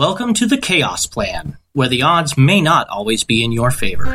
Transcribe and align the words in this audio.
Welcome 0.00 0.32
to 0.32 0.46
the 0.46 0.56
Chaos 0.56 1.04
Plan, 1.04 1.58
where 1.74 1.86
the 1.86 2.00
odds 2.00 2.38
may 2.38 2.62
not 2.62 2.88
always 2.88 3.22
be 3.22 3.44
in 3.44 3.52
your 3.52 3.70
favor. 3.70 4.06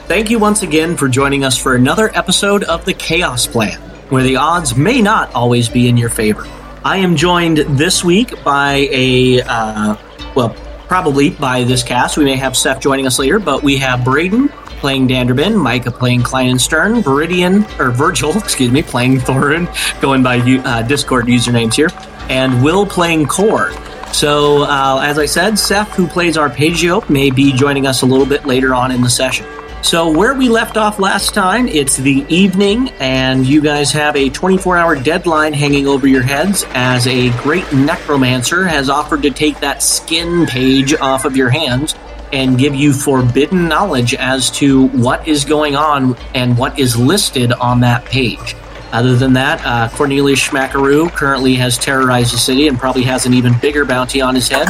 Thank 0.06 0.30
you 0.30 0.38
once 0.38 0.62
again 0.62 0.96
for 0.96 1.08
joining 1.08 1.44
us 1.44 1.58
for 1.58 1.74
another 1.74 2.10
episode 2.16 2.64
of 2.64 2.84
The 2.84 2.94
Chaos 2.94 3.46
Plan, 3.46 3.78
where 4.10 4.22
the 4.22 4.36
odds 4.36 4.76
may 4.76 5.02
not 5.02 5.34
always 5.34 5.68
be 5.68 5.88
in 5.88 5.96
your 5.96 6.08
favor. 6.08 6.46
I 6.88 6.96
am 6.96 7.16
joined 7.16 7.58
this 7.76 8.02
week 8.02 8.42
by 8.42 8.88
a, 8.90 9.42
uh, 9.42 9.94
well, 10.34 10.56
probably 10.86 11.28
by 11.28 11.64
this 11.64 11.82
cast. 11.82 12.16
We 12.16 12.24
may 12.24 12.36
have 12.36 12.56
Seth 12.56 12.80
joining 12.80 13.06
us 13.06 13.18
later, 13.18 13.38
but 13.38 13.62
we 13.62 13.76
have 13.76 14.02
Braden 14.02 14.48
playing 14.80 15.06
Danderbin, 15.06 15.54
Micah 15.60 15.90
playing 15.90 16.22
Kleinenstern, 16.22 17.02
Viridian, 17.02 17.78
or 17.78 17.90
Virgil, 17.90 18.34
excuse 18.38 18.72
me, 18.72 18.82
playing 18.82 19.18
Thorin, 19.18 19.68
going 20.00 20.22
by 20.22 20.38
uh, 20.38 20.80
Discord 20.80 21.26
usernames 21.26 21.74
here, 21.74 21.90
and 22.30 22.64
Will 22.64 22.86
playing 22.86 23.26
Kor. 23.26 23.70
So, 24.14 24.62
uh, 24.62 25.02
as 25.04 25.18
I 25.18 25.26
said, 25.26 25.58
Seth, 25.58 25.94
who 25.94 26.06
plays 26.06 26.38
Arpeggio, 26.38 27.04
may 27.10 27.28
be 27.28 27.52
joining 27.52 27.86
us 27.86 28.00
a 28.00 28.06
little 28.06 28.24
bit 28.24 28.46
later 28.46 28.74
on 28.74 28.92
in 28.92 29.02
the 29.02 29.10
session. 29.10 29.44
So, 29.80 30.10
where 30.10 30.34
we 30.34 30.48
left 30.48 30.76
off 30.76 30.98
last 30.98 31.34
time, 31.34 31.68
it's 31.68 31.96
the 31.96 32.26
evening, 32.28 32.90
and 32.98 33.46
you 33.46 33.62
guys 33.62 33.92
have 33.92 34.16
a 34.16 34.28
24 34.28 34.76
hour 34.76 34.96
deadline 34.96 35.52
hanging 35.52 35.86
over 35.86 36.06
your 36.06 36.22
heads 36.22 36.64
as 36.70 37.06
a 37.06 37.30
great 37.38 37.72
necromancer 37.72 38.66
has 38.66 38.90
offered 38.90 39.22
to 39.22 39.30
take 39.30 39.60
that 39.60 39.82
skin 39.82 40.46
page 40.46 40.94
off 40.94 41.24
of 41.24 41.36
your 41.36 41.48
hands 41.48 41.94
and 42.32 42.58
give 42.58 42.74
you 42.74 42.92
forbidden 42.92 43.68
knowledge 43.68 44.14
as 44.14 44.50
to 44.50 44.88
what 44.88 45.26
is 45.26 45.44
going 45.44 45.76
on 45.76 46.16
and 46.34 46.58
what 46.58 46.78
is 46.78 46.96
listed 46.96 47.52
on 47.52 47.80
that 47.80 48.04
page. 48.04 48.56
Other 48.92 49.16
than 49.16 49.34
that, 49.34 49.64
uh, 49.64 49.88
Cornelius 49.96 50.40
Schmackaroo 50.40 51.10
currently 51.12 51.54
has 51.54 51.78
terrorized 51.78 52.34
the 52.34 52.38
city 52.38 52.66
and 52.68 52.78
probably 52.78 53.02
has 53.04 53.26
an 53.26 53.32
even 53.32 53.56
bigger 53.60 53.84
bounty 53.84 54.20
on 54.20 54.34
his 54.34 54.48
head 54.48 54.66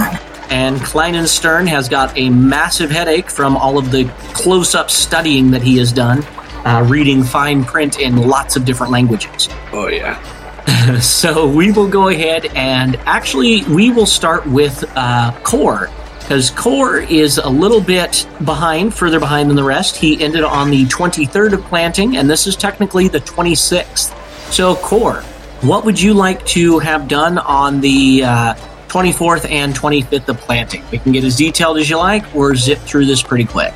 and 0.51 0.77
Kleinenstern 0.79 1.67
has 1.69 1.89
got 1.89 2.17
a 2.17 2.31
massive 2.31 2.91
headache 2.91 3.31
from 3.31 3.57
all 3.57 3.79
of 3.79 3.91
the 3.91 4.05
close 4.33 4.75
up 4.75 4.91
studying 4.91 5.51
that 5.51 5.63
he 5.63 5.79
has 5.79 5.93
done, 5.93 6.25
uh, 6.65 6.85
reading 6.89 7.23
fine 7.23 7.65
print 7.65 7.99
in 7.99 8.17
lots 8.17 8.57
of 8.57 8.65
different 8.65 8.93
languages. 8.93 9.49
Oh, 9.73 9.89
yeah. 9.89 10.21
so 11.01 11.47
we 11.49 11.71
will 11.73 11.89
go 11.89 12.09
ahead 12.09 12.47
and 12.55 12.97
actually, 13.07 13.65
we 13.65 13.91
will 13.91 14.07
start 14.07 14.47
with 14.47 14.85
uh, 14.97 15.33
Kor. 15.43 15.91
Because 16.21 16.51
Kor 16.51 16.99
is 16.99 17.39
a 17.39 17.49
little 17.49 17.81
bit 17.81 18.29
behind, 18.45 18.95
further 18.95 19.19
behind 19.19 19.49
than 19.49 19.57
the 19.57 19.65
rest. 19.65 19.97
He 19.97 20.23
ended 20.23 20.45
on 20.45 20.71
the 20.71 20.85
23rd 20.85 21.55
of 21.55 21.63
planting, 21.65 22.19
and 22.19 22.29
this 22.29 22.47
is 22.47 22.55
technically 22.55 23.09
the 23.09 23.21
26th. 23.21 24.15
So, 24.53 24.77
Kor, 24.77 25.23
what 25.63 25.87
would 25.87 25.99
you 25.99 26.13
like 26.13 26.45
to 26.49 26.81
have 26.81 27.09
done 27.09 27.39
on 27.39 27.81
the 27.81 28.25
uh, 28.25 28.55
24th 28.89 29.51
and 29.51 29.75
25th 29.75 30.29
of 30.29 30.39
planting. 30.39 30.83
We 30.91 30.99
can 30.99 31.13
get 31.13 31.25
as 31.25 31.37
detailed 31.37 31.79
as 31.79 31.89
you 31.89 31.99
like 31.99 32.35
or 32.35 32.55
zip 32.57 32.79
through 32.79 33.07
this 33.07 33.23
pretty 33.23 33.45
quick. 33.45 33.75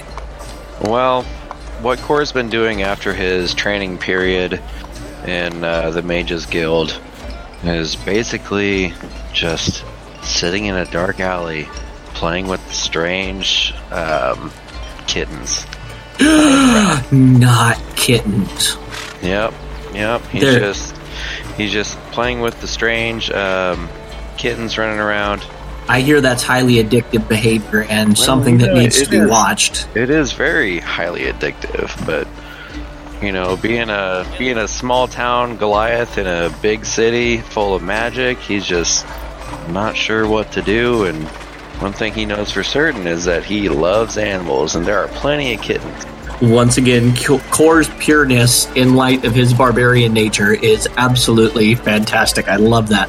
Well, 0.83 1.23
what 1.83 1.99
Kor's 2.01 2.33
been 2.33 2.49
doing 2.49 2.83
after 2.83 3.13
his 3.13 3.55
training 3.55 3.99
period 3.99 4.61
in 5.27 5.63
uh, 5.63 5.91
the 5.91 6.03
Mages 6.03 6.47
Guild 6.47 6.99
is 7.63 7.95
basically 7.95 8.95
just 9.33 9.85
sitting 10.23 10.67
in 10.67 10.77
a 10.77 10.85
dark 10.87 11.21
alley 11.21 11.69
playing 12.15 12.49
with 12.49 12.61
strange 12.73 13.75
um, 13.91 14.53
kittens. 15.07 15.67
Not 16.21 17.81
kittens. 17.97 18.77
Yep, 19.23 19.55
yep. 19.93 20.23
He's 20.27 20.43
They're... 20.43 20.61
just 20.61 20.97
he's 21.57 21.73
just 21.73 21.97
playing 22.13 22.41
with 22.41 22.61
the 22.61 22.69
strange 22.69 23.31
um, 23.31 23.89
kittens 24.43 24.77
running 24.77 24.99
around. 24.99 25.47
I 25.89 26.01
hear 26.01 26.21
that's 26.21 26.43
highly 26.43 26.75
addictive 26.83 27.29
behavior 27.29 27.85
and 27.85 28.09
well, 28.11 28.17
something 28.17 28.59
that 28.59 28.75
needs 28.75 29.01
to 29.01 29.09
be 29.09 29.19
is, 29.19 29.31
watched. 29.31 29.89
It 29.95 30.11
is 30.11 30.33
very 30.33 30.81
highly 30.81 31.23
addictive, 31.23 31.95
but 32.05 32.27
you 33.25 33.31
know, 33.31 33.57
being 33.57 33.89
a 33.89 34.27
being 34.39 34.59
a 34.59 34.67
small 34.67 35.07
town 35.07 35.57
Goliath 35.57 36.19
in 36.19 36.27
a 36.27 36.55
big 36.61 36.85
city 36.85 37.39
full 37.39 37.75
of 37.75 37.83
magic, 37.85 38.39
he's 38.39 38.67
just 38.67 39.07
not 39.69 39.97
sure 39.97 40.27
what 40.27 40.51
to 40.53 40.63
do 40.63 41.05
and 41.05 41.29
one 41.81 41.93
thing 41.93 42.13
he 42.13 42.27
knows 42.27 42.51
for 42.51 42.63
certain 42.65 43.07
is 43.07 43.25
that 43.25 43.45
he 43.45 43.69
loves 43.69 44.17
animals 44.17 44.75
and 44.75 44.87
there 44.87 44.99
are 44.99 45.09
plenty 45.09 45.55
of 45.55 45.61
kittens 45.61 46.05
once 46.41 46.77
again, 46.77 47.15
Kor's 47.17 47.89
pureness 47.99 48.71
in 48.73 48.95
light 48.95 49.25
of 49.25 49.35
his 49.35 49.53
barbarian 49.53 50.13
nature 50.13 50.53
is 50.53 50.89
absolutely 50.97 51.75
fantastic. 51.75 52.49
I 52.49 52.57
love 52.57 52.89
that. 52.89 53.09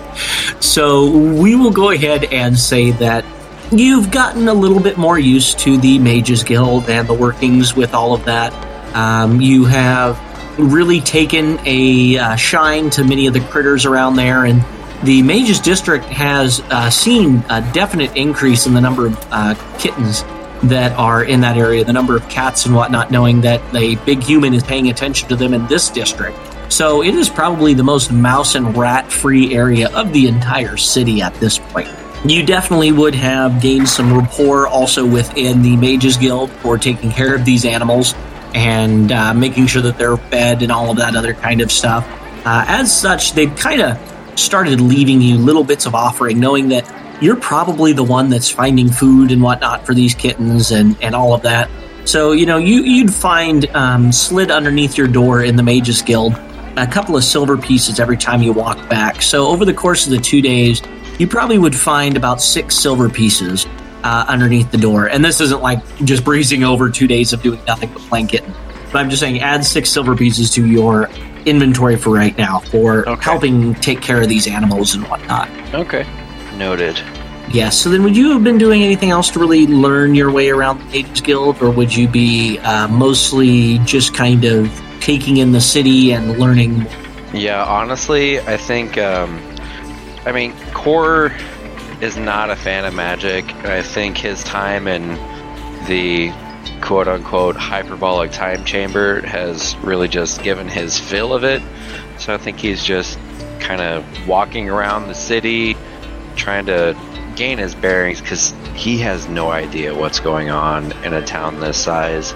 So 0.62 1.10
we 1.10 1.56
will 1.56 1.72
go 1.72 1.92
ahead 1.92 2.26
and 2.26 2.58
say 2.58 2.92
that 2.92 3.26
you've 3.72 4.12
gotten 4.12 4.48
a 4.48 4.54
little 4.54 4.80
bit 4.80 4.98
more 4.98 5.18
used 5.18 5.60
to 5.60 5.78
the 5.78 6.00
Mages 6.00 6.44
Guild 6.44 6.90
and 6.90 7.08
the 7.08 7.14
workings 7.14 7.76
with 7.76 7.94
all 7.94 8.14
of 8.14 8.26
that. 8.26 8.54
Um, 8.96 9.42
you 9.42 9.66
have 9.66 10.20
really 10.60 11.02
taken 11.02 11.60
a 11.66 12.18
uh, 12.18 12.36
shine 12.36 12.90
to 12.92 13.04
many 13.04 13.26
of 13.28 13.34
the 13.34 13.40
critters 13.40 13.86
around 13.86 14.16
there, 14.16 14.46
and 14.46 14.64
the 15.04 15.24
Mages 15.24 15.60
District 15.60 16.06
has 16.06 16.60
uh, 16.70 16.90
seen 16.90 17.44
a 17.50 17.62
definite 17.74 18.16
increase 18.16 18.68
in 18.68 18.74
the 18.74 18.82
number 18.82 19.08
of 19.08 19.28
uh, 19.32 19.56
kittens 19.80 20.24
that 20.64 20.92
are 20.94 21.24
in 21.24 21.42
that 21.42 21.58
area, 21.58 21.84
the 21.84 21.94
number 21.94 22.16
of 22.16 22.28
cats 22.30 22.66
and 22.66 22.76
whatnot, 22.76 23.12
knowing 23.12 23.42
that 23.42 23.62
a 23.76 23.96
big 24.06 24.24
human 24.24 24.54
is 24.54 24.64
paying 24.64 24.90
attention 24.90 25.28
to 25.30 25.36
them 25.36 25.54
in 25.54 25.68
this 25.68 25.90
district. 25.90 26.38
So 26.72 27.04
it 27.04 27.14
is 27.14 27.30
probably 27.30 27.74
the 27.74 27.84
most 27.84 28.12
mouse 28.12 28.56
and 28.56 28.76
rat 28.76 29.12
free 29.12 29.54
area 29.54 29.90
of 29.96 30.12
the 30.14 30.28
entire 30.28 30.78
city 30.78 31.22
at 31.22 31.34
this 31.36 31.60
point. 31.60 31.90
You 32.26 32.46
definitely 32.46 32.92
would 32.94 33.16
have 33.16 33.62
gained 33.62 33.90
some 33.90 34.18
rapport 34.18 34.68
also 34.68 35.06
within 35.06 35.62
the 35.62 35.76
Mages 35.76 36.16
Guild 36.16 36.50
for 36.50 36.78
taking 36.78 37.12
care 37.12 37.36
of 37.36 37.44
these 37.44 37.66
animals 37.66 38.16
and 38.56 39.12
uh, 39.12 39.34
making 39.34 39.68
sure 39.68 39.82
that 39.82 39.98
they're 39.98 40.18
fed 40.18 40.64
and 40.64 40.72
all 40.72 40.90
of 40.90 40.98
that 40.98 41.16
other 41.16 41.34
kind 41.34 41.60
of 41.62 41.72
stuff. 41.72 42.08
Uh, 42.46 42.64
as 42.68 42.96
such, 42.96 43.34
they've 43.34 43.56
kind 43.56 43.82
of 43.82 44.40
started 44.40 44.80
leaving 44.80 45.22
you 45.22 45.38
little 45.38 45.64
bits 45.64 45.86
of 45.86 45.96
offering, 45.96 46.40
knowing 46.40 46.70
that 46.70 46.90
you're 47.22 47.36
probably 47.36 47.94
the 47.94 48.04
one 48.04 48.30
that's 48.30 48.50
finding 48.50 48.90
food 48.90 49.32
and 49.32 49.42
whatnot 49.42 49.86
for 49.86 49.94
these 49.94 50.14
kittens 50.14 50.72
and, 50.72 50.98
and 51.02 51.16
all 51.16 51.34
of 51.34 51.42
that. 51.44 51.70
So, 52.06 52.34
you 52.34 52.46
know, 52.46 52.58
you, 52.58 52.82
you'd 52.84 53.14
find 53.14 53.66
um, 53.76 54.12
slid 54.12 54.52
underneath 54.52 54.98
your 54.98 55.08
door 55.08 55.42
in 55.44 55.56
the 55.56 55.64
Mages 55.64 56.02
Guild 56.02 56.34
a 56.76 56.88
couple 56.88 57.16
of 57.16 57.24
silver 57.24 57.56
pieces 57.56 58.00
every 58.00 58.18
time 58.18 58.42
you 58.42 58.52
walk 58.52 58.90
back. 58.90 59.22
So, 59.22 59.48
over 59.48 59.64
the 59.64 59.74
course 59.74 60.06
of 60.06 60.12
the 60.12 60.18
two 60.18 60.42
days, 60.42 60.82
you 61.20 61.28
probably 61.28 61.60
would 61.60 61.76
find 61.76 62.18
about 62.18 62.42
six 62.42 62.76
silver 62.76 63.08
pieces 63.10 63.66
uh, 64.04 64.26
underneath 64.28 64.70
the 64.72 64.78
door. 64.80 65.06
And 65.08 65.24
this 65.24 65.40
isn't 65.40 65.62
like 65.62 65.80
just 66.04 66.26
breezing 66.26 66.64
over 66.64 66.90
two 66.90 67.08
days 67.08 67.32
of 67.32 67.42
doing 67.42 67.64
nothing 67.66 67.90
but 67.94 68.02
playing 68.04 68.28
kitten. 68.28 68.52
But 68.92 69.00
I'm 69.00 69.10
just 69.10 69.22
saying, 69.22 69.40
add 69.40 69.64
six 69.64 69.90
silver 69.90 70.16
pieces 70.16 70.50
to 70.52 70.66
your 70.66 71.10
inventory 71.46 71.96
for 71.96 72.14
right 72.14 72.38
now 72.38 72.60
for 72.60 73.08
Okay. 73.08 73.24
helping 73.24 73.76
take 73.76 74.02
care 74.02 74.22
of 74.22 74.28
these 74.30 74.48
animals 74.48 74.94
and 74.96 75.08
whatnot. 75.08 75.50
Okay. 75.74 76.06
Noted. 76.58 77.02
Yes. 77.52 77.78
So 77.78 77.90
then, 77.90 78.04
would 78.04 78.16
you 78.16 78.32
have 78.32 78.44
been 78.44 78.58
doing 78.58 78.84
anything 78.84 79.12
else 79.12 79.30
to 79.32 79.40
really 79.40 79.68
learn 79.68 80.16
your 80.16 80.32
way 80.32 80.50
around 80.50 80.80
the 80.80 80.86
Mages 80.86 81.22
Guild, 81.22 81.62
or 81.62 81.70
would 81.70 81.96
you 81.96 82.08
be 82.08 82.58
uh, 82.60 82.88
mostly 82.88 83.80
just 83.80 84.14
kind 84.14 84.46
of 84.46 84.72
taking 85.00 85.38
in 85.38 85.52
the 85.52 85.62
city 85.62 86.14
and 86.14 86.40
learning? 86.40 86.88
Yeah, 87.34 87.64
honestly, 87.64 88.40
I 88.40 88.58
think, 88.58 88.98
um, 88.98 89.42
I 90.26 90.32
mean, 90.32 90.54
Kor 90.74 91.32
is 92.00 92.16
not 92.18 92.50
a 92.50 92.56
fan 92.56 92.86
of 92.86 92.94
magic. 92.94 93.50
and 93.56 93.68
I 93.68 93.82
think 93.82 94.18
his 94.18 94.44
time 94.44 94.88
in 94.88 95.16
the 95.88 96.32
quote 96.82 97.08
unquote 97.08 97.56
hyperbolic 97.56 98.32
time 98.32 98.64
chamber 98.66 99.22
has 99.26 99.76
really 99.78 100.08
just 100.08 100.44
given 100.44 100.68
his 100.68 101.00
fill 101.00 101.34
of 101.34 101.44
it. 101.44 101.62
So 102.20 102.34
I 102.34 102.38
think 102.38 102.60
he's 102.60 102.84
just 102.84 103.18
kind 103.60 103.82
of 103.82 104.28
walking 104.28 104.70
around 104.70 105.08
the 105.08 105.16
city, 105.16 105.76
trying 106.36 106.66
to 106.68 106.96
gain 107.36 107.58
his 107.58 107.74
bearings 107.76 108.22
because 108.22 108.54
he 108.76 108.98
has 109.00 109.28
no 109.28 109.50
idea 109.50 109.94
what's 109.94 110.20
going 110.20 110.50
on 110.50 110.92
in 111.04 111.14
a 111.14 111.26
town 111.26 111.60
this 111.60 111.78
size. 111.78 112.34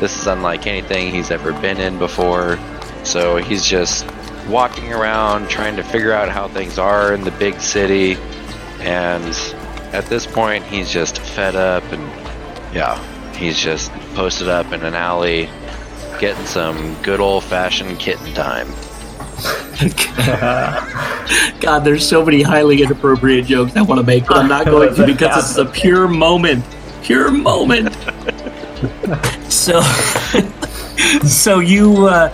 This 0.00 0.18
is 0.18 0.26
unlike 0.26 0.66
anything 0.66 1.12
he's 1.12 1.30
ever 1.30 1.52
been 1.52 1.78
in 1.78 1.98
before. 1.98 2.58
So 3.04 3.36
he's 3.36 3.64
just 3.64 4.06
walking 4.48 4.92
around 4.92 5.48
trying 5.48 5.76
to 5.76 5.82
figure 5.82 6.12
out 6.12 6.28
how 6.28 6.48
things 6.48 6.78
are 6.78 7.14
in 7.14 7.22
the 7.22 7.30
big 7.32 7.60
city. 7.60 8.16
And 8.80 9.34
at 9.94 10.06
this 10.06 10.26
point, 10.26 10.64
he's 10.64 10.90
just 10.90 11.18
fed 11.18 11.56
up 11.56 11.84
and, 11.92 12.02
yeah, 12.74 12.98
he's 13.34 13.58
just 13.58 13.90
posted 14.14 14.48
up 14.48 14.72
in 14.72 14.82
an 14.82 14.94
alley 14.94 15.48
getting 16.20 16.44
some 16.46 16.94
good 17.02 17.20
old 17.20 17.44
fashioned 17.44 17.98
kitten 17.98 18.32
time. 18.34 18.68
God, 21.60 21.80
there's 21.80 22.08
so 22.08 22.24
many 22.24 22.42
highly 22.42 22.82
inappropriate 22.82 23.46
jokes 23.46 23.76
I 23.76 23.82
want 23.82 24.00
to 24.00 24.06
make, 24.06 24.26
but 24.26 24.36
I'm 24.36 24.48
not 24.48 24.66
going 24.66 24.94
to 24.94 25.06
because 25.06 25.34
this 25.34 25.50
is 25.50 25.58
a 25.58 25.66
pure 25.66 26.06
moment. 26.06 26.64
Pure 27.02 27.32
moment. 27.32 27.92
so, 29.50 29.80
so 31.26 31.58
you, 31.58 32.06
uh, 32.06 32.32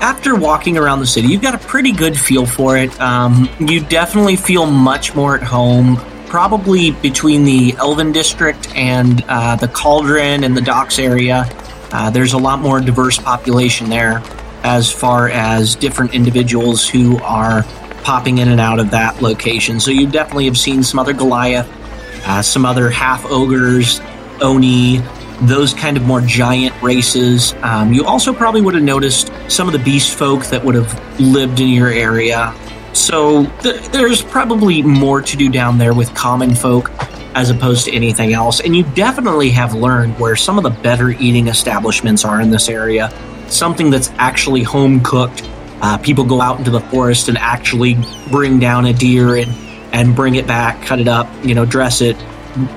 after 0.00 0.36
walking 0.36 0.76
around 0.76 1.00
the 1.00 1.06
city, 1.06 1.28
you've 1.28 1.42
got 1.42 1.54
a 1.54 1.66
pretty 1.66 1.92
good 1.92 2.18
feel 2.18 2.44
for 2.44 2.76
it. 2.76 2.98
Um, 3.00 3.48
you 3.58 3.80
definitely 3.80 4.36
feel 4.36 4.66
much 4.66 5.14
more 5.14 5.36
at 5.36 5.42
home. 5.42 5.96
Probably 6.26 6.90
between 6.90 7.44
the 7.44 7.74
Elven 7.78 8.12
district 8.12 8.74
and 8.74 9.24
uh, 9.28 9.56
the 9.56 9.68
Cauldron 9.68 10.44
and 10.44 10.56
the 10.56 10.62
docks 10.62 10.98
area, 10.98 11.44
uh, 11.92 12.10
there's 12.10 12.32
a 12.32 12.38
lot 12.38 12.60
more 12.60 12.80
diverse 12.80 13.18
population 13.18 13.90
there 13.90 14.22
as 14.64 14.90
far 14.90 15.28
as 15.28 15.74
different 15.74 16.14
individuals 16.14 16.88
who 16.88 17.18
are 17.18 17.64
popping 18.02 18.38
in 18.38 18.48
and 18.48 18.60
out 18.60 18.78
of 18.78 18.90
that 18.90 19.22
location. 19.22 19.80
So 19.80 19.90
you 19.90 20.06
definitely 20.06 20.46
have 20.46 20.58
seen 20.58 20.82
some 20.82 20.98
other 20.98 21.12
Goliath, 21.12 21.68
uh, 22.26 22.42
some 22.42 22.64
other 22.64 22.90
half 22.90 23.24
ogres, 23.26 24.00
Oni, 24.40 25.00
those 25.42 25.74
kind 25.74 25.96
of 25.96 26.04
more 26.04 26.20
giant 26.20 26.80
races. 26.82 27.54
Um, 27.62 27.92
you 27.92 28.04
also 28.04 28.32
probably 28.32 28.60
would 28.60 28.74
have 28.74 28.82
noticed 28.82 29.32
some 29.48 29.66
of 29.66 29.72
the 29.72 29.78
beast 29.78 30.16
folk 30.16 30.46
that 30.46 30.64
would 30.64 30.74
have 30.74 31.20
lived 31.20 31.60
in 31.60 31.68
your 31.68 31.88
area. 31.88 32.54
So 32.92 33.46
th- 33.62 33.88
there's 33.88 34.22
probably 34.22 34.82
more 34.82 35.22
to 35.22 35.36
do 35.36 35.48
down 35.48 35.78
there 35.78 35.94
with 35.94 36.14
common 36.14 36.54
folk 36.54 36.90
as 37.34 37.50
opposed 37.50 37.86
to 37.86 37.94
anything 37.94 38.34
else. 38.34 38.60
And 38.60 38.76
you 38.76 38.84
definitely 38.94 39.50
have 39.50 39.74
learned 39.74 40.18
where 40.18 40.36
some 40.36 40.58
of 40.58 40.64
the 40.64 40.70
better 40.70 41.10
eating 41.10 41.48
establishments 41.48 42.24
are 42.24 42.40
in 42.40 42.50
this 42.50 42.68
area. 42.68 43.10
Something 43.52 43.90
that's 43.90 44.10
actually 44.16 44.62
home 44.62 45.02
cooked. 45.02 45.48
Uh, 45.80 45.98
people 45.98 46.24
go 46.24 46.40
out 46.40 46.58
into 46.58 46.70
the 46.70 46.80
forest 46.80 47.28
and 47.28 47.36
actually 47.36 47.96
bring 48.30 48.58
down 48.58 48.86
a 48.86 48.92
deer 48.92 49.36
and, 49.36 49.50
and 49.92 50.16
bring 50.16 50.36
it 50.36 50.46
back, 50.46 50.82
cut 50.86 51.00
it 51.00 51.08
up, 51.08 51.28
you 51.44 51.54
know, 51.54 51.64
dress 51.64 52.00
it, 52.00 52.16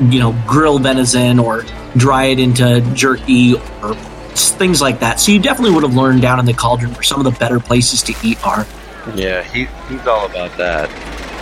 you 0.01 0.19
know, 0.19 0.35
grill 0.47 0.79
venison 0.79 1.39
or 1.39 1.63
dry 1.95 2.25
it 2.25 2.39
into 2.39 2.81
jerky 2.93 3.55
or 3.81 3.95
things 4.35 4.81
like 4.81 4.99
that. 4.99 5.19
So 5.19 5.31
you 5.31 5.39
definitely 5.39 5.75
would 5.75 5.83
have 5.83 5.95
learned 5.95 6.21
down 6.21 6.39
in 6.39 6.45
the 6.45 6.53
cauldron 6.53 6.93
where 6.93 7.03
some 7.03 7.25
of 7.25 7.31
the 7.31 7.39
better 7.39 7.59
places 7.59 8.01
to 8.03 8.13
eat 8.23 8.45
are. 8.45 8.65
Yeah, 9.13 9.43
he, 9.43 9.65
he's 9.87 10.05
all 10.07 10.25
about 10.25 10.57
that. 10.57 10.89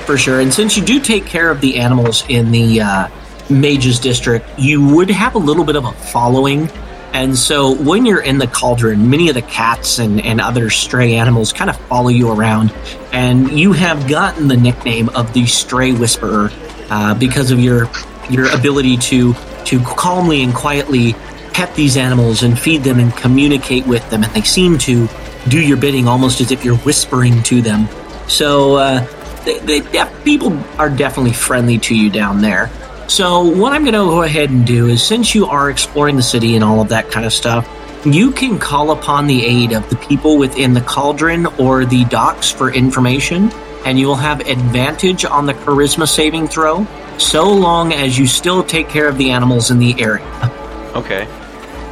For 0.06 0.18
sure. 0.18 0.42
And 0.42 0.54
since 0.54 0.78
you 0.78 0.84
do 0.84 1.00
take 1.00 1.26
care 1.26 1.50
of 1.50 1.62
the 1.62 1.80
animals 1.80 2.26
in 2.28 2.52
the 2.52 2.82
uh, 2.82 3.08
Mages 3.50 4.00
District, 4.00 4.46
you 4.60 4.86
would 4.96 5.10
have 5.10 5.36
a 5.36 5.40
little 5.40 5.64
bit 5.64 5.76
of 5.76 5.86
a 5.86 5.92
following. 5.94 6.70
And 7.14 7.38
so 7.38 7.76
when 7.76 8.08
you're 8.08 8.22
in 8.22 8.40
the 8.40 8.48
cauldron, 8.48 9.10
many 9.12 9.30
of 9.30 9.36
the 9.36 9.44
cats 9.44 10.00
and, 10.00 10.20
and 10.20 10.42
other 10.42 10.72
stray 10.72 11.16
animals 11.16 11.54
kind 11.54 11.70
of 11.70 11.78
follow 11.78 12.10
you 12.10 12.32
around. 12.32 12.74
And 13.12 13.52
you 13.52 13.72
have 13.74 14.10
gotten 14.10 14.48
the 14.48 14.58
nickname 14.58 15.10
of 15.10 15.32
the 15.34 15.46
Stray 15.46 15.94
Whisperer 15.94 16.50
uh, 16.90 17.14
because 17.14 17.52
of 17.52 17.60
your 17.60 17.88
your 18.30 18.52
ability 18.52 18.98
to 18.98 19.34
to 19.66 19.80
calmly 19.82 20.44
and 20.44 20.56
quietly 20.56 21.14
pet 21.54 21.76
these 21.76 21.98
animals 21.98 22.42
and 22.42 22.58
feed 22.58 22.84
them 22.84 23.00
and 23.00 23.16
communicate 23.16 23.86
with 23.86 24.08
them. 24.10 24.24
And 24.24 24.34
they 24.34 24.42
seem 24.42 24.80
to 24.80 25.08
do 25.48 25.62
your 25.62 25.78
bidding 25.78 26.08
almost 26.08 26.42
as 26.42 26.52
if 26.52 26.66
you're 26.66 26.78
whispering 26.78 27.44
to 27.44 27.62
them. 27.62 27.88
So 28.28 28.78
uh, 28.78 29.06
they, 29.46 29.60
they 29.60 30.06
people 30.24 30.58
are 30.80 30.90
definitely 30.90 31.34
friendly 31.34 31.78
to 31.80 31.96
you 31.96 32.10
down 32.10 32.42
there. 32.42 32.72
So 33.08 33.44
what 33.44 33.74
I'm 33.74 33.84
going 33.84 33.94
to 33.94 34.00
go 34.00 34.24
ahead 34.24 34.50
and 34.50 34.66
do 34.66 34.88
is, 34.88 35.06
since 35.06 35.36
you 35.36 35.46
are 35.46 35.70
exploring 35.70 36.16
the 36.16 36.24
city 36.24 36.56
and 36.56 36.64
all 36.64 36.82
of 36.82 36.90
that 36.90 37.12
kind 37.12 37.26
of 37.26 37.34
stuff, 37.34 37.68
you 38.06 38.32
can 38.32 38.60
call 38.60 38.92
upon 38.92 39.28
the 39.28 39.46
aid 39.46 39.72
of 39.72 39.90
the 39.90 39.96
people 39.96 40.38
within 40.38 40.74
the 40.74 40.82
cauldron 40.82 41.46
or 41.60 41.86
the 41.86 42.06
docks 42.06 42.52
for 42.52 42.74
information, 42.74 43.52
and 43.86 44.00
you 44.00 44.08
will 44.08 44.16
have 44.16 44.42
advantage 44.42 45.26
on 45.26 45.46
the 45.46 45.54
charisma 45.54 46.08
saving 46.08 46.48
throw, 46.48 46.88
so 47.18 47.52
long 47.52 47.94
as 47.94 48.18
you 48.18 48.26
still 48.26 48.64
take 48.64 48.90
care 48.90 49.08
of 49.08 49.18
the 49.18 49.32
animals 49.32 49.70
in 49.70 49.80
the 49.80 50.02
area. 50.02 50.26
Okay. 50.96 51.28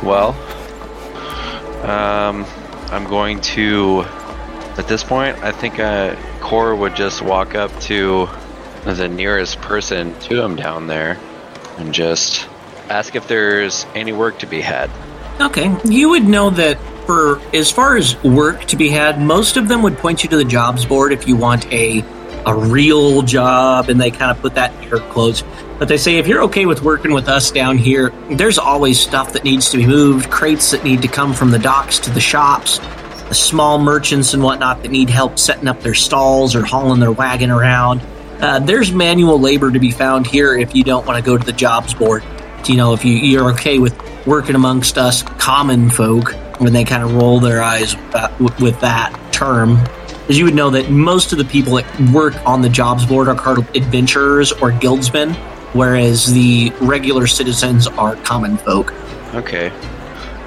Well, 0.03 0.29
um, 1.83 2.45
I'm 2.91 3.05
going 3.05 3.39
to. 3.41 4.05
At 4.77 4.87
this 4.87 5.03
point, 5.03 5.37
I 5.43 5.51
think 5.51 5.79
uh, 5.79 6.15
Kor 6.39 6.75
would 6.75 6.95
just 6.95 7.21
walk 7.21 7.55
up 7.55 7.77
to 7.81 8.27
the 8.85 9.07
nearest 9.07 9.61
person 9.61 10.17
to 10.21 10.43
him 10.43 10.55
down 10.55 10.87
there 10.87 11.19
and 11.77 11.93
just 11.93 12.47
ask 12.89 13.15
if 13.15 13.27
there's 13.27 13.85
any 13.95 14.11
work 14.11 14.39
to 14.39 14.47
be 14.47 14.61
had. 14.61 14.89
Okay, 15.39 15.75
you 15.85 16.09
would 16.09 16.25
know 16.25 16.49
that 16.51 16.79
for 17.05 17.39
as 17.55 17.71
far 17.71 17.97
as 17.97 18.21
work 18.23 18.65
to 18.65 18.75
be 18.75 18.89
had, 18.89 19.19
most 19.19 19.57
of 19.57 19.67
them 19.67 19.81
would 19.81 19.97
point 19.97 20.23
you 20.23 20.29
to 20.29 20.37
the 20.37 20.45
jobs 20.45 20.85
board 20.85 21.11
if 21.13 21.27
you 21.27 21.35
want 21.35 21.71
a 21.71 22.03
a 22.45 22.55
real 22.55 23.21
job, 23.21 23.89
and 23.89 24.01
they 24.01 24.09
kind 24.09 24.31
of 24.31 24.41
put 24.41 24.55
that 24.55 24.73
in 24.75 24.89
your 24.89 24.99
clothes. 25.11 25.43
But 25.77 25.87
they 25.87 25.97
say 25.97 26.17
if 26.17 26.27
you're 26.27 26.43
okay 26.43 26.65
with 26.65 26.81
working 26.81 27.13
with 27.13 27.27
us 27.27 27.51
down 27.51 27.77
here, 27.77 28.09
there's 28.31 28.57
always 28.57 28.99
stuff 28.99 29.33
that 29.33 29.43
needs 29.43 29.69
to 29.71 29.77
be 29.77 29.85
moved, 29.85 30.29
crates 30.31 30.71
that 30.71 30.83
need 30.83 31.01
to 31.03 31.07
come 31.07 31.33
from 31.33 31.51
the 31.51 31.59
docks 31.59 31.99
to 31.99 32.09
the 32.09 32.19
shops, 32.19 32.79
the 33.27 33.33
small 33.33 33.77
merchants 33.77 34.33
and 34.33 34.43
whatnot 34.43 34.81
that 34.83 34.89
need 34.89 35.09
help 35.09 35.37
setting 35.37 35.67
up 35.67 35.81
their 35.81 35.93
stalls 35.93 36.55
or 36.55 36.65
hauling 36.65 36.99
their 36.99 37.11
wagon 37.11 37.51
around. 37.51 38.01
Uh, 38.41 38.57
there's 38.59 38.91
manual 38.91 39.39
labor 39.39 39.69
to 39.71 39.79
be 39.79 39.91
found 39.91 40.25
here 40.25 40.57
if 40.57 40.73
you 40.73 40.83
don't 40.83 41.05
want 41.05 41.15
to 41.15 41.23
go 41.23 41.37
to 41.37 41.45
the 41.45 41.53
jobs 41.53 41.93
board. 41.93 42.23
You 42.67 42.75
know, 42.75 42.93
if 42.93 43.05
you, 43.05 43.13
you're 43.13 43.51
okay 43.51 43.77
with 43.77 43.95
working 44.25 44.55
amongst 44.55 44.97
us 44.97 45.21
common 45.23 45.89
folk, 45.91 46.33
when 46.59 46.73
they 46.73 46.83
kind 46.83 47.03
of 47.03 47.15
roll 47.15 47.39
their 47.39 47.61
eyes 47.61 47.95
uh, 48.13 48.35
with, 48.39 48.59
with 48.59 48.79
that 48.81 49.15
term, 49.31 49.77
as 50.29 50.39
you 50.39 50.45
would 50.45 50.55
know 50.55 50.69
that 50.71 50.89
most 50.89 51.31
of 51.31 51.37
the 51.37 51.45
people 51.45 51.75
that 51.75 52.11
work 52.11 52.35
on 52.45 52.61
the 52.61 52.69
jobs 52.69 53.05
board 53.05 53.27
are 53.27 53.35
called 53.35 53.59
adventurers 53.75 54.51
or 54.51 54.71
guildsmen, 54.71 55.33
whereas 55.73 56.31
the 56.33 56.71
regular 56.81 57.27
citizens 57.27 57.85
are 57.85 58.15
common 58.17 58.57
folk. 58.57 58.93
Okay. 59.35 59.69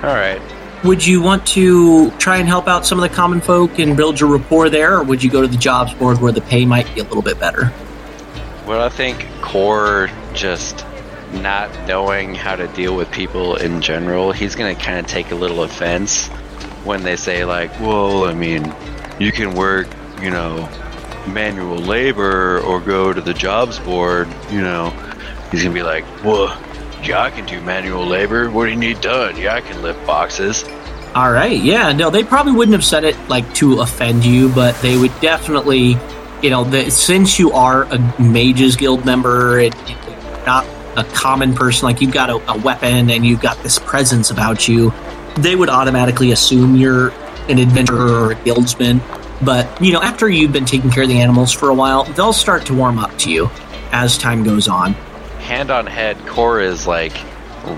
All 0.03 0.15
right. 0.15 0.41
Would 0.85 1.07
you 1.07 1.23
want 1.23 1.47
to 1.49 2.11
try 2.13 2.39
and 2.39 2.49
help 2.49 2.69
out 2.69 2.85
some 2.85 2.99
of 2.99 3.09
the 3.09 3.15
common 3.15 3.41
folk 3.41 3.79
and 3.79 3.97
build 3.97 4.21
your 4.21 4.37
rapport 4.37 4.69
there, 4.69 4.99
or 4.99 5.03
would 5.03 5.23
you 5.23 5.31
go 5.31 5.43
to 5.43 5.49
the 5.49 5.57
jobs 5.57 5.95
board 5.95 6.21
where 6.21 6.33
the 6.33 6.43
pay 6.43 6.65
might 6.65 6.93
be 6.95 7.01
a 7.01 7.05
little 7.05 7.23
bit 7.23 7.39
better? 7.39 7.73
Well, 8.67 8.81
I 8.81 8.89
think 8.89 9.27
Kor 9.43 10.09
just 10.33 10.85
not 11.33 11.71
knowing 11.87 12.35
how 12.35 12.57
to 12.57 12.67
deal 12.69 12.97
with 12.97 13.11
people 13.11 13.57
in 13.57 13.83
general, 13.83 14.33
he's 14.33 14.55
going 14.55 14.75
to 14.75 14.83
kind 14.83 14.99
of 14.99 15.07
take 15.07 15.31
a 15.31 15.35
little 15.35 15.63
offense 15.63 16.29
when 16.85 17.03
they 17.03 17.17
say, 17.17 17.45
like, 17.45 17.71
well, 17.81 18.25
I 18.25 18.35
mean, 18.35 18.75
you 19.19 19.33
can 19.33 19.55
work, 19.55 19.89
you 20.23 20.31
know, 20.31 20.69
manual 21.27 21.77
labor 21.77 22.61
or 22.61 22.81
go 22.81 23.13
to 23.13 23.21
the 23.21 23.35
jobs 23.35 23.79
board, 23.79 24.29
you 24.51 24.61
know. 24.61 24.91
He's 25.51 25.63
going 25.63 25.75
to 25.75 25.81
be 25.81 25.83
like, 25.83 26.05
well, 26.25 26.59
yeah, 27.03 27.23
I 27.23 27.31
can 27.31 27.47
do 27.47 27.61
manual 27.61 28.07
labor. 28.07 28.51
What 28.51 28.65
do 28.65 28.71
you 28.71 28.77
need 28.77 29.01
done? 29.01 29.37
Yeah, 29.37 29.55
I 29.55 29.61
can 29.61 29.83
lift 29.83 30.05
boxes. 30.07 30.65
All 31.15 31.31
right, 31.31 31.61
yeah, 31.61 31.93
no, 31.93 32.11
they 32.11 32.25
probably 32.25 32.53
wouldn't 32.53 32.73
have 32.73 32.85
said 32.85 33.05
it 33.05 33.17
like 33.29 33.55
to 33.55 33.81
offend 33.81 34.25
you, 34.25 34.49
but 34.49 34.75
they 34.83 34.97
would 34.97 35.13
definitely, 35.21 35.95
you 36.45 36.51
know, 36.51 36.63
the, 36.63 36.91
since 36.91 37.39
you 37.39 37.53
are 37.53 37.85
a 37.85 38.21
Mages 38.21 38.77
Guild 38.77 39.07
member, 39.07 39.59
and 39.59 39.75
you're 39.89 40.45
not 40.45 40.67
a 40.95 41.03
common 41.15 41.55
person, 41.55 41.87
like 41.89 42.03
you've 42.03 42.13
got 42.13 42.29
a, 42.29 42.53
a 42.53 42.59
weapon 42.59 43.09
and 43.09 43.25
you've 43.25 43.41
got 43.41 43.63
this 43.63 43.79
presence 43.79 44.31
about 44.31 44.69
you, 44.69 44.93
they 45.39 45.57
would 45.57 45.71
automatically 45.71 46.33
assume 46.33 46.77
you're 46.77 47.09
an 47.49 47.59
adventurer 47.59 48.27
or 48.27 48.33
a 48.33 48.35
guildsman. 48.35 49.01
But, 49.43 49.81
you 49.81 49.95
know, 49.95 50.03
after 50.03 50.29
you've 50.29 50.53
been 50.53 50.67
taking 50.67 50.91
care 50.91 51.05
of 51.05 51.09
the 51.09 51.19
animals 51.19 51.51
for 51.51 51.71
a 51.71 51.75
while, 51.75 52.05
they'll 52.05 52.35
start 52.35 52.67
to 52.67 52.75
warm 52.75 52.99
up 52.99 53.17
to 53.21 53.33
you 53.33 53.49
as 53.91 54.19
time 54.19 54.45
goes 54.45 54.69
on. 54.69 54.93
Hand 55.41 55.71
on 55.71 55.87
head, 55.87 56.19
Kor 56.27 56.61
is 56.61 56.87
like 56.87 57.17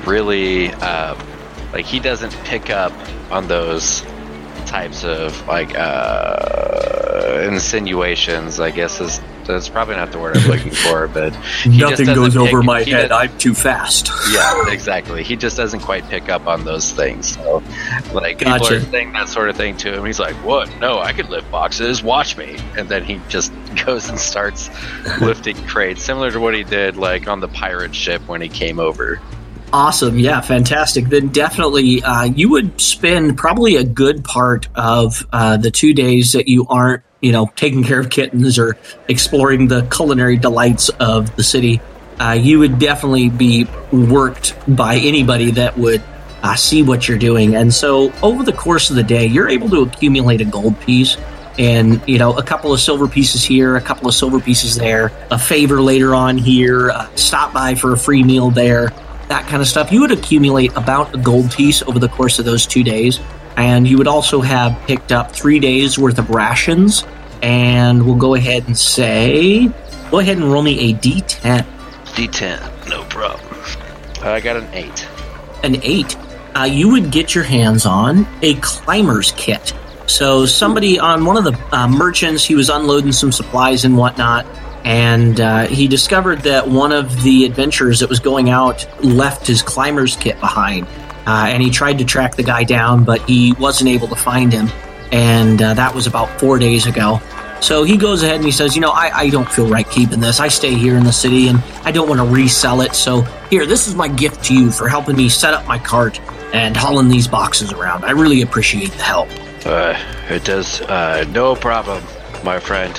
really, 0.07 0.73
uh, 0.73 1.15
like 1.73 1.85
he 1.85 2.01
doesn't 2.01 2.33
pick 2.43 2.69
up 2.69 2.93
on 3.31 3.47
those 3.47 4.05
types 4.67 5.05
of 5.05 5.47
like 5.47 5.75
uh, 5.77 7.49
insinuations. 7.49 8.61
I 8.61 8.71
guess 8.71 9.01
is 9.01 9.21
that's 9.47 9.69
probably 9.69 9.97
not 9.97 10.13
the 10.13 10.19
word 10.19 10.37
I'm 10.37 10.49
looking 10.49 10.71
for, 10.73 11.09
but 11.09 11.37
Nothing 11.67 12.07
goes 12.07 12.37
over 12.37 12.63
my 12.63 12.83
he 12.83 12.91
head. 12.91 13.13
I'm 13.13 13.37
too 13.39 13.55
fast. 13.55 14.11
yeah, 14.31 14.69
exactly. 14.73 15.23
He 15.23 15.37
just 15.37 15.57
doesn't 15.57 15.81
quite 15.81 16.05
pick 16.09 16.29
up 16.29 16.47
on 16.47 16.65
those 16.65 16.93
things. 16.93 17.35
So, 17.35 17.63
like, 18.13 18.39
people 18.39 18.59
Gotcha. 18.59 18.77
are 18.77 18.81
saying 18.81 19.13
that 19.13 19.29
sort 19.29 19.49
of 19.49 19.57
thing 19.57 19.77
to 19.79 19.93
him. 19.93 20.05
He's 20.05 20.21
like, 20.21 20.35
"What? 20.37 20.69
No, 20.79 20.99
I 20.99 21.13
could 21.13 21.29
lift 21.29 21.51
boxes. 21.51 22.03
Watch 22.03 22.37
me!" 22.37 22.59
And 22.77 22.89
then 22.89 23.05
he 23.05 23.21
just 23.29 23.53
goes 23.85 24.09
and 24.09 24.19
starts 24.19 24.71
lifting 25.21 25.57
crates, 25.67 26.03
similar 26.03 26.31
to 26.31 26.41
what 26.41 26.55
he 26.55 26.65
did, 26.65 26.97
like 26.97 27.29
on 27.29 27.41
the 27.41 27.49
pirate 27.49 27.95
ship 27.95 28.27
when 28.27 28.41
he 28.41 28.49
came 28.49 28.79
over. 28.79 29.21
Awesome. 29.73 30.19
Yeah, 30.19 30.41
fantastic. 30.41 31.07
Then 31.07 31.29
definitely, 31.29 32.03
uh, 32.03 32.25
you 32.25 32.51
would 32.51 32.81
spend 32.81 33.37
probably 33.37 33.77
a 33.77 33.85
good 33.85 34.25
part 34.25 34.69
of 34.75 35.27
uh, 35.33 35.57
the 35.57 35.71
two 35.71 35.93
days 35.93 36.33
that 36.33 36.49
you 36.49 36.67
aren't, 36.69 37.03
you 37.21 37.33
know, 37.33 37.51
taking 37.57 37.83
care 37.83 37.99
of 37.99 38.09
kittens 38.09 38.59
or 38.59 38.77
exploring 39.09 39.69
the 39.69 39.83
culinary 39.87 40.37
delights 40.37 40.89
of 40.89 41.35
the 41.37 41.43
city. 41.43 41.81
Uh, 42.21 42.33
you 42.33 42.59
would 42.59 42.79
definitely 42.79 43.29
be 43.29 43.67
worked 43.93 44.57
by 44.69 44.97
anybody 44.97 45.51
that 45.51 45.77
would 45.77 46.03
uh, 46.43 46.55
see 46.55 46.83
what 46.83 47.09
you're 47.09 47.19
doing. 47.19 47.57
And 47.57 47.75
so, 47.75 48.13
over 48.23 48.45
the 48.45 48.53
course 48.53 48.91
of 48.91 48.97
the 48.97 49.03
day, 49.03 49.27
you're 49.27 49.49
able 49.49 49.69
to 49.71 49.83
accumulate 49.83 50.41
a 50.41 50.45
gold 50.45 50.81
piece. 50.81 51.17
And 51.59 52.07
you 52.07 52.19
know, 52.19 52.37
a 52.37 52.43
couple 52.43 52.73
of 52.73 52.81
silver 52.81 53.09
pieces 53.09 53.43
here, 53.43 53.77
a 53.77 53.81
couple 53.81 54.09
of 54.09 54.15
silver 54.15 54.39
pieces 54.41 54.77
there, 54.77 55.11
a 55.31 55.39
favor 55.39 55.81
later 55.81 56.15
on 56.15 56.37
here, 56.37 56.91
uh, 56.91 57.09
stop 57.17 57.55
by 57.55 57.75
for 57.75 57.95
a 57.95 57.99
free 57.99 58.23
meal 58.23 58.51
there, 58.51 58.93
that 59.29 59.47
kind 59.49 59.61
of 59.61 59.69
stuff. 59.69 59.93
You 59.93 60.01
would 60.01 60.13
accumulate 60.13 60.75
about 60.77 61.15
a 61.15 61.19
gold 61.19 61.51
piece 61.51 61.83
over 61.83 61.99
the 61.99 62.09
course 62.09 62.39
of 62.39 62.45
those 62.45 62.67
two 62.67 62.83
days. 62.83 63.21
And 63.57 63.89
you 63.89 63.97
would 63.99 64.07
also 64.07 64.41
have 64.41 64.79
picked 64.87 65.13
up 65.13 65.33
three 65.33 65.59
days 65.59 65.99
worth 65.99 66.19
of 66.19 66.31
rations. 66.31 67.05
And 67.43 68.05
we'll 68.05 68.17
go 68.17 68.35
ahead 68.35 68.67
and 68.67 68.77
say, 68.77 69.69
go 70.11 70.19
ahead 70.19 70.37
and 70.37 70.51
roll 70.51 70.63
me 70.63 70.91
a 70.91 70.95
d10. 70.95 71.65
D10, 72.15 72.89
no 72.89 73.05
problem. 73.05 73.41
I 74.23 74.41
got 74.41 74.57
an 74.57 74.69
eight. 74.73 75.09
An 75.63 75.81
eight. 75.83 76.17
Uh, 76.57 76.65
you 76.65 76.91
would 76.91 77.11
get 77.11 77.35
your 77.35 77.45
hands 77.45 77.85
on 77.87 78.27
a 78.43 78.55
climber's 78.57 79.33
kit. 79.33 79.75
So 80.07 80.47
somebody 80.47 80.99
on 80.99 81.25
one 81.25 81.37
of 81.37 81.45
the 81.45 81.59
uh, 81.73 81.89
merchants, 81.89 82.45
he 82.45 82.55
was 82.55 82.71
unloading 82.71 83.13
some 83.13 83.33
supplies 83.33 83.85
and 83.85 83.97
whatnot, 83.97 84.47
and 84.87 85.41
uh, 85.41 85.67
he 85.67 85.89
discovered 85.89 86.43
that 86.43 86.69
one 86.69 86.93
of 86.93 87.25
the 87.25 87.45
adventurers 87.45 87.99
that 87.99 88.09
was 88.09 88.21
going 88.21 88.51
out 88.51 88.87
left 89.05 89.45
his 89.45 89.61
climber's 89.61 90.15
kit 90.15 90.39
behind. 90.39 90.87
Uh, 91.27 91.47
and 91.49 91.61
he 91.61 91.71
tried 91.71 91.99
to 91.99 92.05
track 92.05 92.37
the 92.37 92.43
guy 92.45 92.63
down, 92.63 93.03
but 93.03 93.21
he 93.29 93.53
wasn't 93.55 93.91
able 93.91 94.07
to 94.07 94.15
find 94.15 94.53
him. 94.53 94.69
And 95.11 95.61
uh, 95.61 95.75
that 95.75 95.93
was 95.93 96.07
about 96.07 96.39
four 96.39 96.61
days 96.61 96.87
ago. 96.87 97.21
So 97.61 97.83
he 97.83 97.97
goes 97.97 98.23
ahead 98.23 98.37
and 98.37 98.45
he 98.45 98.53
says, 98.53 98.77
You 98.77 98.81
know, 98.81 98.93
I, 98.93 99.11
I 99.13 99.29
don't 99.29 99.51
feel 99.51 99.67
right 99.67 99.91
keeping 99.91 100.21
this. 100.21 100.39
I 100.39 100.47
stay 100.47 100.75
here 100.75 100.97
in 100.97 101.03
the 101.03 101.13
city 101.13 101.49
and 101.49 101.59
I 101.83 101.91
don't 101.91 102.09
want 102.09 102.21
to 102.21 102.27
resell 102.27 102.81
it. 102.81 102.95
So 102.95 103.23
here, 103.51 103.67
this 103.67 103.89
is 103.89 103.97
my 103.97 104.07
gift 104.07 104.45
to 104.45 104.55
you 104.55 104.71
for 104.71 104.89
helping 104.89 105.17
me 105.17 105.29
set 105.29 105.53
up 105.53 105.67
my 105.67 105.81
cart 105.81 106.21
and 106.55 106.77
hauling 106.77 107.09
these 107.09 107.27
boxes 107.27 107.73
around. 107.73 108.05
I 108.05 108.13
really 108.13 108.43
appreciate 108.43 108.93
the 108.93 109.03
help. 109.03 109.29
Uh, 109.67 110.01
it 110.29 110.45
does, 110.45 110.81
uh, 110.83 111.25
no 111.31 111.57
problem, 111.57 112.05
my 112.45 112.61
friend. 112.61 112.95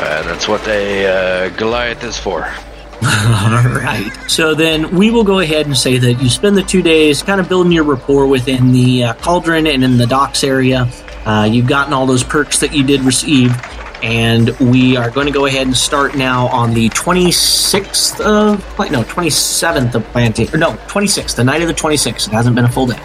That's 0.00 0.48
what 0.48 0.66
a 0.68 1.06
uh, 1.06 1.48
Goliath 1.50 2.02
is 2.02 2.18
for. 2.18 2.44
All 3.02 3.62
right. 3.74 4.10
So 4.26 4.54
then 4.54 4.96
we 4.96 5.10
will 5.10 5.24
go 5.24 5.40
ahead 5.40 5.66
and 5.66 5.76
say 5.76 5.98
that 5.98 6.14
you 6.14 6.30
spend 6.30 6.56
the 6.56 6.62
two 6.62 6.80
days 6.80 7.22
kind 7.22 7.40
of 7.40 7.48
building 7.48 7.72
your 7.72 7.84
rapport 7.84 8.26
within 8.26 8.72
the 8.72 9.04
uh, 9.04 9.14
cauldron 9.14 9.66
and 9.66 9.84
in 9.84 9.98
the 9.98 10.06
docks 10.06 10.44
area. 10.44 10.88
Uh, 11.26 11.46
you've 11.50 11.66
gotten 11.66 11.92
all 11.92 12.06
those 12.06 12.24
perks 12.24 12.58
that 12.60 12.74
you 12.74 12.82
did 12.82 13.02
receive. 13.02 13.54
And 14.02 14.50
we 14.60 14.96
are 14.96 15.10
going 15.10 15.26
to 15.26 15.32
go 15.32 15.44
ahead 15.44 15.66
and 15.66 15.76
start 15.76 16.16
now 16.16 16.46
on 16.46 16.72
the 16.72 16.88
26th 16.88 18.20
of, 18.20 18.58
no, 18.90 19.02
27th 19.02 19.94
of 19.94 20.04
planting. 20.04 20.48
Or 20.54 20.56
no, 20.58 20.70
26th, 20.88 21.36
the 21.36 21.44
night 21.44 21.60
of 21.60 21.68
the 21.68 21.74
26th. 21.74 22.28
It 22.28 22.32
hasn't 22.32 22.56
been 22.56 22.64
a 22.64 22.72
full 22.72 22.86
day. 22.86 22.98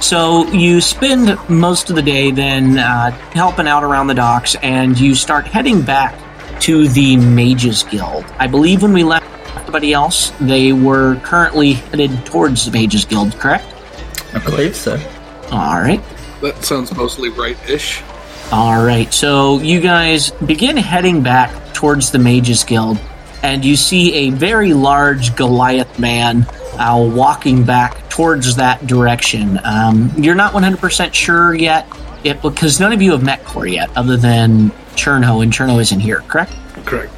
So 0.00 0.46
you 0.48 0.80
spend 0.80 1.36
most 1.48 1.90
of 1.90 1.96
the 1.96 2.02
day 2.02 2.30
then 2.30 2.78
uh, 2.78 3.10
helping 3.32 3.66
out 3.66 3.82
around 3.82 4.06
the 4.06 4.14
docks, 4.14 4.54
and 4.56 4.98
you 4.98 5.14
start 5.14 5.46
heading 5.46 5.82
back 5.82 6.14
to 6.60 6.88
the 6.88 7.16
Mages 7.16 7.82
Guild. 7.82 8.24
I 8.38 8.46
believe 8.46 8.82
when 8.82 8.92
we 8.92 9.04
left 9.04 9.26
everybody 9.56 9.92
else, 9.92 10.32
they 10.40 10.72
were 10.72 11.16
currently 11.20 11.74
headed 11.74 12.24
towards 12.24 12.64
the 12.64 12.70
Mages 12.70 13.04
Guild, 13.04 13.38
correct? 13.38 13.64
I 14.32 14.38
believe 14.38 14.76
so. 14.76 14.94
All 15.50 15.80
right. 15.80 16.02
That 16.40 16.64
sounds 16.64 16.94
mostly 16.94 17.30
right-ish. 17.30 18.02
All 18.52 18.84
right, 18.84 19.12
so 19.12 19.58
you 19.58 19.80
guys 19.80 20.30
begin 20.30 20.76
heading 20.76 21.22
back 21.22 21.74
towards 21.74 22.12
the 22.12 22.18
Mages 22.18 22.62
Guild, 22.62 23.00
and 23.46 23.64
you 23.64 23.76
see 23.76 24.12
a 24.12 24.30
very 24.30 24.74
large 24.74 25.36
Goliath 25.36 26.00
man 26.00 26.48
uh, 26.78 26.98
walking 27.14 27.62
back 27.62 28.10
towards 28.10 28.56
that 28.56 28.84
direction. 28.88 29.60
Um, 29.62 30.12
you're 30.16 30.34
not 30.34 30.52
100% 30.52 31.14
sure 31.14 31.54
yet, 31.54 31.86
it, 32.24 32.42
because 32.42 32.80
none 32.80 32.92
of 32.92 33.00
you 33.00 33.12
have 33.12 33.22
met 33.22 33.44
Kor 33.44 33.64
yet, 33.64 33.88
other 33.96 34.16
than 34.16 34.70
Cherno, 34.96 35.44
and 35.44 35.52
Cherno 35.52 35.80
isn't 35.80 36.00
here, 36.00 36.22
correct? 36.22 36.56
Correct. 36.84 37.12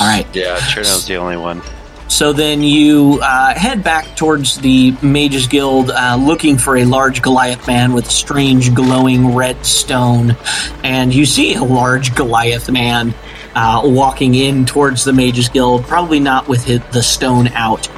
All 0.00 0.08
right. 0.08 0.26
Yeah, 0.34 0.58
Cherno's 0.58 1.06
the 1.06 1.16
only 1.16 1.36
one. 1.36 1.62
So 2.08 2.32
then 2.32 2.62
you 2.62 3.20
uh, 3.22 3.54
head 3.54 3.84
back 3.84 4.16
towards 4.16 4.56
the 4.56 4.96
Mages 5.00 5.46
Guild 5.46 5.90
uh, 5.90 6.16
looking 6.20 6.58
for 6.58 6.76
a 6.76 6.84
large 6.84 7.22
Goliath 7.22 7.66
man 7.68 7.92
with 7.92 8.10
strange 8.10 8.74
glowing 8.74 9.34
red 9.34 9.64
stone. 9.64 10.36
And 10.82 11.14
you 11.14 11.24
see 11.24 11.54
a 11.54 11.62
large 11.62 12.14
Goliath 12.16 12.68
man 12.68 13.14
uh, 13.54 13.82
walking 13.84 14.34
in 14.34 14.64
towards 14.64 15.04
the 15.04 15.12
Mages 15.12 15.48
Guild, 15.48 15.84
probably 15.84 16.20
not 16.20 16.48
with 16.48 16.64
his, 16.64 16.80
the 16.92 17.02
stone 17.02 17.48
out, 17.48 17.88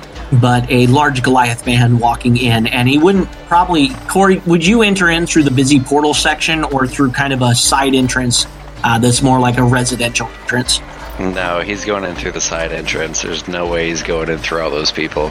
but 0.40 0.68
a 0.70 0.86
large 0.88 1.22
Goliath 1.22 1.64
man 1.66 1.98
walking 1.98 2.36
in. 2.36 2.66
And 2.66 2.88
he 2.88 2.98
wouldn't 2.98 3.30
probably. 3.46 3.88
Corey, 4.08 4.38
would 4.46 4.66
you 4.66 4.82
enter 4.82 5.10
in 5.10 5.26
through 5.26 5.44
the 5.44 5.50
busy 5.50 5.80
portal 5.80 6.14
section 6.14 6.64
or 6.64 6.86
through 6.86 7.12
kind 7.12 7.32
of 7.32 7.42
a 7.42 7.54
side 7.54 7.94
entrance 7.94 8.46
uh, 8.82 8.98
that's 8.98 9.22
more 9.22 9.38
like 9.38 9.58
a 9.58 9.64
residential 9.64 10.28
entrance? 10.42 10.80
No, 11.18 11.60
he's 11.60 11.84
going 11.84 12.04
in 12.04 12.16
through 12.16 12.32
the 12.32 12.40
side 12.40 12.72
entrance. 12.72 13.22
There's 13.22 13.46
no 13.46 13.68
way 13.68 13.88
he's 13.88 14.02
going 14.02 14.28
in 14.28 14.38
through 14.38 14.62
all 14.62 14.70
those 14.70 14.90
people. 14.90 15.30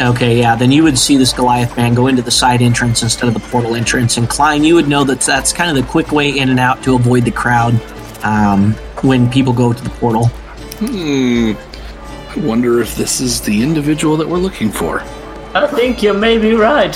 Okay, 0.00 0.40
yeah, 0.40 0.56
then 0.56 0.72
you 0.72 0.82
would 0.82 0.98
see 0.98 1.16
this 1.16 1.32
Goliath 1.32 1.76
man 1.76 1.94
go 1.94 2.08
into 2.08 2.22
the 2.22 2.30
side 2.30 2.62
entrance 2.62 3.02
instead 3.02 3.28
of 3.28 3.34
the 3.34 3.40
portal 3.40 3.76
entrance. 3.76 4.16
And 4.16 4.28
Klein, 4.28 4.64
you 4.64 4.74
would 4.74 4.88
know 4.88 5.04
that 5.04 5.20
that's 5.20 5.52
kind 5.52 5.76
of 5.76 5.82
the 5.82 5.88
quick 5.90 6.10
way 6.10 6.30
in 6.30 6.50
and 6.50 6.58
out 6.58 6.82
to 6.84 6.94
avoid 6.96 7.24
the 7.24 7.30
crowd 7.30 7.80
um, 8.24 8.74
when 9.04 9.30
people 9.30 9.52
go 9.52 9.72
to 9.72 9.84
the 9.84 9.90
portal. 9.90 10.26
Hmm. 10.78 11.52
I 12.30 12.44
wonder 12.44 12.80
if 12.80 12.96
this 12.96 13.20
is 13.20 13.40
the 13.40 13.62
individual 13.62 14.16
that 14.16 14.28
we're 14.28 14.38
looking 14.38 14.70
for. 14.70 15.00
I 15.54 15.68
think 15.68 16.02
you 16.02 16.12
may 16.12 16.38
be 16.38 16.54
right. 16.54 16.94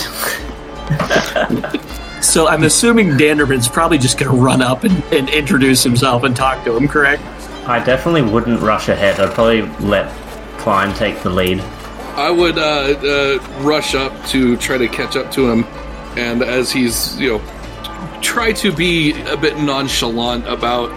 So 2.21 2.49
I'm 2.49 2.65
assuming 2.65 3.11
Danderbin's 3.11 3.69
probably 3.69 3.97
just 3.97 4.19
going 4.19 4.35
to 4.35 4.43
run 4.43 4.61
up 4.61 4.83
and, 4.83 5.03
and 5.13 5.29
introduce 5.31 5.85
himself 5.85 6.25
and 6.25 6.35
talk 6.35 6.65
to 6.65 6.77
him, 6.77 6.89
correct? 6.89 7.23
I 7.67 7.83
definitely 7.83 8.23
wouldn't 8.23 8.61
rush 8.61 8.89
ahead. 8.89 9.21
I'd 9.21 9.35
probably 9.35 9.63
let 9.87 10.13
Klein 10.59 10.93
take 10.95 11.23
the 11.23 11.31
lead. 11.31 11.61
I 12.17 12.31
would 12.31 12.59
uh, 12.59 12.61
uh, 12.61 13.39
rush 13.61 13.95
up 13.95 14.13
to 14.27 14.57
try 14.57 14.79
to 14.79 14.89
catch 14.89 15.17
up 15.17 15.31
to 15.33 15.49
him, 15.49 15.65
and 16.17 16.43
as 16.43 16.73
he's, 16.73 17.19
you 17.21 17.39
know, 17.39 18.21
try 18.21 18.53
to 18.53 18.73
be 18.73 19.13
a 19.23 19.37
bit 19.37 19.57
nonchalant 19.59 20.47
about, 20.49 20.91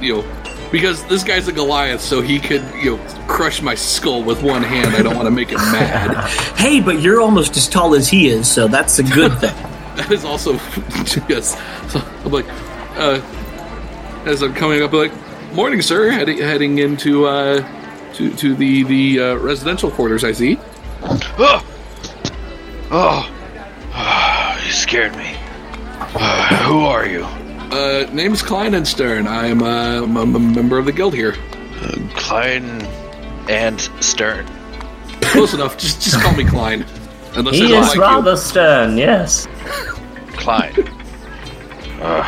you 0.00 0.16
know, 0.16 0.41
because 0.72 1.04
this 1.04 1.22
guy's 1.22 1.46
a 1.46 1.52
Goliath, 1.52 2.00
so 2.00 2.22
he 2.22 2.40
could, 2.40 2.64
you 2.82 2.96
know, 2.96 3.06
crush 3.28 3.60
my 3.62 3.74
skull 3.74 4.24
with 4.24 4.42
one 4.42 4.62
hand. 4.62 4.96
I 4.96 5.02
don't 5.02 5.14
want 5.14 5.26
to 5.26 5.30
make 5.30 5.50
him 5.50 5.58
mad. 5.58 6.28
Hey, 6.62 6.80
but 6.80 7.00
you're 7.00 7.20
almost 7.20 7.56
as 7.56 7.68
tall 7.68 7.94
as 7.94 8.08
he 8.08 8.28
is, 8.28 8.50
so 8.50 8.68
that's 8.68 8.98
a 8.98 9.02
good 9.02 9.38
thing. 9.38 9.54
That 9.96 10.10
is 10.10 10.24
also 10.24 10.52
yes. 11.28 11.54
So 11.92 12.00
I'm 12.24 12.32
like, 12.32 12.46
uh, 12.96 13.20
as 14.24 14.40
I'm 14.40 14.54
coming 14.54 14.82
up, 14.82 14.94
I'm 14.94 14.98
like, 14.98 15.52
morning, 15.52 15.82
sir. 15.82 16.10
Heading 16.10 16.38
heading 16.38 16.78
into 16.78 17.26
uh, 17.26 17.60
to 18.14 18.34
to 18.36 18.54
the 18.54 18.84
the 18.84 19.20
uh, 19.20 19.34
residential 19.34 19.90
quarters. 19.90 20.24
I 20.24 20.32
see. 20.32 20.58
Oh! 21.38 21.62
Oh! 22.90 24.62
you 24.64 24.72
scared 24.72 25.14
me. 25.14 25.36
Uh, 25.98 26.56
who 26.64 26.86
are 26.86 27.06
you? 27.06 27.41
Uh, 27.72 28.06
name's 28.12 28.42
Kleinenstern. 28.42 29.26
I'm, 29.26 29.62
uh, 29.62 30.02
I'm 30.02 30.16
a 30.16 30.22
m- 30.22 30.54
member 30.54 30.78
of 30.78 30.84
the 30.84 30.92
guild 30.92 31.14
here. 31.14 31.34
Klein 32.14 32.64
and 33.48 33.80
Stern. 34.00 34.46
Close 35.22 35.54
enough. 35.54 35.78
Just 35.78 36.02
just 36.02 36.20
call 36.20 36.34
me 36.34 36.44
Klein. 36.44 36.84
Unless 37.34 37.54
I 37.54 37.56
He 37.56 37.68
don't 37.68 37.82
is 37.82 37.88
like 37.88 37.98
rather 37.98 38.36
stern, 38.36 38.98
yes. 38.98 39.48
Klein. 40.36 40.72
how, 42.02 42.22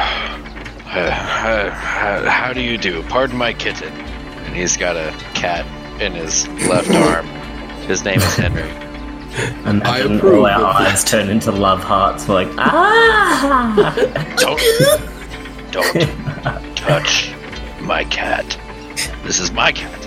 how, 1.71 2.25
how 2.31 2.53
do 2.55 2.63
you 2.63 2.79
do? 2.79 3.03
Pardon 3.05 3.37
my 3.37 3.53
kitten. 3.53 3.93
And 3.93 4.57
he's 4.57 4.77
got 4.79 4.97
a 4.97 5.13
cat 5.35 5.67
in 6.01 6.13
his 6.13 6.49
left 6.69 6.91
arm. 6.91 7.27
His 7.87 8.03
name 8.03 8.19
is 8.19 8.35
Henry. 8.37 8.71
Imagine 9.69 10.17
approve 10.17 10.35
all 10.39 10.47
our 10.47 10.71
of 10.71 10.77
eyes 10.77 11.05
turn 11.05 11.29
into 11.29 11.51
love 11.53 11.83
hearts. 11.83 12.27
We're 12.29 12.45
like, 12.45 12.49
ah! 12.57 13.95
Don't, 14.39 14.61
don't 15.75 16.77
touch 16.77 17.33
my 17.81 18.05
cat. 18.05 18.59
This 19.25 19.41
is 19.41 19.51
my 19.51 19.73
cat. 19.73 20.01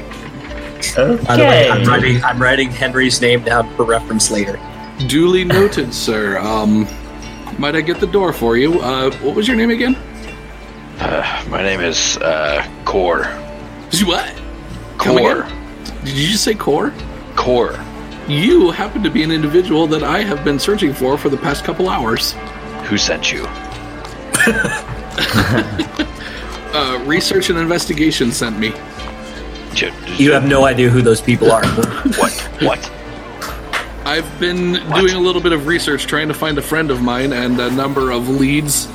Okay. 0.98 1.24
By 1.26 1.36
the 1.36 1.44
way, 1.44 1.70
I'm 1.70 1.86
writing, 1.86 2.24
I'm 2.24 2.42
writing 2.42 2.70
Henry's 2.70 3.20
name 3.20 3.44
down 3.44 3.76
for 3.76 3.84
reference 3.84 4.32
later. 4.32 4.58
Duly 5.08 5.44
noted, 5.44 5.94
sir. 5.94 6.40
Um, 6.40 6.88
might 7.60 7.76
I 7.76 7.82
get 7.82 8.00
the 8.00 8.08
door 8.08 8.32
for 8.32 8.56
you? 8.56 8.80
Uh, 8.80 9.12
what 9.18 9.36
was 9.36 9.48
your 9.48 9.58
name 9.58 9.70
again? 9.70 9.96
Uh, 11.00 11.46
my 11.50 11.62
name 11.62 11.82
is 11.82 12.18
uh, 12.18 12.66
Kor. 12.86 13.26
What? 14.06 14.42
Kor. 14.98 15.44
Did 16.06 16.16
you 16.16 16.30
just 16.30 16.46
say 16.46 16.56
Kor? 16.56 16.94
Kor. 17.36 17.78
You 18.28 18.72
happen 18.72 19.04
to 19.04 19.10
be 19.10 19.22
an 19.24 19.32
individual 19.32 19.86
that 19.88 20.04
I 20.04 20.24
have 20.24 20.44
been 20.46 20.60
searching 20.60 20.94
for 20.94 21.18
for 21.18 21.28
the 21.30 21.38
past 21.38 21.66
couple 21.66 21.90
hours. 21.90 22.34
Who 22.86 22.98
sent 22.98 23.32
you? 23.32 23.46
Uh, 26.74 27.02
research 27.06 27.50
and 27.50 27.58
investigation 27.58 28.32
sent 28.32 28.60
me. 28.60 28.74
You 30.18 30.32
have 30.34 30.46
no 30.46 30.66
idea 30.66 30.90
who 30.90 31.02
those 31.02 31.22
people 31.22 31.52
are. 31.52 31.66
what? 32.18 32.34
What? 32.62 32.92
I've 34.06 34.40
been 34.40 34.74
doing 34.74 35.14
a 35.14 35.20
little 35.20 35.42
bit 35.42 35.54
of 35.54 35.66
research 35.66 36.06
trying 36.06 36.28
to 36.28 36.34
find 36.34 36.58
a 36.58 36.62
friend 36.62 36.92
of 36.92 37.02
mine, 37.02 37.34
and 37.34 37.60
a 37.60 37.72
number 37.72 38.12
of 38.12 38.30
leads 38.30 38.88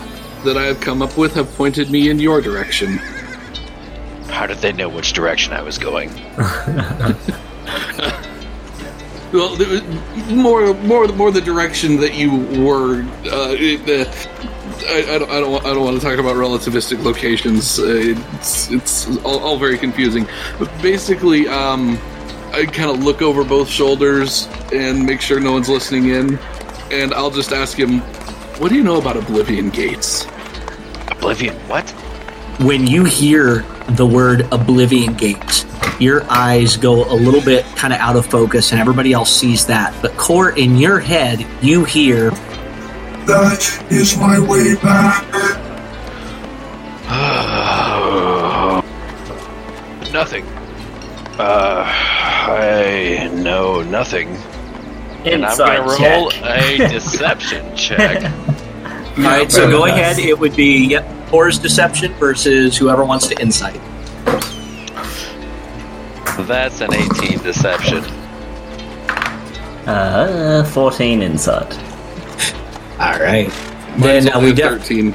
that 0.44 0.56
I 0.56 0.64
have 0.64 0.80
come 0.80 1.02
up 1.02 1.16
with 1.16 1.34
have 1.34 1.52
pointed 1.56 1.90
me 1.90 2.10
in 2.10 2.18
your 2.18 2.40
direction. 2.40 2.98
How 4.28 4.46
did 4.46 4.58
they 4.58 4.72
know 4.72 4.88
which 4.88 5.12
direction 5.12 5.52
I 5.52 5.62
was 5.62 5.78
going? 5.78 6.10
Well, 9.32 9.56
more, 10.28 10.74
more, 10.74 11.08
more 11.08 11.30
the 11.30 11.40
direction 11.40 11.96
that 12.00 12.14
you 12.14 12.36
were. 12.62 13.02
Uh, 13.24 13.54
it, 13.58 13.80
uh, 13.88 14.10
I, 14.88 15.14
I 15.14 15.18
don't, 15.18 15.30
I 15.30 15.40
don't, 15.40 15.52
want- 15.52 15.64
I 15.64 15.72
don't 15.74 15.84
want 15.84 16.00
to 16.00 16.06
talk 16.06 16.18
about 16.18 16.36
relativistic 16.36 17.02
locations. 17.02 17.78
Uh, 17.78 17.84
it's, 17.86 18.70
it's 18.70 19.16
all, 19.24 19.38
all 19.40 19.58
very 19.58 19.78
confusing. 19.78 20.26
But 20.58 20.70
basically, 20.82 21.48
um, 21.48 21.98
I 22.52 22.66
kind 22.66 22.90
of 22.90 23.02
look 23.02 23.22
over 23.22 23.42
both 23.44 23.68
shoulders 23.68 24.48
and 24.72 25.06
make 25.06 25.20
sure 25.22 25.40
no 25.40 25.52
one's 25.52 25.68
listening 25.68 26.08
in, 26.08 26.38
and 26.90 27.14
I'll 27.14 27.30
just 27.30 27.52
ask 27.52 27.78
him, 27.78 28.00
"What 28.58 28.68
do 28.68 28.74
you 28.74 28.82
know 28.82 28.98
about 28.98 29.16
Oblivion 29.16 29.70
Gates?" 29.70 30.26
Oblivion. 31.10 31.54
What? 31.68 31.88
when 32.60 32.86
you 32.86 33.04
hear 33.04 33.64
the 33.88 34.06
word 34.06 34.42
Oblivion 34.52 35.14
Gates, 35.14 35.66
your 36.00 36.24
eyes 36.30 36.76
go 36.76 37.04
a 37.10 37.14
little 37.14 37.42
bit 37.42 37.64
kind 37.76 37.92
of 37.92 38.00
out 38.00 38.16
of 38.16 38.26
focus, 38.26 38.72
and 38.72 38.80
everybody 38.80 39.12
else 39.12 39.34
sees 39.34 39.66
that. 39.66 39.94
But 40.02 40.16
Kor 40.16 40.50
in 40.50 40.76
your 40.76 41.00
head, 41.00 41.46
you 41.62 41.84
hear 41.84 42.30
That 43.26 43.86
is 43.90 44.16
my 44.16 44.38
way 44.38 44.74
back. 44.76 45.24
nothing. 50.12 50.44
Uh, 51.38 51.84
I 51.86 53.30
know 53.34 53.82
nothing. 53.82 54.28
And 55.24 55.46
I'm 55.46 55.56
gonna 55.56 55.96
check. 55.96 56.00
roll 56.00 56.32
a 56.44 56.76
deception 56.90 57.76
check. 57.76 58.22
All 59.18 59.24
right, 59.24 59.50
so 59.52 59.68
go 59.70 59.84
ahead. 59.86 60.18
It 60.18 60.38
would 60.38 60.56
be 60.56 60.86
yep, 60.88 61.06
Kor's 61.28 61.58
deception 61.58 62.12
versus 62.14 62.76
whoever 62.76 63.04
wants 63.04 63.26
to 63.28 63.40
insight. 63.40 63.80
That's 66.46 66.80
an 66.80 66.94
18 66.94 67.38
deception. 67.38 68.02
Uh, 69.86 70.64
14 70.72 71.22
insight. 71.22 71.78
All 72.98 73.18
right. 73.18 73.48
Mine's 73.98 74.24
Then 74.24 74.32
uh, 74.32 74.40
we 74.40 74.50
a 74.50 74.54
def- 74.54 74.70
thirteen. 74.80 75.14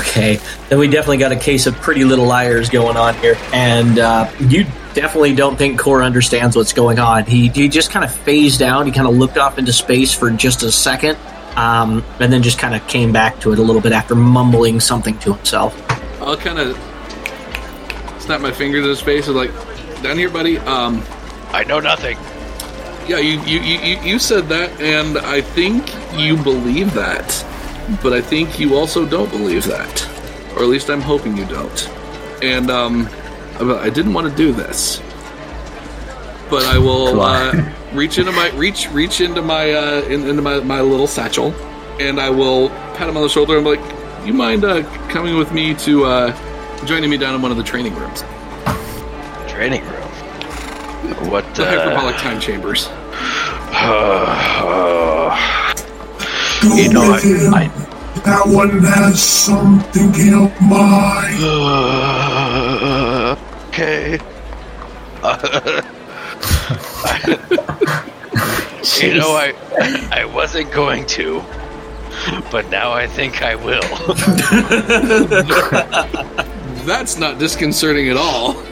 okay. 0.00 0.38
Then 0.68 0.78
we 0.78 0.86
definitely 0.86 1.16
got 1.16 1.32
a 1.32 1.36
case 1.36 1.66
of 1.66 1.74
Pretty 1.76 2.04
Little 2.04 2.26
Liars 2.26 2.68
going 2.68 2.96
on 2.96 3.14
here, 3.16 3.36
and 3.52 3.98
uh, 3.98 4.30
you 4.38 4.64
definitely 4.94 5.34
don't 5.34 5.56
think 5.56 5.80
Core 5.80 6.02
understands 6.02 6.54
what's 6.56 6.72
going 6.72 6.98
on. 7.00 7.24
He 7.24 7.48
he 7.48 7.68
just 7.68 7.90
kind 7.90 8.04
of 8.04 8.14
phased 8.14 8.62
out. 8.62 8.86
He 8.86 8.92
kind 8.92 9.08
of 9.08 9.16
looked 9.16 9.38
off 9.38 9.58
into 9.58 9.72
space 9.72 10.12
for 10.12 10.30
just 10.30 10.62
a 10.62 10.70
second, 10.70 11.16
um, 11.56 12.04
and 12.20 12.32
then 12.32 12.42
just 12.42 12.58
kind 12.58 12.74
of 12.74 12.86
came 12.88 13.12
back 13.12 13.40
to 13.40 13.52
it 13.52 13.58
a 13.58 13.62
little 13.62 13.82
bit 13.82 13.92
after 13.92 14.14
mumbling 14.14 14.80
something 14.80 15.18
to 15.20 15.34
himself. 15.34 15.74
I'll 16.20 16.36
kind 16.36 16.58
of 16.58 16.76
snap 18.20 18.40
my 18.40 18.52
fingers 18.52 18.84
in 18.84 18.90
his 18.90 19.00
face 19.00 19.26
and 19.28 19.36
like, 19.36 19.50
"Down 20.02 20.16
here, 20.18 20.30
buddy." 20.30 20.58
Um, 20.58 21.02
I 21.52 21.64
know 21.64 21.80
nothing. 21.80 22.16
Yeah, 23.08 23.18
you, 23.18 23.40
you, 23.42 23.60
you, 23.60 23.78
you- 23.80 24.00
you 24.02 24.18
said 24.18 24.48
that, 24.50 24.80
and 24.80 25.18
I 25.18 25.40
think 25.40 25.90
you 26.16 26.36
believe 26.36 26.92
that. 26.94 27.44
But 28.02 28.12
I 28.12 28.20
think 28.20 28.60
you 28.60 28.76
also 28.76 29.04
don't 29.04 29.30
believe 29.30 29.64
that. 29.64 30.06
Or 30.54 30.62
at 30.62 30.68
least 30.68 30.90
I'm 30.90 31.00
hoping 31.00 31.36
you 31.36 31.44
don't. 31.46 31.88
And, 32.42 32.70
um, 32.70 33.08
I 33.58 33.90
didn't 33.90 34.12
want 34.12 34.30
to 34.30 34.36
do 34.36 34.52
this. 34.52 35.00
But 36.48 36.62
I 36.66 36.78
will, 36.78 37.20
uh, 37.20 37.52
reach 37.92 38.18
into 38.18 38.32
my, 38.32 38.50
reach, 38.50 38.88
reach 38.90 39.20
into 39.20 39.42
my, 39.42 39.72
uh, 39.72 40.02
in, 40.02 40.26
into 40.28 40.42
my, 40.42 40.60
my 40.60 40.80
little 40.80 41.06
satchel, 41.06 41.52
and 42.00 42.20
I 42.20 42.30
will 42.30 42.68
pat 42.94 43.08
him 43.08 43.16
on 43.16 43.22
the 43.22 43.28
shoulder 43.28 43.56
and 43.56 43.64
be 43.64 43.76
like, 43.76 44.26
you 44.26 44.32
mind, 44.32 44.64
uh, 44.64 44.82
coming 45.08 45.36
with 45.36 45.52
me 45.52 45.74
to, 45.76 46.04
uh, 46.04 46.32
joining 46.86 47.10
me 47.10 47.16
down 47.16 47.34
in 47.34 47.42
one 47.42 47.50
of 47.50 47.56
the 47.56 47.62
training 47.64 47.94
rooms? 47.94 48.22
Training 49.48 49.82
room. 49.84 49.96
What? 51.30 51.44
The 51.54 51.66
Uh, 51.66 51.70
hyperbolic 51.70 52.16
time 52.16 52.40
chambers. 52.40 52.88
Go 56.62 56.76
You 56.76 56.92
know, 56.92 57.12
with 57.12 57.24
I- 57.24 57.28
him. 57.28 57.54
I- 57.54 57.70
That 58.24 58.46
one 58.46 58.80
has 58.82 59.22
something 59.22 60.12
thinking 60.12 60.34
of 60.34 60.50
mine. 60.60 61.38
Uh, 61.42 63.36
okay. 63.68 64.18
you 69.00 69.14
know, 69.14 69.32
I 69.32 69.54
I 70.12 70.24
wasn't 70.26 70.70
going 70.72 71.06
to, 71.06 71.42
but 72.50 72.68
now 72.70 72.92
I 72.92 73.06
think 73.06 73.42
I 73.42 73.54
will. 73.54 73.80
That's 76.86 77.18
not 77.18 77.38
disconcerting 77.38 78.08
at 78.08 78.16
all. 78.16 78.54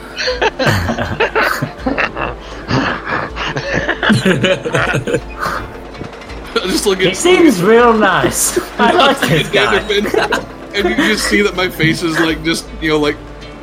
just 6.69 6.87
look 6.87 7.01
He 7.01 7.09
at 7.09 7.17
seems 7.17 7.63
real 7.63 7.93
nice. 7.93 8.59
I 8.79 8.93
like 8.93 9.21
this 9.21 9.49
guy. 9.51 9.79
Enderman, 9.79 10.75
and 10.75 10.89
you 10.89 10.97
just 10.97 11.29
see 11.29 11.43
that 11.43 11.57
my 11.57 11.69
face 11.69 12.03
is 12.03 12.19
like 12.21 12.43
just 12.45 12.69
you 12.81 12.91
know 12.91 12.99
like 12.99 13.17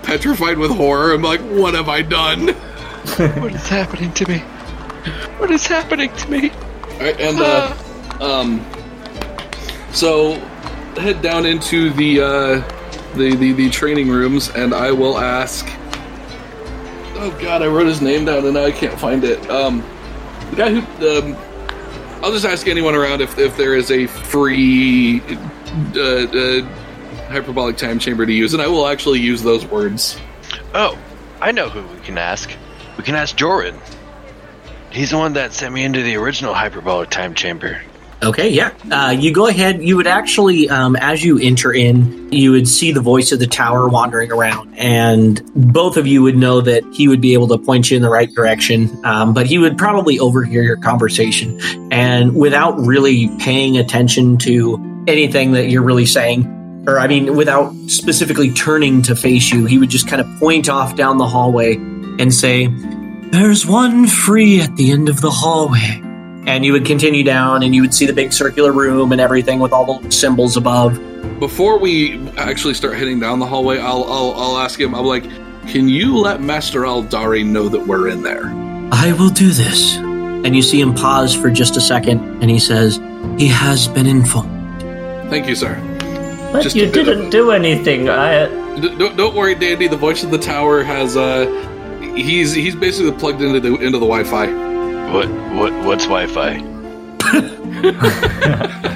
petrified 0.04 0.58
with 0.58 0.72
horror. 0.72 1.14
I'm 1.14 1.22
like, 1.22 1.42
what 1.42 1.74
have 1.74 1.90
I 1.90 2.02
done? 2.02 2.48
what 2.50 3.54
is 3.54 3.68
happening 3.68 4.12
to 4.14 4.30
me? 4.30 4.44
What 5.38 5.52
is 5.52 5.68
happening 5.68 6.14
to 6.16 6.32
me? 6.32 6.50
All 6.50 7.00
right, 7.00 7.20
and 7.20 7.40
uh, 7.40 7.76
um, 8.22 8.66
so 9.92 10.34
head 10.98 11.22
down 11.22 11.46
into 11.46 11.92
the 11.92 12.22
uh, 12.22 13.16
the, 13.16 13.36
the 13.36 13.52
the 13.54 13.70
training 13.70 14.10
rooms, 14.10 14.50
and 14.50 14.74
I 14.74 14.92
will 14.92 15.18
ask. 15.18 15.66
Oh 17.18 17.38
God, 17.42 17.62
I 17.62 17.68
wrote 17.68 17.88
his 17.88 18.02
name 18.02 18.26
down, 18.26 18.46
and 18.46 18.54
now 18.54 18.66
I 18.66 18.72
can't 18.72 19.00
find 19.00 19.24
it. 19.24 19.50
Um, 19.50 19.84
the 20.52 20.56
guy 20.56 20.70
who. 20.74 21.08
Um, 21.10 21.38
I'll 22.24 22.32
just 22.32 22.46
ask 22.46 22.68
anyone 22.68 22.96
around 22.96 23.22
if, 23.22 23.38
if 23.38 23.56
there 23.56 23.76
is 23.76 23.92
a 23.92 24.08
free 24.08 25.22
uh, 25.96 26.02
uh, 26.02 26.62
hyperbolic 27.28 27.78
time 27.78 28.00
chamber 28.00 28.26
to 28.26 28.34
use, 28.34 28.54
and 28.54 28.64
I 28.64 28.68
will 28.68 28.88
actually 28.88 29.20
use 29.20 29.44
those 29.44 29.64
words. 29.66 30.20
Oh, 30.74 30.98
I 31.40 31.52
know 31.52 31.70
who 31.70 31.86
we 31.94 32.00
can 32.02 32.18
ask. 32.18 32.50
We 32.98 33.04
can 33.04 33.14
ask 33.14 33.36
Joran. 33.36 33.80
He's 34.96 35.12
the 35.12 35.18
one 35.18 35.34
that 35.34 35.52
sent 35.52 35.74
me 35.74 35.84
into 35.84 36.02
the 36.02 36.16
original 36.16 36.54
hyperbolic 36.54 37.10
time 37.10 37.34
chamber. 37.34 37.82
Okay, 38.24 38.50
yeah. 38.50 38.72
Uh, 38.90 39.12
you 39.12 39.34
go 39.34 39.48
ahead. 39.48 39.84
You 39.84 39.98
would 39.98 40.08
actually, 40.08 40.70
um, 40.70 40.96
as 40.96 41.22
you 41.22 41.38
enter 41.38 41.74
in, 41.74 42.32
you 42.32 42.52
would 42.52 42.66
see 42.66 42.94
the 42.94 43.02
voice 43.02 43.34
of 43.34 43.40
the 43.40 43.46
tower 43.46 43.90
wandering 43.90 44.32
around, 44.32 44.74
and 44.78 45.42
both 45.54 45.98
of 45.98 46.08
you 46.08 46.24
would 46.24 46.38
know 46.38 46.62
that 46.62 46.84
he 46.94 47.10
would 47.10 47.20
be 47.20 47.34
able 47.34 47.50
to 47.50 47.58
point 47.58 47.92
you 47.92 47.98
in 47.98 48.02
the 48.02 48.10
right 48.10 48.34
direction. 48.34 48.90
Um, 49.06 49.34
but 49.34 49.48
he 49.48 49.58
would 49.58 49.78
probably 49.78 50.18
overhear 50.18 50.64
your 50.64 50.78
conversation, 50.78 51.60
and 51.92 52.34
without 52.34 52.80
really 52.80 53.30
paying 53.38 53.78
attention 53.78 54.38
to 54.40 55.04
anything 55.08 55.52
that 55.52 55.70
you're 55.70 55.84
really 55.84 56.06
saying, 56.06 56.84
or 56.88 57.00
I 57.00 57.08
mean, 57.08 57.36
without 57.36 57.74
specifically 57.88 58.52
turning 58.52 59.02
to 59.04 59.16
face 59.16 59.52
you, 59.52 59.66
he 59.66 59.78
would 59.78 59.90
just 59.90 60.08
kind 60.08 60.22
of 60.22 60.40
point 60.40 60.70
off 60.70 60.96
down 60.96 61.18
the 61.18 61.28
hallway 61.28 61.76
and 61.76 62.34
say, 62.34 62.70
"There's 63.36 63.66
one 63.66 64.08
free 64.08 64.62
at 64.62 64.76
the 64.76 64.92
end 64.92 65.10
of 65.10 65.22
the 65.22 65.32
hallway." 65.32 66.02
and 66.48 66.64
you 66.64 66.72
would 66.74 66.86
continue 66.86 67.24
down 67.24 67.64
and 67.64 67.74
you 67.74 67.82
would 67.82 67.92
see 67.92 68.06
the 68.06 68.14
big 68.14 68.32
circular 68.32 68.72
room 68.72 69.12
and 69.12 69.20
everything 69.20 69.60
with 69.60 69.74
all 69.74 70.00
the 70.00 70.12
symbols 70.12 70.56
above 70.56 70.96
before 71.40 71.78
we 71.78 72.28
actually 72.38 72.74
start 72.74 72.96
heading 72.96 73.20
down 73.20 73.40
the 73.40 73.46
hallway, 73.46 73.78
I'll 73.78 74.04
I'll, 74.06 74.34
I'll 74.34 74.58
ask 74.58 74.80
him. 74.80 74.96
I'm 74.96 75.06
like, 75.06 75.24
can 75.68 75.90
you 75.90 76.18
let 76.18 76.42
Master 76.42 76.82
Aldari 76.82 77.46
know 77.46 77.68
that 77.70 77.86
we're 77.86 78.08
in 78.10 78.24
there? 78.24 78.46
I 78.92 79.14
will 79.14 79.30
do 79.30 79.50
this. 79.50 79.98
And 79.98 80.56
you 80.56 80.62
see 80.62 80.80
him 80.80 80.94
pause 80.94 81.36
for 81.36 81.50
just 81.50 81.76
a 81.76 81.82
second, 81.82 82.20
and 82.42 82.50
he 82.50 82.60
says, 82.60 82.98
He 83.38 83.48
has 83.48 83.88
been 83.88 84.06
informed. 84.06 84.80
Thank 85.30 85.48
you, 85.48 85.56
sir. 85.56 85.76
But 86.54 86.62
Just 86.62 86.76
you 86.76 86.88
a 86.88 86.92
bit 86.92 87.08
of 87.08 87.18
didn't 87.18 87.32
do 87.32 87.52
anything. 87.52 88.10
I. 88.10 88.48
D- 88.80 88.96
don't, 88.96 89.18
don't 89.18 89.36
worry, 89.36 89.56
Dandy. 89.56 89.88
The 89.88 89.98
voice 89.98 90.24
of 90.24 90.30
the 90.32 90.38
tower 90.38 90.84
has 90.84 91.18
uh, 91.18 91.46
he's 92.16 92.54
he's 92.54 92.76
basically 92.76 93.12
plugged 93.14 93.42
into 93.42 93.60
the 93.60 93.76
into 93.76 93.98
the 94.00 94.06
Wi-Fi. 94.08 94.48
What 95.14 95.30
what 95.54 95.74
what's 95.86 96.06
Wi-Fi? 96.06 96.62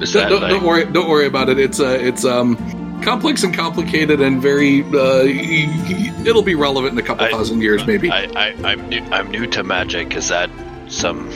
Is 0.00 0.12
Don't, 0.14 0.22
that 0.22 0.28
don't, 0.30 0.40
like, 0.42 0.50
don't 0.52 0.64
worry, 0.64 0.84
don't 0.86 1.08
worry 1.10 1.26
about 1.26 1.50
it. 1.50 1.58
It's 1.58 1.78
uh, 1.78 1.98
it's 2.00 2.24
um, 2.24 2.56
complex 3.02 3.42
and 3.44 3.52
complicated 3.54 4.22
and 4.22 4.40
very. 4.40 4.82
Uh, 4.82 5.24
y- 5.24 5.66
y- 5.68 6.22
it'll 6.26 6.42
be 6.42 6.54
relevant 6.54 6.94
in 6.94 6.98
a 6.98 7.02
couple 7.02 7.26
I- 7.26 7.30
thousand 7.30 7.60
years, 7.60 7.86
maybe. 7.86 8.10
I, 8.10 8.24
I 8.34 8.54
I'm 8.64 8.88
new 8.88 9.02
I'm 9.10 9.30
new 9.30 9.46
to 9.48 9.62
magic. 9.62 10.14
Is 10.16 10.28
that 10.28 10.48
some 10.88 11.28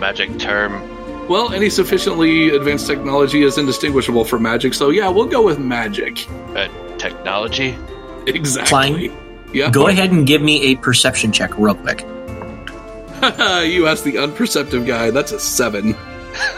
magic 0.00 0.38
term? 0.40 0.82
well, 1.28 1.52
any 1.52 1.70
sufficiently 1.70 2.48
advanced 2.50 2.88
technology 2.88 3.42
is 3.42 3.56
indistinguishable 3.58 4.24
from 4.24 4.42
magic, 4.42 4.74
so 4.74 4.90
yeah, 4.90 5.08
we'll 5.08 5.26
go 5.26 5.42
with 5.42 5.60
magic. 5.60 6.26
Uh, 6.56 6.66
technology? 6.98 7.76
Exactly. 8.26 9.12
Yeah. 9.52 9.70
Go 9.70 9.88
ahead 9.88 10.12
and 10.12 10.26
give 10.26 10.42
me 10.42 10.72
a 10.72 10.76
perception 10.76 11.32
check, 11.32 11.56
real 11.58 11.74
quick. 11.74 12.00
you 13.68 13.86
asked 13.86 14.04
the 14.04 14.14
unperceptive 14.16 14.86
guy. 14.86 15.10
That's 15.10 15.32
a 15.32 15.40
seven. 15.40 15.94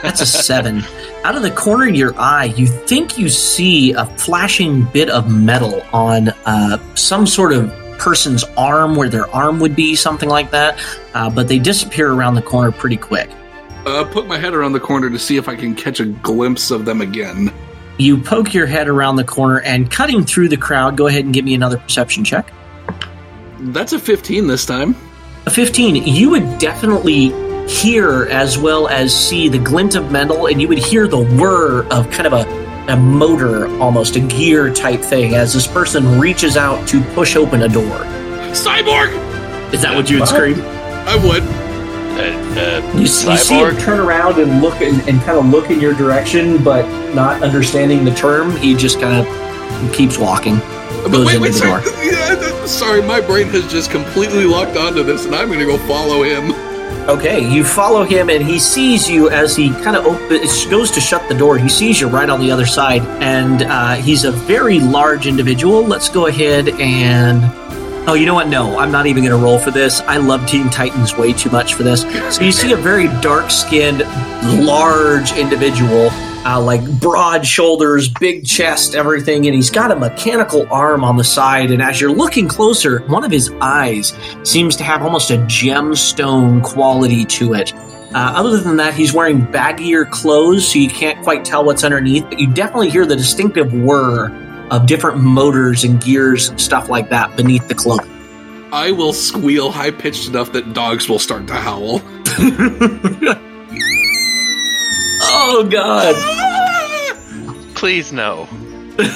That's 0.03 0.21
a 0.21 0.27
seven. 0.27 0.85
Out 1.25 1.35
of 1.35 1.43
the 1.43 1.51
corner 1.51 1.89
of 1.89 1.95
your 1.95 2.19
eye, 2.19 2.47
you 2.57 2.67
think 2.67 3.17
you 3.19 3.29
see 3.29 3.93
a 3.93 4.07
flashing 4.07 4.85
bit 4.87 5.09
of 5.09 5.31
metal 5.31 5.83
on 5.93 6.29
uh, 6.45 6.79
some 6.95 7.27
sort 7.27 7.53
of 7.53 7.73
person's 7.99 8.45
arm 8.57 8.97
where 8.97 9.09
their 9.09 9.29
arm 9.31 9.61
would 9.61 9.77
be, 9.77 9.95
something 9.95 10.29
like 10.29 10.51
that. 10.51 10.79
Uh, 11.15 11.31
but 11.31 11.49
they 11.49 11.59
disappear 11.59 12.13
around 12.13 12.35
the 12.35 12.43
corner 12.43 12.73
pretty 12.73 12.97
quick. 12.97 13.31
Uh, 13.87 14.05
put 14.05 14.27
my 14.27 14.39
head 14.39 14.55
around 14.55 14.73
the 14.73 14.81
corner 14.81 15.11
to 15.11 15.19
see 15.19 15.37
if 15.37 15.49
I 15.49 15.57
can 15.57 15.75
catch 15.75 16.01
a 16.01 16.07
glimpse 16.07 16.71
of 16.71 16.85
them 16.85 17.01
again. 17.01 17.53
You 17.99 18.19
poke 18.19 18.55
your 18.55 18.67
head 18.67 18.89
around 18.89 19.17
the 19.17 19.25
corner 19.25 19.61
and 19.61 19.91
cutting 19.91 20.25
through 20.25 20.49
the 20.49 20.57
crowd, 20.57 20.97
go 20.97 21.07
ahead 21.07 21.25
and 21.25 21.35
give 21.35 21.45
me 21.45 21.55
another 21.55 21.79
perception 21.79 22.25
check. 22.25 22.53
That's 23.65 23.93
a 23.93 23.99
15 23.99 24.47
this 24.47 24.67
time. 24.67 24.95
A 25.47 25.51
15, 25.51 25.97
you 26.07 26.31
would 26.31 26.59
definitely 26.59 27.29
hear 27.69 28.25
as 28.31 28.59
well 28.59 28.89
as 28.89 29.15
see 29.15 29.49
the 29.49 29.59
glint 29.59 29.95
of 29.95 30.11
metal, 30.11 30.47
and 30.47 30.61
you 30.61 30.69
would 30.69 30.79
hear 30.79 31.07
the 31.07 31.23
whir 31.23 31.85
of 31.93 32.11
kind 32.11 32.27
of 32.27 32.33
a, 32.33 32.93
a 32.93 32.97
motor, 32.97 33.67
almost 33.81 34.17
a 34.17 34.21
gear 34.21 34.73
type 34.73 35.01
thing, 35.01 35.35
as 35.35 35.53
this 35.53 35.67
person 35.67 36.19
reaches 36.21 36.57
out 36.57 36.87
to 36.89 37.01
push 37.15 37.37
open 37.37 37.63
a 37.63 37.69
door. 37.69 37.99
Cyborg! 38.53 39.13
Is 39.73 39.83
that 39.83 39.95
what 39.95 40.11
you 40.11 40.19
would 40.19 40.29
scream? 40.29 40.61
I 40.61 41.17
would. 41.25 41.43
Uh, 42.13 42.61
uh, 42.61 42.99
You, 42.99 43.07
see- 43.07 43.31
you 43.31 43.37
see 43.39 43.55
him 43.59 43.77
turn 43.79 43.99
around 44.01 44.39
and 44.39 44.61
look 44.61 44.81
and, 44.81 45.01
and 45.09 45.21
kind 45.23 45.39
of 45.39 45.47
look 45.47 45.71
in 45.71 45.81
your 45.81 45.95
direction, 45.95 46.63
but 46.63 46.85
not 47.15 47.43
understanding 47.43 48.05
the 48.05 48.15
term. 48.15 48.55
He 48.57 48.75
just 48.75 49.01
kind 49.01 49.27
of 49.27 49.93
keeps 49.95 50.19
walking. 50.19 50.61
But 51.03 51.11
Goes 51.13 51.27
wait, 51.27 51.35
into 51.37 51.43
wait, 51.43 51.53
the 51.53 51.59
sorry. 51.59 51.85
door. 51.85 51.93
Yeah, 52.03 52.67
sorry, 52.67 53.03
my 53.03 53.21
brain 53.21 53.49
has 53.49 53.71
just 53.71 53.91
completely 53.91 54.45
locked 54.45 54.77
onto 54.77 55.03
this, 55.03 55.25
and 55.27 55.35
I'm 55.35 55.49
going 55.49 55.59
to 55.61 55.67
go 55.67 55.79
follow 55.87 56.23
him. 56.23 56.53
Okay, 57.09 57.41
you 57.53 57.65
follow 57.65 58.05
him, 58.05 58.31
and 58.31 58.45
he 58.45 58.59
sees 58.61 59.11
you 59.11 59.29
as 59.29 59.57
he 59.57 59.71
kind 59.71 59.97
of 59.97 60.07
op- 60.07 60.71
goes 60.71 60.91
to 60.93 61.01
shut 61.01 61.29
the 61.29 61.35
door. 61.35 61.59
He 61.59 61.69
sees 61.69 62.01
you 62.01 62.07
right 62.09 62.31
on 62.31 62.39
the 62.41 62.51
other 62.53 62.67
side, 62.67 63.03
and 63.21 63.63
uh, 63.63 63.95
he's 63.95 64.23
a 64.25 64.31
very 64.31 64.79
large 64.79 65.27
individual. 65.27 65.83
Let's 65.85 66.09
go 66.09 66.27
ahead 66.29 66.69
and. 66.69 67.43
Oh, 68.09 68.15
you 68.15 68.27
know 68.27 68.35
what? 68.35 68.49
No, 68.49 68.79
I'm 68.79 68.91
not 68.93 69.07
even 69.07 69.25
going 69.25 69.37
to 69.37 69.45
roll 69.45 69.59
for 69.59 69.71
this. 69.71 70.01
I 70.03 70.17
love 70.17 70.47
Teen 70.49 70.71
Titans 70.71 71.17
way 71.17 71.33
too 71.33 71.51
much 71.51 71.75
for 71.75 71.83
this. 71.85 72.03
So 72.35 72.43
you 72.43 72.51
see 72.53 72.73
a 72.73 72.77
very 72.77 73.07
dark 73.21 73.51
skinned, 73.51 74.01
large 74.65 75.33
individual, 75.37 76.11
uh, 76.45 76.61
like 76.61 76.83
broad 77.01 77.47
shoulders, 77.47 78.09
big 78.09 78.45
chest, 78.45 78.95
everything, 78.95 79.47
and 79.47 79.55
he's 79.55 79.71
got 79.71 79.91
a 79.91 79.97
mechanical 79.97 80.67
arm 80.73 81.05
on 81.05 81.17
the 81.17 81.25
side. 81.25 81.71
And 81.71 81.81
as 81.81 82.01
you're 82.01 82.13
looking 82.13 82.49
closer, 82.49 83.01
one 83.07 83.25
of 83.25 83.31
his 83.31 83.51
eyes 83.61 84.13
seems 84.43 84.77
to 84.77 84.85
have 84.85 85.03
almost 85.03 85.31
a 85.31 85.37
gemstone 85.39 86.63
quality 86.63 87.25
to 87.27 87.55
it. 87.55 87.73
Uh, 87.75 88.33
other 88.37 88.59
than 88.59 88.77
that, 88.77 88.95
he's 88.95 89.13
wearing 89.13 89.47
baggier 89.47 90.09
clothes, 90.11 90.71
so 90.71 90.79
you 90.79 90.89
can't 90.89 91.23
quite 91.23 91.45
tell 91.45 91.65
what's 91.65 91.85
underneath, 91.85 92.25
but 92.29 92.39
you 92.39 92.53
definitely 92.53 92.91
hear 92.91 93.07
the 93.07 93.17
distinctive 93.17 93.73
whir 93.73 94.31
of 94.71 94.87
different 94.87 95.23
motors 95.23 95.85
and 95.85 96.03
gears 96.03 96.49
and 96.49 96.61
stuff 96.61 96.89
like 96.89 97.09
that 97.09 97.35
beneath 97.37 97.67
the 97.69 97.75
clothing. 97.75 98.11
I 98.73 98.91
will 98.91 99.13
squeal 99.13 99.71
high 99.71 99.91
pitched 99.91 100.29
enough 100.29 100.53
that 100.53 100.73
dogs 100.73 101.09
will 101.09 101.19
start 101.19 101.47
to 101.47 101.55
howl. 101.55 102.01
Oh, 105.45 105.65
God. 105.69 106.15
please 107.75 108.13
no. 108.13 108.49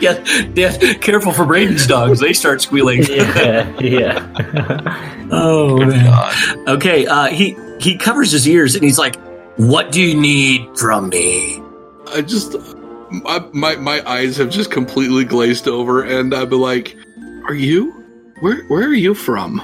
Yeah, 0.00 0.24
yeah, 0.54 0.94
careful 0.94 1.32
for 1.32 1.44
Braden's 1.44 1.84
dogs. 1.88 2.20
They 2.20 2.32
start 2.32 2.62
squealing. 2.62 3.02
Yeah, 3.08 3.76
yeah. 3.80 5.26
Oh, 5.32 5.76
man. 5.78 6.04
God. 6.04 6.68
Okay, 6.68 7.04
uh, 7.06 7.26
he, 7.26 7.56
he 7.80 7.98
covers 7.98 8.30
his 8.30 8.46
ears 8.48 8.76
and 8.76 8.84
he's 8.84 8.96
like, 8.98 9.16
What 9.56 9.90
do 9.90 10.00
you 10.00 10.14
need 10.18 10.78
from 10.78 11.08
me? 11.08 11.60
I 12.14 12.22
just. 12.22 12.54
My, 13.10 13.44
my, 13.52 13.74
my 13.76 14.08
eyes 14.08 14.36
have 14.36 14.50
just 14.50 14.70
completely 14.70 15.24
glazed 15.24 15.66
over, 15.66 16.02
and 16.04 16.32
I'd 16.32 16.48
be 16.50 16.56
like, 16.56 16.96
Are 17.48 17.54
you? 17.54 17.90
Where, 18.40 18.62
where 18.68 18.86
are 18.86 18.94
you 18.94 19.14
from? 19.14 19.60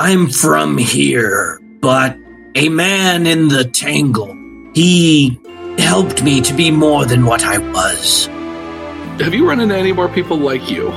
I'm 0.00 0.28
from 0.30 0.78
here, 0.78 1.60
but 1.80 2.16
a 2.56 2.68
man 2.70 3.26
in 3.26 3.48
the 3.48 3.64
tangle. 3.64 4.34
He 4.76 5.40
helped 5.78 6.22
me 6.22 6.42
to 6.42 6.52
be 6.52 6.70
more 6.70 7.06
than 7.06 7.24
what 7.24 7.42
I 7.42 7.56
was. 7.56 8.26
Have 9.18 9.32
you 9.32 9.48
run 9.48 9.58
into 9.58 9.74
any 9.74 9.90
more 9.90 10.06
people 10.06 10.36
like 10.36 10.70
you? 10.70 10.90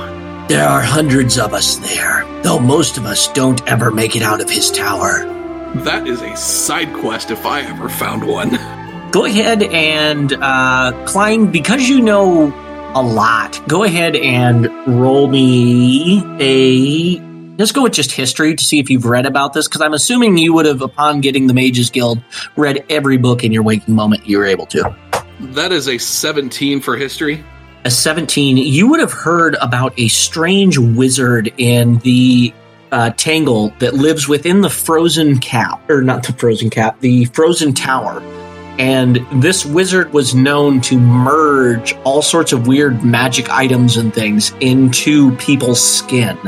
There 0.48 0.68
are 0.68 0.82
hundreds 0.82 1.38
of 1.38 1.54
us 1.54 1.76
there, 1.76 2.26
though 2.42 2.58
most 2.58 2.98
of 2.98 3.06
us 3.06 3.28
don't 3.28 3.66
ever 3.66 3.90
make 3.90 4.16
it 4.16 4.22
out 4.22 4.42
of 4.42 4.50
his 4.50 4.70
tower. 4.70 5.24
That 5.76 6.06
is 6.06 6.20
a 6.20 6.36
side 6.36 6.92
quest 6.92 7.30
if 7.30 7.46
I 7.46 7.62
ever 7.62 7.88
found 7.88 8.28
one. 8.28 8.50
Go 9.12 9.24
ahead 9.24 9.62
and, 9.62 10.30
uh, 10.34 10.92
Klein, 11.06 11.50
because 11.50 11.88
you 11.88 12.02
know 12.02 12.48
a 12.94 13.00
lot, 13.02 13.66
go 13.66 13.84
ahead 13.84 14.14
and 14.14 14.68
roll 14.86 15.26
me 15.26 16.22
a. 16.38 17.29
Let's 17.60 17.72
go 17.72 17.82
with 17.82 17.92
just 17.92 18.12
history 18.12 18.56
to 18.56 18.64
see 18.64 18.78
if 18.78 18.88
you've 18.88 19.04
read 19.04 19.26
about 19.26 19.52
this, 19.52 19.68
because 19.68 19.82
I'm 19.82 19.92
assuming 19.92 20.38
you 20.38 20.54
would 20.54 20.64
have, 20.64 20.80
upon 20.80 21.20
getting 21.20 21.46
the 21.46 21.52
Mages 21.52 21.90
Guild, 21.90 22.22
read 22.56 22.82
every 22.88 23.18
book 23.18 23.44
in 23.44 23.52
your 23.52 23.62
waking 23.62 23.94
moment 23.94 24.26
you 24.26 24.38
were 24.38 24.46
able 24.46 24.64
to. 24.68 24.96
That 25.40 25.70
is 25.70 25.86
a 25.86 25.98
17 25.98 26.80
for 26.80 26.96
history. 26.96 27.44
a 27.84 27.90
17, 27.90 28.56
you 28.56 28.88
would 28.88 28.98
have 28.98 29.12
heard 29.12 29.56
about 29.60 29.92
a 29.98 30.08
strange 30.08 30.78
wizard 30.78 31.52
in 31.58 31.98
the 31.98 32.54
uh, 32.92 33.10
Tangle 33.10 33.74
that 33.78 33.92
lives 33.92 34.26
within 34.26 34.62
the 34.62 34.70
frozen 34.70 35.38
cap, 35.38 35.90
or 35.90 36.00
not 36.00 36.26
the 36.26 36.32
frozen 36.32 36.70
cap, 36.70 36.98
the 37.00 37.26
frozen 37.26 37.74
tower. 37.74 38.22
And 38.78 39.16
this 39.34 39.66
wizard 39.66 40.14
was 40.14 40.34
known 40.34 40.80
to 40.80 40.98
merge 40.98 41.92
all 42.04 42.22
sorts 42.22 42.54
of 42.54 42.66
weird 42.66 43.04
magic 43.04 43.50
items 43.50 43.98
and 43.98 44.14
things 44.14 44.54
into 44.60 45.36
people's 45.36 45.86
skin 45.86 46.38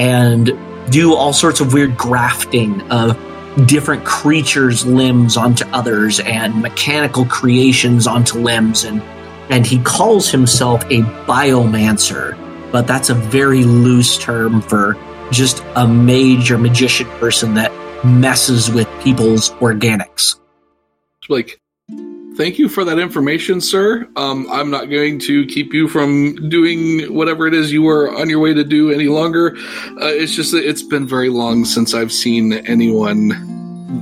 and 0.00 0.58
do 0.90 1.14
all 1.14 1.34
sorts 1.34 1.60
of 1.60 1.74
weird 1.74 1.94
grafting 1.94 2.80
of 2.90 3.18
different 3.66 4.02
creatures' 4.04 4.86
limbs 4.86 5.36
onto 5.36 5.66
others 5.68 6.20
and 6.20 6.62
mechanical 6.62 7.26
creations 7.26 8.06
onto 8.06 8.38
limbs 8.38 8.84
and 8.84 9.02
and 9.50 9.66
he 9.66 9.80
calls 9.80 10.30
himself 10.30 10.82
a 10.84 11.02
biomancer, 11.26 12.38
but 12.70 12.86
that's 12.86 13.10
a 13.10 13.14
very 13.14 13.64
loose 13.64 14.16
term 14.16 14.62
for 14.62 14.96
just 15.32 15.62
a 15.74 15.86
mage 15.86 16.52
or 16.52 16.58
magician 16.58 17.08
person 17.18 17.54
that 17.54 17.72
messes 18.04 18.70
with 18.70 18.88
people's 19.02 19.50
organics. 19.54 20.38
like 21.28 21.60
thank 22.40 22.58
you 22.58 22.70
for 22.70 22.84
that 22.84 22.98
information 22.98 23.60
sir. 23.60 24.08
Um, 24.16 24.46
i'm 24.50 24.70
not 24.70 24.86
going 24.86 25.18
to 25.20 25.44
keep 25.46 25.74
you 25.74 25.88
from 25.88 26.48
doing 26.48 27.12
whatever 27.14 27.46
it 27.46 27.52
is 27.52 27.70
you 27.70 27.82
were 27.82 28.10
on 28.16 28.30
your 28.30 28.40
way 28.40 28.54
to 28.54 28.64
do 28.64 28.90
any 28.90 29.08
longer. 29.08 29.54
Uh, 30.00 30.06
it's 30.06 30.34
just 30.34 30.52
that 30.52 30.66
it's 30.66 30.82
been 30.82 31.06
very 31.06 31.28
long 31.28 31.66
since 31.66 31.92
i've 31.92 32.10
seen 32.10 32.54
anyone 32.66 33.28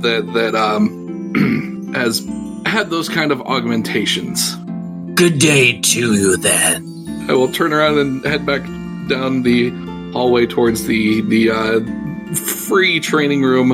that 0.01 0.31
that 0.33 0.55
um, 0.55 1.91
has 1.93 2.25
had 2.65 2.89
those 2.89 3.09
kind 3.09 3.31
of 3.31 3.41
augmentations. 3.41 4.55
Good 5.15 5.39
day 5.39 5.81
to 5.81 6.13
you 6.13 6.37
then. 6.37 7.25
i 7.29 7.33
will 7.33 7.51
turn 7.51 7.73
around 7.73 7.97
and 7.97 8.23
head 8.23 8.45
back 8.45 8.61
down 9.09 9.43
the 9.43 9.69
hallway 10.13 10.45
towards 10.45 10.85
the 10.85 11.21
the 11.23 11.51
uh, 11.51 12.33
free 12.33 13.01
training 13.01 13.41
room 13.41 13.69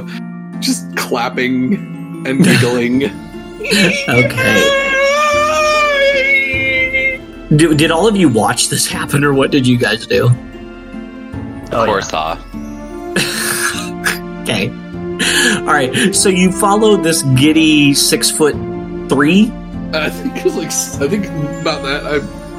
just 0.60 0.84
clapping 0.97 1.75
and 2.25 2.43
giggling 2.43 3.12
Okay. 4.10 4.71
Do, 7.56 7.73
did 7.75 7.91
all 7.91 8.08
of 8.08 8.15
you 8.17 8.28
watch 8.30 8.69
this 8.69 8.88
happen, 8.88 9.23
or 9.23 9.34
what 9.34 9.51
did 9.51 9.65
you 9.67 9.78
guys 9.78 10.06
do? 10.08 10.28
Oh, 10.28 10.34
Of 11.71 11.71
yeah. 11.71 11.86
course, 11.86 12.10
ah. 12.13 12.38
Okay. 14.43 14.69
All 15.60 15.73
right. 15.73 16.13
So 16.13 16.30
you 16.30 16.51
follow 16.51 16.97
this 16.97 17.23
giddy 17.23 17.93
six 17.95 18.30
foot 18.30 18.54
three. 19.10 19.51
I 19.93 20.10
think 20.10 20.38
it 20.38 20.43
was 20.45 20.56
like 20.56 20.67
I 20.67 21.10
think 21.10 21.25
about 21.62 21.82
that. 21.84 22.06
I 22.06 22.17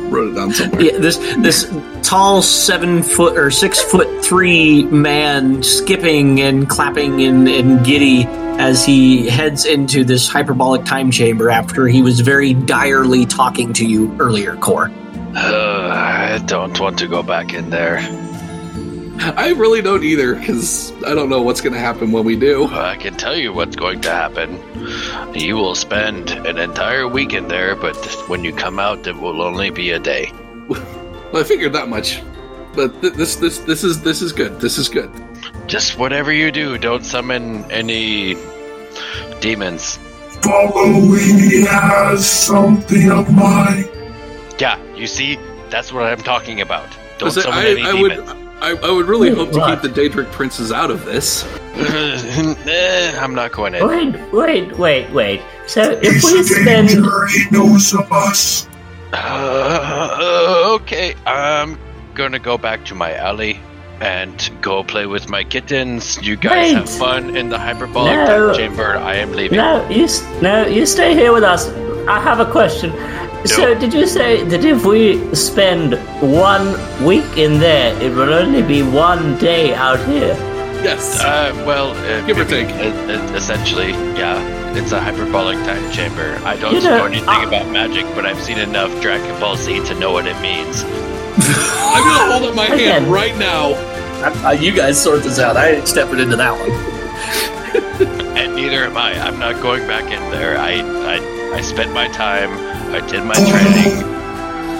wrote 0.09 0.33
it 0.33 0.35
down 0.37 0.53
somewhere. 0.53 0.81
Yeah, 0.81 0.99
this 0.99 1.17
this 1.39 1.71
tall 2.03 2.43
seven 2.43 3.03
foot 3.05 3.37
or 3.39 3.51
six 3.53 3.81
foot 3.81 4.25
three 4.25 4.83
man 4.85 5.63
skipping 5.63 6.41
and 6.41 6.69
clapping 6.69 7.21
and, 7.23 7.47
and 7.49 7.85
giddy 7.85 8.25
as 8.59 8.85
he 8.85 9.29
heads 9.29 9.65
into 9.65 10.05
this 10.05 10.29
hyperbolic 10.29 10.85
time 10.85 11.11
chamber 11.11 11.51
after 11.51 11.87
he 11.87 12.03
was 12.03 12.21
very 12.21 12.55
direly 12.55 13.27
talking 13.27 13.73
to 13.75 13.87
you 13.87 14.15
earlier, 14.19 14.57
Kor. 14.57 14.91
Uh, 15.35 15.91
I 15.93 16.43
don't 16.47 16.79
want 16.81 16.99
to 17.01 17.07
go 17.07 17.23
back 17.23 17.53
in 17.53 17.71
there. 17.71 17.99
I 19.19 19.53
really 19.57 19.83
don't 19.83 20.05
either 20.05 20.35
because 20.35 20.93
I 21.05 21.15
don't 21.15 21.29
know 21.29 21.43
what's 21.43 21.61
going 21.61 21.73
to 21.73 21.79
happen 21.79 22.13
when 22.13 22.25
we 22.25 22.37
do. 22.37 22.67
I 22.67 22.97
can 22.97 23.15
tell 23.17 23.37
you 23.37 23.53
what's 23.53 23.77
going 23.77 24.01
to 24.03 24.11
happen. 24.11 24.59
You 25.35 25.57
will 25.57 25.75
spend 25.75 26.31
an 26.31 26.59
entire 26.59 27.09
week 27.09 27.33
in 27.33 27.49
there, 27.49 27.77
but 27.77 27.97
when 28.29 28.45
you 28.45 28.55
come 28.55 28.79
out, 28.79 29.07
it 29.07 29.17
will 29.17 29.43
only 29.43 29.71
be 29.71 29.91
a 29.91 29.99
day. 29.99 30.33
Well, 31.33 31.43
I 31.43 31.45
figured 31.45 31.73
that 31.73 31.89
much. 31.89 32.23
But 32.75 33.03
th- 33.03 33.15
this 33.15 33.35
this 33.35 33.59
this 33.59 33.83
is 33.83 34.01
this 34.03 34.23
is 34.23 34.33
good. 34.33 34.61
This 34.61 34.79
is 34.79 34.89
good. 34.89 35.11
Just 35.67 35.99
whatever 35.99 36.33
you 36.33 36.53
do, 36.53 36.79
don't 36.79 37.05
summon 37.05 37.69
any 37.73 38.37
demons. 39.41 39.99
Following 40.43 41.39
he 41.39 41.65
has 41.65 42.25
something 42.25 43.11
of 43.11 43.33
mine. 43.33 43.85
Yeah, 44.61 44.81
you 44.95 45.09
see, 45.09 45.39
that's 45.69 45.93
what 45.93 46.05
I'm 46.05 46.19
talking 46.23 46.61
about. 46.61 46.89
Don't 47.19 47.35
Listen, 47.35 47.43
summon 47.45 47.59
I, 47.59 47.71
any 47.71 47.83
I 47.83 47.93
would 47.95 48.11
demons. 48.11 48.31
I, 48.61 48.71
I 48.77 48.91
would 48.91 49.07
really 49.07 49.35
hope 49.35 49.51
to 49.53 49.67
keep 49.67 49.83
the 49.83 49.89
Daedric 49.89 50.31
princes 50.31 50.73
out 50.73 50.91
of 50.91 51.05
this. 51.05 51.45
Eh, 51.77 53.15
I'm 53.21 53.35
not 53.35 53.53
going 53.53 53.75
in. 53.75 53.87
Wait, 53.87 54.33
wait, 54.33 54.79
wait, 54.79 55.11
wait. 55.13 55.43
So 55.67 55.83
if 55.83 56.01
He's 56.01 56.25
we 56.25 56.41
a 56.41 56.45
spend 56.45 56.89
danger. 56.89 57.27
He 57.27 57.45
knows 57.51 57.93
of 57.93 58.11
us. 58.11 58.67
Uh, 59.13 60.73
okay, 60.81 61.15
I'm 61.27 61.79
gonna 62.15 62.39
go 62.39 62.57
back 62.57 62.85
to 62.87 62.95
my 62.95 63.15
alley 63.15 63.61
and 64.01 64.51
go 64.61 64.83
play 64.83 65.07
with 65.07 65.29
my 65.29 65.43
kittens. 65.45 66.19
You 66.23 66.37
guys 66.37 66.73
have 66.73 66.89
fun 66.91 67.37
in 67.37 67.49
the 67.49 67.59
hyperbolic 67.59 68.13
No. 68.15 68.53
chamber. 68.55 68.97
I 68.97 69.17
am 69.17 69.33
leaving. 69.33 69.59
no, 69.59 69.89
you 69.89 70.07
no, 70.43 70.67
you 70.67 70.87
stay 70.87 71.15
here 71.15 71.33
with 71.33 71.45
us. 71.45 71.69
I 72.09 72.21
have 72.21 72.41
a 72.41 72.51
question. 72.51 72.93
So 73.47 73.75
did 73.79 73.95
you 73.95 74.07
say 74.07 74.43
that 74.45 74.65
if 74.65 74.85
we 74.85 75.35
spend 75.35 75.95
one 76.21 76.67
week 77.05 77.25
in 77.37 77.59
there, 77.61 77.95
it 78.03 78.13
will 78.15 78.33
only 78.35 78.63
be 78.63 78.83
one 78.83 79.39
day 79.39 79.73
out 79.75 80.01
here? 80.07 80.35
Yes. 80.83 81.21
Uh, 81.21 81.53
well, 81.67 81.91
uh, 81.93 82.27
Give 82.27 82.39
or 82.39 82.45
maybe- 82.45 82.67
take. 82.67 82.71
uh, 82.71 83.13
uh, 83.13 83.35
essentially, 83.37 83.91
yeah. 84.19 84.55
It's 84.77 84.93
a 84.93 85.01
hyperbolic 85.01 85.57
time 85.65 85.91
chamber. 85.91 86.39
I 86.45 86.57
don't 86.57 86.75
You 86.75 86.83
know, 86.83 86.99
know 86.99 87.05
anything 87.07 87.29
uh, 87.29 87.47
about 87.49 87.67
magic, 87.71 88.05
but 88.15 88.27
I've 88.27 88.43
seen 88.43 88.59
enough 88.59 88.91
Dragon 89.01 89.41
Ball 89.41 89.57
Z 89.57 89.85
to 89.87 89.95
know 89.95 90.13
what 90.13 90.27
it 90.27 90.39
means. 90.43 90.85
I'm 91.39 92.03
gonna 92.05 92.33
hold 92.33 92.51
up 92.51 92.55
my 92.55 92.67
hand 92.67 93.07
right 93.09 93.37
now. 93.37 93.75
Uh, 94.47 94.51
you 94.53 94.73
guys 94.73 95.01
sort 95.03 95.23
this 95.23 95.39
out. 95.39 95.57
I 95.57 95.73
ain't 95.73 95.89
stepping 95.89 96.19
into 96.19 96.37
that 96.37 96.53
one. 96.53 96.71
And 98.37 98.55
neither 98.55 98.85
am 98.85 98.97
I. 98.97 99.19
I'm 99.21 99.39
not 99.39 99.61
going 99.63 99.87
back 99.87 100.05
in 100.05 100.21
there. 100.31 100.59
I 100.59 100.81
I, 100.81 101.55
I 101.57 101.61
spent 101.61 101.93
my 101.93 102.09
time. 102.09 102.51
I 102.95 103.01
did 103.07 103.25
my 103.25 103.35
training. 103.35 104.13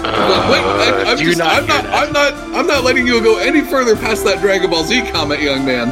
But 0.01 0.49
wait, 0.51 0.61
I, 0.63 1.03
Uh, 1.05 1.11
I'm, 1.11 1.17
do 1.17 1.25
just, 1.25 1.37
not 1.37 1.53
I'm 1.61 1.67
not. 1.67 1.83
that? 1.83 2.07
I'm 2.07 2.13
not. 2.13 2.33
I'm 2.57 2.67
not 2.67 2.83
letting 2.83 3.05
you 3.07 3.21
go 3.21 3.37
any 3.39 3.61
further 3.61 3.95
past 3.95 4.23
that 4.25 4.39
Dragon 4.41 4.69
Ball 4.69 4.83
Z 4.83 5.09
comment, 5.11 5.41
young 5.41 5.65
man. 5.65 5.89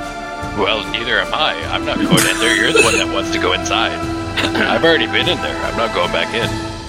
Well, 0.59 0.89
neither 0.91 1.19
am 1.19 1.33
I. 1.33 1.53
I'm 1.73 1.85
not 1.85 1.97
going 1.97 2.09
in 2.09 2.37
there. 2.39 2.55
You're 2.55 2.71
the 2.73 2.81
one 2.83 2.93
that 2.97 3.11
wants 3.13 3.31
to 3.31 3.39
go 3.39 3.53
inside. 3.53 3.91
I've 4.55 4.83
already 4.83 5.07
been 5.07 5.27
in 5.27 5.37
there. 5.37 5.57
I'm 5.65 5.75
not 5.77 5.93
going 5.93 6.11
back 6.11 6.33
in. 6.33 6.47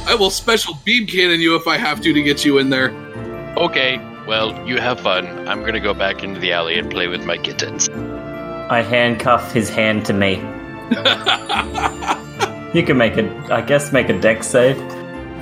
I 0.08 0.14
will 0.14 0.30
special 0.30 0.74
beam 0.84 1.06
cannon 1.06 1.40
you 1.40 1.56
if 1.56 1.66
I 1.66 1.76
have 1.78 2.00
to 2.02 2.12
to 2.12 2.22
get 2.22 2.44
you 2.44 2.58
in 2.58 2.70
there. 2.70 2.90
Okay, 3.56 3.98
well, 4.26 4.66
you 4.66 4.78
have 4.78 5.00
fun. 5.00 5.48
I'm 5.48 5.64
gonna 5.64 5.80
go 5.80 5.94
back 5.94 6.22
into 6.22 6.38
the 6.40 6.52
alley 6.52 6.78
and 6.78 6.90
play 6.90 7.08
with 7.08 7.24
my 7.24 7.38
kittens. 7.38 7.88
I 7.88 8.82
handcuff 8.82 9.52
his 9.52 9.68
hand 9.70 10.04
to 10.06 10.12
me. 10.12 10.42
You 12.74 12.82
can 12.82 12.98
make 12.98 13.16
a, 13.16 13.54
I 13.54 13.62
guess, 13.62 13.90
make 13.90 14.10
a 14.10 14.20
Dex 14.20 14.46
save. 14.48 14.76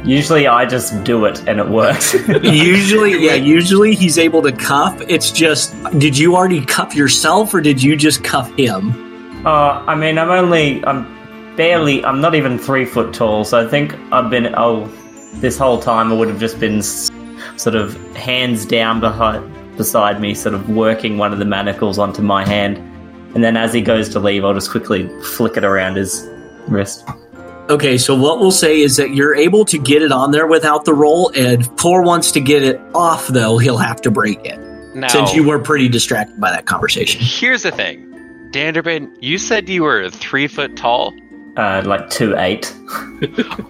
Usually, 0.06 0.46
I 0.46 0.66
just 0.66 1.02
do 1.02 1.24
it 1.24 1.42
and 1.48 1.58
it 1.58 1.68
works. 1.68 2.14
Usually, 2.44 3.18
yeah, 3.26 3.34
usually 3.34 3.96
he's 3.96 4.18
able 4.18 4.40
to 4.42 4.52
cuff. 4.52 5.00
It's 5.08 5.32
just, 5.32 5.74
did 5.98 6.16
you 6.16 6.36
already 6.36 6.64
cuff 6.64 6.94
yourself 6.94 7.52
or 7.52 7.60
did 7.60 7.82
you 7.82 7.96
just 7.96 8.22
cuff 8.22 8.48
him? 8.56 9.44
uh, 9.44 9.82
I 9.84 9.96
mean, 9.96 10.16
I'm 10.16 10.30
only, 10.30 10.84
I'm 10.84 11.56
barely, 11.56 12.04
I'm 12.04 12.20
not 12.20 12.36
even 12.36 12.56
three 12.56 12.84
foot 12.84 13.12
tall, 13.12 13.44
so 13.44 13.66
I 13.66 13.68
think 13.68 13.96
I've 14.12 14.30
been, 14.30 14.54
oh, 14.56 14.86
this 15.40 15.58
whole 15.58 15.80
time 15.80 16.12
I 16.12 16.14
would 16.14 16.28
have 16.28 16.38
just 16.38 16.60
been 16.60 16.78
s- 16.78 17.10
sort 17.56 17.76
of 17.76 17.94
hands 18.16 18.64
down 18.66 19.00
behind, 19.00 19.76
beside 19.76 20.20
me, 20.20 20.34
sort 20.34 20.54
of 20.54 20.68
working 20.70 21.18
one 21.18 21.32
of 21.32 21.38
the 21.38 21.44
manacles 21.44 21.98
onto 21.98 22.22
my 22.22 22.44
hand. 22.46 22.76
And 23.34 23.42
then 23.42 23.56
as 23.56 23.72
he 23.72 23.80
goes 23.82 24.08
to 24.10 24.20
leave, 24.20 24.44
I'll 24.44 24.54
just 24.54 24.70
quickly 24.70 25.08
flick 25.22 25.56
it 25.56 25.64
around 25.64 25.96
his 25.96 26.28
wrist. 26.68 27.04
Okay, 27.70 27.96
so 27.96 28.14
what 28.14 28.40
we'll 28.40 28.50
say 28.50 28.80
is 28.80 28.96
that 28.98 29.14
you're 29.14 29.34
able 29.34 29.64
to 29.64 29.78
get 29.78 30.02
it 30.02 30.12
on 30.12 30.30
there 30.32 30.46
without 30.46 30.84
the 30.84 30.92
roll, 30.94 31.30
and 31.34 31.62
if 31.62 31.76
Poor 31.76 32.02
wants 32.02 32.30
to 32.32 32.40
get 32.40 32.62
it 32.62 32.78
off, 32.94 33.26
though, 33.28 33.56
he'll 33.58 33.78
have 33.78 34.00
to 34.02 34.10
break 34.10 34.44
it. 34.44 34.58
Now, 34.94 35.08
Since 35.08 35.34
you 35.34 35.44
were 35.48 35.58
pretty 35.58 35.88
distracted 35.88 36.38
by 36.40 36.50
that 36.50 36.66
conversation. 36.66 37.20
here's 37.24 37.62
the 37.62 37.72
thing, 37.72 38.00
Danderbin. 38.52 39.10
You 39.20 39.38
said 39.38 39.68
you 39.68 39.82
were 39.82 40.08
three 40.10 40.46
foot 40.46 40.76
tall. 40.76 41.12
Uh, 41.56 41.82
like 41.84 42.10
two 42.10 42.34
eight. 42.36 42.74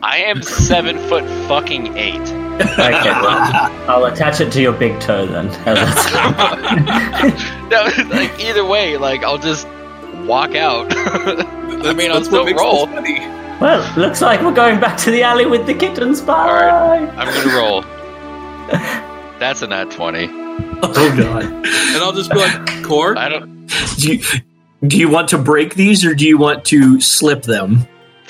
I 0.02 0.22
am 0.26 0.42
seven 0.42 0.96
foot 1.08 1.24
fucking 1.48 1.96
eight. 1.98 2.20
Okay, 2.54 3.10
well, 3.10 3.70
I'll 3.90 4.04
attach 4.06 4.40
it 4.40 4.50
to 4.52 4.62
your 4.62 4.72
big 4.72 4.98
toe 5.00 5.26
then. 5.26 5.48
No, 7.70 7.82
like 8.10 8.38
either 8.40 8.64
way, 8.64 8.96
like 8.96 9.22
I'll 9.24 9.38
just 9.38 9.66
walk 10.26 10.54
out. 10.54 10.86
I 10.96 11.92
mean, 11.92 12.10
I'll 12.10 12.16
That's 12.20 12.26
still 12.26 12.46
roll. 12.54 12.86
well, 12.86 13.98
looks 13.98 14.20
like 14.22 14.40
we're 14.42 14.54
going 14.54 14.78
back 14.80 14.96
to 14.98 15.10
the 15.10 15.22
alley 15.22 15.46
with 15.46 15.66
the 15.66 15.74
kittens. 15.74 16.20
Bye. 16.20 16.70
Alright. 16.70 17.08
I'm 17.18 17.34
gonna 17.34 17.56
roll. 17.56 17.82
That's 19.40 19.62
a 19.62 19.66
nat 19.66 19.90
twenty. 19.90 20.28
Oh, 20.30 21.16
God. 21.18 21.42
And 21.44 21.96
I'll 21.96 22.12
just 22.12 22.30
be 22.30 22.36
like, 22.36 22.84
Kor, 22.84 23.18
I 23.18 23.28
don't. 23.28 23.68
you, 23.98 24.22
do 24.86 24.98
you 24.98 25.08
want 25.08 25.28
to 25.28 25.38
break 25.38 25.74
these 25.74 26.04
or 26.04 26.14
do 26.14 26.26
you 26.26 26.38
want 26.38 26.64
to 26.66 27.00
slip 27.00 27.42
them? 27.42 27.86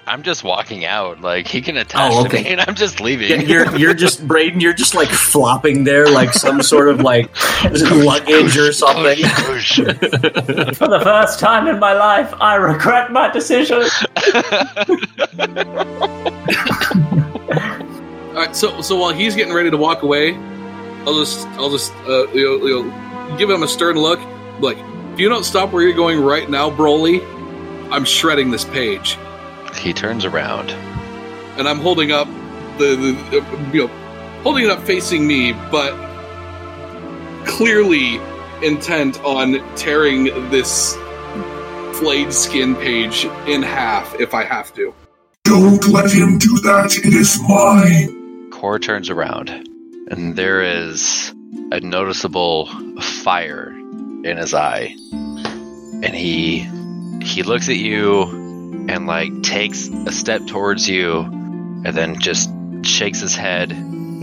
I'm 0.06 0.22
just 0.22 0.44
walking 0.44 0.84
out. 0.84 1.22
Like 1.22 1.48
he 1.48 1.62
can 1.62 1.78
attach 1.78 2.12
Oh, 2.12 2.26
to 2.28 2.34
me, 2.34 2.46
and 2.48 2.60
I'm 2.60 2.74
just 2.74 3.00
leaving. 3.00 3.30
Yeah, 3.30 3.40
You're, 3.40 3.76
you're 3.78 3.94
just, 3.94 4.26
Braden, 4.28 4.60
you're 4.60 4.74
just 4.74 4.94
like 4.94 5.08
flopping 5.08 5.84
there 5.84 6.08
like 6.10 6.34
some 6.34 6.62
sort 6.62 6.88
of 6.90 7.00
like 7.00 7.30
luggage 7.90 8.58
or 8.58 8.72
something. 8.74 9.18
Whoosh, 9.48 9.78
whoosh. 9.78 9.96
For 10.76 10.88
the 10.88 11.00
first 11.02 11.40
time 11.40 11.66
in 11.68 11.78
my 11.78 11.94
life, 11.94 12.34
I 12.38 12.56
regret 12.56 13.12
my 13.12 13.30
decision. 13.30 13.82
All 17.14 18.40
right, 18.40 18.54
so 18.54 18.80
so 18.82 18.96
while 18.96 19.12
he's 19.12 19.34
getting 19.34 19.54
ready 19.54 19.70
to 19.70 19.76
walk 19.76 20.02
away, 20.02 20.34
I'll 21.06 21.18
just 21.18 21.46
I'll 21.56 21.70
just 21.70 21.92
uh, 22.06 22.26
you 22.32 22.44
know, 22.58 22.66
you 22.66 22.82
know, 22.90 23.36
give 23.38 23.48
him 23.48 23.62
a 23.62 23.68
stern 23.68 23.96
look. 23.96 24.20
Like, 24.60 24.76
if 25.14 25.20
you 25.20 25.28
don't 25.28 25.44
stop 25.44 25.70
where 25.70 25.84
you're 25.84 25.92
going 25.92 26.20
right 26.20 26.50
now, 26.50 26.68
Broly, 26.68 27.22
I'm 27.92 28.04
shredding 28.04 28.50
this 28.50 28.64
page, 28.64 29.16
he 29.76 29.92
turns 29.92 30.24
around. 30.24 30.74
and 31.56 31.68
I'm 31.68 31.78
holding 31.78 32.10
up 32.10 32.26
the, 32.78 32.96
the 33.30 33.70
you 33.72 33.86
know 33.86 33.94
holding 34.42 34.64
it 34.64 34.70
up 34.70 34.82
facing 34.82 35.26
me, 35.26 35.52
but 35.52 35.92
clearly 37.46 38.20
intent 38.62 39.20
on 39.22 39.62
tearing 39.76 40.24
this 40.50 40.96
flayed 41.94 42.32
skin 42.32 42.74
page 42.74 43.24
in 43.46 43.62
half 43.62 44.18
if 44.18 44.34
I 44.34 44.42
have 44.44 44.74
to. 44.74 44.92
Don't 45.44 45.86
let 45.86 46.10
him 46.10 46.38
do 46.38 46.58
that. 46.62 46.96
It 46.96 47.14
is 47.14 47.40
mine. 47.48 48.50
Kor 48.50 48.80
turns 48.80 49.10
around, 49.10 49.48
and 50.10 50.34
there 50.34 50.60
is 50.60 51.32
a 51.70 51.78
noticeable 51.80 52.66
fire 53.00 53.73
in 54.24 54.36
his 54.38 54.54
eye, 54.54 54.96
and 55.12 56.14
he 56.14 56.60
he 57.22 57.42
looks 57.42 57.68
at 57.68 57.76
you 57.76 58.22
and 58.88 59.06
like 59.06 59.42
takes 59.42 59.88
a 59.88 60.12
step 60.12 60.46
towards 60.46 60.88
you, 60.88 61.20
and 61.20 61.94
then 61.94 62.18
just 62.18 62.50
shakes 62.82 63.20
his 63.20 63.36
head, 63.36 63.70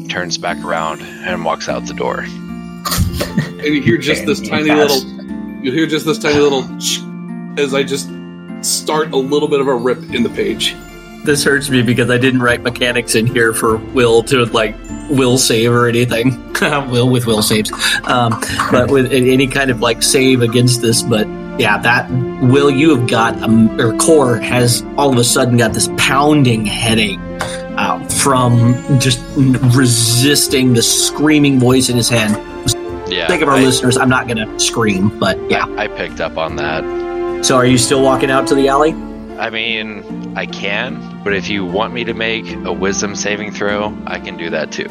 turns 0.10 0.38
back 0.38 0.58
around, 0.64 1.02
and 1.02 1.46
walks 1.46 1.70
out 1.70 1.86
the 1.86 1.94
door. 1.94 2.20
and 2.22 3.76
you 3.76 3.82
hear 3.82 3.98
just 3.98 4.26
this 4.26 4.40
tiny 4.42 4.68
fast. 4.70 5.06
little 5.06 5.22
you 5.64 5.72
hear 5.72 5.86
just 5.86 6.06
this 6.06 6.18
tiny 6.18 6.40
little 6.40 6.64
as 7.60 7.74
i 7.76 7.84
just 7.84 8.10
start 8.62 9.12
a 9.12 9.18
little 9.18 9.48
bit 9.48 9.62
of 9.62 9.68
a 9.68 9.76
rip 9.76 10.00
in 10.12 10.24
the 10.24 10.30
page 10.30 10.76
this 11.24 11.44
hurts 11.44 11.70
me 11.70 11.82
because 11.82 12.10
I 12.10 12.18
didn't 12.18 12.42
write 12.42 12.62
mechanics 12.62 13.16
in 13.16 13.28
here 13.28 13.54
for 13.54 13.78
Will 13.78 14.24
to 14.24 14.46
like 14.46 14.76
will 15.10 15.38
save 15.38 15.72
or 15.72 15.88
anything. 15.88 16.52
will 16.62 17.10
with 17.10 17.26
will 17.26 17.42
saves, 17.42 17.72
um, 18.04 18.40
but 18.72 18.92
with 18.92 19.12
any 19.12 19.48
kind 19.48 19.72
of 19.72 19.82
like 19.82 20.04
save 20.04 20.42
against 20.42 20.82
this. 20.82 21.02
But 21.02 21.28
yeah, 21.60 21.78
that 21.80 22.10
Will 22.42 22.70
you 22.70 22.96
have 22.96 23.08
got 23.08 23.42
um, 23.42 23.80
or 23.80 23.96
Kor 23.98 24.38
has 24.38 24.84
all 24.98 25.12
of 25.12 25.18
a 25.18 25.24
sudden 25.24 25.58
got 25.58 25.74
this 25.74 25.90
pounding 25.98 26.66
headache. 26.66 27.20
Uh, 27.78 28.06
from 28.10 28.76
just 29.00 29.24
resisting 29.38 30.74
the 30.74 30.82
screaming 30.82 31.58
voice 31.58 31.88
in 31.90 31.96
his 31.96 32.10
head. 32.10 32.30
Yeah. 33.10 33.28
Think 33.28 33.42
of 33.42 33.48
our 33.48 33.56
I, 33.56 33.64
listeners. 33.64 33.96
I'm 33.98 34.10
not 34.10 34.28
going 34.28 34.46
to 34.46 34.60
scream, 34.60 35.18
but 35.20 35.40
yeah. 35.50 35.66
I 35.78 35.88
picked 35.88 36.20
up 36.20 36.38
on 36.38 36.58
that. 36.58 37.46
So, 37.46 37.56
are 37.56 37.66
you 37.66 37.78
still 37.78 38.04
walking 38.04 38.30
out 38.30 38.46
to 38.48 38.56
the 38.56 38.68
alley? 38.68 38.94
I 39.40 39.50
mean, 39.50 40.38
I 40.38 40.46
can, 40.46 41.02
but 41.24 41.34
if 41.34 41.50
you 41.50 41.66
want 41.66 41.94
me 41.94 42.04
to 42.04 42.14
make 42.14 42.52
a 42.66 42.74
wisdom 42.74 43.16
saving 43.16 43.52
throw, 43.52 43.96
I 44.06 44.20
can 44.20 44.38
do 44.38 44.50
that 44.50 44.72
too. 44.72 44.88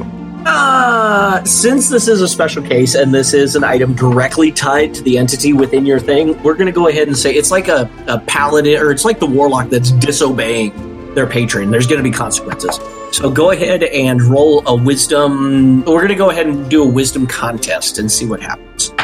Uh, 0.47 1.45
since 1.45 1.90
this 1.90 2.09
is 2.09 2.23
a 2.23 2.29
special 2.29 2.62
case 2.62 2.95
and 2.95 3.12
this 3.12 3.35
is 3.35 3.57
an 3.57 3.64
item 3.64 3.95
directly 3.95 4.51
tied 4.51 4.95
to 4.95 5.03
the 5.03 5.19
entity 5.19 5.53
within 5.53 5.85
your 5.85 5.99
thing, 5.99 6.40
we're 6.43 6.55
going 6.55 6.66
to 6.66 6.73
go 6.73 6.88
ahead 6.88 7.09
and 7.09 7.16
say 7.16 7.35
it's 7.35 7.51
like 7.51 7.69
a, 7.69 7.90
a 8.07 8.19
paladin 8.21 8.81
or 8.81 8.90
it's 8.90 9.05
like 9.05 9.19
the 9.19 9.27
warlock 9.27 9.69
that's 9.69 9.90
disobeying 9.93 11.14
their 11.14 11.27
patron. 11.27 11.71
There's 11.71 11.87
going 11.87 12.03
to 12.03 12.09
be 12.09 12.14
consequences. 12.14 12.79
So 13.12 13.31
go 13.31 13.51
ahead 13.51 13.83
and 13.83 14.23
roll 14.23 14.66
a 14.66 14.75
wisdom. 14.75 15.85
We're 15.85 15.99
going 15.99 16.09
to 16.09 16.14
go 16.14 16.31
ahead 16.31 16.47
and 16.47 16.71
do 16.71 16.83
a 16.85 16.88
wisdom 16.88 17.27
contest 17.27 17.99
and 17.99 18.11
see 18.11 18.27
what 18.27 18.40
happens. 18.40 18.95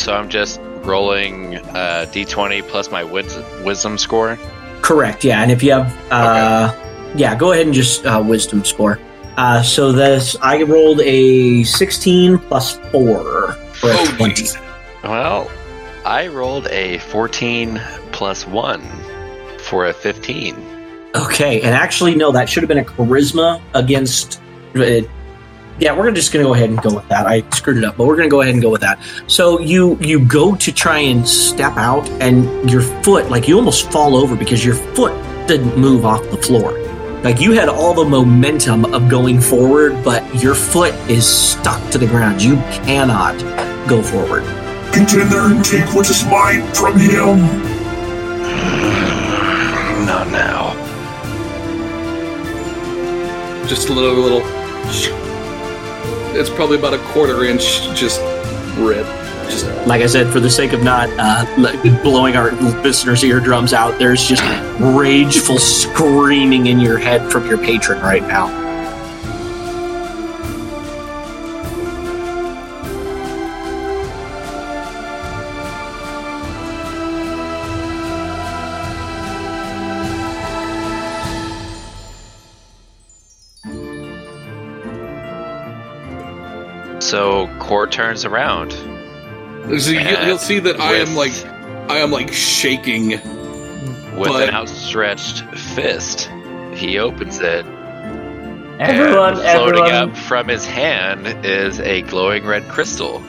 So 0.00 0.12
I'm 0.12 0.28
just 0.28 0.60
rolling 0.84 1.56
uh, 1.56 2.06
d20 2.12 2.62
plus 2.68 2.92
my 2.92 3.02
wis- 3.02 3.42
wisdom 3.64 3.98
score. 3.98 4.38
Correct. 4.82 5.24
Yeah, 5.24 5.42
and 5.42 5.50
if 5.50 5.62
you 5.62 5.72
have, 5.72 5.96
uh, 6.12 6.74
yeah, 7.16 7.34
go 7.34 7.52
ahead 7.52 7.66
and 7.66 7.74
just 7.74 8.06
uh, 8.06 8.22
wisdom 8.24 8.64
score. 8.64 8.98
Uh, 9.36 9.62
so 9.62 9.92
this, 9.92 10.36
I 10.40 10.62
rolled 10.62 11.00
a 11.02 11.62
16 11.64 12.38
plus 12.38 12.78
four 12.90 13.52
for 13.74 13.90
a 13.90 13.94
Oh, 13.96 14.14
20. 14.16 14.34
geez. 14.34 14.56
Well, 15.02 15.50
I 16.04 16.28
rolled 16.28 16.68
a 16.68 16.98
14 16.98 17.80
plus 18.12 18.46
1 18.46 18.80
for 19.58 19.86
a 19.86 19.92
15. 19.92 20.56
Okay, 21.14 21.60
and 21.62 21.74
actually, 21.74 22.14
no, 22.14 22.30
that 22.32 22.48
should 22.48 22.62
have 22.62 22.68
been 22.68 22.78
a 22.78 22.84
charisma 22.84 23.60
against. 23.74 24.40
Uh, 24.74 25.00
yeah, 25.78 25.96
we're 25.96 26.10
just 26.10 26.32
going 26.32 26.44
to 26.44 26.48
go 26.48 26.54
ahead 26.54 26.70
and 26.70 26.80
go 26.80 26.94
with 26.94 27.08
that. 27.08 27.26
I 27.26 27.48
screwed 27.50 27.76
it 27.78 27.84
up, 27.84 27.96
but 27.96 28.06
we're 28.06 28.16
going 28.16 28.28
to 28.28 28.30
go 28.30 28.40
ahead 28.40 28.54
and 28.54 28.62
go 28.62 28.70
with 28.70 28.80
that. 28.80 28.98
So 29.26 29.60
you 29.60 29.98
you 30.00 30.24
go 30.24 30.54
to 30.56 30.72
try 30.72 30.98
and 31.00 31.28
step 31.28 31.76
out, 31.76 32.08
and 32.22 32.70
your 32.70 32.82
foot, 33.02 33.30
like 33.30 33.46
you 33.48 33.56
almost 33.56 33.90
fall 33.90 34.16
over 34.16 34.36
because 34.36 34.64
your 34.64 34.74
foot 34.74 35.12
didn't 35.46 35.76
move 35.76 36.04
off 36.04 36.22
the 36.30 36.38
floor. 36.38 36.72
Like 37.22 37.40
you 37.40 37.52
had 37.52 37.68
all 37.68 37.92
the 37.92 38.04
momentum 38.04 38.84
of 38.94 39.08
going 39.08 39.40
forward, 39.40 40.02
but 40.04 40.22
your 40.42 40.54
foot 40.54 40.94
is 41.10 41.26
stuck 41.26 41.90
to 41.90 41.98
the 41.98 42.06
ground. 42.06 42.42
You 42.42 42.56
cannot 42.84 43.38
go 43.88 44.02
forward. 44.02 44.44
Get 44.92 45.12
in 45.12 45.28
there 45.28 45.50
and 45.50 45.64
take 45.64 45.92
what 45.94 46.08
is 46.08 46.24
mine 46.24 46.62
from 46.72 46.98
him. 46.98 47.38
Not 50.06 50.28
now. 50.30 50.74
Just 53.66 53.88
a 53.88 53.92
little, 53.92 54.14
little. 54.14 55.25
It's 56.38 56.50
probably 56.50 56.78
about 56.78 56.94
a 56.94 56.98
quarter 56.98 57.44
inch, 57.44 57.82
just 57.94 58.20
rip. 58.76 59.06
Just 59.48 59.66
like 59.86 60.02
I 60.02 60.06
said, 60.06 60.32
for 60.32 60.40
the 60.40 60.50
sake 60.50 60.72
of 60.72 60.82
not 60.82 61.08
uh, 61.18 62.02
blowing 62.02 62.36
our 62.36 62.52
listeners' 62.82 63.22
eardrums 63.24 63.72
out, 63.72 63.98
there's 63.98 64.26
just 64.26 64.42
rageful 64.80 65.58
screaming 65.58 66.66
in 66.66 66.80
your 66.80 66.98
head 66.98 67.30
from 67.30 67.46
your 67.46 67.58
patron 67.58 68.02
right 68.02 68.22
now. 68.22 68.65
So 87.06 87.46
Kor 87.60 87.86
turns 87.86 88.24
around. 88.24 88.72
so 88.72 89.90
you, 89.92 90.00
you'll 90.26 90.38
see 90.38 90.58
that 90.58 90.80
I 90.80 90.94
am 90.94 91.14
like, 91.14 91.32
I 91.88 91.98
am 91.98 92.10
like 92.10 92.32
shaking. 92.32 93.10
with 93.10 94.28
But- 94.32 94.48
an 94.48 94.54
outstretched 94.54 95.42
fist. 95.56 96.28
He 96.74 96.98
opens 96.98 97.38
it. 97.38 97.64
Everyone, 98.78 99.34
and 99.34 99.40
floating 99.40 99.84
everyone. 99.84 100.10
up 100.10 100.16
from 100.16 100.48
his 100.48 100.66
hand 100.66 101.26
is 101.46 101.78
a 101.80 102.02
glowing 102.02 102.44
red 102.44 102.68
crystal, 102.68 103.20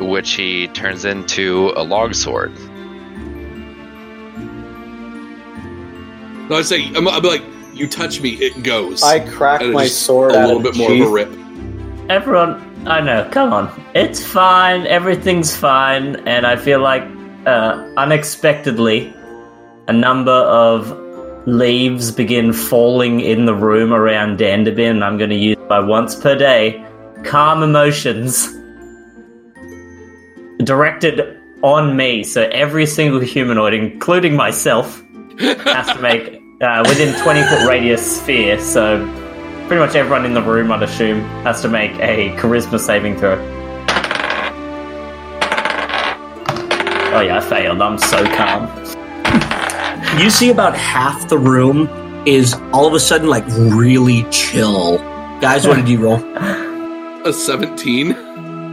which 0.00 0.32
he 0.32 0.66
turns 0.68 1.04
into 1.04 1.72
a 1.76 1.82
longsword. 1.84 2.52
No, 6.50 6.56
I 6.56 6.62
say, 6.62 6.84
I'm, 6.94 7.06
I'm 7.08 7.22
like, 7.22 7.42
you 7.72 7.86
touch 7.88 8.20
me, 8.20 8.30
it 8.30 8.62
goes. 8.64 9.02
I 9.02 9.20
crack 9.20 9.64
my 9.64 9.86
sword 9.86 10.32
a 10.32 10.46
little 10.46 10.60
bit 10.60 10.74
the 10.74 10.78
more 10.80 10.92
of 10.92 11.00
a 11.00 11.08
rip. 11.10 11.47
Everyone, 12.08 12.88
I 12.88 13.00
know. 13.02 13.28
Come 13.30 13.52
on, 13.52 13.84
it's 13.94 14.24
fine. 14.24 14.86
Everything's 14.86 15.54
fine, 15.54 16.16
and 16.26 16.46
I 16.46 16.56
feel 16.56 16.80
like 16.80 17.02
uh, 17.44 17.92
unexpectedly, 17.98 19.12
a 19.88 19.92
number 19.92 20.32
of 20.32 20.90
leaves 21.46 22.10
begin 22.10 22.54
falling 22.54 23.20
in 23.20 23.44
the 23.44 23.54
room 23.54 23.92
around 23.92 24.38
Danderbin. 24.38 24.90
and 24.90 25.04
I'm 25.04 25.18
going 25.18 25.30
to 25.30 25.36
use 25.36 25.58
by 25.68 25.80
once 25.80 26.14
per 26.14 26.34
day 26.34 26.82
calm 27.24 27.62
emotions 27.62 28.54
directed 30.64 31.38
on 31.62 31.94
me. 31.94 32.24
So 32.24 32.48
every 32.52 32.86
single 32.86 33.20
humanoid, 33.20 33.74
including 33.74 34.34
myself, 34.34 35.02
has 35.38 35.86
to 35.88 36.00
make 36.00 36.40
uh, 36.62 36.84
within 36.88 37.14
20 37.22 37.42
foot 37.42 37.68
radius 37.68 38.20
sphere. 38.20 38.58
So 38.60 39.06
pretty 39.68 39.80
much 39.80 39.94
everyone 39.94 40.24
in 40.24 40.34
the 40.34 40.42
room, 40.42 40.72
I'd 40.72 40.82
assume, 40.82 41.20
has 41.44 41.60
to 41.62 41.68
make 41.68 41.92
a 42.00 42.30
charisma 42.36 42.80
saving 42.80 43.16
throw. 43.18 43.34
Oh 47.10 47.20
yeah, 47.20 47.38
I 47.38 47.40
failed. 47.40 47.80
I'm 47.80 47.98
so 47.98 48.24
calm. 48.36 48.68
You 50.20 50.30
see 50.30 50.50
about 50.50 50.76
half 50.76 51.28
the 51.28 51.38
room 51.38 51.88
is 52.26 52.54
all 52.72 52.86
of 52.86 52.94
a 52.94 53.00
sudden 53.00 53.28
like 53.28 53.44
really 53.48 54.24
chill. 54.30 54.98
Guys, 55.40 55.66
what 55.66 55.76
did 55.76 55.88
you 55.88 55.98
roll? 55.98 56.16
A 57.26 57.32
17. 57.32 58.12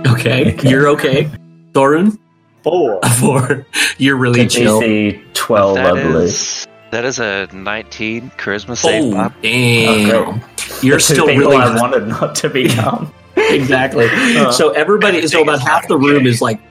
Okay, 0.08 0.55
you're 0.63 0.88
okay. 0.89 1.29
Thorun, 1.71 2.17
Four. 2.63 2.99
four. 3.19 3.65
You're 3.97 4.15
really 4.17 4.47
chill. 4.47 4.81
DC 4.81 5.21
12, 5.34 5.75
That 5.75 5.86
I 5.86 5.93
believe. 6.03 6.15
is 6.29 6.67
that 6.95 7.03
is 7.03 7.19
a 7.19 7.49
19 7.51 8.31
charisma 8.38 8.77
save. 8.77 9.03
Oh, 9.03 9.12
Bob. 9.12 9.34
damn! 9.41 10.41
You're 10.81 10.95
The 10.95 11.01
still 11.01 11.27
people 11.27 11.51
really 11.51 11.58
I 11.58 11.75
wanted 11.77 12.08
not 12.08 12.36
to 12.36 12.49
be 12.49 12.69
calm. 12.69 13.13
exactly. 13.36 14.08
so 14.53 14.69
everybody, 14.71 15.27
so 15.27 15.41
about 15.41 15.60
half 15.60 15.89
the 15.89 15.97
room 15.97 16.25
is 16.25 16.41
like 16.41 16.62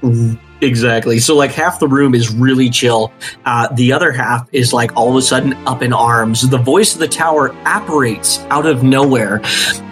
exactly. 0.63 1.19
So 1.19 1.37
like 1.37 1.53
half 1.53 1.79
the 1.79 1.89
room 1.89 2.15
is 2.15 2.33
really 2.33 2.71
chill. 2.71 3.13
Uh, 3.45 3.69
the 3.75 3.93
other 3.93 4.13
half 4.13 4.49
is 4.51 4.73
like 4.73 4.97
all 4.97 5.11
of 5.11 5.17
a 5.17 5.23
sudden 5.23 5.53
up 5.67 5.83
in 5.83 5.93
arms. 5.93 6.49
The 6.49 6.57
voice 6.57 6.95
of 6.95 7.01
the 7.01 7.09
tower 7.09 7.55
apparates 7.67 8.39
out 8.49 8.65
of 8.65 8.83
nowhere 8.83 9.43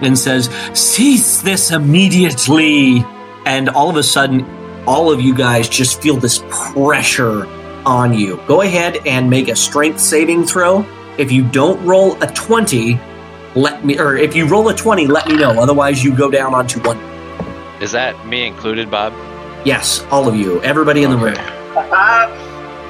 and 0.00 0.18
says, 0.18 0.48
"Cease 0.72 1.42
this 1.42 1.72
immediately!" 1.72 3.04
And 3.44 3.68
all 3.68 3.90
of 3.90 3.96
a 3.96 4.02
sudden, 4.02 4.46
all 4.86 5.12
of 5.12 5.20
you 5.20 5.34
guys 5.34 5.68
just 5.68 6.00
feel 6.00 6.16
this 6.16 6.42
pressure 6.48 7.46
on 7.86 8.14
you. 8.14 8.40
Go 8.46 8.62
ahead 8.62 8.98
and 9.06 9.28
make 9.28 9.48
a 9.48 9.56
strength 9.56 10.00
saving 10.00 10.44
throw. 10.44 10.84
If 11.18 11.30
you 11.30 11.44
don't 11.50 11.84
roll 11.84 12.20
a 12.22 12.26
twenty, 12.32 12.98
let 13.54 13.84
me 13.84 13.98
or 13.98 14.16
if 14.16 14.34
you 14.34 14.46
roll 14.46 14.68
a 14.70 14.74
20 14.74 15.06
let 15.08 15.28
me 15.28 15.36
know 15.36 15.60
otherwise 15.60 16.02
you 16.02 16.16
go 16.16 16.30
down 16.30 16.54
onto 16.54 16.80
one 16.80 16.96
Is 17.82 17.92
that 17.92 18.26
me 18.26 18.46
included, 18.46 18.90
Bob? 18.90 19.12
yes 19.66 20.04
all 20.10 20.26
of 20.26 20.34
you 20.34 20.60
everybody 20.62 21.02
in 21.02 21.10
the 21.10 21.16
room 21.18 21.34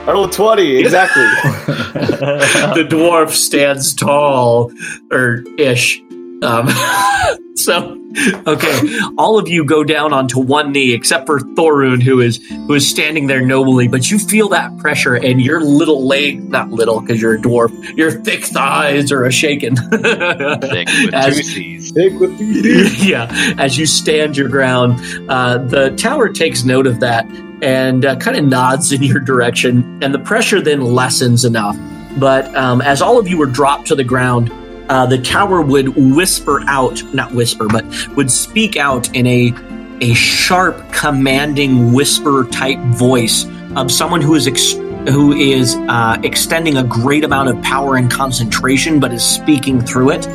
I 0.05 0.11
rolled 0.13 0.33
20, 0.33 0.79
exactly. 0.79 1.23
the 1.65 2.87
dwarf 2.89 3.31
stands 3.31 3.95
tall 3.95 4.73
or 5.13 5.45
ish 5.59 6.01
um, 6.43 6.69
so 7.57 7.99
okay. 8.47 8.99
All 9.17 9.39
of 9.39 9.49
you 9.49 9.65
go 9.65 9.85
down 9.85 10.13
onto 10.13 10.41
one 10.41 10.73
knee 10.73 10.93
except 10.93 11.27
for 11.27 11.39
thorun 11.41 12.03
who 12.03 12.21
is 12.21 12.37
who 12.49 12.75
is 12.75 12.89
standing 12.89 13.27
there 13.27 13.41
nobly 13.41 13.89
but 13.89 14.11
you 14.11 14.19
feel 14.19 14.49
that 14.51 14.77
pressure 14.79 15.15
and 15.15 15.41
your 15.41 15.61
little 15.61 16.07
leg 16.07 16.49
not 16.49 16.71
little 16.71 17.01
because 17.01 17.21
you're 17.21 17.35
a 17.35 17.39
dwarf 17.39 17.97
your 17.97 18.11
thick 18.11 18.45
thighs 18.45 19.11
are 19.13 19.25
a 19.25 19.33
shaken 19.33 19.77
Thick 19.77 20.89
with 20.89 21.15
As- 21.15 21.37
two 21.37 21.43
C's. 21.43 21.93
Big 21.93 22.15
with 22.19 22.37
the 22.39 22.97
yeah, 22.99 23.55
as 23.59 23.77
you 23.77 23.87
stand 23.87 24.37
your 24.37 24.49
ground, 24.49 25.01
uh, 25.29 25.59
the 25.59 25.91
tower 25.97 26.29
takes 26.29 26.65
note 26.65 26.87
of 26.87 27.01
that 27.01 27.27
and 27.63 28.05
uh, 28.05 28.17
kind 28.17 28.37
of 28.37 28.45
nods 28.45 28.93
in 28.93 29.03
your 29.03 29.21
direction, 29.21 29.99
and 30.03 30.15
the 30.15 30.19
pressure 30.19 30.61
then 30.61 30.81
lessens 30.81 31.45
enough. 31.45 31.77
But 32.19 32.55
um, 32.57 32.81
as 32.81 33.01
all 33.03 33.19
of 33.19 33.29
you 33.29 33.39
were 33.39 33.47
dropped 33.47 33.89
to 33.89 33.95
the 33.95 34.05
ground, 34.05 34.51
uh, 34.93 35.07
the 35.07 35.17
tower 35.17 35.63
would 35.63 35.89
whisper 35.97 36.63
out, 36.67 37.03
not 37.15 37.33
whisper, 37.33 37.67
but 37.67 37.83
would 38.15 38.31
speak 38.31 38.77
out 38.77 39.17
in 39.17 39.27
a 39.27 39.55
a 40.03 40.13
sharp, 40.13 40.93
commanding 40.93 41.95
whisper 41.95 42.45
type 42.51 42.79
voice 42.91 43.47
of 43.75 43.91
someone 43.91 44.21
who 44.21 44.35
is 44.35 44.47
ex- 44.47 44.73
who 45.09 45.33
is 45.33 45.77
uh, 45.89 46.19
extending 46.25 46.77
a 46.77 46.85
great 46.85 47.25
amount 47.25 47.49
of 47.49 47.63
power 47.63 47.97
and 47.97 48.11
concentration, 48.11 49.01
but 49.01 49.15
is 49.15 49.25
speaking 49.25 49.81
through 49.81 50.11
it, 50.11 50.27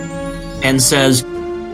and 0.64 0.82
says, 0.82 1.22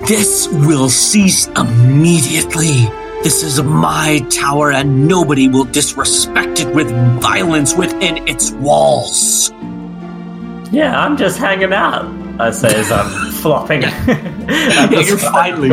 "This 0.06 0.50
will 0.50 0.90
cease 0.90 1.48
immediately." 1.56 2.90
This 3.24 3.44
is 3.44 3.62
my 3.64 4.20
tower, 4.30 4.74
and 4.74 5.08
nobody 5.08 5.48
will 5.48 5.64
disrespect 5.64 6.60
it 6.60 6.76
with 6.76 6.92
violence 7.22 7.74
within 7.78 8.28
its 8.28 8.52
walls. 8.52 9.54
Yeah, 10.74 11.00
I'm 11.00 11.16
just 11.16 11.38
hanging 11.38 11.72
out. 11.72 12.23
I 12.40 12.52
say 12.52 12.74
as 12.80 12.92
I'm 12.92 13.32
flopping. 13.42 13.84
Yeah, 13.84 14.90
you're 15.02 15.18
finally. 15.18 15.70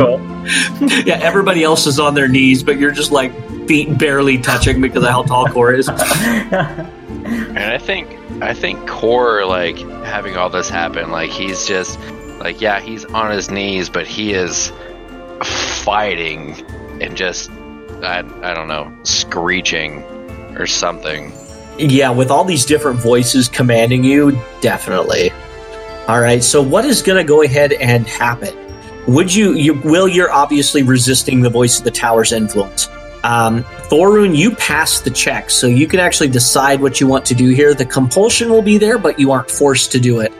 Yeah, 1.05 1.19
everybody 1.21 1.63
else 1.63 1.87
is 1.87 1.99
on 1.99 2.13
their 2.13 2.27
knees, 2.27 2.63
but 2.63 2.77
you're 2.77 2.91
just 2.91 3.11
like 3.11 3.31
feet 3.67 3.97
barely 3.97 4.37
touching 4.37 4.81
because 4.81 5.03
of 5.03 5.09
how 5.09 5.23
tall 5.23 5.47
Kor 5.47 5.73
is. 5.73 5.87
And 5.87 5.97
I 7.59 7.77
think 7.77 8.17
I 8.41 8.53
think 8.53 8.87
Kor 8.87 9.45
like 9.45 9.77
having 10.03 10.37
all 10.37 10.49
this 10.49 10.69
happen, 10.69 11.11
like 11.11 11.29
he's 11.29 11.67
just 11.67 11.99
like 12.39 12.61
yeah, 12.61 12.79
he's 12.79 13.05
on 13.05 13.31
his 13.31 13.49
knees, 13.49 13.89
but 13.89 14.07
he 14.07 14.33
is 14.33 14.71
fighting 15.43 16.53
and 17.01 17.15
just 17.15 17.49
I, 18.03 18.19
I 18.41 18.53
don't 18.53 18.67
know, 18.67 18.91
screeching 19.03 20.03
or 20.57 20.67
something. 20.67 21.33
Yeah, 21.77 22.11
with 22.11 22.29
all 22.29 22.43
these 22.43 22.65
different 22.65 22.99
voices 22.99 23.47
commanding 23.47 24.03
you, 24.03 24.39
definitely. 24.59 25.31
All 26.07 26.19
right, 26.19 26.43
so 26.43 26.61
what 26.61 26.83
is 26.85 27.01
going 27.01 27.17
to 27.17 27.23
go 27.23 27.43
ahead 27.43 27.73
and 27.73 28.07
happen? 28.07 28.55
Would 29.07 29.33
you, 29.33 29.53
you, 29.53 29.75
Will, 29.81 30.07
you're 30.07 30.31
obviously 30.31 30.83
resisting 30.83 31.41
the 31.41 31.49
voice 31.49 31.79
of 31.79 31.85
the 31.85 31.91
tower's 31.91 32.31
influence. 32.31 32.87
Um, 33.23 33.63
Thorun, 33.89 34.35
you 34.35 34.55
passed 34.55 35.03
the 35.03 35.11
check, 35.11 35.49
so 35.49 35.67
you 35.67 35.87
can 35.87 35.99
actually 35.99 36.29
decide 36.29 36.81
what 36.81 36.99
you 36.99 37.07
want 37.07 37.25
to 37.25 37.35
do 37.35 37.49
here. 37.49 37.73
The 37.73 37.85
compulsion 37.85 38.49
will 38.49 38.63
be 38.63 38.77
there, 38.77 38.97
but 38.97 39.19
you 39.19 39.31
aren't 39.31 39.51
forced 39.51 39.91
to 39.91 39.99
do 39.99 40.21
it. 40.21 40.33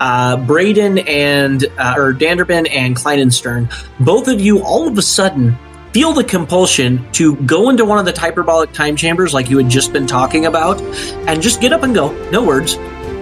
Uh, 0.00 0.36
Braden 0.36 0.98
and, 0.98 1.64
uh, 1.78 1.94
or 1.96 2.12
Danderbin 2.12 2.68
and 2.70 2.94
Kleinenstern, 2.94 3.72
both 3.98 4.28
of 4.28 4.40
you 4.40 4.62
all 4.62 4.86
of 4.86 4.98
a 4.98 5.02
sudden 5.02 5.56
feel 5.92 6.12
the 6.12 6.24
compulsion 6.24 7.10
to 7.12 7.36
go 7.36 7.70
into 7.70 7.86
one 7.86 7.98
of 7.98 8.04
the 8.04 8.20
hyperbolic 8.20 8.70
time 8.72 8.96
chambers 8.96 9.32
like 9.32 9.48
you 9.48 9.56
had 9.56 9.70
just 9.70 9.94
been 9.94 10.06
talking 10.06 10.44
about 10.44 10.78
and 11.26 11.40
just 11.40 11.62
get 11.62 11.72
up 11.72 11.82
and 11.84 11.94
go. 11.94 12.12
No 12.30 12.44
words. 12.44 12.76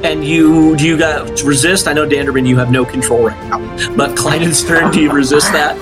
And 0.05 0.23
you, 0.23 0.77
do 0.77 0.87
you 0.87 0.99
got 0.99 1.43
resist? 1.45 1.89
I 1.89 1.95
know 1.95 2.07
Danderbin, 2.07 2.47
you 2.47 2.59
have 2.59 2.71
no 2.71 2.85
control 2.85 3.29
right 3.29 3.49
now. 3.49 3.59
But 3.97 4.11
Kleinenstern, 4.11 4.93
do 4.93 5.01
you 5.01 5.11
resist 5.11 5.51
that? 5.53 5.77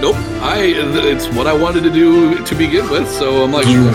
Nope. 0.00 0.16
I 0.42 0.74
it's 0.76 1.28
what 1.28 1.46
I 1.46 1.52
wanted 1.52 1.84
to 1.84 1.90
do 1.90 2.44
to 2.44 2.54
begin 2.56 2.90
with, 2.90 3.08
so 3.08 3.44
I'm 3.44 3.52
like 3.52 3.68
You, 3.68 3.88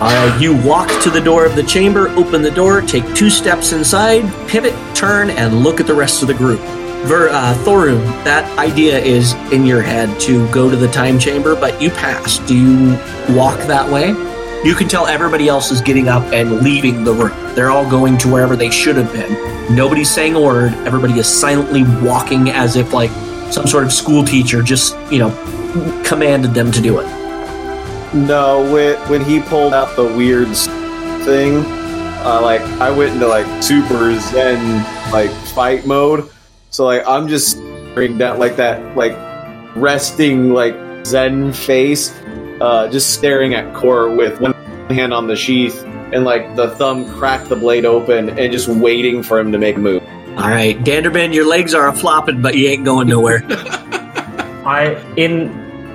uh, 0.00 0.38
you 0.40 0.56
walk 0.66 0.88
to 1.02 1.10
the 1.10 1.20
door 1.20 1.44
of 1.44 1.56
the 1.56 1.62
chamber, 1.62 2.08
open 2.16 2.40
the 2.40 2.50
door, 2.50 2.80
take 2.80 3.04
two 3.14 3.28
steps 3.28 3.72
inside, 3.72 4.22
pivot, 4.48 4.72
turn, 4.96 5.28
and 5.28 5.62
look 5.62 5.78
at 5.78 5.86
the 5.86 5.94
rest 5.94 6.22
of 6.22 6.28
the 6.28 6.34
group. 6.34 6.60
Ver, 7.06 7.28
uh, 7.28 7.54
Thorun, 7.64 8.02
that 8.24 8.58
idea 8.58 8.98
is 8.98 9.34
in 9.52 9.66
your 9.66 9.82
head 9.82 10.18
to 10.20 10.50
go 10.50 10.70
to 10.70 10.76
the 10.76 10.88
time 10.88 11.18
chamber, 11.18 11.54
but 11.54 11.82
you 11.82 11.90
pass. 11.90 12.38
Do 12.38 12.56
you 12.56 12.92
walk 13.36 13.58
that 13.66 13.92
way? 13.92 14.14
You 14.64 14.74
can 14.74 14.88
tell 14.88 15.06
everybody 15.06 15.46
else 15.46 15.70
is 15.70 15.80
getting 15.80 16.08
up 16.08 16.24
and 16.32 16.60
leaving 16.62 17.04
the 17.04 17.12
room. 17.12 17.54
They're 17.54 17.70
all 17.70 17.88
going 17.88 18.18
to 18.18 18.28
wherever 18.28 18.56
they 18.56 18.70
should 18.70 18.96
have 18.96 19.12
been. 19.12 19.32
Nobody's 19.74 20.10
saying 20.10 20.34
a 20.34 20.40
word. 20.40 20.72
Everybody 20.86 21.18
is 21.18 21.28
silently 21.28 21.84
walking 22.02 22.50
as 22.50 22.74
if 22.74 22.92
like 22.92 23.10
some 23.52 23.68
sort 23.68 23.84
of 23.84 23.92
school 23.92 24.24
teacher 24.24 24.60
just, 24.60 24.96
you 25.12 25.20
know, 25.20 25.30
commanded 26.04 26.54
them 26.54 26.72
to 26.72 26.80
do 26.80 26.98
it. 26.98 27.06
No, 28.12 28.68
when, 28.72 28.96
when 29.08 29.24
he 29.24 29.40
pulled 29.40 29.74
out 29.74 29.94
the 29.94 30.04
weird 30.04 30.48
thing, 31.24 31.58
uh, 32.24 32.40
like 32.42 32.60
I 32.80 32.90
went 32.90 33.14
into 33.14 33.28
like 33.28 33.62
super 33.62 34.18
zen 34.18 34.82
like 35.12 35.30
fight 35.54 35.86
mode. 35.86 36.28
So 36.70 36.84
like 36.84 37.06
I'm 37.06 37.28
just 37.28 37.52
staring 37.52 38.18
down 38.18 38.38
like 38.38 38.56
that 38.56 38.96
like 38.96 39.16
resting 39.76 40.52
like 40.52 40.74
zen 41.06 41.52
face, 41.52 42.10
uh, 42.60 42.88
just 42.88 43.14
staring 43.14 43.54
at 43.54 43.74
Kor 43.74 44.10
with 44.10 44.40
one 44.40 44.54
hand 44.90 45.12
on 45.12 45.26
the 45.26 45.36
sheath 45.36 45.84
and 46.12 46.24
like 46.24 46.56
the 46.56 46.70
thumb 46.76 47.10
cracked 47.14 47.48
the 47.48 47.56
blade 47.56 47.84
open 47.84 48.38
and 48.38 48.52
just 48.52 48.68
waiting 48.68 49.22
for 49.22 49.38
him 49.38 49.52
to 49.52 49.58
make 49.58 49.76
a 49.76 49.80
move. 49.80 50.02
All 50.30 50.48
right, 50.48 50.78
Danderbin, 50.78 51.34
your 51.34 51.46
legs 51.46 51.74
are 51.74 51.88
a 51.88 51.92
flopping, 51.92 52.40
but 52.40 52.54
you 52.54 52.68
ain't 52.68 52.84
going 52.84 53.08
nowhere. 53.08 53.42
I 54.64 55.02
in 55.16 55.50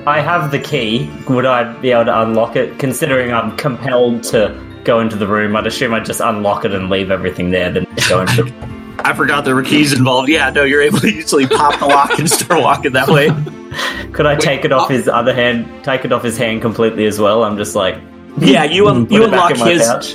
I 0.06 0.20
have 0.20 0.52
the 0.52 0.60
key. 0.60 1.10
Would 1.30 1.46
I 1.46 1.72
be 1.80 1.92
able 1.92 2.06
to 2.06 2.22
unlock 2.22 2.56
it? 2.56 2.78
Considering 2.78 3.32
I'm 3.32 3.56
compelled 3.56 4.24
to 4.26 4.62
go 4.84 5.00
into 5.00 5.16
the 5.16 5.28
room, 5.28 5.56
I'd 5.56 5.66
assume 5.66 5.94
I'd 5.94 6.06
just 6.06 6.20
unlock 6.20 6.66
it 6.66 6.74
and 6.74 6.90
leave 6.90 7.10
everything 7.10 7.52
there. 7.52 7.72
Then 7.72 7.88
go 8.10 8.22
into. 8.22 8.54
I 9.00 9.14
forgot 9.14 9.46
there 9.46 9.56
were 9.56 9.64
keys 9.64 9.94
involved. 9.94 10.30
Yeah, 10.30 10.50
no, 10.50 10.64
you're 10.64 10.82
able 10.82 11.00
to 11.00 11.08
easily 11.08 11.48
pop 11.48 11.80
the 11.80 11.86
lock 11.86 12.20
and 12.20 12.30
start 12.30 12.62
walking 12.62 12.94
that 12.94 13.08
way. 13.08 13.30
Could 14.14 14.26
I 14.26 14.36
take 14.36 14.66
it 14.66 14.72
off 14.72 14.90
oh. 14.90 14.94
his 14.94 15.08
other 15.08 15.34
hand? 15.34 15.84
Take 15.84 16.06
it 16.06 16.12
off 16.12 16.24
his 16.24 16.38
hand 16.38 16.62
completely 16.62 17.06
as 17.06 17.20
well. 17.20 17.44
I'm 17.44 17.58
just 17.58 17.76
like 17.76 17.96
Yeah, 18.38 18.64
you 18.64 18.88
un- 18.90 19.08
you 19.10 19.24
unlock 19.24 19.56
his 19.56 19.82
pouch. 19.82 20.14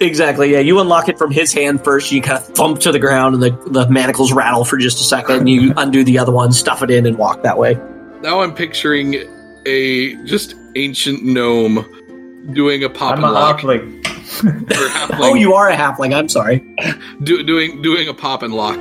exactly. 0.00 0.52
Yeah, 0.52 0.60
you 0.60 0.78
unlock 0.80 1.08
it 1.08 1.18
from 1.18 1.30
his 1.30 1.52
hand 1.52 1.82
first. 1.84 2.10
You 2.12 2.20
kind 2.22 2.38
of 2.38 2.46
thump 2.46 2.80
to 2.80 2.92
the 2.92 2.98
ground, 2.98 3.34
and 3.34 3.42
the 3.42 3.50
the 3.70 3.88
manacles 3.88 4.32
rattle 4.32 4.64
for 4.64 4.76
just 4.78 5.00
a 5.00 5.04
second. 5.04 5.36
And 5.40 5.48
you 5.48 5.72
undo 5.76 6.04
the 6.04 6.18
other 6.18 6.32
one, 6.32 6.52
stuff 6.52 6.82
it 6.82 6.90
in, 6.90 7.06
and 7.06 7.16
walk 7.18 7.42
that 7.42 7.58
way. 7.58 7.74
now 8.22 8.40
I'm 8.40 8.54
picturing 8.54 9.16
a 9.66 10.14
just 10.24 10.54
ancient 10.76 11.22
gnome 11.24 11.84
doing 12.52 12.82
a 12.84 12.88
pop 12.88 13.12
I'm 13.18 13.24
and 13.24 13.26
a 13.26 13.32
lock. 13.32 13.60
halfling. 13.60 14.02
halfling, 14.02 15.18
Oh, 15.20 15.34
you 15.34 15.52
are 15.54 15.68
a 15.68 15.76
halfling. 15.76 16.14
I'm 16.14 16.28
sorry. 16.28 16.64
do, 17.22 17.42
doing 17.42 17.82
doing 17.82 18.08
a 18.08 18.14
pop 18.14 18.42
and 18.42 18.54
lock. 18.54 18.80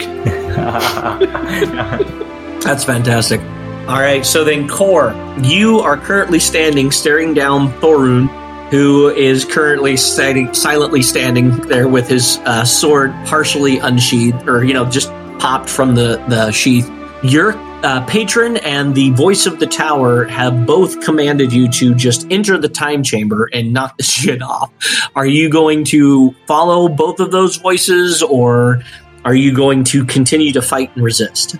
That's 2.62 2.84
fantastic. 2.84 3.42
All 3.90 4.00
right, 4.00 4.24
so 4.24 4.44
then 4.44 4.68
Kor, 4.68 5.16
you 5.42 5.80
are 5.80 5.98
currently 5.98 6.38
standing, 6.38 6.92
staring 6.92 7.34
down 7.34 7.70
Thorun, 7.82 8.28
who 8.70 9.10
is 9.10 9.44
currently 9.46 9.98
standing, 9.98 10.54
silently 10.54 11.02
standing 11.02 11.58
there 11.62 11.88
with 11.88 12.08
his 12.08 12.38
uh, 12.46 12.64
sword 12.64 13.12
partially 13.26 13.80
unsheathed, 13.80 14.48
or 14.48 14.64
you 14.64 14.76
know, 14.76 14.86
just 14.88 15.10
popped 15.40 15.68
from 15.68 15.96
the 15.96 16.24
the 16.30 16.52
sheath. 16.52 16.88
Your 17.24 17.54
uh, 17.84 18.06
patron 18.06 18.58
and 18.58 18.94
the 18.94 19.10
voice 19.10 19.48
of 19.48 19.60
the 19.60 19.66
tower 19.66 20.26
have 20.26 20.68
both 20.68 21.04
commanded 21.04 21.52
you 21.52 21.68
to 21.70 21.96
just 21.96 22.28
enter 22.30 22.60
the 22.60 22.70
time 22.70 23.02
chamber 23.02 23.50
and 23.52 23.74
knock 23.74 23.98
the 23.98 24.04
shit 24.18 24.44
off. 24.44 24.72
Are 25.16 25.26
you 25.26 25.50
going 25.50 25.84
to 25.86 26.36
follow 26.46 26.90
both 26.90 27.20
of 27.20 27.32
those 27.32 27.56
voices, 27.56 28.22
or 28.22 28.84
are 29.26 29.34
you 29.34 29.52
going 29.52 29.84
to 29.86 30.06
continue 30.06 30.54
to 30.54 30.62
fight 30.62 30.96
and 30.96 31.04
resist? 31.04 31.56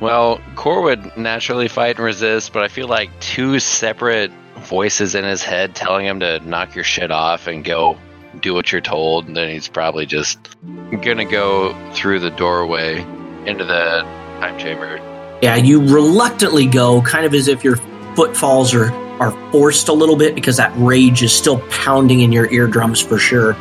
Well, 0.00 0.40
Kor 0.56 0.82
would 0.82 1.16
naturally 1.16 1.68
fight 1.68 1.96
and 1.96 2.04
resist, 2.04 2.52
but 2.52 2.62
I 2.62 2.68
feel 2.68 2.88
like 2.88 3.10
two 3.20 3.58
separate 3.60 4.30
voices 4.56 5.14
in 5.14 5.24
his 5.24 5.42
head 5.42 5.74
telling 5.74 6.06
him 6.06 6.20
to 6.20 6.40
knock 6.40 6.74
your 6.74 6.84
shit 6.84 7.10
off 7.10 7.46
and 7.46 7.64
go 7.64 7.96
do 8.40 8.54
what 8.54 8.72
you're 8.72 8.80
told, 8.80 9.26
and 9.26 9.36
then 9.36 9.48
he's 9.48 9.68
probably 9.68 10.06
just 10.06 10.56
gonna 11.02 11.24
go 11.24 11.74
through 11.92 12.18
the 12.20 12.30
doorway 12.30 13.00
into 13.46 13.64
the 13.64 14.02
time 14.40 14.58
chamber. 14.58 15.00
Yeah, 15.42 15.56
you 15.56 15.80
reluctantly 15.80 16.66
go, 16.66 17.02
kind 17.02 17.26
of 17.26 17.34
as 17.34 17.48
if 17.48 17.62
your 17.62 17.76
footfalls 18.16 18.74
are 18.74 18.92
are 19.20 19.30
forced 19.52 19.88
a 19.88 19.92
little 19.92 20.16
bit 20.16 20.34
because 20.34 20.56
that 20.56 20.72
rage 20.76 21.22
is 21.22 21.32
still 21.32 21.60
pounding 21.70 22.20
in 22.20 22.32
your 22.32 22.50
eardrums 22.52 23.00
for 23.00 23.16
sure. 23.16 23.52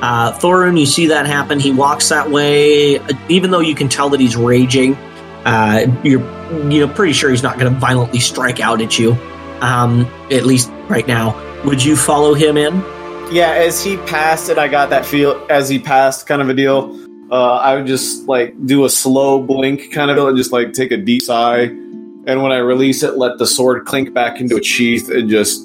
Uh, 0.00 0.32
Thorun, 0.32 0.80
you 0.80 0.86
see 0.86 1.08
that 1.08 1.26
happen. 1.26 1.60
He 1.60 1.70
walks 1.70 2.08
that 2.08 2.30
way, 2.30 2.98
even 3.28 3.50
though 3.50 3.60
you 3.60 3.74
can 3.74 3.90
tell 3.90 4.08
that 4.10 4.20
he's 4.20 4.36
raging. 4.36 4.96
Uh, 5.44 5.86
you're 6.02 6.20
you 6.70 6.86
know 6.86 6.92
pretty 6.92 7.12
sure 7.12 7.30
he's 7.30 7.42
not 7.42 7.58
going 7.58 7.72
to 7.72 7.78
violently 7.78 8.20
strike 8.20 8.60
out 8.60 8.80
at 8.80 8.98
you, 8.98 9.12
um, 9.60 10.06
at 10.30 10.44
least 10.44 10.70
right 10.88 11.06
now. 11.06 11.36
Would 11.64 11.84
you 11.84 11.96
follow 11.96 12.34
him 12.34 12.56
in? 12.56 12.74
Yeah, 13.32 13.52
as 13.52 13.82
he 13.82 13.96
passed 13.98 14.50
it, 14.50 14.58
I 14.58 14.68
got 14.68 14.90
that 14.90 15.06
feel 15.06 15.46
as 15.48 15.68
he 15.68 15.78
passed, 15.78 16.26
kind 16.26 16.42
of 16.42 16.48
a 16.48 16.54
deal. 16.54 16.98
Uh, 17.30 17.56
I 17.56 17.76
would 17.76 17.86
just 17.86 18.28
like 18.28 18.54
do 18.66 18.84
a 18.84 18.90
slow 18.90 19.42
blink, 19.42 19.90
kind 19.90 20.10
of, 20.10 20.18
and 20.18 20.36
just 20.36 20.52
like 20.52 20.74
take 20.74 20.90
a 20.90 20.98
deep 20.98 21.22
sigh. 21.22 21.60
And 21.60 22.42
when 22.42 22.52
I 22.52 22.58
release 22.58 23.02
it, 23.02 23.16
let 23.16 23.38
the 23.38 23.46
sword 23.46 23.86
clink 23.86 24.12
back 24.12 24.40
into 24.40 24.56
its 24.56 24.66
sheath 24.66 25.08
and 25.10 25.30
just 25.30 25.62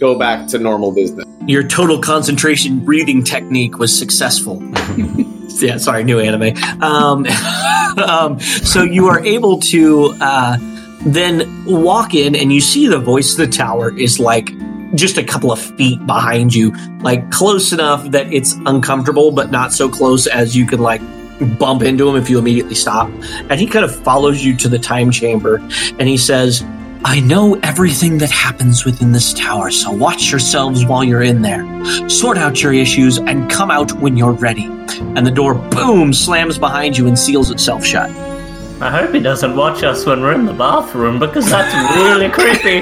go 0.00 0.18
back 0.18 0.48
to 0.48 0.58
normal 0.58 0.90
business. 0.90 1.26
Your 1.46 1.62
total 1.62 2.00
concentration 2.00 2.80
breathing 2.80 3.22
technique 3.22 3.78
was 3.78 3.96
successful. 3.96 4.60
yeah, 5.60 5.76
sorry, 5.76 6.02
new 6.04 6.18
anime. 6.18 6.56
Um, 6.82 7.26
um, 8.08 8.40
so 8.40 8.82
you 8.82 9.06
are 9.08 9.24
able 9.24 9.60
to 9.60 10.16
uh, 10.20 10.56
then 11.04 11.64
walk 11.66 12.14
in, 12.14 12.34
and 12.34 12.52
you 12.52 12.60
see 12.60 12.88
the 12.88 12.98
voice 12.98 13.32
of 13.32 13.38
the 13.38 13.46
tower 13.46 13.96
is 13.96 14.18
like 14.18 14.50
just 14.94 15.18
a 15.18 15.22
couple 15.22 15.52
of 15.52 15.60
feet 15.60 16.04
behind 16.06 16.54
you, 16.54 16.72
like 17.00 17.30
close 17.30 17.72
enough 17.72 18.10
that 18.10 18.32
it's 18.32 18.54
uncomfortable, 18.66 19.30
but 19.30 19.50
not 19.50 19.72
so 19.72 19.88
close 19.88 20.26
as 20.26 20.56
you 20.56 20.66
can 20.66 20.80
like 20.80 21.02
bump 21.58 21.82
into 21.82 22.08
him 22.08 22.16
if 22.16 22.28
you 22.28 22.38
immediately 22.38 22.74
stop. 22.74 23.08
And 23.48 23.60
he 23.60 23.66
kind 23.66 23.84
of 23.84 23.94
follows 24.02 24.44
you 24.44 24.56
to 24.56 24.68
the 24.68 24.78
time 24.78 25.10
chamber 25.10 25.56
and 25.98 26.02
he 26.02 26.16
says, 26.16 26.62
I 27.04 27.20
know 27.20 27.58
everything 27.62 28.18
that 28.18 28.30
happens 28.30 28.84
within 28.84 29.12
this 29.12 29.32
tower, 29.32 29.70
so 29.70 29.90
watch 29.90 30.30
yourselves 30.30 30.84
while 30.84 31.02
you're 31.02 31.22
in 31.22 31.40
there. 31.40 31.64
Sort 32.10 32.36
out 32.36 32.62
your 32.62 32.74
issues 32.74 33.16
and 33.18 33.50
come 33.50 33.70
out 33.70 33.92
when 33.92 34.18
you're 34.18 34.32
ready. 34.32 34.64
And 34.64 35.26
the 35.26 35.30
door, 35.30 35.54
boom, 35.54 36.12
slams 36.12 36.58
behind 36.58 36.98
you 36.98 37.06
and 37.06 37.18
seals 37.18 37.50
itself 37.50 37.84
shut. 37.84 38.10
I 38.82 38.90
hope 38.90 39.14
he 39.14 39.20
doesn't 39.20 39.56
watch 39.56 39.82
us 39.82 40.04
when 40.04 40.20
we're 40.20 40.34
in 40.34 40.44
the 40.44 40.52
bathroom 40.52 41.18
because 41.18 41.48
that's 41.48 41.74
really 41.96 42.28
creepy. 42.32 42.80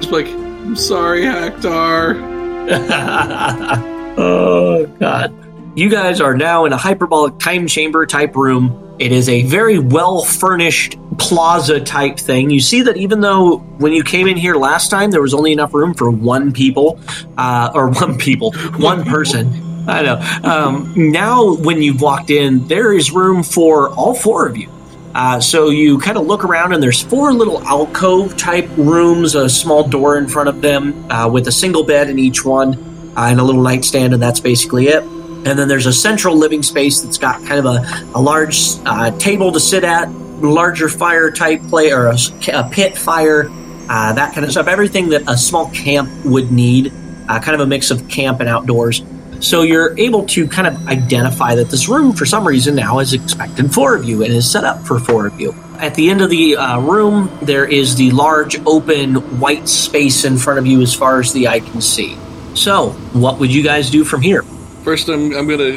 Just 0.00 0.12
like, 0.12 0.28
I'm 0.28 0.76
sorry, 0.76 1.24
Hector. 1.24 2.14
oh, 4.16 4.86
God. 5.00 5.47
You 5.74 5.88
guys 5.88 6.20
are 6.20 6.36
now 6.36 6.64
in 6.64 6.72
a 6.72 6.76
hyperbolic 6.76 7.38
time 7.38 7.66
chamber 7.66 8.04
type 8.06 8.34
room. 8.34 8.96
It 8.98 9.12
is 9.12 9.28
a 9.28 9.42
very 9.42 9.78
well 9.78 10.24
furnished 10.24 10.98
plaza 11.18 11.78
type 11.78 12.18
thing. 12.18 12.50
You 12.50 12.60
see 12.60 12.82
that 12.82 12.96
even 12.96 13.20
though 13.20 13.58
when 13.58 13.92
you 13.92 14.02
came 14.02 14.26
in 14.26 14.36
here 14.36 14.56
last 14.56 14.90
time, 14.90 15.10
there 15.10 15.22
was 15.22 15.34
only 15.34 15.52
enough 15.52 15.72
room 15.72 15.94
for 15.94 16.10
one 16.10 16.52
people, 16.52 16.98
uh, 17.36 17.70
or 17.74 17.90
one 17.92 18.18
people, 18.18 18.52
one 18.78 19.04
person. 19.04 19.86
I 19.88 20.02
know. 20.02 20.40
Um, 20.42 20.92
now, 21.12 21.54
when 21.54 21.80
you've 21.80 22.00
walked 22.00 22.30
in, 22.30 22.66
there 22.66 22.92
is 22.92 23.10
room 23.10 23.42
for 23.42 23.90
all 23.90 24.14
four 24.14 24.46
of 24.46 24.56
you. 24.56 24.70
Uh, 25.14 25.40
so 25.40 25.70
you 25.70 25.98
kind 25.98 26.18
of 26.18 26.26
look 26.26 26.44
around, 26.44 26.72
and 26.72 26.82
there's 26.82 27.02
four 27.02 27.32
little 27.32 27.62
alcove 27.62 28.36
type 28.36 28.68
rooms, 28.76 29.34
a 29.34 29.48
small 29.48 29.86
door 29.88 30.18
in 30.18 30.28
front 30.28 30.48
of 30.48 30.60
them, 30.60 31.10
uh, 31.10 31.28
with 31.28 31.48
a 31.48 31.52
single 31.52 31.84
bed 31.84 32.10
in 32.10 32.18
each 32.18 32.44
one, 32.44 32.74
uh, 33.16 33.28
and 33.30 33.40
a 33.40 33.42
little 33.42 33.62
nightstand, 33.62 34.12
and 34.12 34.22
that's 34.22 34.40
basically 34.40 34.88
it. 34.88 35.02
And 35.46 35.58
then 35.58 35.68
there's 35.68 35.86
a 35.86 35.92
central 35.92 36.36
living 36.36 36.62
space 36.62 37.00
that's 37.00 37.18
got 37.18 37.44
kind 37.44 37.58
of 37.58 37.66
a, 37.66 38.02
a 38.14 38.20
large 38.20 38.58
uh, 38.84 39.16
table 39.18 39.52
to 39.52 39.60
sit 39.60 39.84
at, 39.84 40.10
larger 40.10 40.88
fire 40.88 41.30
type 41.30 41.60
play, 41.68 41.92
or 41.92 42.06
a 42.06 42.68
pit 42.70 42.96
fire, 42.96 43.48
uh, 43.88 44.12
that 44.12 44.34
kind 44.34 44.44
of 44.44 44.50
stuff. 44.50 44.66
Everything 44.66 45.08
that 45.10 45.22
a 45.26 45.36
small 45.36 45.70
camp 45.70 46.10
would 46.24 46.52
need, 46.52 46.92
uh, 47.28 47.40
kind 47.40 47.54
of 47.54 47.60
a 47.60 47.66
mix 47.66 47.90
of 47.90 48.08
camp 48.08 48.40
and 48.40 48.48
outdoors. 48.48 49.02
So 49.40 49.62
you're 49.62 49.96
able 49.98 50.26
to 50.26 50.48
kind 50.48 50.66
of 50.66 50.88
identify 50.88 51.54
that 51.54 51.70
this 51.70 51.88
room, 51.88 52.12
for 52.12 52.26
some 52.26 52.46
reason, 52.46 52.74
now 52.74 52.98
is 52.98 53.12
expected 53.12 53.72
four 53.72 53.94
of 53.94 54.04
you 54.04 54.24
and 54.24 54.32
is 54.32 54.50
set 54.50 54.64
up 54.64 54.84
for 54.84 54.98
four 54.98 55.26
of 55.26 55.40
you. 55.40 55.54
At 55.78 55.94
the 55.94 56.10
end 56.10 56.20
of 56.20 56.30
the 56.30 56.56
uh, 56.56 56.80
room, 56.80 57.30
there 57.42 57.64
is 57.64 57.94
the 57.94 58.10
large 58.10 58.58
open 58.66 59.38
white 59.38 59.68
space 59.68 60.24
in 60.24 60.38
front 60.38 60.58
of 60.58 60.66
you 60.66 60.82
as 60.82 60.92
far 60.92 61.20
as 61.20 61.32
the 61.32 61.46
eye 61.46 61.60
can 61.60 61.80
see. 61.80 62.18
So, 62.54 62.90
what 63.12 63.38
would 63.38 63.54
you 63.54 63.62
guys 63.62 63.90
do 63.90 64.04
from 64.04 64.22
here? 64.22 64.44
First, 64.88 65.10
I'm, 65.10 65.36
I'm 65.36 65.46
gonna 65.46 65.76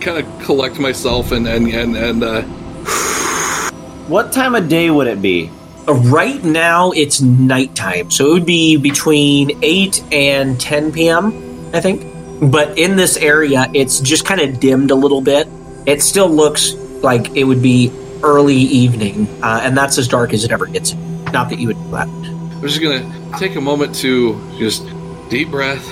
kind 0.00 0.18
of 0.18 0.42
collect 0.42 0.80
myself 0.80 1.30
and 1.30 1.46
and 1.46 1.68
and, 1.68 1.96
and 1.96 2.24
uh, 2.24 2.42
What 4.08 4.32
time 4.32 4.56
of 4.56 4.68
day 4.68 4.90
would 4.90 5.06
it 5.06 5.22
be? 5.22 5.48
Uh, 5.86 5.94
Right 5.94 6.42
now, 6.42 6.90
it's 6.90 7.20
nighttime, 7.20 8.10
so 8.10 8.26
it 8.26 8.32
would 8.32 8.46
be 8.46 8.76
between 8.76 9.56
8 9.62 10.12
and 10.12 10.60
10 10.60 10.90
p.m., 10.90 11.26
I 11.72 11.80
think. 11.80 12.04
But 12.50 12.76
in 12.76 12.96
this 12.96 13.16
area, 13.16 13.70
it's 13.74 14.00
just 14.00 14.26
kind 14.26 14.40
of 14.40 14.58
dimmed 14.58 14.90
a 14.90 14.96
little 14.96 15.20
bit. 15.20 15.46
It 15.86 16.02
still 16.02 16.28
looks 16.28 16.74
like 17.00 17.36
it 17.36 17.44
would 17.44 17.62
be 17.62 17.92
early 18.24 18.56
evening, 18.56 19.28
uh, 19.40 19.60
and 19.62 19.78
that's 19.78 19.98
as 19.98 20.08
dark 20.08 20.32
as 20.32 20.42
it 20.42 20.50
ever 20.50 20.66
gets. 20.66 20.94
Not 21.32 21.48
that 21.50 21.60
you 21.60 21.68
would 21.68 21.76
do 21.76 21.90
that. 21.92 22.08
I'm 22.08 22.62
just 22.62 22.82
gonna 22.82 23.38
take 23.38 23.54
a 23.54 23.60
moment 23.60 23.94
to 24.02 24.34
just 24.58 24.84
deep 25.28 25.48
breath. 25.52 25.86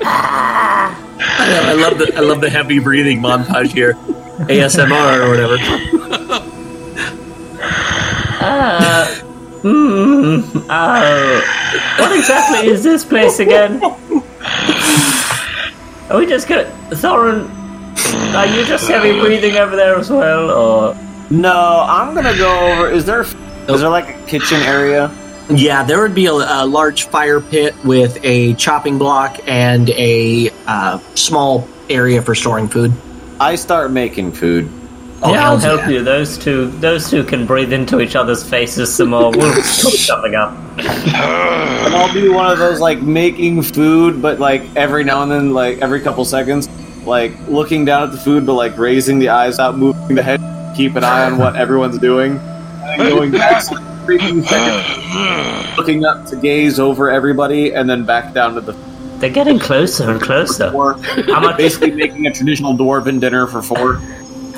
I, 0.00 1.48
know, 1.48 1.70
I 1.70 1.72
love 1.74 1.98
the 1.98 2.12
I 2.16 2.20
love 2.20 2.40
the 2.40 2.50
heavy 2.50 2.78
breathing 2.78 3.20
montage 3.20 3.72
here, 3.72 3.94
ASMR 3.94 5.24
or 5.24 5.28
whatever. 5.30 5.58
Hmm. 9.62 10.40
Oh. 10.70 11.42
What 11.98 12.16
exactly 12.16 12.68
is 12.68 12.84
this 12.84 13.04
place 13.04 13.40
again? 13.40 13.82
Are 16.08 16.18
we 16.18 16.26
just 16.26 16.46
gonna. 16.48 16.64
Thorin, 16.90 17.50
are 18.34 18.46
you 18.46 18.64
just 18.64 18.88
heavy 18.88 19.18
breathing 19.20 19.56
over 19.56 19.74
there 19.74 19.96
as 19.96 20.10
well, 20.10 20.50
or. 20.50 20.94
No, 21.30 21.84
I'm 21.86 22.14
gonna 22.14 22.36
go 22.36 22.72
over. 22.72 22.88
Is 22.88 23.04
there 23.04 23.22
is 23.22 23.34
there 23.66 23.90
like 23.90 24.08
a 24.14 24.26
kitchen 24.26 24.60
area? 24.60 25.10
Yeah, 25.50 25.82
there 25.82 26.00
would 26.02 26.14
be 26.14 26.26
a, 26.26 26.32
a 26.32 26.66
large 26.66 27.04
fire 27.04 27.40
pit 27.40 27.74
with 27.84 28.18
a 28.22 28.54
chopping 28.54 28.98
block 28.98 29.38
and 29.46 29.88
a 29.90 30.50
uh, 30.66 30.98
small 31.14 31.66
area 31.88 32.20
for 32.20 32.34
storing 32.34 32.68
food. 32.68 32.92
I 33.40 33.54
start 33.54 33.90
making 33.90 34.32
food. 34.32 34.70
Oh, 35.20 35.32
yeah, 35.32 35.48
I'll 35.48 35.58
help 35.58 35.80
yeah. 35.82 35.88
you. 35.88 36.04
Those 36.04 36.38
two, 36.38 36.70
those 36.72 37.10
two 37.10 37.24
can 37.24 37.46
breathe 37.46 37.72
into 37.72 38.00
each 38.00 38.14
other's 38.14 38.48
faces 38.48 38.94
some 38.94 39.10
more. 39.10 39.30
We'll 39.30 39.52
cook 39.54 39.64
something 39.64 40.34
up. 40.34 40.52
And 40.78 41.94
I'll 41.94 42.12
do 42.12 42.32
one 42.32 42.52
of 42.52 42.58
those 42.58 42.78
like 42.78 43.00
making 43.02 43.62
food, 43.62 44.22
but 44.22 44.38
like 44.38 44.62
every 44.76 45.02
now 45.02 45.22
and 45.22 45.32
then, 45.32 45.54
like 45.54 45.78
every 45.78 46.00
couple 46.00 46.24
seconds, 46.24 46.68
like 47.04 47.32
looking 47.48 47.84
down 47.84 48.04
at 48.04 48.12
the 48.12 48.18
food, 48.18 48.46
but 48.46 48.54
like 48.54 48.76
raising 48.76 49.18
the 49.18 49.30
eyes 49.30 49.58
out, 49.58 49.76
moving 49.76 50.14
the 50.14 50.22
head, 50.22 50.40
keep 50.76 50.94
an 50.94 51.02
eye 51.02 51.24
on 51.24 51.38
what 51.38 51.56
everyone's 51.56 51.98
doing, 51.98 52.38
and 52.38 53.02
going 53.02 53.30
back 53.32 53.64
like 54.08 54.22
every 54.22 54.42
seconds, 54.42 55.76
looking 55.76 56.04
up 56.04 56.26
to 56.26 56.36
gaze 56.36 56.78
over 56.80 57.10
everybody, 57.10 57.74
and 57.74 57.88
then 57.88 58.04
back 58.04 58.34
down 58.34 58.54
to 58.54 58.60
the 58.60 58.72
They're 59.18 59.30
getting 59.30 59.58
closer 59.58 60.10
and 60.10 60.20
closer. 60.20 60.70
floor. 60.70 60.98
How 61.26 61.40
much? 61.40 61.56
Basically, 61.56 61.90
making 61.92 62.26
a 62.26 62.32
traditional 62.32 62.74
dwarven 62.74 63.20
dinner 63.20 63.46
for 63.46 63.62
four. 63.62 64.00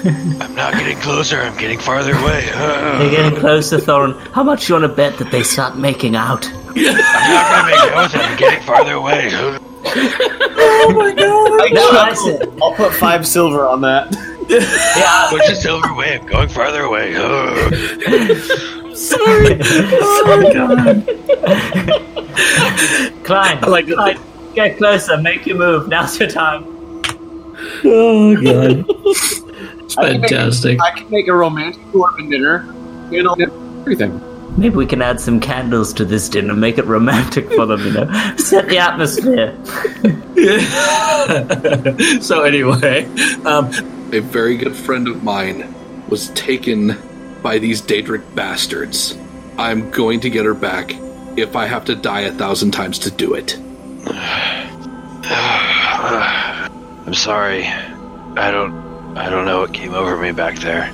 I'm 0.03 0.55
not 0.55 0.73
getting 0.75 0.97
closer. 0.99 1.41
I'm 1.41 1.57
getting 1.59 1.79
farther 1.79 2.15
away. 2.15 2.47
They're 2.53 3.11
getting 3.11 3.39
closer, 3.39 3.77
Thorin. 3.79 4.19
How 4.33 4.43
much 4.43 4.69
you 4.69 4.75
want 4.75 4.85
to 4.85 4.89
bet 4.89 5.19
that 5.19 5.31
they 5.31 5.43
start 5.43 5.77
making 5.77 6.17
out? 6.17 6.47
I'm 6.49 6.75
not 6.75 6.95
gonna 7.51 7.67
make 7.67 7.95
noise. 7.95 8.15
I'm 8.15 8.39
getting 8.39 8.63
farther 8.63 8.95
away. 8.95 9.29
No, 9.31 9.59
oh 11.83 11.97
I 11.99 12.15
said. 12.15 12.59
I'll 12.63 12.75
put 12.75 12.93
five 12.95 13.27
silver 13.27 13.67
on 13.67 13.81
that. 13.83 14.15
Yeah. 14.49 15.27
Push 15.31 15.49
the 15.49 15.55
silver 15.55 15.89
away. 15.89 16.19
I'm 16.19 16.27
going 16.27 16.49
farther 16.49 16.83
away. 16.83 17.13
Klein, 23.25 23.59
I 23.63 23.67
like 23.69 23.87
that. 23.87 23.95
Klein, 23.97 24.19
get 24.55 24.77
closer. 24.79 25.17
Make 25.17 25.47
your 25.47 25.57
move. 25.57 25.89
Now's 25.89 26.19
your 26.19 26.29
time. 26.29 26.65
Oh 27.85 28.35
god, 28.43 28.85
it's 28.89 29.97
I 29.99 30.13
can 30.13 30.21
make- 30.21 30.31
fantastic. 30.31 30.81
I 30.83 30.91
can 30.99 31.11
make 31.11 31.29
a 31.29 31.35
romantic 31.35 31.83
dwarven 31.93 32.31
dinner. 32.31 32.65
You 33.11 33.23
know, 33.23 33.35
everything. 33.81 34.21
Maybe 34.57 34.75
we 34.77 34.87
can 34.87 35.01
add 35.01 35.21
some 35.21 35.41
candles 35.41 35.93
to 35.95 36.05
this 36.05 36.29
dinner, 36.29 36.55
make 36.55 36.77
it 36.79 36.85
romantic 36.85 37.49
for 37.53 37.67
them, 37.67 37.81
you 37.87 37.93
know? 37.93 38.35
Set 38.37 38.69
the 38.69 38.79
atmosphere. 38.79 39.57
so 42.21 42.43
anyway, 42.43 43.05
um, 43.45 43.71
A 44.13 44.19
very 44.19 44.57
good 44.57 44.75
friend 44.75 45.07
of 45.07 45.23
mine 45.23 45.73
was 46.09 46.31
taken 46.31 46.97
by 47.43 47.59
these 47.59 47.83
Daedric 47.83 48.35
bastards. 48.35 49.17
I'm 49.59 49.91
going 49.91 50.21
to 50.21 50.31
get 50.31 50.45
her 50.45 50.55
back 50.55 50.95
if 51.37 51.57
I 51.57 51.67
have 51.67 51.85
to 51.87 51.95
die 51.95 52.23
a 52.23 52.33
thousand 52.33 52.71
times 52.73 52.99
to 53.01 53.11
do 53.11 53.35
it. 53.35 53.57
I'm 57.11 57.15
sorry. 57.15 57.67
I 57.67 58.51
don't. 58.51 58.91
I 59.17 59.29
don't 59.29 59.45
know 59.45 59.61
what 59.61 59.75
came 59.75 59.93
over 59.93 60.17
me 60.17 60.33
back 60.33 60.59
there. 60.61 60.93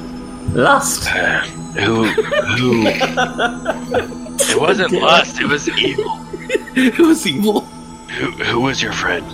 Lust. 0.53 1.07
Uh, 1.09 1.40
who? 1.76 2.05
Who? 2.07 2.86
it 2.88 4.61
wasn't 4.61 4.92
lust. 4.92 5.40
It 5.40 5.47
was 5.47 5.68
evil. 5.68 6.18
it 6.74 6.99
was 6.99 7.26
evil. 7.26 7.61
Who? 7.61 8.30
Who 8.30 8.61
was 8.61 8.82
your 8.82 8.92
friend? 8.92 9.26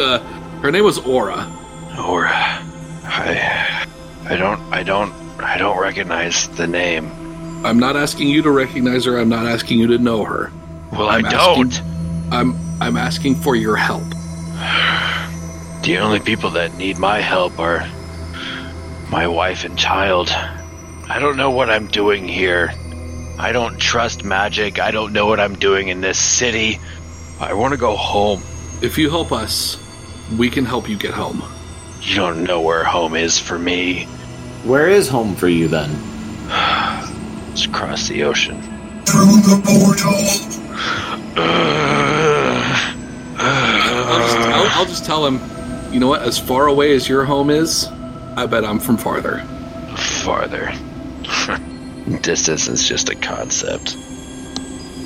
Uh, 0.00 0.18
her 0.62 0.70
name 0.70 0.84
was 0.84 0.98
Aura. 0.98 1.50
Aura. 1.98 2.30
I. 2.32 3.86
I 4.24 4.36
don't. 4.36 4.60
I 4.72 4.82
don't. 4.82 5.12
I 5.44 5.58
don't 5.58 5.78
recognize 5.78 6.48
the 6.48 6.66
name. 6.66 7.10
I'm 7.64 7.78
not 7.78 7.96
asking 7.96 8.28
you 8.28 8.42
to 8.42 8.50
recognize 8.50 9.04
her. 9.04 9.18
I'm 9.18 9.28
not 9.28 9.46
asking 9.46 9.78
you 9.78 9.86
to 9.88 9.98
know 9.98 10.24
her. 10.24 10.50
Well, 10.92 11.08
I'm 11.08 11.24
I 11.26 11.30
don't. 11.30 11.82
I'm 12.32 12.56
I'm 12.80 12.96
asking 12.96 13.36
for 13.36 13.56
your 13.56 13.76
help. 13.76 14.04
The 15.82 15.96
only 15.96 16.20
people 16.20 16.50
that 16.50 16.76
need 16.76 16.98
my 16.98 17.20
help 17.20 17.58
are 17.58 17.88
my 19.10 19.26
wife 19.26 19.64
and 19.64 19.78
child. 19.78 20.28
I 20.28 21.18
don't 21.18 21.38
know 21.38 21.50
what 21.50 21.70
I'm 21.70 21.86
doing 21.86 22.28
here. 22.28 22.70
I 23.38 23.52
don't 23.52 23.78
trust 23.78 24.22
magic. 24.22 24.78
I 24.78 24.90
don't 24.90 25.14
know 25.14 25.24
what 25.24 25.40
I'm 25.40 25.54
doing 25.54 25.88
in 25.88 26.02
this 26.02 26.18
city. 26.18 26.78
I 27.40 27.54
want 27.54 27.72
to 27.72 27.78
go 27.78 27.96
home. 27.96 28.42
If 28.82 28.98
you 28.98 29.08
help 29.08 29.32
us, 29.32 29.78
we 30.38 30.50
can 30.50 30.66
help 30.66 30.86
you 30.86 30.98
get 30.98 31.12
home. 31.12 31.42
You 32.02 32.16
don't 32.16 32.44
know 32.44 32.60
where 32.60 32.84
home 32.84 33.16
is 33.16 33.38
for 33.38 33.58
me. 33.58 34.06
Where 34.64 34.88
is 34.88 35.08
home 35.08 35.34
for 35.34 35.48
you 35.48 35.68
then? 35.68 35.90
Let's 37.48 37.66
cross 37.66 38.08
the 38.08 38.24
ocean. 38.24 38.60
Through 39.04 39.40
the 39.42 39.60
portal. 39.64 40.12
I'll 43.42 44.18
just, 44.20 44.36
I'll, 44.36 44.80
I'll 44.80 44.86
just 44.86 45.04
tell 45.04 45.26
him, 45.26 45.40
you 45.92 45.98
know 45.98 46.08
what? 46.08 46.22
As 46.22 46.38
far 46.38 46.66
away 46.66 46.94
as 46.94 47.08
your 47.08 47.24
home 47.24 47.48
is, 47.50 47.86
I 48.36 48.46
bet 48.46 48.64
I'm 48.64 48.78
from 48.78 48.96
farther. 48.96 49.40
Farther. 49.96 50.72
Distance 52.20 52.68
is 52.68 52.86
just 52.86 53.08
a 53.08 53.14
concept. 53.14 53.96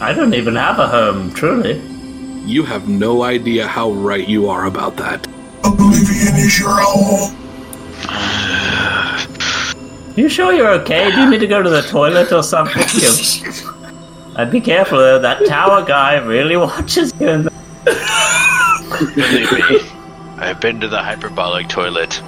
I 0.01 0.13
don't 0.13 0.35
even 0.35 0.57
have 0.57 0.79
a 0.81 0.89
home, 0.89 1.33
truly. 1.33 1.81
You 2.45 2.65
have 2.65 2.89
no 2.89 3.23
idea 3.23 3.67
how 3.69 3.93
right 3.93 4.29
you 4.29 4.49
are 4.49 4.67
about 4.67 4.97
that. 4.97 5.27
Oblivion 5.65 6.35
is 6.37 6.59
your 6.59 6.71
home. 6.71 7.37
You 10.17 10.29
sure 10.29 10.53
you're 10.53 10.71
okay? 10.83 11.11
Do 11.11 11.21
you 11.23 11.31
need 11.31 11.41
to 11.41 11.47
go 11.47 11.62
to 11.62 11.69
the 11.71 11.83
toilet 11.83 12.31
or 12.33 12.43
something? 12.43 12.83
You- 12.95 13.53
I'd 14.37 14.51
be 14.51 14.61
careful 14.61 14.99
though. 14.99 15.19
That 15.21 15.47
tower 15.47 15.85
guy 15.85 16.17
really 16.17 16.57
watches 16.57 17.12
you. 17.21 17.29
And 17.29 17.49
Believe 19.15 19.53
me, 19.53 19.81
I've 20.39 20.61
been 20.61 20.81
to 20.81 20.89
the 20.89 21.01
hyperbolic 21.03 21.69
toilet. 21.69 22.21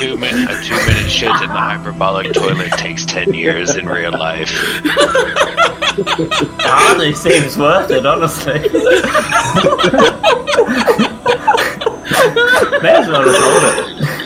two 0.00 0.16
min- 0.16 0.48
a 0.48 0.62
two 0.62 0.74
minute 0.76 1.08
shit 1.10 1.30
in 1.42 1.48
the 1.48 1.54
hyperbolic 1.56 2.32
toilet 2.32 2.72
takes 2.72 3.04
10 3.04 3.34
years 3.34 3.76
in 3.76 3.86
real 3.88 4.12
life. 4.12 4.50
hardly 6.60 7.12
seems 7.14 7.56
worth 7.58 7.90
it, 7.90 8.04
honestly. 8.06 8.60
May 12.82 12.96
as 12.96 13.08
well 13.08 13.22
have 13.22 13.36
told 13.36 13.64
it. 14.08 14.23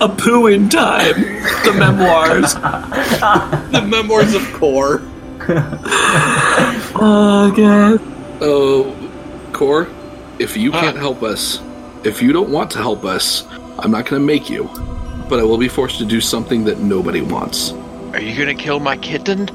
A 0.00 0.08
poo 0.08 0.46
in 0.46 0.68
time. 0.68 1.22
The 1.64 1.74
memoirs. 1.76 2.54
The 2.54 3.84
memoirs 3.86 4.34
of 4.34 4.42
Kor. 4.52 5.02
Oh, 6.94 7.50
God. 7.56 8.00
Oh, 8.40 8.94
Kor, 9.52 9.88
if 10.38 10.56
you 10.56 10.70
ah. 10.72 10.80
can't 10.80 10.96
help 10.96 11.22
us, 11.22 11.60
if 12.04 12.20
you 12.22 12.32
don't 12.32 12.50
want 12.50 12.70
to 12.72 12.78
help 12.78 13.04
us, 13.04 13.46
I'm 13.78 13.90
not 13.90 14.06
going 14.06 14.20
to 14.20 14.26
make 14.26 14.50
you. 14.50 14.70
But 15.28 15.40
I 15.40 15.42
will 15.42 15.58
be 15.58 15.68
forced 15.68 15.98
to 15.98 16.04
do 16.04 16.20
something 16.20 16.64
that 16.64 16.78
nobody 16.80 17.22
wants. 17.22 17.72
Are 18.12 18.20
you 18.20 18.36
gonna 18.36 18.54
kill 18.54 18.78
my 18.78 18.98
kitten? 18.98 19.48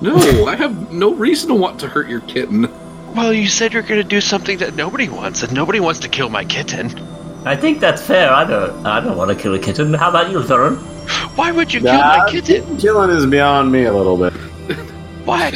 No, 0.00 0.46
I 0.46 0.56
have 0.56 0.90
no 0.90 1.14
reason 1.14 1.50
to 1.50 1.54
want 1.54 1.78
to 1.80 1.88
hurt 1.88 2.08
your 2.08 2.20
kitten. 2.22 2.68
Well, 3.14 3.32
you 3.32 3.46
said 3.46 3.72
you're 3.72 3.82
gonna 3.82 4.02
do 4.02 4.20
something 4.20 4.58
that 4.58 4.74
nobody 4.74 5.08
wants, 5.08 5.44
and 5.44 5.52
nobody 5.52 5.78
wants 5.78 6.00
to 6.00 6.08
kill 6.08 6.28
my 6.28 6.44
kitten. 6.44 6.88
I 7.44 7.56
think 7.56 7.80
that's 7.80 8.00
fair. 8.02 8.32
I 8.32 8.44
don't. 8.44 8.86
I 8.86 9.00
don't 9.00 9.16
want 9.16 9.30
to 9.30 9.34
kill 9.36 9.54
a 9.54 9.58
kitten. 9.58 9.92
How 9.94 10.10
about 10.10 10.30
you, 10.30 10.38
Thorin? 10.40 10.76
Why 11.36 11.50
would 11.50 11.72
you 11.72 11.80
kill 11.80 11.92
Nah, 11.94 12.18
my 12.18 12.30
kitten? 12.30 12.76
Killing 12.78 13.10
is 13.10 13.26
beyond 13.26 13.72
me 13.72 13.84
a 13.84 13.92
little 13.92 14.16
bit. 14.16 14.32
Why? 15.24 15.50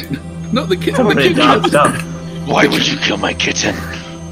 Not 0.51 0.69
the, 0.69 0.75
ki- 0.77 0.91
the 0.91 1.13
kitten. 1.15 1.37
dark 1.37 1.61
has- 1.61 1.71
stuff. 1.71 2.01
Why 2.47 2.67
would 2.67 2.87
you 2.87 2.97
kill 2.99 3.17
my 3.17 3.33
kitten? 3.33 3.75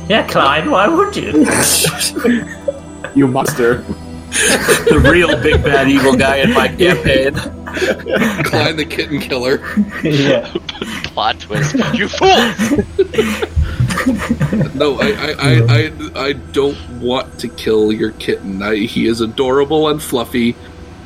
Yeah, 0.10 0.28
Clyde. 0.28 0.68
Why 0.70 0.88
would 0.88 1.16
you? 1.16 1.46
You 3.16 3.28
monster. 3.30 3.82
The 4.86 5.00
real 5.12 5.42
big 5.42 5.64
bad 5.64 5.88
evil 5.90 6.16
guy 6.16 6.38
in 6.38 6.54
my 6.54 6.68
campaign. 6.68 7.34
Klein 8.44 8.76
the 8.78 8.86
kitten 8.86 9.20
killer. 9.20 9.58
yeah. 10.04 10.52
Plot 11.06 11.40
twist. 11.40 11.76
You 11.94 12.08
fool! 12.08 12.28
No, 14.76 15.00
I, 15.00 15.08
I, 15.18 15.36
I, 15.40 15.62
I, 15.70 15.92
I 16.28 16.34
don't 16.34 16.78
want 17.00 17.40
to 17.40 17.48
kill 17.48 17.92
your 17.92 18.12
kitten. 18.12 18.62
I, 18.62 18.76
he 18.76 19.08
is 19.08 19.22
adorable 19.22 19.88
and 19.90 20.02
fluffy, 20.02 20.56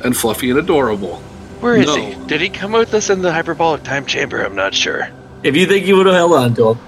and 0.04 0.16
fluffy 0.16 0.50
and 0.50 0.58
adorable. 0.58 1.16
Where 1.60 1.76
is 1.76 1.86
No. 1.86 1.96
he? 1.96 2.26
Did 2.26 2.40
he 2.40 2.48
come 2.48 2.72
with 2.72 2.92
us 2.94 3.10
in 3.10 3.22
the 3.22 3.32
hyperbolic 3.32 3.82
time 3.84 4.06
chamber? 4.06 4.42
I'm 4.44 4.54
not 4.56 4.74
sure. 4.74 5.08
If 5.42 5.56
you 5.56 5.66
think 5.66 5.86
you 5.86 5.96
would 5.96 6.06
have 6.06 6.14
held 6.16 6.32
on 6.32 6.54
to 6.56 6.70
him. 6.70 6.78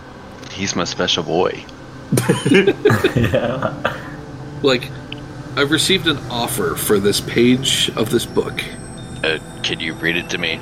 He's 0.50 0.74
my 0.76 0.84
special 0.84 1.22
boy. 1.22 1.64
yeah. 2.50 3.96
Like, 4.62 4.90
I've 5.56 5.70
received 5.70 6.06
an 6.06 6.16
offer 6.30 6.74
for 6.76 6.98
this 6.98 7.20
page 7.20 7.90
of 7.96 8.10
this 8.10 8.24
book. 8.24 8.62
Uh, 9.22 9.38
can 9.62 9.80
you 9.80 9.92
read 9.94 10.16
it 10.16 10.30
to 10.30 10.38
me? 10.38 10.58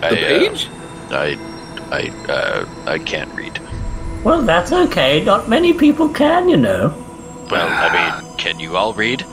The 0.00 0.08
I, 0.08 0.14
page? 0.14 0.68
Uh, 1.10 1.14
I, 1.14 1.38
I, 1.90 2.32
uh, 2.32 2.66
I 2.86 2.98
can't 2.98 3.32
read. 3.34 3.60
Well, 4.24 4.42
that's 4.42 4.72
okay. 4.72 5.24
Not 5.24 5.48
many 5.48 5.72
people 5.72 6.08
can, 6.08 6.48
you 6.48 6.56
know. 6.56 6.88
Well, 7.50 7.68
I 7.68 8.22
mean, 8.22 8.36
can 8.36 8.58
you 8.58 8.76
all 8.76 8.92
read? 8.94 9.24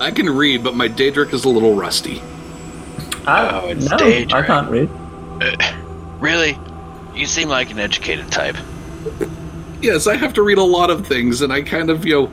I 0.00 0.10
can 0.10 0.28
read, 0.28 0.62
but 0.62 0.74
my 0.74 0.88
Daedric 0.88 1.32
is 1.32 1.44
a 1.44 1.48
little 1.48 1.74
rusty. 1.74 2.20
I, 3.26 3.60
Oh, 3.62 3.68
it's 3.68 3.90
no, 3.90 3.96
Daedric. 3.96 4.32
I 4.32 4.46
can't 4.46 4.70
read. 4.70 4.90
Uh, 5.40 5.76
really? 6.20 6.58
You 7.14 7.26
seem 7.26 7.48
like 7.48 7.70
an 7.70 7.78
educated 7.78 8.30
type. 8.30 8.56
Yes, 9.80 10.06
I 10.06 10.16
have 10.16 10.34
to 10.34 10.42
read 10.42 10.58
a 10.58 10.64
lot 10.64 10.90
of 10.90 11.06
things, 11.06 11.42
and 11.42 11.52
I 11.52 11.62
kind 11.62 11.90
of, 11.90 12.04
you 12.04 12.14
know, 12.14 12.32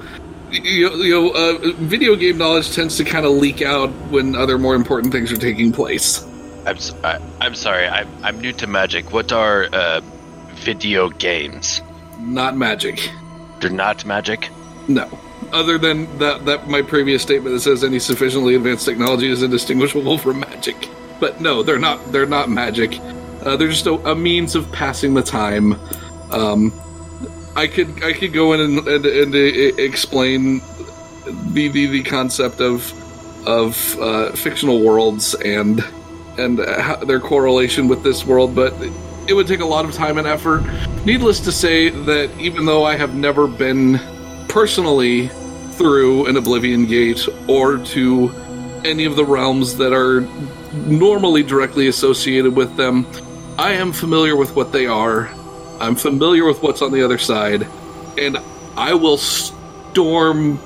you 0.54 0.90
you 1.04 1.12
know 1.12 1.30
uh, 1.32 1.58
video 1.80 2.16
game 2.16 2.38
knowledge 2.38 2.74
tends 2.76 2.98
to 2.98 3.04
kind 3.04 3.26
of 3.26 3.32
leak 3.34 3.62
out 3.62 3.90
when 4.12 4.36
other 4.36 4.58
more 4.58 4.76
important 4.76 5.12
things 5.12 5.32
are 5.32 5.38
taking 5.38 5.72
place. 5.72 6.24
I'm, 6.66 6.78
s- 6.78 6.94
I, 7.04 7.20
am 7.42 7.56
sorry. 7.56 7.88
I'm, 7.88 8.08
I'm 8.24 8.40
new 8.40 8.54
to 8.54 8.68
magic. 8.68 9.12
What 9.12 9.32
are 9.34 9.68
uh, 9.74 10.02
video 10.54 11.10
games? 11.10 11.82
Not 12.20 12.56
magic. 12.56 13.12
They're 13.60 13.70
not 13.70 14.06
magic. 14.06 14.50
No. 14.88 15.10
Other 15.52 15.78
than 15.78 16.18
that, 16.20 16.46
that 16.46 16.70
my 16.70 16.82
previous 16.82 17.22
statement 17.22 17.54
that 17.54 17.60
says 17.62 17.84
any 17.84 18.00
sufficiently 18.00 18.56
advanced 18.56 18.86
technology 18.86 19.30
is 19.30 19.44
indistinguishable 19.44 20.18
from 20.18 20.40
magic. 20.40 20.90
But 21.20 21.42
no, 21.42 21.64
they're 21.64 21.80
not. 21.80 22.12
They're 22.12 22.26
not 22.26 22.50
magic. 22.50 22.98
Uh, 23.42 23.58
they're 23.58 23.68
just 23.68 23.86
a, 23.86 23.94
a 24.10 24.16
means 24.16 24.56
of 24.56 24.72
passing 24.72 25.14
the 25.14 25.22
time. 25.22 25.74
Um, 26.32 26.72
I 27.56 27.68
could 27.68 28.04
I 28.04 28.14
could 28.14 28.34
go 28.34 28.54
in 28.54 28.60
and, 28.60 28.88
and, 28.88 29.06
and 29.06 29.36
uh, 29.36 29.38
explain 29.38 30.62
the, 31.54 31.68
the 31.68 31.86
the 31.88 32.04
concept 32.04 32.62
of 32.62 32.92
of 33.48 34.00
uh, 34.00 34.32
fictional 34.32 34.84
worlds 34.84 35.36
and 35.36 35.84
and 36.38 36.58
their 37.08 37.20
correlation 37.20 37.88
with 37.88 38.04
this 38.04 38.26
world, 38.26 38.56
but 38.56 38.74
it 39.28 39.34
would 39.34 39.48
take 39.48 39.60
a 39.60 39.66
lot 39.66 39.86
of 39.86 39.94
time 39.94 40.18
and 40.18 40.28
effort. 40.28 40.64
Needless 41.06 41.40
to 41.42 41.52
say 41.52 41.90
that 41.90 42.32
even 42.40 42.66
though 42.66 42.84
I 42.84 42.96
have 42.96 43.14
never 43.14 43.48
been 43.48 44.00
personally 44.50 45.30
through 45.74 46.26
an 46.26 46.38
Oblivion 46.38 46.86
Gate 46.86 47.28
or 47.48 47.78
to 47.78 48.32
any 48.84 49.06
of 49.06 49.16
the 49.16 49.26
realms 49.26 49.78
that 49.78 49.94
are 49.94 50.22
normally 50.88 51.44
directly 51.44 51.88
associated 51.88 52.56
with 52.56 52.76
them, 52.76 53.06
I 53.58 53.74
am 53.74 53.94
familiar 53.94 54.36
with 54.36 54.56
what 54.56 54.72
they 54.72 54.88
are. 54.88 55.30
I'm 55.84 55.96
familiar 55.96 56.46
with 56.46 56.64
what's 56.64 56.82
on 56.82 56.94
the 56.94 57.04
other 57.04 57.18
side, 57.18 57.68
and 58.18 58.38
I 58.78 58.94
will 58.94 59.18
storm 59.18 60.58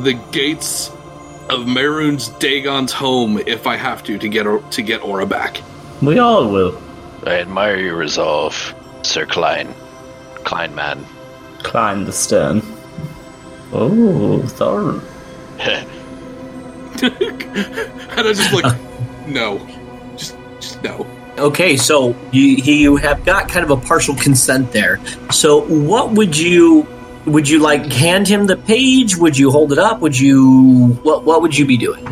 the 0.00 0.12
gates 0.30 0.90
of 1.48 1.60
Mehrunes 1.60 2.28
Dagon's 2.38 2.92
home 2.92 3.38
if 3.38 3.66
I 3.66 3.76
have 3.76 4.02
to 4.04 4.18
to 4.18 4.28
get 4.28 4.44
to 4.72 4.82
get 4.82 5.02
Aura 5.02 5.24
back. 5.24 5.62
We 6.02 6.18
all 6.18 6.52
will. 6.52 6.78
I 7.24 7.40
admire 7.40 7.78
your 7.78 7.96
resolve, 7.96 8.74
Sir 9.00 9.24
Klein. 9.24 9.74
Klein 10.44 10.74
man. 10.74 11.02
Climb 11.62 12.04
the 12.04 12.12
stern. 12.12 12.60
Oh, 13.72 14.42
Thorin. 14.44 15.00
and 17.02 18.20
I 18.20 18.32
just 18.34 18.52
like, 18.52 18.78
no, 19.26 19.66
just 20.14 20.36
just 20.60 20.82
no. 20.82 21.06
Okay, 21.38 21.76
so 21.76 22.16
you 22.32 22.42
you 22.42 22.96
have 22.96 23.24
got 23.24 23.48
kind 23.48 23.64
of 23.64 23.70
a 23.70 23.76
partial 23.76 24.14
consent 24.16 24.72
there. 24.72 24.98
So 25.30 25.62
what 25.68 26.12
would 26.12 26.36
you 26.36 26.86
would 27.26 27.48
you 27.48 27.60
like 27.60 27.92
hand 27.92 28.26
him 28.26 28.46
the 28.46 28.56
page? 28.56 29.16
Would 29.16 29.38
you 29.38 29.50
hold 29.50 29.72
it 29.72 29.78
up? 29.78 30.00
Would 30.00 30.18
you 30.18 30.98
what 31.02 31.24
what 31.24 31.42
would 31.42 31.56
you 31.56 31.64
be 31.64 31.76
doing? 31.76 32.06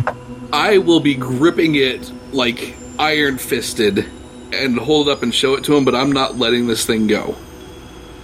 I 0.53 0.79
will 0.79 1.01
be 1.01 1.14
gripping 1.14 1.74
it 1.74 2.11
like 2.33 2.77
iron 2.99 3.39
fisted 3.39 4.07
and 4.53 4.79
hold 4.79 5.09
it 5.09 5.12
up 5.12 5.22
and 5.22 5.35
show 5.35 5.55
it 5.55 5.64
to 5.64 5.77
him, 5.77 5.85
but 5.85 5.95
I'm 5.95 6.12
not 6.12 6.39
letting 6.39 6.66
this 6.66 6.87
thing 6.87 7.07
go. 7.07 7.35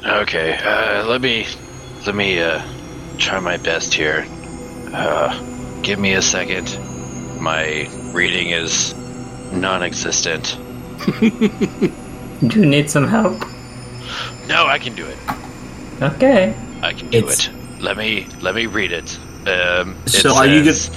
Okay, 0.04 0.56
uh, 0.56 1.06
let 1.06 1.20
me 1.20 1.46
let 2.06 2.14
me 2.14 2.40
uh, 2.40 2.62
try 3.18 3.40
my 3.40 3.56
best 3.56 3.94
here. 3.94 4.26
Uh, 4.92 5.80
give 5.82 5.98
me 5.98 6.14
a 6.14 6.22
second. 6.22 6.78
My 7.40 7.88
reading 8.12 8.50
is 8.50 8.94
non-existent. 9.52 10.56
Do 12.48 12.60
you 12.60 12.66
need 12.66 12.90
some 12.90 13.06
help? 13.06 13.40
No, 14.48 14.66
I 14.66 14.78
can 14.78 14.94
do 14.94 15.06
it. 15.06 15.18
Okay. 16.02 16.54
I 16.82 16.92
can 16.92 17.08
do 17.10 17.18
It's- 17.18 17.46
it. 17.48 17.52
Let 17.80 17.96
me 17.96 18.26
let 18.40 18.54
me 18.54 18.66
read 18.66 18.92
it. 18.92 19.18
Um, 19.46 19.96
it 20.06 20.10
So 20.10 20.34
are 20.36 20.46
you 20.46 20.64
says- 20.64 20.90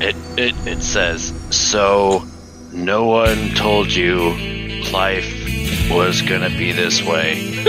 It, 0.00 0.16
it 0.36 0.54
it 0.66 0.82
says 0.82 1.32
so. 1.50 2.24
No 2.72 3.04
one 3.06 3.50
told 3.54 3.90
you 3.92 4.34
life 4.92 5.26
was 5.90 6.20
gonna 6.22 6.50
be 6.50 6.72
this 6.72 7.00
way. 7.02 7.40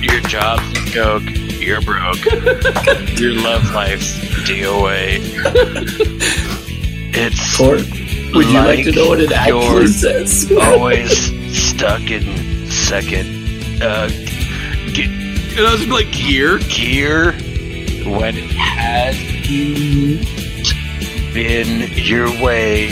Your 0.00 0.20
job's 0.20 0.70
a 0.78 0.84
joke. 0.90 1.22
You're 1.60 1.82
broke. 1.82 2.24
Your 3.18 3.34
love 3.34 3.70
life's 3.74 4.12
DOA. 4.48 5.20
It's 7.14 7.60
Or 7.60 7.78
Would 8.34 8.46
you 8.46 8.58
like 8.58 8.84
to 8.84 8.92
know 8.92 9.08
what 9.08 9.20
it 9.20 9.32
actually 9.32 9.86
says? 9.88 10.50
always 10.60 11.10
stuck 11.56 12.10
in 12.10 12.66
second 12.68 13.82
uh, 13.82 14.08
ge- 14.88 15.58
I 15.58 15.72
was 15.72 15.88
like, 15.88 16.12
gear? 16.12 16.58
gear 16.58 17.32
when 18.04 18.36
it 18.36 18.50
has 18.50 19.16
been 21.34 21.90
your 21.94 22.28
way, 22.42 22.88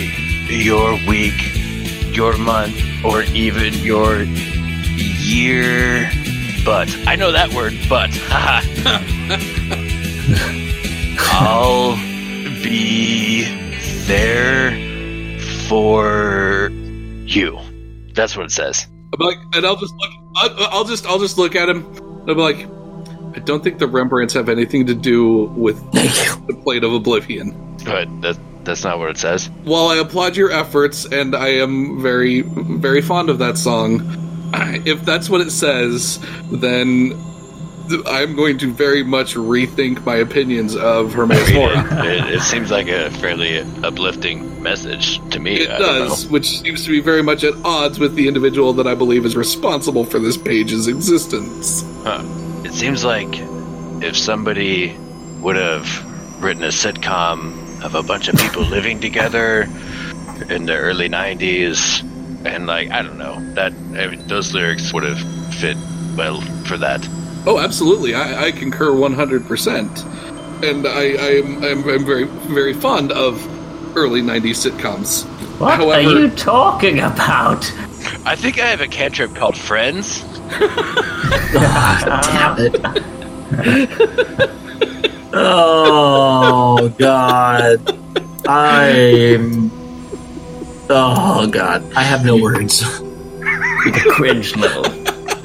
your 0.48 0.94
week, 1.06 1.34
your 2.14 2.36
month, 2.38 2.76
or 3.04 3.22
even 3.22 3.74
your 3.74 4.22
year. 4.22 6.10
But 6.64 6.88
I 7.06 7.16
know 7.16 7.32
that 7.32 7.52
word, 7.52 7.74
but. 7.88 8.10
I'll 11.38 11.96
be 12.62 13.44
there 14.06 14.85
for 15.68 16.70
you. 17.26 17.58
That's 18.14 18.36
what 18.36 18.46
it 18.46 18.52
says. 18.52 18.86
I'm 19.12 19.24
like, 19.24 19.38
and 19.54 19.66
I'll 19.66 19.76
just 19.76 19.94
look. 19.94 20.10
I'll, 20.36 20.66
I'll 20.70 20.84
just, 20.84 21.06
I'll 21.06 21.18
just 21.18 21.38
look 21.38 21.54
at 21.54 21.68
him. 21.68 21.84
And 21.96 22.30
I'm 22.30 22.38
like, 22.38 22.66
I 23.36 23.40
don't 23.40 23.62
think 23.62 23.78
the 23.78 23.86
Rembrandts 23.86 24.34
have 24.34 24.48
anything 24.48 24.86
to 24.86 24.94
do 24.94 25.44
with 25.56 25.76
the 25.92 26.58
Plate 26.62 26.84
of 26.84 26.92
Oblivion. 26.92 27.50
But 27.84 28.08
that, 28.22 28.38
that's 28.64 28.82
not 28.84 28.98
what 28.98 29.10
it 29.10 29.18
says. 29.18 29.50
While 29.64 29.88
I 29.88 29.96
applaud 29.96 30.36
your 30.36 30.50
efforts, 30.50 31.04
and 31.04 31.36
I 31.36 31.48
am 31.48 32.00
very, 32.00 32.40
very 32.42 33.02
fond 33.02 33.30
of 33.30 33.38
that 33.38 33.58
song, 33.58 34.00
if 34.86 35.04
that's 35.04 35.28
what 35.28 35.40
it 35.40 35.50
says, 35.50 36.18
then 36.50 37.10
I'm 38.06 38.34
going 38.34 38.58
to 38.58 38.72
very 38.72 39.02
much 39.02 39.34
rethink 39.34 40.04
my 40.04 40.16
opinions 40.16 40.74
of 40.76 41.12
Hermaeus 41.12 41.52
Mora. 41.52 42.04
it, 42.06 42.34
it 42.34 42.40
seems 42.40 42.70
like 42.70 42.88
a 42.88 43.10
fairly 43.12 43.60
uplifting 43.82 44.62
message 44.62 45.20
to 45.30 45.38
me. 45.38 45.60
It 45.60 45.70
I 45.70 45.78
does, 45.78 46.26
which 46.28 46.60
seems 46.60 46.84
to 46.84 46.90
be 46.90 47.00
very 47.00 47.22
much 47.22 47.44
at 47.44 47.54
odds 47.64 47.98
with 47.98 48.14
the 48.14 48.28
individual 48.28 48.72
that 48.74 48.86
I 48.86 48.94
believe 48.94 49.24
is 49.24 49.36
responsible 49.36 50.04
for 50.04 50.18
this 50.18 50.36
page's 50.36 50.88
existence. 50.88 51.84
Huh. 52.02 52.22
It 52.64 52.72
seems 52.72 53.04
like 53.04 53.28
if 54.02 54.16
somebody 54.16 54.96
would 55.40 55.56
have 55.56 56.42
written 56.42 56.64
a 56.64 56.68
sitcom 56.68 57.82
of 57.82 57.94
a 57.94 58.02
bunch 58.02 58.28
of 58.28 58.36
people 58.36 58.62
living 58.76 59.00
together 59.00 59.62
in 60.48 60.66
the 60.66 60.76
early 60.76 61.08
'90s, 61.08 62.02
and 62.44 62.66
like 62.66 62.90
I 62.90 63.02
don't 63.02 63.18
know, 63.18 63.40
that 63.54 63.72
I 63.72 64.08
mean, 64.08 64.26
those 64.26 64.52
lyrics 64.52 64.92
would 64.92 65.04
have 65.04 65.20
fit 65.54 65.76
well 66.16 66.40
for 66.64 66.76
that. 66.78 67.06
Oh, 67.46 67.58
absolutely. 67.60 68.14
I, 68.14 68.46
I 68.46 68.52
concur 68.52 68.90
100%. 68.90 70.62
And 70.64 70.86
I, 70.86 70.90
I 70.92 71.30
am 71.38 71.62
I'm, 71.62 71.88
I'm 71.88 72.04
very, 72.04 72.24
very 72.24 72.72
fond 72.74 73.12
of 73.12 73.40
early 73.96 74.20
90s 74.22 74.68
sitcoms. 74.70 75.24
What 75.60 75.76
However- 75.76 76.08
are 76.08 76.12
you 76.20 76.30
talking 76.30 76.98
about? 77.00 77.70
I 78.24 78.34
think 78.36 78.58
I 78.58 78.66
have 78.66 78.80
a 78.80 78.88
cantrip 78.88 79.34
called 79.34 79.56
Friends. 79.56 80.22
Tap 81.52 82.58
it. 82.58 82.80
oh 85.32 86.88
God, 86.98 87.98
I'm. 88.48 89.70
Oh 90.88 91.48
God, 91.50 91.92
I 91.94 92.02
have 92.02 92.24
no 92.24 92.36
words. 92.36 92.80
The 93.00 94.10
cringe 94.14 94.56
level. 94.56 94.84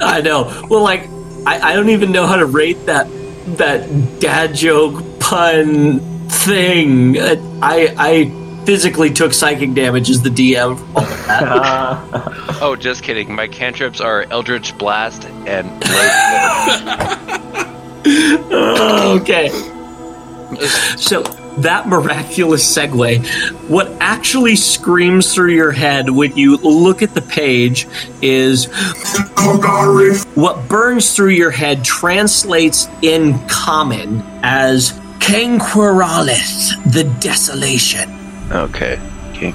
I 0.00 0.20
know. 0.20 0.66
Well, 0.68 0.82
like 0.82 1.08
I, 1.46 1.70
I 1.70 1.72
don't 1.74 1.90
even 1.90 2.12
know 2.12 2.26
how 2.26 2.36
to 2.36 2.46
rate 2.46 2.86
that 2.86 3.08
that 3.56 4.20
dad 4.20 4.54
joke 4.54 5.02
pun 5.20 6.00
thing. 6.28 7.18
I 7.18 7.94
I 7.98 8.64
physically 8.64 9.10
took 9.10 9.32
psychic 9.32 9.74
damage 9.74 10.08
as 10.10 10.22
the 10.22 10.30
DM. 10.30 10.78
for 10.78 10.98
all 10.98 11.04
of 11.04 11.26
that. 11.26 12.58
Oh, 12.62 12.76
just 12.76 13.02
kidding. 13.02 13.34
My 13.34 13.48
cantrips 13.48 14.00
are 14.00 14.24
Eldritch 14.30 14.76
Blast 14.78 15.24
and 15.24 15.68
okay. 19.20 19.48
So 20.96 21.22
that 21.58 21.88
miraculous 21.88 22.76
segue, 22.76 23.24
what 23.68 23.90
actually 24.00 24.56
screams 24.56 25.34
through 25.34 25.52
your 25.52 25.72
head 25.72 26.10
when 26.10 26.36
you 26.36 26.56
look 26.56 27.02
at 27.02 27.14
the 27.14 27.22
page 27.22 27.86
is 28.20 28.66
what 30.34 30.68
burns 30.68 31.14
through 31.14 31.30
your 31.30 31.50
head 31.50 31.84
translates 31.84 32.88
in 33.02 33.38
common 33.48 34.22
as 34.42 34.92
Kanquiralith, 35.18 36.92
the 36.92 37.04
desolation. 37.20 38.10
Okay. 38.50 39.00
King 39.34 39.52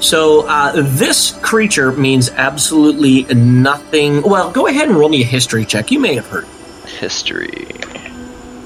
So 0.00 0.46
uh, 0.46 0.72
this 0.82 1.32
creature 1.40 1.92
means 1.92 2.28
absolutely 2.30 3.24
nothing. 3.34 4.22
Well, 4.22 4.50
go 4.50 4.66
ahead 4.66 4.88
and 4.88 4.96
roll 4.96 5.08
me 5.08 5.22
a 5.22 5.26
history 5.26 5.64
check. 5.64 5.90
You 5.90 5.98
may 5.98 6.14
have 6.14 6.26
heard. 6.26 6.46
History. 6.98 7.66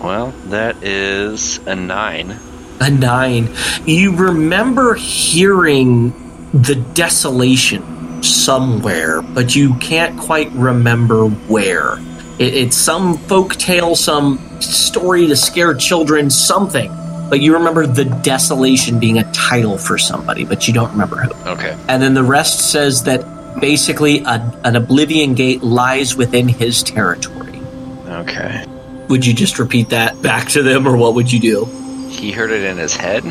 Well, 0.02 0.32
that 0.46 0.82
is 0.82 1.58
a 1.66 1.76
nine. 1.76 2.38
A 2.80 2.90
nine. 2.90 3.54
You 3.84 4.16
remember 4.16 4.94
hearing 4.94 6.12
the 6.52 6.74
desolation 6.94 8.22
somewhere, 8.22 9.22
but 9.22 9.54
you 9.54 9.74
can't 9.74 10.18
quite 10.18 10.50
remember 10.52 11.26
where. 11.26 11.98
It, 12.38 12.54
it's 12.54 12.76
some 12.76 13.18
folk 13.18 13.56
tale, 13.56 13.94
some 13.94 14.38
story 14.60 15.26
to 15.26 15.36
scare 15.36 15.74
children, 15.74 16.30
something. 16.30 16.90
But 17.28 17.40
you 17.40 17.54
remember 17.54 17.86
the 17.86 18.06
desolation 18.06 18.98
being 18.98 19.18
a 19.18 19.32
title 19.32 19.78
for 19.78 19.98
somebody, 19.98 20.44
but 20.44 20.66
you 20.66 20.74
don't 20.74 20.90
remember 20.90 21.16
who. 21.18 21.50
Okay. 21.50 21.78
And 21.88 22.02
then 22.02 22.14
the 22.14 22.24
rest 22.24 22.72
says 22.72 23.04
that 23.04 23.24
basically 23.60 24.24
a, 24.24 24.60
an 24.64 24.74
oblivion 24.74 25.34
gate 25.34 25.62
lies 25.62 26.16
within 26.16 26.48
his 26.48 26.82
territory. 26.82 27.60
Okay. 28.08 28.64
Would 29.10 29.26
you 29.26 29.34
just 29.34 29.58
repeat 29.58 29.90
that 29.90 30.22
back 30.22 30.48
to 30.50 30.62
them, 30.62 30.86
or 30.86 30.96
what 30.96 31.14
would 31.14 31.30
you 31.30 31.40
do? 31.40 31.64
He 32.08 32.32
heard 32.32 32.50
it 32.50 32.62
in 32.62 32.78
his 32.78 32.96
head? 32.96 33.24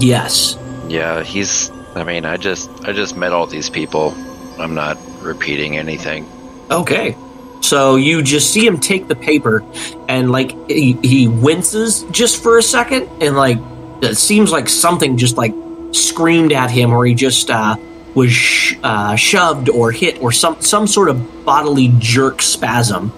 Yes. 0.00 0.58
Yeah, 0.88 1.22
he's 1.22 1.70
I 1.94 2.02
mean, 2.02 2.24
I 2.24 2.36
just 2.36 2.70
I 2.84 2.92
just 2.92 3.16
met 3.16 3.32
all 3.32 3.46
these 3.46 3.70
people. 3.70 4.14
I'm 4.58 4.74
not 4.74 4.98
repeating 5.22 5.78
anything. 5.78 6.28
Okay. 6.70 7.16
So 7.60 7.96
you 7.96 8.22
just 8.22 8.52
see 8.52 8.66
him 8.66 8.78
take 8.78 9.08
the 9.08 9.16
paper 9.16 9.64
and 10.08 10.30
like 10.30 10.52
he, 10.68 10.92
he 11.02 11.28
winces 11.28 12.02
just 12.10 12.42
for 12.42 12.58
a 12.58 12.62
second 12.62 13.08
and 13.22 13.36
like 13.36 13.58
it 14.02 14.16
seems 14.16 14.52
like 14.52 14.68
something 14.68 15.16
just 15.16 15.36
like 15.36 15.54
screamed 15.92 16.52
at 16.52 16.70
him 16.70 16.92
or 16.92 17.06
he 17.06 17.14
just 17.14 17.48
uh, 17.48 17.76
was 18.14 18.32
sh- 18.32 18.74
uh, 18.82 19.16
shoved 19.16 19.70
or 19.70 19.92
hit 19.92 20.20
or 20.20 20.32
some 20.32 20.60
some 20.60 20.86
sort 20.86 21.08
of 21.08 21.44
bodily 21.44 21.94
jerk 21.98 22.42
spasm. 22.42 23.12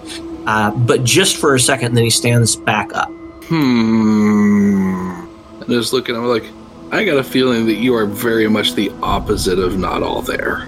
Uh, 0.47 0.71
but 0.71 1.03
just 1.03 1.37
for 1.37 1.53
a 1.53 1.59
second, 1.59 1.93
then 1.93 2.05
he 2.05 2.09
stands 2.09 2.55
back 2.55 2.95
up. 2.95 3.11
Hmm. 3.49 5.27
And 5.59 5.67
just 5.67 5.91
looking, 5.91 6.15
I'm 6.15 6.25
like, 6.25 6.45
I 6.91 7.03
got 7.03 7.17
a 7.17 7.23
feeling 7.23 7.65
that 7.65 7.75
you 7.75 7.93
are 7.95 8.05
very 8.05 8.47
much 8.47 8.73
the 8.73 8.89
opposite 9.03 9.59
of 9.59 9.77
not 9.77 10.01
all 10.01 10.21
there. 10.21 10.61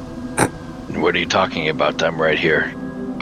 What 0.95 1.15
are 1.15 1.19
you 1.19 1.25
talking 1.25 1.69
about? 1.69 2.03
I'm 2.03 2.21
right 2.21 2.37
here. 2.37 2.73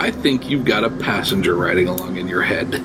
I 0.00 0.12
think 0.12 0.48
you've 0.48 0.64
got 0.64 0.84
a 0.84 0.90
passenger 0.90 1.56
riding 1.56 1.88
along 1.88 2.18
in 2.18 2.28
your 2.28 2.42
head. 2.42 2.84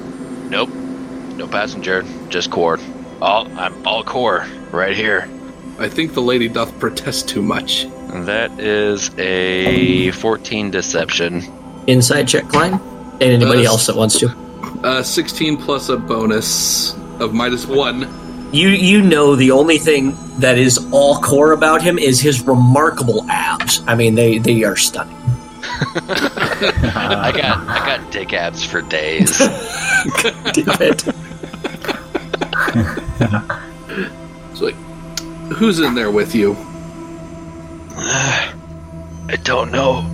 Nope. 0.49 0.69
No 0.69 1.47
passenger, 1.47 2.03
just 2.29 2.49
core. 2.49 2.79
All 3.21 3.47
I'm 3.59 3.85
all 3.85 4.03
core 4.03 4.47
right 4.71 4.95
here. 4.95 5.29
I 5.77 5.89
think 5.89 6.13
the 6.13 6.21
lady 6.21 6.47
doth 6.47 6.77
protest 6.79 7.29
too 7.29 7.41
much. 7.43 7.85
That 8.25 8.59
is 8.59 9.11
a 9.19 10.11
14 10.11 10.71
deception. 10.71 11.43
Insight 11.87 12.27
check, 12.27 12.47
Klein, 12.47 12.79
and 13.21 13.31
anybody 13.31 13.65
Uh, 13.65 13.71
else 13.71 13.85
that 13.87 13.95
wants 13.95 14.19
to. 14.19 14.35
Uh, 14.83 15.01
16 15.03 15.57
plus 15.57 15.89
a 15.89 15.95
bonus 15.97 16.95
of 17.19 17.33
minus 17.33 17.65
one. 17.65 18.07
You 18.51 18.67
you 18.69 19.01
know 19.01 19.35
the 19.35 19.51
only 19.51 19.77
thing 19.77 20.17
that 20.39 20.57
is 20.57 20.77
all 20.91 21.15
core 21.21 21.53
about 21.53 21.81
him 21.81 21.97
is 21.97 22.19
his 22.19 22.41
remarkable 22.45 23.25
abs. 23.29 23.81
I 23.87 23.95
mean, 23.95 24.15
they 24.15 24.39
they 24.39 24.63
are 24.65 24.75
stunning. 24.75 25.15
I 25.63 27.31
got 27.33 27.59
I 27.67 27.97
got 27.97 28.11
dick 28.11 28.33
abs 28.33 28.65
for 28.65 28.81
days. 28.81 29.37
Damn 29.37 30.81
it. 30.81 31.03
It's 34.51 34.61
like, 34.61 34.75
who's 35.53 35.79
in 35.79 35.95
there 35.95 36.11
with 36.11 36.35
you? 36.35 36.55
I 37.97 39.37
don't 39.43 39.71
know. 39.71 40.05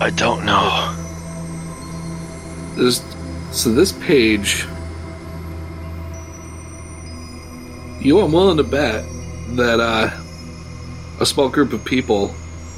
I 0.00 0.10
don't 0.10 0.44
know. 0.44 0.94
This, 2.76 3.02
so 3.50 3.72
this 3.72 3.92
page, 3.92 4.66
you 8.00 8.20
I'm 8.20 8.32
willing 8.32 8.58
to 8.58 8.62
bet 8.62 9.04
that 9.56 9.80
uh, 9.80 10.10
a 11.20 11.26
small 11.26 11.48
group 11.48 11.72
of 11.72 11.84
people 11.84 12.28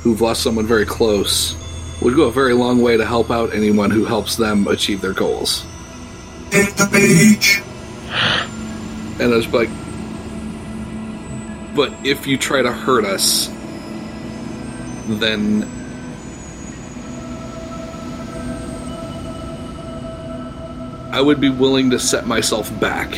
who've 0.03 0.21
lost 0.21 0.43
someone 0.43 0.67
very 0.67 0.87
close 0.87 1.57
would 2.01 2.15
go 2.15 2.29
a 2.29 2.33
very 2.33 2.55
long 2.55 2.81
way 2.81 2.97
to 2.97 3.05
help 3.05 3.31
out 3.31 3.53
anyone 3.53 3.91
who 3.91 4.05
helps 4.05 4.37
them 4.37 4.69
achieve 4.69 5.01
their 5.01 5.13
goals. 5.13 5.67
take 6.51 6.75
the 6.77 6.87
page. 6.93 7.63
And 9.21 9.35
I 9.35 9.37
was 9.37 9.49
like, 9.49 9.69
But 11.75 11.93
if 12.07 12.29
you 12.29 12.39
try 12.39 12.63
to 12.63 12.71
hurt 12.73 13.05
us, 13.05 13.49
then 15.09 15.69
I 21.19 21.21
would 21.21 21.41
be 21.41 21.49
willing 21.51 21.91
to 21.91 21.99
set 21.99 22.29
myself 22.29 22.71
back 22.79 23.09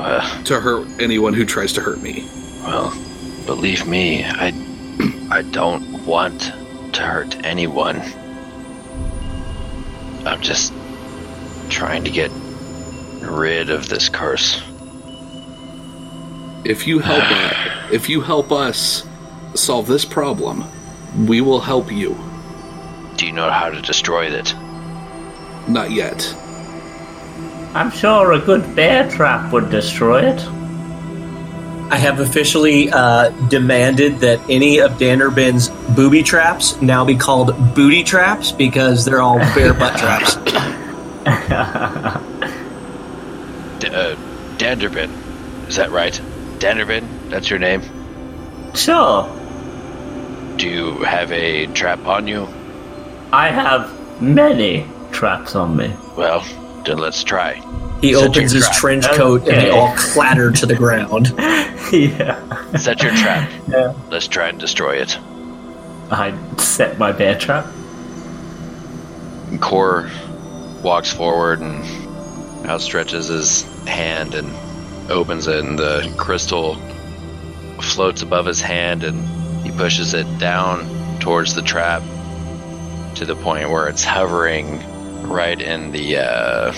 Uh, 0.00 0.42
to 0.42 0.58
hurt 0.58 0.88
anyone 1.00 1.32
who 1.32 1.44
tries 1.44 1.72
to 1.74 1.80
hurt 1.80 2.02
me. 2.02 2.28
well, 2.64 2.90
believe 3.46 3.86
me, 3.86 4.24
I, 4.24 4.52
I 5.30 5.42
don't 5.42 6.04
want 6.04 6.52
to 6.94 7.02
hurt 7.02 7.36
anyone. 7.44 8.02
I'm 10.26 10.40
just 10.40 10.72
trying 11.68 12.02
to 12.02 12.10
get 12.10 12.32
rid 13.20 13.70
of 13.70 13.88
this 13.88 14.08
curse. 14.08 14.60
If 16.64 16.88
you 16.88 16.98
help 16.98 17.22
us, 17.30 17.54
if 17.92 18.08
you 18.08 18.20
help 18.22 18.50
us 18.50 19.06
solve 19.54 19.86
this 19.86 20.04
problem, 20.04 20.64
we 21.28 21.40
will 21.40 21.60
help 21.60 21.92
you. 21.92 22.18
Do 23.16 23.24
you 23.24 23.32
know 23.32 23.50
how 23.50 23.70
to 23.70 23.80
destroy 23.80 24.26
it? 24.26 24.52
Not 25.68 25.92
yet. 25.92 26.34
I'm 27.76 27.90
sure 27.90 28.32
a 28.32 28.38
good 28.38 28.74
bear 28.74 29.08
trap 29.10 29.52
would 29.52 29.68
destroy 29.70 30.22
it. 30.22 30.40
I 31.88 31.98
have 31.98 32.20
officially 32.20 32.90
uh, 32.90 33.28
demanded 33.48 34.18
that 34.20 34.40
any 34.48 34.78
of 34.80 34.92
Danderbin's 34.92 35.68
booby 35.94 36.22
traps 36.22 36.80
now 36.80 37.04
be 37.04 37.14
called 37.16 37.54
booty 37.74 38.02
traps 38.02 38.50
because 38.50 39.04
they're 39.04 39.20
all 39.20 39.38
bear 39.54 39.74
butt 39.74 39.96
traps. 39.98 40.36
D- 43.78 43.88
uh, 43.88 44.16
Danderbin, 44.56 45.10
is 45.68 45.76
that 45.76 45.90
right? 45.90 46.14
Danderbin, 46.58 47.04
that's 47.28 47.50
your 47.50 47.58
name? 47.58 47.82
Sure, 48.74 49.28
Do 50.56 50.68
you 50.68 51.04
have 51.04 51.30
a 51.30 51.66
trap 51.66 52.06
on 52.06 52.26
you? 52.26 52.48
I 53.32 53.48
have 53.50 53.92
many 54.22 54.86
traps 55.12 55.54
on 55.54 55.76
me. 55.76 55.94
Well, 56.16 56.42
then 56.86 56.98
let's 56.98 57.22
try. 57.22 57.54
He 58.00 58.14
Set 58.14 58.30
opens 58.30 58.52
his 58.52 58.64
trap. 58.64 58.76
trench 58.76 59.06
coat 59.08 59.48
and 59.48 59.56
they 59.60 59.70
all 59.70 59.94
clatter 59.96 60.50
to 60.52 60.66
the 60.66 60.74
ground. 60.74 61.28
yeah. 61.92 62.76
Set 62.76 63.02
your 63.02 63.12
trap. 63.12 63.50
Yeah. 63.68 63.94
Let's 64.10 64.28
try 64.28 64.48
and 64.48 64.58
destroy 64.58 64.96
it. 64.96 65.18
I 66.10 66.34
set 66.56 66.98
my 66.98 67.12
bear 67.12 67.38
trap. 67.38 67.66
And 69.50 69.60
Kor 69.60 70.10
walks 70.82 71.12
forward 71.12 71.60
and 71.60 71.82
outstretches 72.66 73.28
his 73.28 73.62
hand 73.86 74.34
and 74.34 74.50
opens 75.10 75.46
it, 75.46 75.64
and 75.64 75.78
the 75.78 76.12
crystal 76.16 76.76
floats 77.80 78.22
above 78.22 78.46
his 78.46 78.60
hand, 78.60 79.04
and 79.04 79.24
he 79.64 79.70
pushes 79.70 80.14
it 80.14 80.26
down 80.38 81.18
towards 81.20 81.54
the 81.54 81.62
trap 81.62 82.02
to 83.14 83.24
the 83.24 83.36
point 83.36 83.70
where 83.70 83.88
it's 83.88 84.04
hovering 84.04 84.78
right 85.22 85.60
in 85.60 85.92
the 85.92 86.18
uh, 86.18 86.72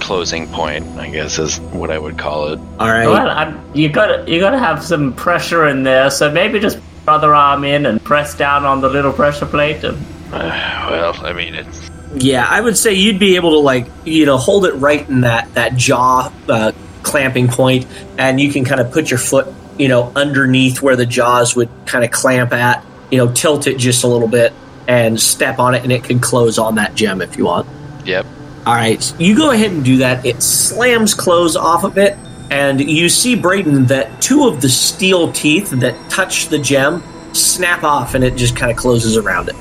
closing 0.00 0.48
point. 0.48 0.86
I 0.98 1.10
guess 1.10 1.38
is 1.38 1.60
what 1.60 1.90
I 1.90 1.98
would 1.98 2.18
call 2.18 2.48
it. 2.48 2.58
All 2.78 2.88
right. 2.88 3.06
Well, 3.06 3.28
I'm, 3.28 3.62
you 3.74 3.88
gotta 3.88 4.24
you 4.30 4.40
gotta 4.40 4.58
have 4.58 4.82
some 4.82 5.14
pressure 5.14 5.68
in 5.68 5.82
there. 5.82 6.10
So 6.10 6.30
maybe 6.30 6.58
just 6.58 6.78
put 6.78 7.04
the 7.04 7.12
other 7.12 7.34
arm 7.34 7.64
in 7.64 7.86
and 7.86 8.02
press 8.02 8.34
down 8.34 8.64
on 8.64 8.80
the 8.80 8.88
little 8.88 9.12
pressure 9.12 9.46
plate. 9.46 9.84
And 9.84 9.96
Uh, 10.32 10.38
well, 10.90 11.26
I 11.26 11.32
mean, 11.32 11.54
it's 11.54 11.90
Yeah, 12.16 12.46
I 12.48 12.60
would 12.60 12.76
say 12.76 12.94
you'd 12.94 13.20
be 13.20 13.36
able 13.36 13.50
to 13.52 13.58
like 13.58 13.86
you 14.04 14.26
know 14.26 14.36
hold 14.36 14.66
it 14.66 14.74
right 14.74 15.08
in 15.08 15.20
that 15.20 15.52
that 15.54 15.76
jaw 15.76 16.32
uh, 16.48 16.72
clamping 17.02 17.48
point, 17.48 17.86
and 18.18 18.40
you 18.40 18.52
can 18.52 18.64
kind 18.64 18.80
of 18.80 18.90
put 18.90 19.10
your 19.10 19.18
foot 19.18 19.46
you 19.78 19.88
know 19.88 20.12
underneath 20.16 20.82
where 20.82 20.96
the 20.96 21.06
jaws 21.06 21.54
would 21.54 21.70
kind 21.86 22.04
of 22.04 22.10
clamp 22.10 22.52
at. 22.52 22.84
You 23.10 23.18
know, 23.18 23.32
tilt 23.32 23.66
it 23.66 23.76
just 23.78 24.04
a 24.04 24.06
little 24.06 24.28
bit 24.28 24.52
and 24.90 25.20
step 25.20 25.60
on 25.60 25.74
it, 25.76 25.84
and 25.84 25.92
it 25.92 26.02
can 26.02 26.18
close 26.18 26.58
on 26.58 26.74
that 26.74 26.96
gem 26.96 27.22
if 27.22 27.36
you 27.38 27.44
want. 27.44 27.66
yep. 28.04 28.26
All 28.66 28.74
right, 28.74 29.20
you 29.20 29.36
go 29.36 29.52
ahead 29.52 29.70
and 29.70 29.84
do 29.84 29.98
that. 29.98 30.26
It 30.26 30.42
slams 30.42 31.14
close 31.14 31.54
off 31.56 31.84
of 31.84 31.96
it, 31.96 32.18
and 32.50 32.80
you 32.80 33.08
see 33.08 33.36
Brayden 33.36 33.86
that 33.88 34.20
two 34.20 34.46
of 34.48 34.60
the 34.60 34.68
steel 34.68 35.32
teeth 35.32 35.70
that 35.70 35.94
touch 36.10 36.48
the 36.48 36.58
gem 36.58 37.02
snap 37.32 37.84
off, 37.84 38.14
and 38.14 38.24
it 38.24 38.34
just 38.36 38.56
kind 38.56 38.70
of 38.70 38.76
closes 38.76 39.16
around 39.16 39.48
it. 39.48 39.54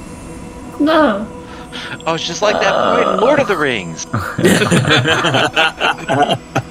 no, 0.82 1.28
Oh, 2.08 2.16
it's 2.16 2.26
just 2.26 2.42
like 2.42 2.60
that 2.60 2.74
point 2.96 3.08
in 3.14 3.20
Lord 3.22 3.40
of 3.40 3.48
the 3.48 3.56
Rings. 3.56 4.06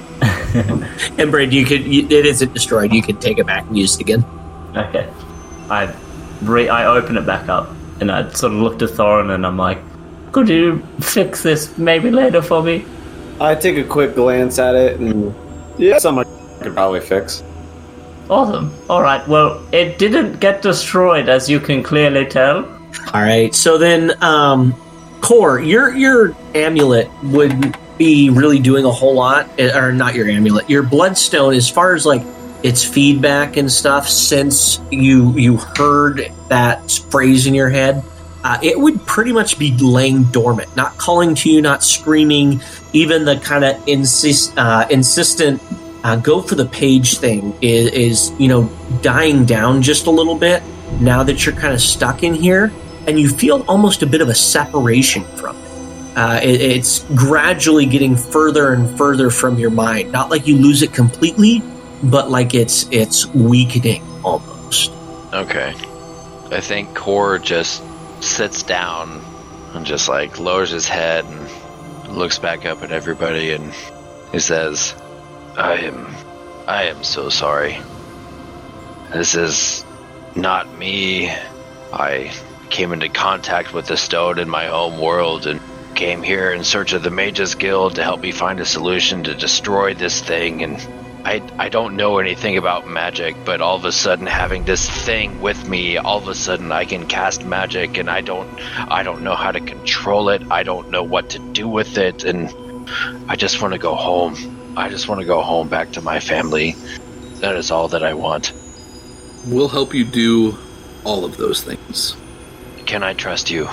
And 1.17 1.31
Braden, 1.31 1.53
you 1.53 1.65
could 1.65 1.85
you, 1.85 2.05
it 2.09 2.25
isn't 2.25 2.53
destroyed. 2.53 2.93
You 2.93 3.01
can 3.01 3.17
take 3.17 3.37
it 3.37 3.45
back 3.45 3.65
and 3.67 3.77
use 3.77 3.95
it 3.95 4.01
again. 4.01 4.25
okay. 4.75 5.09
I 5.69 5.93
re- 6.41 6.69
I 6.69 6.85
open 6.87 7.17
it 7.17 7.25
back 7.25 7.47
up 7.49 7.69
and 8.01 8.11
I 8.11 8.29
sort 8.31 8.53
of 8.53 8.59
looked 8.59 8.81
at 8.81 8.89
Thorin 8.89 9.33
and 9.33 9.45
I'm 9.45 9.57
like, 9.57 9.79
could 10.31 10.49
you 10.49 10.81
fix 10.99 11.43
this 11.43 11.77
maybe 11.77 12.11
later 12.11 12.41
for 12.41 12.61
me? 12.63 12.85
I 13.41 13.55
take 13.55 13.77
a 13.77 13.83
quick 13.83 14.15
glance 14.15 14.59
at 14.59 14.75
it, 14.75 14.99
and 14.99 15.33
yeah, 15.77 15.97
something 15.97 16.27
I 16.27 16.63
could 16.63 16.73
probably 16.73 16.99
fix. 16.99 17.43
Awesome. 18.29 18.71
All 18.89 19.01
right. 19.01 19.25
Well, 19.27 19.65
it 19.71 19.97
didn't 19.97 20.39
get 20.39 20.61
destroyed, 20.61 21.29
as 21.29 21.49
you 21.49 21.59
can 21.59 21.81
clearly 21.81 22.25
tell. 22.25 22.65
All 23.13 23.21
right. 23.21 23.55
So 23.55 23.77
then, 23.77 24.21
um, 24.21 24.75
Kor, 25.21 25.59
your 25.59 25.95
your 25.95 26.35
amulet 26.53 27.09
wouldn't 27.23 27.75
be 27.97 28.29
really 28.29 28.59
doing 28.59 28.85
a 28.85 28.91
whole 28.91 29.15
lot, 29.15 29.49
eh, 29.57 29.75
or 29.75 29.91
not 29.91 30.15
your 30.15 30.29
amulet. 30.29 30.69
Your 30.69 30.83
bloodstone, 30.83 31.53
as 31.53 31.69
far 31.69 31.95
as 31.95 32.05
like 32.05 32.21
its 32.63 32.83
feedback 32.83 33.57
and 33.57 33.71
stuff, 33.71 34.07
since 34.07 34.79
you 34.91 35.37
you 35.37 35.57
heard 35.57 36.31
that 36.49 36.91
phrase 37.09 37.47
in 37.47 37.53
your 37.53 37.69
head, 37.69 38.03
uh, 38.43 38.57
it 38.61 38.79
would 38.79 39.05
pretty 39.05 39.31
much 39.31 39.59
be 39.59 39.75
laying 39.77 40.23
dormant, 40.25 40.73
not 40.75 40.97
calling 40.97 41.35
to 41.35 41.49
you, 41.49 41.61
not 41.61 41.83
screaming. 41.83 42.61
Even 42.93 43.25
the 43.25 43.37
kind 43.37 43.63
of 43.63 43.87
insist 43.87 44.57
uh, 44.57 44.87
insistent 44.89 45.61
uh, 46.03 46.15
go 46.15 46.41
for 46.41 46.55
the 46.55 46.65
page 46.65 47.17
thing 47.17 47.53
is, 47.61 47.91
is 47.91 48.39
you 48.39 48.47
know 48.47 48.69
dying 49.01 49.45
down 49.45 49.81
just 49.81 50.07
a 50.07 50.11
little 50.11 50.35
bit 50.35 50.63
now 50.99 51.23
that 51.23 51.45
you're 51.45 51.55
kind 51.55 51.73
of 51.73 51.81
stuck 51.81 52.23
in 52.23 52.33
here 52.33 52.71
and 53.07 53.19
you 53.19 53.29
feel 53.29 53.63
almost 53.67 54.03
a 54.03 54.05
bit 54.05 54.21
of 54.21 54.29
a 54.29 54.35
separation 54.35 55.23
from 55.35 55.55
it. 55.55 55.69
Uh, 56.15 56.39
it 56.41 56.61
it's 56.61 57.03
gradually 57.15 57.85
getting 57.85 58.15
further 58.15 58.73
and 58.73 58.97
further 58.97 59.29
from 59.29 59.57
your 59.57 59.69
mind. 59.69 60.11
Not 60.11 60.29
like 60.29 60.47
you 60.47 60.57
lose 60.57 60.81
it 60.81 60.93
completely, 60.93 61.61
but 62.03 62.29
like 62.29 62.53
it's 62.53 62.87
it's 62.91 63.25
weakening 63.27 64.03
almost. 64.23 64.91
Okay. 65.33 65.73
I 66.51 66.61
think 66.61 66.95
Kor 66.95 67.37
just 67.39 67.83
sits 68.21 68.63
down 68.63 69.21
and 69.73 69.85
just 69.85 70.09
like 70.09 70.39
lowers 70.39 70.71
his 70.71 70.87
head 70.87 71.25
and 71.25 72.17
looks 72.17 72.39
back 72.39 72.65
up 72.65 72.81
at 72.81 72.91
everybody 72.91 73.51
and 73.51 73.73
he 74.31 74.39
says, 74.39 74.95
I 75.57 75.75
am 75.75 76.07
I 76.67 76.83
am 76.85 77.03
so 77.03 77.29
sorry. 77.29 77.77
This 79.11 79.35
is 79.35 79.83
not 80.35 80.77
me. 80.77 81.29
I 81.91 82.31
came 82.69 82.93
into 82.93 83.09
contact 83.09 83.73
with 83.73 83.87
the 83.87 83.97
stone 83.97 84.37
in 84.37 84.47
my 84.47 84.67
home 84.67 84.99
world 84.99 85.47
and 85.47 85.59
came 85.95 86.21
here 86.21 86.51
in 86.51 86.63
search 86.63 86.93
of 86.93 87.03
the 87.03 87.09
Mages 87.09 87.55
Guild 87.55 87.95
to 87.95 88.03
help 88.03 88.21
me 88.21 88.31
find 88.31 88.59
a 88.59 88.65
solution 88.65 89.23
to 89.23 89.33
destroy 89.33 89.93
this 89.93 90.21
thing 90.21 90.63
and 90.63 90.79
I, 91.25 91.41
I 91.57 91.69
don't 91.69 91.95
know 91.95 92.19
anything 92.19 92.57
about 92.57 92.87
magic, 92.87 93.35
but 93.45 93.61
all 93.61 93.75
of 93.75 93.85
a 93.85 93.91
sudden 93.91 94.25
having 94.25 94.63
this 94.63 94.89
thing 94.89 95.41
with 95.41 95.67
me, 95.67 95.97
all 95.97 96.17
of 96.17 96.27
a 96.27 96.35
sudden 96.35 96.71
I 96.71 96.85
can 96.85 97.05
cast 97.07 97.45
magic 97.45 97.97
and 97.97 98.09
I 98.09 98.21
don't 98.21 98.49
I 98.89 99.03
don't 99.03 99.21
know 99.21 99.35
how 99.35 99.51
to 99.51 99.59
control 99.59 100.29
it. 100.29 100.41
I 100.49 100.63
don't 100.63 100.89
know 100.89 101.03
what 101.03 101.29
to 101.31 101.39
do 101.39 101.67
with 101.67 101.97
it 101.97 102.23
and 102.23 102.53
I 103.29 103.35
just 103.35 103.61
want 103.61 103.73
to 103.73 103.79
go 103.79 103.95
home. 103.95 104.35
I 104.77 104.89
just 104.89 105.07
want 105.09 105.19
to 105.19 105.27
go 105.27 105.41
home 105.41 105.67
back 105.67 105.91
to 105.91 106.01
my 106.01 106.19
family. 106.19 106.71
That 107.41 107.55
is 107.55 107.69
all 107.69 107.89
that 107.89 108.03
I 108.03 108.13
want. 108.13 108.53
We'll 109.45 109.67
help 109.67 109.93
you 109.93 110.05
do 110.05 110.57
all 111.03 111.25
of 111.25 111.37
those 111.37 111.63
things. 111.63 112.15
Can 112.85 113.03
I 113.03 113.13
trust 113.13 113.51
you? 113.51 113.67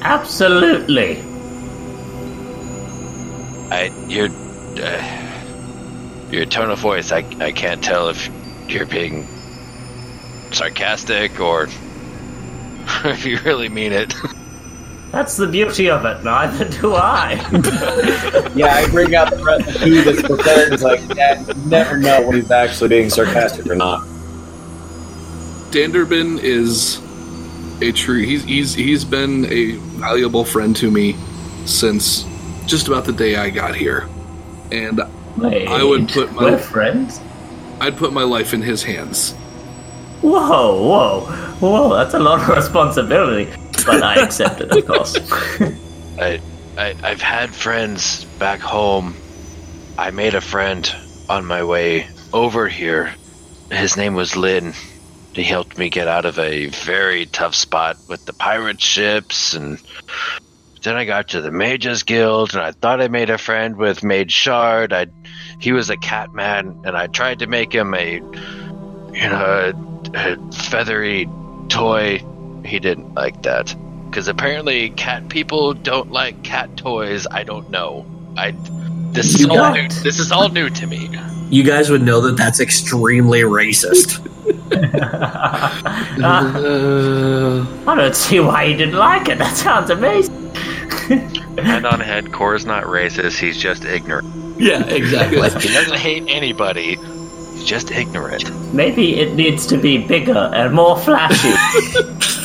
Absolutely. 0.00 1.20
I 3.70 3.92
your 4.08 4.28
uh, 4.78 5.25
your 6.30 6.46
tone 6.46 6.70
of 6.70 6.78
voice. 6.78 7.12
I 7.12 7.24
I 7.40 7.52
can't 7.52 7.82
tell 7.82 8.08
if 8.08 8.30
you're 8.68 8.86
being 8.86 9.26
sarcastic 10.52 11.40
or 11.40 11.64
if 13.04 13.24
you 13.24 13.38
really 13.40 13.68
mean 13.68 13.92
it. 13.92 14.14
That's 15.12 15.36
the 15.36 15.46
beauty 15.46 15.88
of 15.88 16.04
it. 16.04 16.24
Neither 16.24 16.68
do 16.68 16.94
I. 16.94 17.34
Yeah, 18.56 18.74
I 18.74 18.88
bring 18.88 19.14
out 19.14 19.30
the 19.30 19.44
rest 19.44 19.68
of 19.68 19.82
food 19.82 20.04
that's 20.06 20.22
prepared. 20.22 20.72
It's 20.72 20.82
like, 20.82 21.00
yeah, 21.14 21.46
you 21.46 21.54
never 21.66 21.98
know 21.98 22.22
when 22.26 22.36
he's 22.36 22.50
actually 22.50 22.88
being 22.88 23.10
sarcastic 23.10 23.66
or 23.66 23.74
not. 23.74 24.00
Danderbin 25.70 26.38
is 26.42 26.98
a 27.82 27.92
true. 27.92 28.22
He's 28.22 28.44
he's 28.44 28.72
he's 28.72 29.04
been 29.04 29.44
a 29.52 29.72
valuable 29.98 30.42
friend 30.42 30.74
to 30.76 30.90
me 30.90 31.16
since 31.66 32.24
just 32.64 32.88
about 32.88 33.04
the 33.04 33.12
day 33.12 33.36
I 33.36 33.50
got 33.50 33.74
here, 33.74 34.08
and 34.72 35.00
Wait, 35.36 35.68
I 35.68 35.82
would 35.84 36.08
put 36.08 36.32
my- 36.32 36.44
We're 36.44 36.58
friends. 36.58 37.20
I'd 37.80 37.96
put 37.96 38.12
my 38.12 38.22
life 38.22 38.54
in 38.54 38.62
his 38.62 38.82
hands. 38.82 39.32
Whoa, 40.22 40.82
whoa, 40.82 41.20
whoa! 41.60 41.94
That's 41.94 42.14
a 42.14 42.18
lot 42.18 42.40
of 42.40 42.48
responsibility, 42.56 43.52
but 43.84 44.02
I 44.02 44.14
accept 44.22 44.60
it, 44.62 44.70
of 44.72 44.86
course. 44.86 45.14
I, 46.18 46.40
I 46.78 46.94
I've 47.02 47.20
had 47.20 47.54
friends 47.54 48.24
back 48.38 48.60
home. 48.60 49.14
I 49.98 50.10
made 50.10 50.34
a 50.34 50.40
friend 50.40 50.90
on 51.28 51.44
my 51.44 51.62
way 51.64 52.08
over 52.32 52.66
here. 52.66 53.14
His 53.70 53.96
name 53.96 54.14
was 54.14 54.36
Lynn. 54.36 54.72
He 55.34 55.42
helped 55.42 55.76
me 55.76 55.90
get 55.90 56.08
out 56.08 56.24
of 56.24 56.38
a 56.38 56.66
very 56.68 57.26
tough 57.26 57.54
spot 57.54 57.98
with 58.08 58.24
the 58.24 58.32
pirate 58.32 58.80
ships 58.80 59.52
and 59.52 59.78
then 60.82 60.96
I 60.96 61.04
got 61.04 61.28
to 61.28 61.40
the 61.40 61.50
Mages 61.50 62.02
Guild 62.02 62.54
and 62.54 62.62
I 62.62 62.72
thought 62.72 63.00
I 63.00 63.08
made 63.08 63.30
a 63.30 63.38
friend 63.38 63.76
with 63.76 64.02
Mage 64.02 64.32
Shard. 64.32 64.92
I 64.92 65.06
he 65.58 65.72
was 65.72 65.90
a 65.90 65.96
cat 65.96 66.32
man 66.34 66.82
and 66.84 66.96
I 66.96 67.06
tried 67.06 67.40
to 67.40 67.46
make 67.46 67.72
him 67.74 67.94
a 67.94 68.14
you 68.14 69.28
know 69.28 69.72
a, 69.74 70.10
a 70.14 70.52
feathery 70.52 71.28
toy. 71.68 72.22
He 72.64 72.78
didn't 72.78 73.14
like 73.14 73.42
that 73.42 73.74
because 74.10 74.28
apparently 74.28 74.90
cat 74.90 75.28
people 75.28 75.74
don't 75.74 76.10
like 76.10 76.42
cat 76.42 76.76
toys. 76.76 77.26
I 77.30 77.44
don't 77.44 77.70
know. 77.70 78.06
I 78.36 78.52
this 79.16 79.34
is 79.34 79.40
You 79.40 79.50
all 79.50 79.72
new. 79.72 79.88
This 79.88 80.18
is 80.18 80.30
all 80.32 80.48
new 80.48 80.68
to 80.70 80.86
me. 80.86 81.10
You 81.50 81.62
guys 81.62 81.90
would 81.90 82.02
know 82.02 82.20
that 82.22 82.36
that's 82.36 82.60
extremely 82.60 83.40
racist. 83.42 84.22
Uh, 86.22 87.66
I 87.86 87.94
don't 87.94 88.14
see 88.16 88.40
why 88.40 88.64
you 88.64 88.76
didn't 88.76 88.96
like 88.96 89.28
it. 89.28 89.38
That 89.38 89.56
sounds 89.56 89.90
amazing. 89.90 90.34
Hand 91.58 91.86
on 91.86 92.00
head, 92.00 92.32
Kor's 92.32 92.64
not 92.66 92.84
racist. 92.84 93.38
He's 93.38 93.56
just 93.58 93.84
ignorant. 93.84 94.28
yeah, 94.60 94.82
exactly. 94.84 95.38
He 95.60 95.72
doesn't 95.72 95.98
hate 95.98 96.24
anybody. 96.28 96.96
He's 97.52 97.64
just 97.64 97.90
ignorant. 97.90 98.50
Maybe 98.74 99.18
it 99.20 99.34
needs 99.34 99.66
to 99.68 99.76
be 99.78 99.98
bigger 99.98 100.50
and 100.54 100.74
more 100.74 100.96
flashy, 100.98 101.50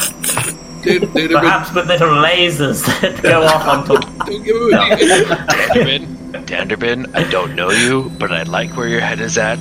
dude, 0.82 1.14
dude, 1.14 1.32
perhaps 1.32 1.74
with 1.74 1.88
little 1.88 2.10
lasers 2.10 2.86
that 3.02 3.22
go 3.22 3.44
off 3.44 3.68
on 3.68 3.86
top. 3.86 4.02
don't 4.26 4.44
give 4.44 4.56
him 4.56 4.74
any. 4.74 6.06
Danderbin, 6.06 6.46
Danderbin, 6.46 7.16
I 7.16 7.30
don't 7.30 7.56
know 7.56 7.72
you, 7.72 8.12
but 8.20 8.32
I 8.32 8.44
like 8.44 8.76
where 8.76 8.88
your 8.88 9.02
head 9.02 9.20
is 9.20 9.38
at. 9.38 9.60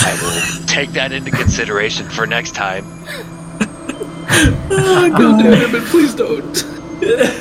I 0.00 0.18
will 0.22 0.66
take 0.66 0.90
that 0.92 1.12
into 1.12 1.30
consideration 1.30 2.08
for 2.08 2.26
next 2.26 2.54
time. 2.54 2.84
Oh, 4.70 5.10
God 5.16 5.42
damn 5.42 5.74
it, 5.74 5.84
please 5.86 6.14
don't. 6.14 6.78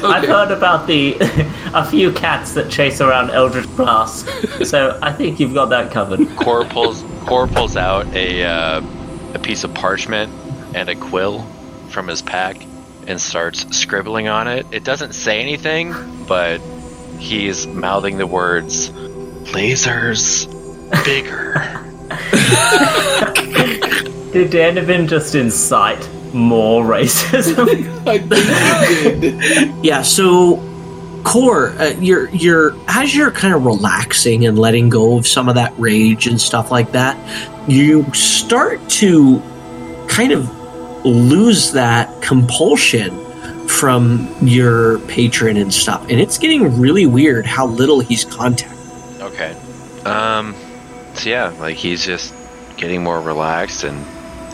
I've 0.03 0.27
heard 0.27 0.51
about 0.51 0.87
the 0.87 1.17
a 1.73 1.85
few 1.85 2.11
cats 2.11 2.53
that 2.53 2.69
chase 2.69 3.01
around 3.01 3.31
Eldritch 3.31 3.67
Brass, 3.75 4.23
so 4.67 4.97
I 5.01 5.11
think 5.11 5.39
you've 5.39 5.53
got 5.53 5.67
that 5.67 5.91
covered. 5.91 6.27
Kor 6.35 6.65
pulls, 6.65 7.03
Kor 7.25 7.47
pulls 7.47 7.75
out 7.75 8.07
a, 8.13 8.43
uh, 8.43 8.81
a 9.33 9.39
piece 9.39 9.63
of 9.63 9.73
parchment 9.73 10.31
and 10.75 10.89
a 10.89 10.95
quill 10.95 11.43
from 11.89 12.07
his 12.07 12.21
pack 12.21 12.66
and 13.07 13.19
starts 13.19 13.75
scribbling 13.75 14.27
on 14.27 14.47
it. 14.47 14.67
It 14.71 14.83
doesn't 14.83 15.13
say 15.13 15.39
anything, 15.39 15.95
but 16.27 16.59
he's 17.17 17.65
mouthing 17.65 18.17
the 18.17 18.27
words, 18.27 18.91
lasers 19.51 20.47
bigger. 21.03 21.53
Did 24.31 24.51
Danderbin 24.51 25.07
just 25.07 25.35
incite 25.35 26.07
more 26.33 26.83
racism? 26.83 27.67
I 28.07 28.19
think 28.19 29.13
he 29.13 29.19
did. 29.19 29.85
Yeah, 29.85 30.01
so 30.01 30.63
Kor, 31.23 31.69
uh, 31.71 31.89
you're 31.99 32.29
you're 32.29 32.75
as 32.87 33.15
you're 33.15 33.31
kind 33.31 33.53
of 33.53 33.65
relaxing 33.65 34.45
and 34.45 34.57
letting 34.57 34.89
go 34.89 35.17
of 35.17 35.27
some 35.27 35.49
of 35.49 35.55
that 35.55 35.73
rage 35.77 36.27
and 36.27 36.39
stuff 36.39 36.71
like 36.71 36.91
that, 36.91 37.17
you 37.69 38.05
start 38.13 38.87
to 38.89 39.41
kind 40.07 40.31
of 40.31 40.49
lose 41.03 41.71
that 41.73 42.21
compulsion 42.21 43.23
from 43.67 44.35
your 44.41 44.99
patron 45.01 45.57
and 45.57 45.73
stuff, 45.73 46.01
and 46.09 46.19
it's 46.19 46.37
getting 46.37 46.79
really 46.79 47.05
weird 47.05 47.45
how 47.45 47.67
little 47.67 47.99
he's 47.99 48.25
contacted. 48.25 49.21
Okay. 49.21 49.55
Um. 50.05 50.55
So 51.15 51.29
yeah, 51.29 51.49
like 51.59 51.75
he's 51.75 52.05
just 52.05 52.33
getting 52.77 53.03
more 53.03 53.19
relaxed 53.19 53.83
and 53.83 54.05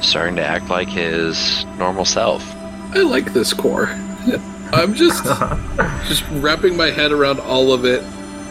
starting 0.03 0.35
to 0.37 0.45
act 0.45 0.69
like 0.69 0.89
his 0.89 1.65
normal 1.77 2.05
self. 2.05 2.43
I 2.95 2.99
like 2.99 3.33
this 3.33 3.53
Kor. 3.53 3.87
I'm 4.73 4.93
just 4.95 5.23
just 6.07 6.23
wrapping 6.31 6.75
my 6.75 6.89
head 6.89 7.11
around 7.11 7.39
all 7.39 7.73
of 7.73 7.85
it, 7.85 8.03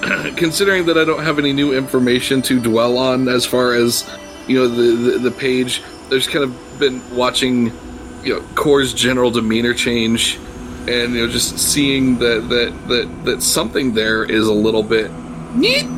considering 0.36 0.86
that 0.86 0.96
I 0.96 1.04
don't 1.04 1.22
have 1.22 1.38
any 1.38 1.52
new 1.52 1.76
information 1.76 2.42
to 2.42 2.60
dwell 2.60 2.98
on 2.98 3.28
as 3.28 3.44
far 3.44 3.74
as 3.74 4.08
you 4.46 4.58
know 4.58 4.68
the 4.68 5.10
the, 5.12 5.18
the 5.18 5.30
page. 5.30 5.82
There's 6.12 6.28
kind 6.28 6.44
of 6.44 6.78
been 6.78 7.00
watching, 7.16 7.72
you 8.22 8.34
know, 8.34 8.42
Kor's 8.54 8.92
general 8.92 9.30
demeanor 9.30 9.72
change, 9.72 10.36
and 10.86 11.14
you 11.14 11.24
know 11.24 11.32
just 11.32 11.58
seeing 11.58 12.18
that 12.18 12.50
that 12.50 12.88
that 12.88 13.24
that 13.24 13.42
something 13.42 13.94
there 13.94 14.22
is 14.22 14.46
a 14.46 14.52
little 14.52 14.82
bit 14.82 15.10
neat. 15.54 15.88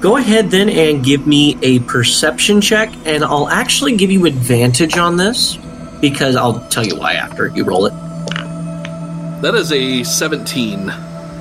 Go 0.00 0.16
ahead 0.16 0.52
then 0.52 0.68
and 0.68 1.04
give 1.04 1.26
me 1.26 1.58
a 1.62 1.80
perception 1.80 2.60
check, 2.60 2.88
and 3.04 3.24
I'll 3.24 3.48
actually 3.48 3.96
give 3.96 4.12
you 4.12 4.26
advantage 4.26 4.96
on 4.96 5.16
this 5.16 5.58
because 6.00 6.36
I'll 6.36 6.60
tell 6.68 6.86
you 6.86 6.94
why 6.94 7.14
after 7.14 7.48
you 7.48 7.64
roll 7.64 7.86
it. 7.86 7.94
That 9.42 9.56
is 9.56 9.72
a 9.72 10.04
17. 10.04 10.88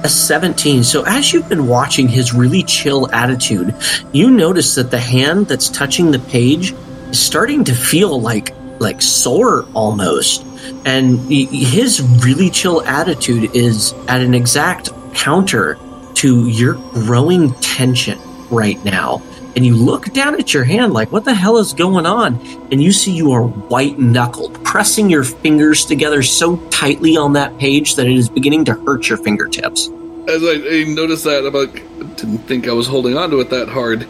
a 0.04 0.10
17. 0.10 0.84
So 0.84 1.04
as 1.04 1.34
you've 1.34 1.50
been 1.50 1.68
watching 1.68 2.08
his 2.08 2.34
really 2.34 2.64
chill 2.64 3.12
attitude, 3.12 3.76
you 4.12 4.32
notice 4.32 4.74
that 4.74 4.90
the 4.90 5.00
hand 5.00 5.48
that's 5.48 5.70
touching 5.70 6.10
the 6.10 6.20
page 6.20 6.74
starting 7.12 7.64
to 7.66 7.74
feel 7.74 8.20
like 8.20 8.54
like 8.80 9.02
sore 9.02 9.68
almost. 9.74 10.44
And 10.86 11.20
his 11.32 12.02
really 12.24 12.50
chill 12.50 12.82
attitude 12.84 13.56
is 13.56 13.94
at 14.08 14.22
an 14.22 14.34
exact 14.34 14.90
counter 15.14 15.78
to 16.16 16.48
your 16.48 16.74
growing 16.74 17.54
tension 17.56 18.20
right 18.50 18.84
now. 18.84 19.22
And 19.56 19.66
you 19.66 19.76
look 19.76 20.14
down 20.14 20.36
at 20.40 20.54
your 20.54 20.64
hand 20.64 20.94
like, 20.94 21.12
what 21.12 21.26
the 21.26 21.34
hell 21.34 21.58
is 21.58 21.74
going 21.74 22.06
on? 22.06 22.40
And 22.72 22.82
you 22.82 22.92
see 22.92 23.12
you 23.12 23.32
are 23.32 23.44
white 23.44 23.98
knuckled, 23.98 24.64
pressing 24.64 25.10
your 25.10 25.24
fingers 25.24 25.86
together 25.86 26.22
so 26.22 26.58
tightly 26.70 27.18
on 27.18 27.34
that 27.34 27.58
page 27.58 27.96
that 27.96 28.06
it 28.06 28.16
is 28.16 28.30
beginning 28.30 28.66
to 28.66 28.74
hurt 28.74 29.10
your 29.10 29.18
fingertips. 29.18 29.88
As 30.28 30.44
I, 30.44 30.62
I 30.70 30.84
noticed 30.88 31.24
that, 31.24 31.44
like, 31.52 31.74
didn't 32.18 32.40
think 32.40 32.68
I 32.68 32.74
was 32.74 32.86
holding 32.86 33.18
on 33.18 33.32
to 33.32 33.40
it 33.40 33.50
that 33.50 33.70
hard. 33.70 34.08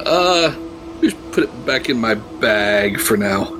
Uh, 0.00 0.54
just 1.00 1.16
put 1.32 1.44
it 1.44 1.66
back 1.66 1.88
in 1.88 1.98
my 1.98 2.14
bag 2.14 2.98
for 3.00 3.16
now. 3.16 3.52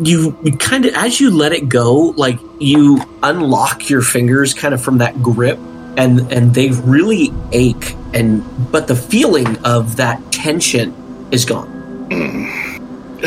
you, 0.00 0.36
you 0.42 0.56
kind 0.56 0.84
of 0.84 0.94
as 0.94 1.20
you 1.20 1.30
let 1.30 1.52
it 1.52 1.68
go 1.68 2.14
like 2.16 2.38
you 2.60 3.00
unlock 3.22 3.88
your 3.88 4.02
fingers 4.02 4.52
kind 4.54 4.74
of 4.74 4.82
from 4.82 4.98
that 4.98 5.22
grip 5.22 5.58
and 5.96 6.30
and 6.30 6.54
they 6.54 6.70
really 6.70 7.32
ache 7.52 7.94
and 8.12 8.42
but 8.70 8.86
the 8.88 8.96
feeling 8.96 9.56
of 9.64 9.96
that 9.96 10.20
tension 10.30 10.94
is 11.30 11.44
gone 11.46 11.72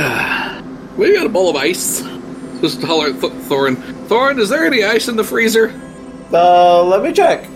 We 0.97 1.13
got 1.15 1.25
a 1.25 1.29
bowl 1.29 1.49
of 1.49 1.55
ice. 1.55 2.01
Just 2.59 2.81
holler 2.83 3.07
at 3.07 3.21
Th- 3.21 3.31
Thorin. 3.47 3.75
Thorin, 4.07 4.37
is 4.37 4.49
there 4.49 4.65
any 4.65 4.83
ice 4.83 5.07
in 5.07 5.15
the 5.15 5.23
freezer? 5.23 5.69
Uh, 6.33 6.83
let 6.83 7.01
me 7.01 7.13
check. 7.13 7.47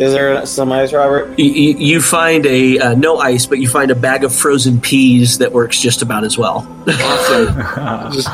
Is 0.00 0.12
there 0.12 0.44
some 0.46 0.72
ice, 0.72 0.92
Robert? 0.92 1.38
you, 1.38 1.44
you 1.44 1.74
you 1.78 2.00
find 2.02 2.46
a 2.46 2.78
uh, 2.78 2.94
no 2.94 3.18
ice 3.18 3.44
but 3.46 3.58
you 3.58 3.68
find 3.68 3.90
a 3.90 3.94
bag 3.94 4.24
of 4.24 4.34
frozen 4.34 4.80
peas 4.80 5.38
that 5.38 5.52
works 5.52 5.78
just 5.80 6.00
about 6.02 6.24
as 6.24 6.36
well 6.38 6.66
Awesome. 6.88 8.12
just 8.12 8.28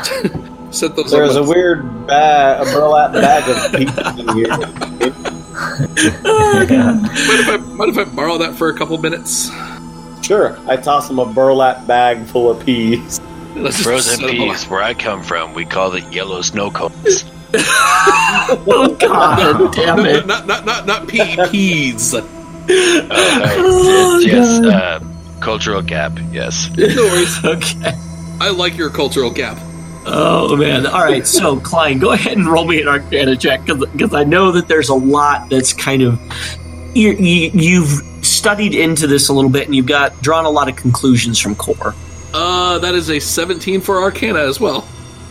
set 0.71 0.95
those 0.97 1.11
There's 1.11 1.37
a 1.37 1.43
weird 1.43 2.07
bag, 2.07 2.67
a 2.67 2.71
burlap 2.73 3.13
bag 3.13 3.43
of 3.49 3.73
pieces 3.75 4.19
in 4.21 4.29
here. 4.37 4.57
Mind 5.77 6.71
if, 6.71 7.49
I, 7.49 7.57
mind 7.57 7.91
if 7.91 7.99
I 7.99 8.05
borrow 8.05 8.39
that 8.39 8.55
for 8.55 8.69
a 8.69 8.75
couple 8.77 8.97
minutes? 8.99 9.51
Sure, 10.23 10.59
I 10.69 10.77
toss 10.77 11.09
him 11.11 11.19
a 11.19 11.27
burlap 11.27 11.87
bag 11.87 12.27
full 12.27 12.51
of 12.51 12.65
peas. 12.65 13.21
Let's 13.55 13.83
Frozen 13.83 14.21
set 14.21 14.29
'em 14.31 14.41
up. 14.43 14.49
peas, 14.57 14.65
where 14.69 14.83
I 14.83 14.93
come 14.95 15.23
from, 15.23 15.55
we 15.55 15.65
call 15.65 15.95
it 15.95 16.05
yellow 16.13 16.43
snow 16.43 16.71
cones. 16.71 17.25
oh 18.69 18.97
god 18.99 19.73
damn 19.73 19.97
No, 19.97 20.05
it 20.05 20.27
not, 20.27 20.47
not, 20.47 20.65
not, 20.65 20.87
not 20.87 21.09
pea, 21.09 21.37
peas. 21.51 22.15
Oh, 22.69 24.21
yes, 24.25 24.59
God. 24.59 25.03
uh, 25.03 25.41
cultural 25.41 25.83
gap. 25.83 26.19
Yes. 26.33 26.69
worries. 26.77 27.45
okay 27.45 27.93
I 28.41 28.51
like 28.51 28.77
your 28.77 28.91
cultural 28.91 29.31
gap. 29.31 29.57
Oh 30.05 30.57
man! 30.57 30.87
All 30.87 31.03
right, 31.05 31.27
so 31.27 31.59
Klein, 31.59 31.99
go 31.99 32.13
ahead 32.13 32.37
and 32.37 32.47
roll 32.47 32.65
me 32.65 32.81
an 32.81 32.89
Arcana 32.89 33.37
check 33.37 33.65
because 33.65 34.15
I 34.15 34.25
know 34.25 34.53
that 34.53 34.69
there's 34.69 34.89
a 34.89 34.95
lot 34.95 35.49
that's 35.49 35.73
kind 35.73 36.03
of 36.03 36.21
you, 36.97 37.13
you, 37.13 37.51
you've 37.53 38.25
studied 38.25 38.75
into 38.75 39.07
this 39.07 39.29
a 39.29 39.33
little 39.33 39.51
bit 39.51 39.67
and 39.67 39.75
you've 39.75 39.87
got 39.87 40.21
drawn 40.23 40.45
a 40.45 40.51
lot 40.51 40.69
of 40.69 40.77
conclusions 40.77 41.39
from 41.39 41.55
Kor. 41.55 41.95
Uh, 42.33 42.79
that 42.79 42.95
is 42.95 43.11
a 43.11 43.19
17 43.19 43.81
for 43.81 44.01
Arcana 44.03 44.41
as 44.41 44.61
well. 44.61 44.87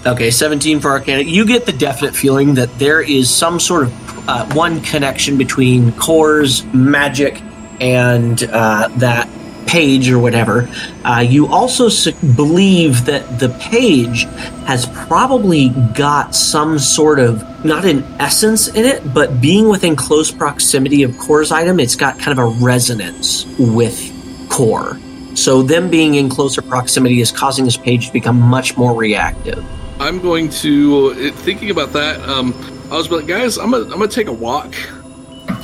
Okay, 0.05 0.29
17 0.29 0.81
for 0.81 0.91
Arcana. 0.91 1.23
You 1.23 1.47
get 1.47 1.65
the 1.65 1.71
definite 1.71 2.15
feeling 2.15 2.53
that 2.55 2.77
there 2.77 3.01
is 3.01 3.27
some 3.27 3.59
sort 3.59 3.83
of 3.83 4.29
uh, 4.29 4.45
one 4.53 4.81
connection 4.81 5.35
between 5.35 5.93
Kor's 5.93 6.63
magic 6.65 7.41
and 7.79 8.41
uh, 8.43 8.89
that 8.97 9.27
page 9.65 10.11
or 10.11 10.19
whatever. 10.19 10.69
Uh, 11.03 11.25
you 11.27 11.47
also 11.47 11.89
believe 12.35 13.05
that 13.05 13.39
the 13.39 13.49
page 13.59 14.25
has 14.67 14.85
probably 15.07 15.69
got 15.95 16.35
some 16.35 16.77
sort 16.77 17.17
of 17.17 17.65
not 17.65 17.83
an 17.83 18.03
essence 18.19 18.67
in 18.67 18.85
it, 18.85 19.11
but 19.11 19.41
being 19.41 19.69
within 19.69 19.95
close 19.95 20.29
proximity 20.29 21.01
of 21.01 21.17
Kor's 21.17 21.51
item, 21.51 21.79
it's 21.79 21.95
got 21.95 22.19
kind 22.19 22.37
of 22.37 22.37
a 22.37 22.63
resonance 22.63 23.45
with 23.57 24.11
Kor. 24.49 24.99
So 25.33 25.63
them 25.63 25.89
being 25.89 26.13
in 26.13 26.29
closer 26.29 26.61
proximity 26.61 27.21
is 27.21 27.31
causing 27.31 27.65
this 27.65 27.75
page 27.75 28.05
to 28.05 28.13
become 28.13 28.39
much 28.39 28.77
more 28.77 28.93
reactive. 28.93 29.65
I'm 29.99 30.19
going 30.21 30.49
to 30.49 31.11
uh, 31.11 31.31
thinking 31.31 31.69
about 31.71 31.93
that. 31.93 32.19
Um, 32.27 32.53
I 32.91 32.95
was 32.97 33.09
like, 33.09 33.27
guys, 33.27 33.57
I'm 33.57 33.71
gonna 33.71 33.85
I'm 33.85 33.91
gonna 33.91 34.07
take 34.07 34.27
a 34.27 34.33
walk, 34.33 34.75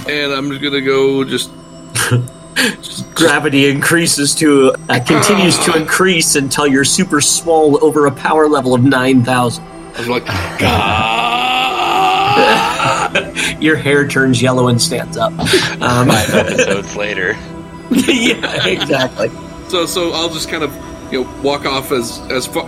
and 0.07 0.31
I'm 0.33 0.49
just 0.49 0.61
gonna 0.61 0.81
go 0.81 1.23
just. 1.23 1.51
Gravity 3.15 3.69
increases 3.69 4.35
to 4.35 4.73
uh, 4.89 4.99
continues 5.05 5.57
to 5.65 5.75
increase 5.75 6.35
until 6.35 6.67
you're 6.67 6.83
super 6.83 7.21
small 7.21 7.81
over 7.83 8.07
a 8.07 8.11
power 8.11 8.47
level 8.47 8.73
of 8.73 8.83
nine 8.83 9.23
thousand. 9.23 9.63
I 9.63 9.99
was 9.99 10.07
like, 10.09 10.23
"Ah!" 10.27 10.77
Your 13.61 13.75
hair 13.75 14.07
turns 14.07 14.41
yellow 14.41 14.67
and 14.67 14.81
stands 14.81 15.17
up. 15.17 15.31
Um, 15.81 16.07
Five 16.07 16.33
episodes 16.33 16.95
later. 16.95 17.37
yeah, 17.91 18.65
exactly. 18.67 19.29
so 19.69 19.85
so 19.85 20.11
I'll 20.13 20.29
just 20.29 20.49
kind 20.49 20.63
of 20.63 20.73
you 21.11 21.23
know 21.23 21.41
walk 21.41 21.65
off 21.65 21.91
as 21.91 22.19
as 22.31 22.45
far. 22.47 22.65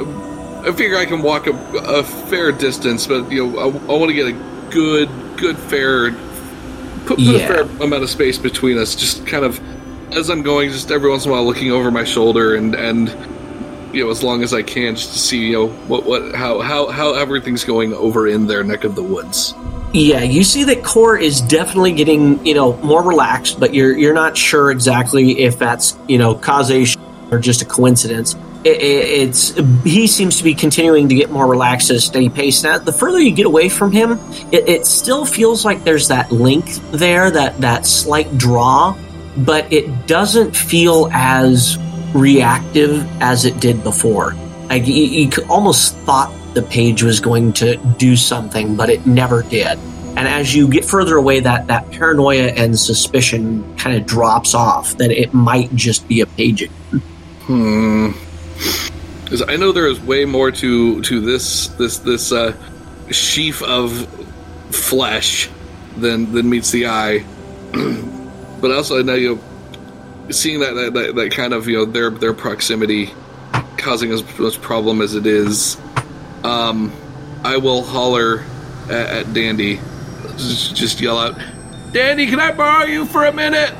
I 0.63 0.71
figure 0.71 0.97
I 0.97 1.05
can 1.05 1.21
walk 1.21 1.47
a, 1.47 1.53
a 1.77 2.03
fair 2.03 2.51
distance, 2.51 3.05
but 3.07 3.29
you 3.31 3.45
know 3.45 3.59
I, 3.59 3.65
I 3.65 3.97
want 3.97 4.09
to 4.09 4.13
get 4.13 4.27
a 4.27 4.69
good 4.71 5.09
good 5.37 5.57
fair 5.57 6.11
put, 7.05 7.07
put 7.17 7.19
Yeah. 7.19 7.37
a 7.39 7.47
fair 7.47 7.61
amount 7.83 8.03
of 8.03 8.09
space 8.09 8.37
between 8.37 8.77
us. 8.77 8.95
Just 8.95 9.25
kind 9.27 9.43
of 9.45 9.59
as 10.13 10.29
I'm 10.29 10.41
going, 10.43 10.69
just 10.71 10.91
every 10.91 11.09
once 11.09 11.25
in 11.25 11.31
a 11.31 11.33
while 11.33 11.45
looking 11.45 11.71
over 11.71 11.91
my 11.91 12.03
shoulder 12.03 12.55
and 12.55 12.75
and 12.75 13.09
you 13.93 14.03
know 14.03 14.09
as 14.09 14.23
long 14.23 14.41
as 14.43 14.53
I 14.53 14.63
can 14.63 14.95
just 14.95 15.13
to 15.13 15.19
see 15.19 15.47
you 15.47 15.53
know 15.53 15.67
what 15.87 16.05
what 16.05 16.33
how 16.35 16.61
how 16.61 16.91
how 16.91 17.13
everything's 17.13 17.63
going 17.63 17.93
over 17.93 18.27
in 18.27 18.47
their 18.47 18.63
neck 18.63 18.83
of 18.83 18.95
the 18.95 19.03
woods. 19.03 19.53
Yeah, 19.95 20.23
you 20.23 20.43
see 20.43 20.63
that 20.63 20.83
Kor 20.83 21.17
is 21.17 21.39
definitely 21.41 21.91
getting, 21.91 22.43
you 22.43 22.55
know, 22.55 22.75
more 22.77 23.03
relaxed, 23.03 23.59
but 23.59 23.75
you're 23.75 23.95
you're 23.95 24.13
not 24.13 24.35
sure 24.35 24.71
exactly 24.71 25.41
if 25.43 25.59
that's, 25.59 25.95
you 26.07 26.17
know, 26.17 26.33
causation 26.33 26.99
or 27.29 27.37
just 27.37 27.61
a 27.61 27.65
coincidence. 27.65 28.35
It, 28.63 28.81
it, 28.81 29.21
it's 29.21 29.53
he 29.83 30.07
seems 30.07 30.37
to 30.37 30.43
be 30.43 30.55
continuing 30.55 31.09
to 31.09 31.15
get 31.15 31.29
more 31.29 31.45
relaxed 31.45 31.89
at 31.89 31.97
a 31.97 32.01
steady 32.01 32.29
pace. 32.29 32.63
Now, 32.63 32.77
the 32.77 32.93
further 32.93 33.19
you 33.19 33.31
get 33.31 33.45
away 33.45 33.67
from 33.69 33.91
him, 33.91 34.19
it, 34.51 34.67
it 34.69 34.85
still 34.85 35.25
feels 35.25 35.65
like 35.65 35.83
there's 35.83 36.07
that 36.07 36.31
link 36.31 36.65
there, 36.91 37.29
that 37.29 37.59
that 37.61 37.85
slight 37.85 38.37
draw, 38.37 38.97
but 39.37 39.71
it 39.71 40.07
doesn't 40.07 40.55
feel 40.55 41.09
as 41.11 41.77
reactive 42.13 43.05
as 43.21 43.45
it 43.45 43.59
did 43.59 43.83
before. 43.83 44.33
Like 44.69 44.87
you, 44.87 44.93
you 44.93 45.29
almost 45.49 45.95
thought 45.97 46.33
the 46.53 46.61
page 46.61 47.03
was 47.03 47.19
going 47.19 47.53
to 47.53 47.75
do 47.97 48.15
something, 48.15 48.75
but 48.75 48.89
it 48.89 49.05
never 49.05 49.43
did. 49.43 49.77
And 50.15 50.27
as 50.27 50.53
you 50.53 50.67
get 50.67 50.85
further 50.85 51.15
away, 51.17 51.39
that 51.39 51.67
that 51.67 51.91
paranoia 51.91 52.49
and 52.49 52.77
suspicion 52.77 53.75
kind 53.77 53.97
of 53.97 54.05
drops 54.05 54.53
off 54.53 54.95
that 54.97 55.11
it 55.11 55.33
might 55.33 55.73
just 55.75 56.07
be 56.07 56.21
a 56.21 56.27
page. 56.27 56.69
Hmm. 57.45 58.11
Because 59.33 59.49
I 59.49 59.55
know 59.55 59.71
there 59.71 59.87
is 59.87 59.99
way 59.99 60.25
more 60.25 60.51
to 60.51 61.01
to 61.01 61.19
this 61.19 61.69
this 61.69 61.97
this 61.97 62.31
uh, 62.31 62.53
sheaf 63.09 63.63
of 63.63 64.07
flesh 64.69 65.49
than 65.97 66.33
than 66.33 66.51
meets 66.51 66.69
the 66.69 66.85
eye. 66.85 67.25
but 68.61 68.69
also, 68.69 68.99
I 68.99 69.01
know 69.01 69.15
you 69.15 69.35
know, 69.35 70.29
seeing 70.29 70.59
that, 70.59 70.75
that 70.75 70.93
that 70.93 71.15
that 71.15 71.31
kind 71.31 71.53
of 71.53 71.67
you 71.67 71.77
know 71.77 71.85
their 71.85 72.11
their 72.11 72.35
proximity 72.35 73.11
causing 73.77 74.11
as 74.11 74.23
much 74.37 74.61
problem 74.61 75.01
as 75.01 75.15
it 75.15 75.25
is. 75.25 75.77
Um, 76.43 76.93
I 77.43 77.57
will 77.57 77.81
holler 77.81 78.45
at, 78.87 79.09
at 79.09 79.33
Dandy, 79.33 79.77
just, 80.37 80.75
just 80.75 81.01
yell 81.01 81.17
out, 81.17 81.41
"Dandy, 81.91 82.27
can 82.27 82.39
I 82.39 82.51
borrow 82.51 82.85
you 82.85 83.05
for 83.05 83.25
a 83.25 83.33
minute?" 83.33 83.73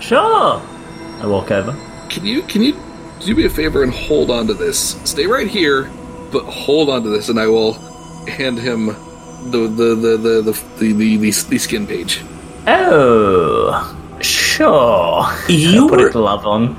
Sure. 0.00 0.60
I 1.22 1.26
walk 1.26 1.50
over. 1.50 1.74
Can 2.10 2.26
you 2.26 2.42
can 2.42 2.60
you 2.60 2.74
do 3.20 3.34
me 3.34 3.44
a 3.44 3.50
favor 3.50 3.82
and 3.82 3.92
hold 3.92 4.30
on 4.30 4.46
to 4.46 4.54
this? 4.54 5.00
Stay 5.04 5.26
right 5.26 5.48
here, 5.48 5.90
but 6.32 6.44
hold 6.44 6.88
on 6.90 7.02
to 7.02 7.08
this, 7.08 7.28
and 7.28 7.38
I 7.38 7.46
will 7.46 7.74
hand 8.26 8.58
him 8.58 8.86
the 9.50 9.68
the 9.68 9.94
the 9.94 10.16
the 10.16 10.42
the 10.42 10.52
the, 10.78 10.92
the, 10.92 11.16
the, 11.16 11.46
the 11.48 11.58
skin 11.58 11.86
page. 11.86 12.22
Oh, 12.66 14.18
sure. 14.20 15.26
You 15.48 15.88
Put 15.88 16.00
a 16.00 16.02
were, 16.04 16.10
glove 16.10 16.46
on. 16.46 16.76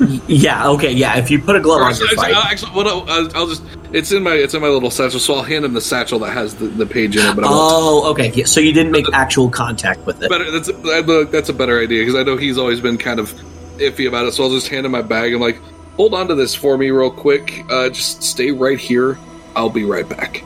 yeah, 0.26 0.68
okay, 0.70 0.90
yeah. 0.90 1.18
If 1.18 1.30
you 1.30 1.40
put 1.40 1.56
a 1.56 1.60
glove 1.60 1.80
Or 1.80 1.84
on 1.84 1.90
actually, 1.90 2.08
your 2.12 2.24
actually, 2.24 2.50
actually, 2.50 2.72
what 2.72 2.86
I'll, 2.86 3.08
I'll 3.08 3.36
I'll 3.36 3.46
just 3.46 3.62
it's 3.92 4.12
in 4.12 4.22
my 4.22 4.32
it's 4.32 4.54
in 4.54 4.62
my 4.62 4.68
little 4.68 4.90
satchel, 4.90 5.20
so 5.20 5.34
I'll 5.34 5.42
hand 5.42 5.64
him 5.64 5.74
the 5.74 5.80
satchel 5.80 6.18
that 6.20 6.32
has 6.32 6.54
the, 6.56 6.66
the 6.66 6.86
page 6.86 7.16
in 7.16 7.26
it. 7.26 7.34
But 7.34 7.44
I 7.44 7.48
won't. 7.48 7.60
oh, 7.60 8.10
okay. 8.12 8.32
Yeah, 8.32 8.46
so 8.46 8.60
you 8.60 8.72
didn't 8.72 8.92
make 8.92 9.06
actual 9.12 9.50
contact 9.50 10.06
with 10.06 10.22
it. 10.22 10.30
Better 10.30 10.50
that's 10.50 10.68
a, 10.68 11.24
that's 11.30 11.48
a 11.48 11.52
better 11.52 11.78
idea 11.80 12.02
because 12.02 12.14
I 12.14 12.22
know 12.22 12.36
he's 12.36 12.58
always 12.58 12.80
been 12.80 12.98
kind 12.98 13.20
of 13.20 13.32
iffy 13.80 14.06
about 14.08 14.26
it. 14.26 14.32
So 14.32 14.44
I'll 14.44 14.50
just 14.50 14.68
hand 14.68 14.86
him 14.86 14.92
my 14.92 15.02
bag. 15.02 15.32
I'm 15.34 15.40
like, 15.40 15.58
hold 15.96 16.14
on 16.14 16.28
to 16.28 16.34
this 16.34 16.54
for 16.54 16.78
me 16.78 16.90
real 16.90 17.10
quick. 17.10 17.64
Uh, 17.68 17.88
just 17.88 18.22
stay 18.22 18.50
right 18.52 18.78
here. 18.78 19.18
I'll 19.56 19.70
be 19.70 19.84
right 19.84 20.08
back. 20.08 20.44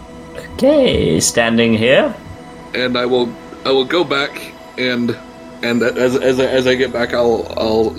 Okay, 0.54 1.20
standing 1.20 1.74
here. 1.74 2.14
and 2.74 2.96
I 2.96 3.06
will 3.06 3.32
I 3.64 3.70
will 3.70 3.84
go 3.84 4.02
back 4.04 4.52
and 4.78 5.16
and 5.62 5.82
as 5.82 6.16
as 6.16 6.40
I, 6.40 6.46
as 6.46 6.66
I 6.66 6.74
get 6.74 6.92
back, 6.92 7.14
I'll 7.14 7.46
I'll 7.56 7.94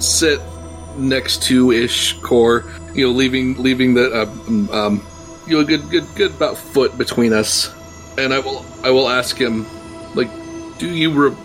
sit 0.00 0.40
next 0.96 1.42
to 1.44 1.72
ish 1.72 2.14
Kor, 2.20 2.64
you 2.94 3.06
know, 3.06 3.12
leaving 3.12 3.60
leaving 3.62 3.94
the 3.94 4.12
uh, 4.12 4.26
um 4.72 5.02
you 5.46 5.56
know 5.56 5.60
a 5.60 5.64
good 5.64 5.88
good 5.90 6.06
good 6.14 6.30
about 6.32 6.56
foot 6.56 6.96
between 6.96 7.32
us, 7.32 7.70
and 8.18 8.32
I 8.32 8.38
will 8.38 8.64
I 8.84 8.90
will 8.90 9.08
ask 9.08 9.36
him 9.36 9.66
like, 10.14 10.30
do 10.78 10.88
you? 10.88 11.10
Re- 11.10 11.36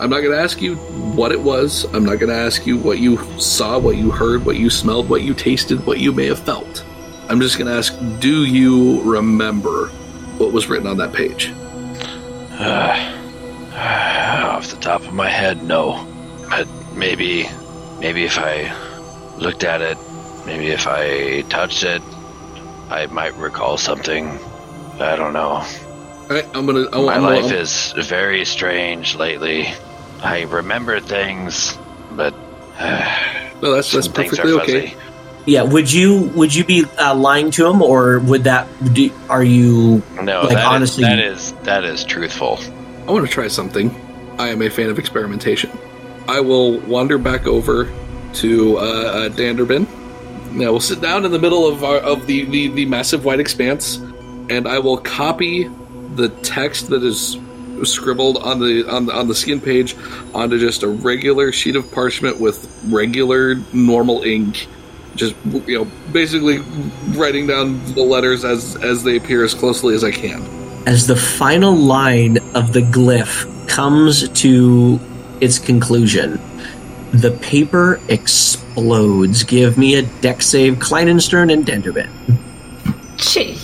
I'm 0.00 0.10
not 0.10 0.20
going 0.20 0.32
to 0.32 0.40
ask 0.40 0.60
you 0.60 0.74
what 1.14 1.30
it 1.30 1.40
was. 1.40 1.84
I'm 1.94 2.04
not 2.04 2.18
going 2.18 2.30
to 2.30 2.36
ask 2.36 2.66
you 2.66 2.76
what 2.76 2.98
you 2.98 3.16
saw, 3.38 3.78
what 3.78 3.96
you 3.96 4.10
heard, 4.10 4.44
what 4.44 4.56
you 4.56 4.68
smelled, 4.68 5.08
what 5.08 5.22
you 5.22 5.34
tasted, 5.34 5.86
what 5.86 6.00
you 6.00 6.12
may 6.12 6.26
have 6.26 6.40
felt. 6.40 6.84
I'm 7.28 7.40
just 7.40 7.58
going 7.58 7.68
to 7.68 7.76
ask, 7.76 7.96
do 8.18 8.44
you 8.44 9.00
remember 9.02 9.88
what 10.38 10.52
was 10.52 10.68
written 10.68 10.88
on 10.88 10.96
that 10.96 11.12
page? 11.12 11.52
Off 13.74 14.68
the 14.68 14.76
top 14.80 15.02
of 15.02 15.14
my 15.14 15.28
head, 15.28 15.62
no. 15.62 16.06
But 16.50 16.68
maybe, 16.94 17.48
maybe 18.00 18.24
if 18.24 18.36
I 18.38 18.74
looked 19.38 19.62
at 19.62 19.80
it, 19.80 19.96
maybe 20.44 20.68
if 20.68 20.86
I 20.88 21.42
touched 21.42 21.84
it, 21.84 22.02
I 22.90 23.06
might 23.06 23.34
recall 23.36 23.78
something. 23.78 24.26
I 25.00 25.16
don't 25.16 25.32
know. 25.32 25.64
All 26.24 26.30
right, 26.36 26.46
I'm 26.54 26.64
gonna. 26.66 26.86
I, 26.92 27.00
My 27.02 27.14
I'm 27.16 27.22
life 27.22 27.42
gonna, 27.42 27.56
is 27.56 27.92
very 27.92 28.44
strange 28.44 29.14
lately. 29.16 29.68
I 30.22 30.42
remember 30.42 30.98
things, 31.00 31.76
but 32.12 32.34
No, 33.60 33.72
that's 33.74 33.92
that's 33.92 34.08
perfectly 34.08 34.52
okay. 34.52 34.94
yeah, 35.46 35.62
would 35.62 35.92
you 35.92 36.30
would 36.34 36.54
you 36.54 36.64
be 36.64 36.84
uh, 36.98 37.14
lying 37.14 37.50
to 37.52 37.66
him, 37.68 37.82
or 37.82 38.20
would 38.20 38.44
that? 38.44 38.66
Do, 38.94 39.10
are 39.28 39.44
you? 39.44 40.02
No, 40.22 40.42
Like, 40.42 40.50
that 40.50 40.58
is- 40.58 40.64
honestly- 40.64 41.04
that 41.04 41.18
is 41.18 41.52
that 41.64 41.84
is 41.84 42.04
truthful. 42.04 42.58
I 43.06 43.12
want 43.12 43.26
to 43.26 43.32
try 43.32 43.48
something. 43.48 43.94
I 44.38 44.48
am 44.48 44.62
a 44.62 44.70
fan 44.70 44.88
of 44.88 44.98
experimentation. 44.98 45.70
I 46.26 46.40
will 46.40 46.78
wander 46.80 47.18
back 47.18 47.46
over 47.46 47.92
to 48.34 48.78
uh, 48.78 48.80
uh, 48.80 49.28
Danderbin. 49.28 49.86
Now 50.52 50.70
we'll 50.72 50.80
sit 50.80 51.02
down 51.02 51.26
in 51.26 51.32
the 51.32 51.38
middle 51.38 51.68
of 51.68 51.84
our, 51.84 51.98
of 51.98 52.26
the, 52.26 52.44
the, 52.46 52.68
the 52.68 52.86
massive 52.86 53.24
white 53.26 53.40
expanse, 53.40 53.96
and 54.48 54.66
I 54.66 54.78
will 54.78 54.96
copy 54.96 55.70
the 56.14 56.28
text 56.42 56.88
that 56.90 57.02
is 57.02 57.38
scribbled 57.82 58.38
on 58.38 58.60
the 58.60 58.88
on 58.88 59.06
the 59.06 59.12
on 59.12 59.28
the 59.28 59.34
skin 59.34 59.60
page 59.60 59.96
onto 60.34 60.58
just 60.58 60.82
a 60.82 60.88
regular 60.88 61.52
sheet 61.52 61.76
of 61.76 61.90
parchment 61.92 62.38
with 62.38 62.68
regular 62.88 63.56
normal 63.72 64.22
ink. 64.22 64.68
Just 65.16 65.34
you 65.66 65.78
know, 65.78 65.90
basically 66.12 66.58
writing 67.16 67.46
down 67.46 67.84
the 67.94 68.02
letters 68.02 68.44
as 68.44 68.76
as 68.76 69.02
they 69.02 69.16
appear 69.16 69.44
as 69.44 69.54
closely 69.54 69.94
as 69.94 70.04
I 70.04 70.10
can. 70.10 70.42
As 70.86 71.06
the 71.06 71.16
final 71.16 71.74
line 71.74 72.38
of 72.54 72.72
the 72.72 72.80
glyph 72.80 73.68
comes 73.68 74.28
to 74.28 75.00
its 75.40 75.58
conclusion, 75.58 76.40
the 77.12 77.30
paper 77.42 78.00
explodes. 78.08 79.44
Give 79.44 79.78
me 79.78 79.94
a 79.94 80.02
Dex 80.20 80.46
save, 80.46 80.74
Kleinenstern 80.74 81.52
and 81.52 81.64
Danderbin. 81.64 82.10
Jeez. 83.16 83.63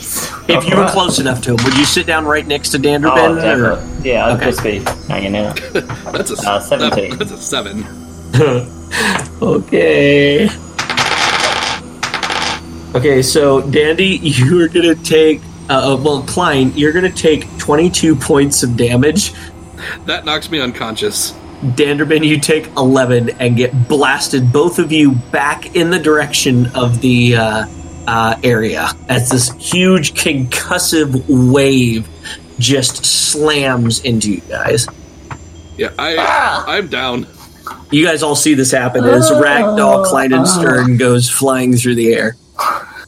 If 0.50 0.68
you 0.68 0.76
were 0.76 0.88
close 0.88 1.18
enough 1.18 1.40
to 1.42 1.50
him, 1.54 1.64
would 1.64 1.76
you 1.76 1.84
sit 1.84 2.06
down 2.06 2.24
right 2.26 2.46
next 2.46 2.70
to 2.70 2.78
Oh, 2.78 2.80
Danderbin? 2.80 3.40
definitely. 3.40 4.10
Yeah, 4.10 4.26
I'd 4.26 4.36
Okay. 4.36 4.44
just 4.46 4.62
be 4.62 4.78
hanging 5.08 5.36
out. 5.36 5.60
That's 6.12 6.30
a 6.30 6.50
Uh, 6.50 6.60
17. 6.60 7.16
That's 7.16 7.30
a 7.32 7.36
seven. 7.36 7.84
okay. 9.42 10.48
Okay, 12.94 13.22
so 13.22 13.60
Dandy, 13.70 14.18
you're 14.22 14.68
gonna 14.68 14.94
take. 14.96 15.40
Uh, 15.68 15.92
uh, 15.94 15.96
well, 16.02 16.22
Klein, 16.22 16.72
you're 16.74 16.92
gonna 16.92 17.08
take 17.10 17.46
22 17.58 18.16
points 18.16 18.62
of 18.64 18.76
damage. 18.76 19.32
That 20.06 20.24
knocks 20.24 20.50
me 20.50 20.58
unconscious. 20.60 21.32
Danderbin, 21.62 22.24
you 22.26 22.40
take 22.40 22.66
11 22.76 23.30
and 23.38 23.56
get 23.56 23.86
blasted, 23.88 24.52
both 24.52 24.78
of 24.78 24.90
you, 24.90 25.12
back 25.30 25.76
in 25.76 25.90
the 25.90 25.98
direction 25.98 26.66
of 26.74 27.00
the 27.02 27.36
uh, 27.36 27.66
uh, 28.06 28.36
area 28.42 28.88
as 29.08 29.28
this 29.30 29.50
huge 29.52 30.14
concussive 30.14 31.24
wave 31.28 32.08
just 32.58 33.04
slams 33.04 34.00
into 34.04 34.32
you 34.32 34.40
guys. 34.42 34.86
Yeah, 35.76 35.90
I 35.98 36.16
Ah! 36.18 36.64
I'm 36.66 36.88
down. 36.88 37.26
You 37.90 38.04
guys 38.04 38.22
all 38.22 38.36
see 38.36 38.54
this 38.54 38.70
happen 38.70 39.04
as 39.04 39.30
Ragdoll 39.30 40.04
Kleinenstern 40.06 40.98
goes 40.98 41.28
flying 41.30 41.76
through 41.76 41.94
the 41.96 42.12
air. 42.14 42.36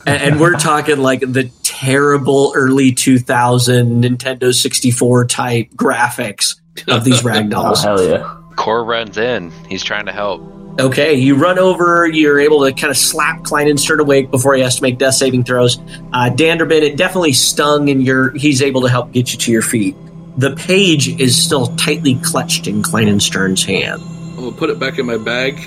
And, 0.06 0.22
and 0.22 0.40
we're 0.40 0.54
talking 0.56 0.98
like 0.98 1.20
the 1.20 1.50
terrible 1.62 2.52
early 2.56 2.92
2000 2.92 4.02
Nintendo 4.02 4.52
64 4.52 5.26
type 5.26 5.68
graphics 5.76 6.56
of 6.88 7.04
these 7.04 7.20
Oh, 7.24 7.28
ragdolls. 7.28 7.82
hell 7.82 8.02
yeah. 8.02 8.36
Kor 8.56 8.84
runs 8.84 9.16
in. 9.18 9.50
He's 9.68 9.82
trying 9.84 10.06
to 10.06 10.12
help. 10.12 10.40
Okay, 10.80 11.14
you 11.14 11.34
run 11.34 11.58
over, 11.58 12.06
you're 12.06 12.40
able 12.40 12.64
to 12.64 12.72
kind 12.72 12.90
of 12.90 12.96
slap 12.96 13.40
Kleinenstern 13.40 13.98
awake 13.98 14.30
before 14.30 14.54
he 14.54 14.62
has 14.62 14.76
to 14.76 14.82
make 14.82 14.96
death 14.96 15.14
saving 15.14 15.44
throws. 15.44 15.78
Uh, 16.12 16.30
Danderbin, 16.30 16.80
it 16.80 16.96
definitely 16.96 17.34
stung, 17.34 17.90
and 17.90 18.02
you're, 18.02 18.30
he's 18.30 18.62
able 18.62 18.80
to 18.80 18.88
help 18.88 19.12
get 19.12 19.32
you 19.32 19.38
to 19.38 19.52
your 19.52 19.60
feet. 19.60 19.94
The 20.38 20.56
page 20.56 21.08
is 21.20 21.36
still 21.36 21.66
tightly 21.76 22.14
clutched 22.16 22.66
in 22.66 22.82
Kleinenstern's 22.82 23.64
hand. 23.64 24.00
I'm 24.02 24.36
gonna 24.36 24.52
put 24.52 24.70
it 24.70 24.78
back 24.78 24.98
in 24.98 25.04
my 25.04 25.18
bag. 25.18 25.60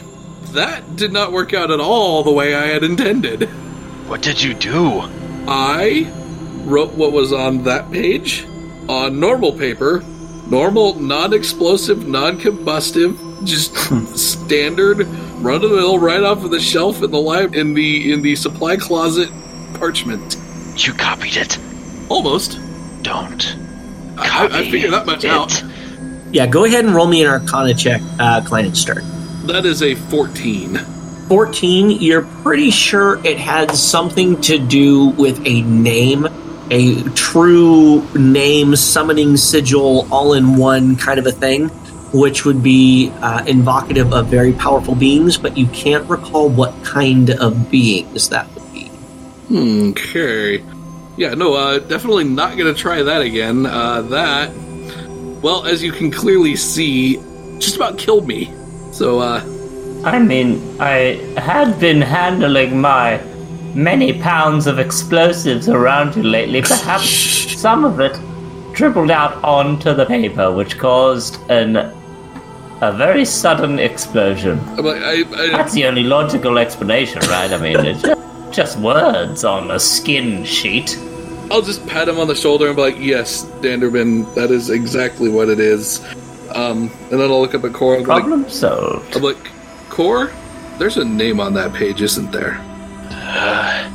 That 0.54 0.96
did 0.96 1.14
not 1.14 1.32
work 1.32 1.54
out 1.54 1.70
at 1.70 1.80
all 1.80 2.24
the 2.24 2.32
way 2.32 2.56
I 2.56 2.66
had 2.66 2.84
intended. 2.84 3.44
What 4.08 4.24
did 4.24 4.42
you 4.42 4.56
do? 4.56 5.02
I 5.48 6.12
wrote 6.64 6.94
what 6.94 7.12
was 7.12 7.32
on 7.32 7.64
that 7.66 7.92
page 7.92 8.44
on 8.90 9.20
normal 9.20 9.52
paper, 9.52 10.04
normal, 10.50 10.96
non-explosive, 10.96 12.08
non-combustive, 12.08 13.20
just 13.46 13.76
standard, 14.18 15.08
run-of-the-mill, 15.42 16.00
right 16.00 16.24
off 16.24 16.44
of 16.44 16.52
the 16.52 16.60
shelf 16.60 17.02
in 17.02 17.12
the 17.12 17.20
lab 17.20 17.56
in 17.56 17.74
the 17.74 18.12
in 18.12 18.22
the 18.22 18.36
supply 18.36 18.76
closet 18.78 19.30
parchment. 19.76 20.38
You 20.78 20.94
copied 20.94 21.38
it. 21.38 21.58
Almost. 22.10 22.60
Don't. 23.02 23.56
I, 24.18 24.28
Copy 24.28 24.54
I 24.54 24.72
figured 24.72 24.94
that 24.94 25.06
much 25.06 25.24
it. 25.24 25.32
out. 25.32 25.64
Yeah, 26.32 26.48
go 26.48 26.66
ahead 26.66 26.84
and 26.86 26.94
roll 26.94 27.08
me 27.08 27.24
an 27.24 27.30
Arcana 27.30 27.74
check, 27.74 28.02
uh, 28.20 28.42
Kleinenstern. 28.42 29.48
That 29.48 29.66
is 29.66 29.82
a 29.82 29.96
14. 29.96 30.78
14, 31.30 31.92
you're 31.92 32.24
pretty 32.44 32.72
sure 32.72 33.26
it 33.26 33.38
had 33.38 33.72
something 33.72 34.40
to 34.42 34.58
do 34.60 35.08
with 35.10 35.42
a 35.46 35.62
name, 35.62 36.28
a 36.70 37.02
true 37.16 38.06
name 38.16 38.76
summoning 38.76 39.38
sigil, 39.38 40.08
all 40.12 40.34
in 40.34 40.58
one 40.58 40.96
kind 40.96 41.20
of 41.20 41.26
a 41.26 41.32
thing, 41.32 41.70
which 42.16 42.46
would 42.46 42.64
be 42.64 43.12
uh, 43.22 43.44
invocative 43.46 44.14
of 44.14 44.28
very 44.28 44.54
powerful 44.54 44.96
beings, 44.96 45.38
but 45.38 45.58
you 45.58 45.68
can't 45.68 46.10
recall 46.10 46.50
what 46.50 46.74
kind 46.84 47.32
of 47.32 47.70
beings 47.70 48.30
that 48.30 48.48
would 48.56 48.74
be. 48.74 48.90
Okay. 49.52 50.64
Yeah, 51.18 51.34
no, 51.34 51.54
uh, 51.54 51.80
definitely 51.80 52.24
not 52.24 52.58
going 52.58 52.74
to 52.74 52.80
try 52.80 53.04
that 53.04 53.22
again. 53.22 53.66
Uh, 53.66 54.02
that, 54.04 54.54
well, 55.42 55.66
as 55.66 55.84
you 55.84 55.92
can 55.92 56.10
clearly 56.10 56.56
see, 56.56 57.18
just 57.60 57.76
about 57.76 57.98
killed 57.98 58.28
me. 58.28 58.54
So, 58.92 59.20
uh, 59.20 59.42
I 60.06 60.20
mean, 60.20 60.62
I 60.80 61.22
had 61.38 61.80
been 61.80 62.02
handling 62.02 62.80
my 62.80 63.22
many 63.74 64.22
pounds 64.22 64.68
of 64.68 64.80
explosives 64.80 65.68
around 65.68 66.16
you 66.16 66.24
lately. 66.24 66.62
Perhaps 66.62 67.10
some 67.60 67.84
of 67.84 68.00
it 68.00 68.18
dribbled 68.74 69.12
out 69.12 69.42
onto 69.44 69.94
the 69.94 70.06
paper, 70.06 70.52
which 70.52 70.78
caused 70.78 71.40
an 71.50 71.95
a 72.94 72.98
very 72.98 73.26
sudden 73.26 73.80
explosion. 73.80 74.60
I'm 74.78 74.86
I, 74.88 75.24
I, 75.36 75.50
That's 75.52 75.74
the 75.74 75.86
only 75.86 76.04
logical 76.04 76.58
explanation, 76.58 77.20
right? 77.22 77.52
I 77.52 77.58
mean, 77.58 77.80
it's 77.86 78.02
just, 78.02 78.22
just 78.52 78.80
words 78.80 79.44
on 79.44 79.72
a 79.72 79.80
skin 79.80 80.46
sheet. 80.46 80.98
I'll 81.52 81.62
just 81.62 81.86
pat 81.88 82.08
him 82.08 82.20
on 82.20 82.28
the 82.28 82.36
shoulder 82.36 82.68
and 82.68 82.76
be 82.76 82.82
like, 82.82 83.00
yes, 83.00 83.46
Danderman, 83.62 84.34
that 84.36 84.52
is 84.52 84.70
exactly 84.70 85.30
what 85.30 85.50
it 85.50 85.60
is. 85.60 86.04
Um, 86.56 86.90
and 87.12 87.20
then 87.20 87.32
I'll 87.32 87.42
look 87.42 87.56
up 87.56 87.64
at 87.64 87.74
Kor 87.74 87.96
and 87.96 88.04
be 88.04 88.10
like, 88.10 88.24
Problem 88.24 88.50
solved. 88.50 89.16
I'm 89.16 89.24
like, 89.24 89.38
Kor, 89.90 90.32
there's 90.78 90.98
a 90.98 91.06
name 91.06 91.40
on 91.40 91.54
that 91.56 91.74
page, 91.74 92.02
isn't 92.02 92.32
there? 92.32 92.58
I, 93.12 93.92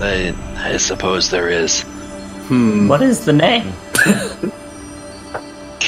I 0.56 0.76
suppose 0.76 1.30
there 1.30 1.48
is. 1.48 1.82
Hmm. 2.48 2.88
What 2.88 3.02
is 3.02 3.24
the 3.24 3.32
name? 3.32 3.72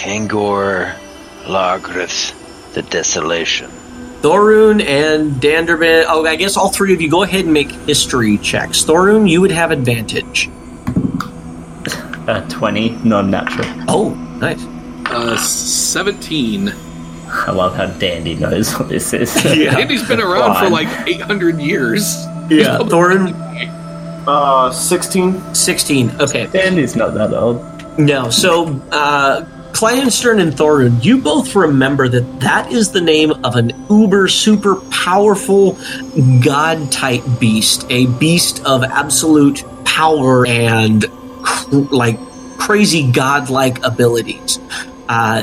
Kangor 0.03 0.97
Lagrith, 1.45 2.35
the 2.75 2.83
Desolation. 2.83 3.71
Thorun 4.21 4.85
and 4.85 5.35
Danderbin, 5.35 6.07
oh, 6.09 6.27
I 6.27 6.35
guess 6.35 6.57
all 6.57 6.71
three 6.71 6.93
of 6.93 7.01
you 7.01 7.09
go 7.09 7.23
ahead 7.23 7.45
and 7.45 7.55
make 7.55 7.71
history 7.71 8.37
checks. 8.39 8.83
Thorun, 8.85 9.31
you 9.31 9.41
would 9.41 9.53
have 9.53 9.71
advantage. 9.71 10.51
Uh, 12.27 12.45
20, 12.49 12.91
non 13.05 13.31
natural. 13.31 13.69
Oh, 13.89 14.11
nice. 14.41 14.65
Uh, 15.07 15.37
17. 15.37 16.73
I 17.27 17.51
love 17.53 17.77
how 17.77 17.87
Dandy 17.87 18.35
knows 18.35 18.77
what 18.77 18.89
this 18.89 19.13
is. 19.13 19.33
Yeah. 19.57 19.79
Andy's 19.79 20.07
been 20.07 20.21
around 20.21 20.57
for 20.59 20.69
like 20.69 20.89
800 21.07 21.61
years. 21.61 22.17
Yeah, 22.51 22.79
Thorun, 22.91 23.35
Uh, 24.27 24.73
16. 24.73 25.55
16. 25.55 26.11
Okay. 26.21 26.47
Dandy's 26.49 26.97
not 26.97 27.15
that 27.15 27.33
old. 27.33 27.65
No, 27.99 28.31
so 28.31 28.81
uh, 28.91 29.45
Kleinstern 29.73 30.41
and 30.41 30.53
Thorun, 30.53 31.03
you 31.03 31.19
both 31.19 31.55
remember 31.55 32.09
that 32.09 32.41
that 32.41 32.71
is 32.71 32.93
the 32.93 33.01
name 33.01 33.33
of 33.45 33.57
an 33.57 33.73
uber 33.91 34.29
super 34.29 34.77
powerful 34.91 35.79
god 36.45 36.93
type 36.93 37.23
beast, 37.41 37.87
a 37.91 38.07
beast 38.07 38.65
of 38.65 38.85
absolute 38.85 39.65
power 39.85 40.47
and 40.47 41.05
cr- 41.43 41.75
like 41.91 42.19
crazy 42.59 43.11
godlike 43.11 43.85
abilities. 43.85 44.61
Uh, 45.09 45.43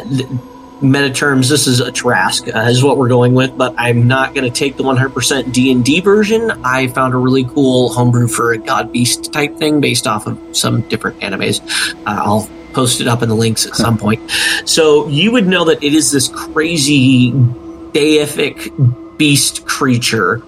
meta 0.81 1.11
terms, 1.11 1.49
this 1.49 1.67
is 1.67 1.81
a 1.81 1.91
Tarrasque, 1.91 2.53
uh, 2.55 2.69
is 2.69 2.83
what 2.83 2.97
we're 2.97 3.09
going 3.09 3.33
with, 3.33 3.57
but 3.57 3.75
I'm 3.77 4.07
not 4.07 4.33
going 4.33 4.45
to 4.45 4.57
take 4.57 4.77
the 4.77 4.83
100% 4.83 5.51
D&D 5.51 5.99
version. 6.01 6.51
I 6.63 6.87
found 6.87 7.13
a 7.13 7.17
really 7.17 7.43
cool 7.43 7.89
homebrew 7.89 8.27
for 8.27 8.53
a 8.53 8.57
god 8.57 8.91
beast 8.91 9.33
type 9.33 9.57
thing 9.57 9.81
based 9.81 10.07
off 10.07 10.27
of 10.27 10.39
some 10.55 10.81
different 10.81 11.19
animes. 11.19 11.61
Uh, 12.05 12.23
I'll 12.23 12.49
post 12.79 13.01
it 13.01 13.07
up 13.09 13.21
in 13.21 13.27
the 13.27 13.35
links 13.35 13.65
at 13.65 13.75
some 13.75 13.97
point. 13.97 14.21
So 14.63 15.05
you 15.09 15.33
would 15.33 15.45
know 15.45 15.65
that 15.65 15.83
it 15.83 15.93
is 15.93 16.11
this 16.11 16.29
crazy 16.29 17.31
deific 17.91 19.17
beast 19.17 19.65
creature 19.65 20.41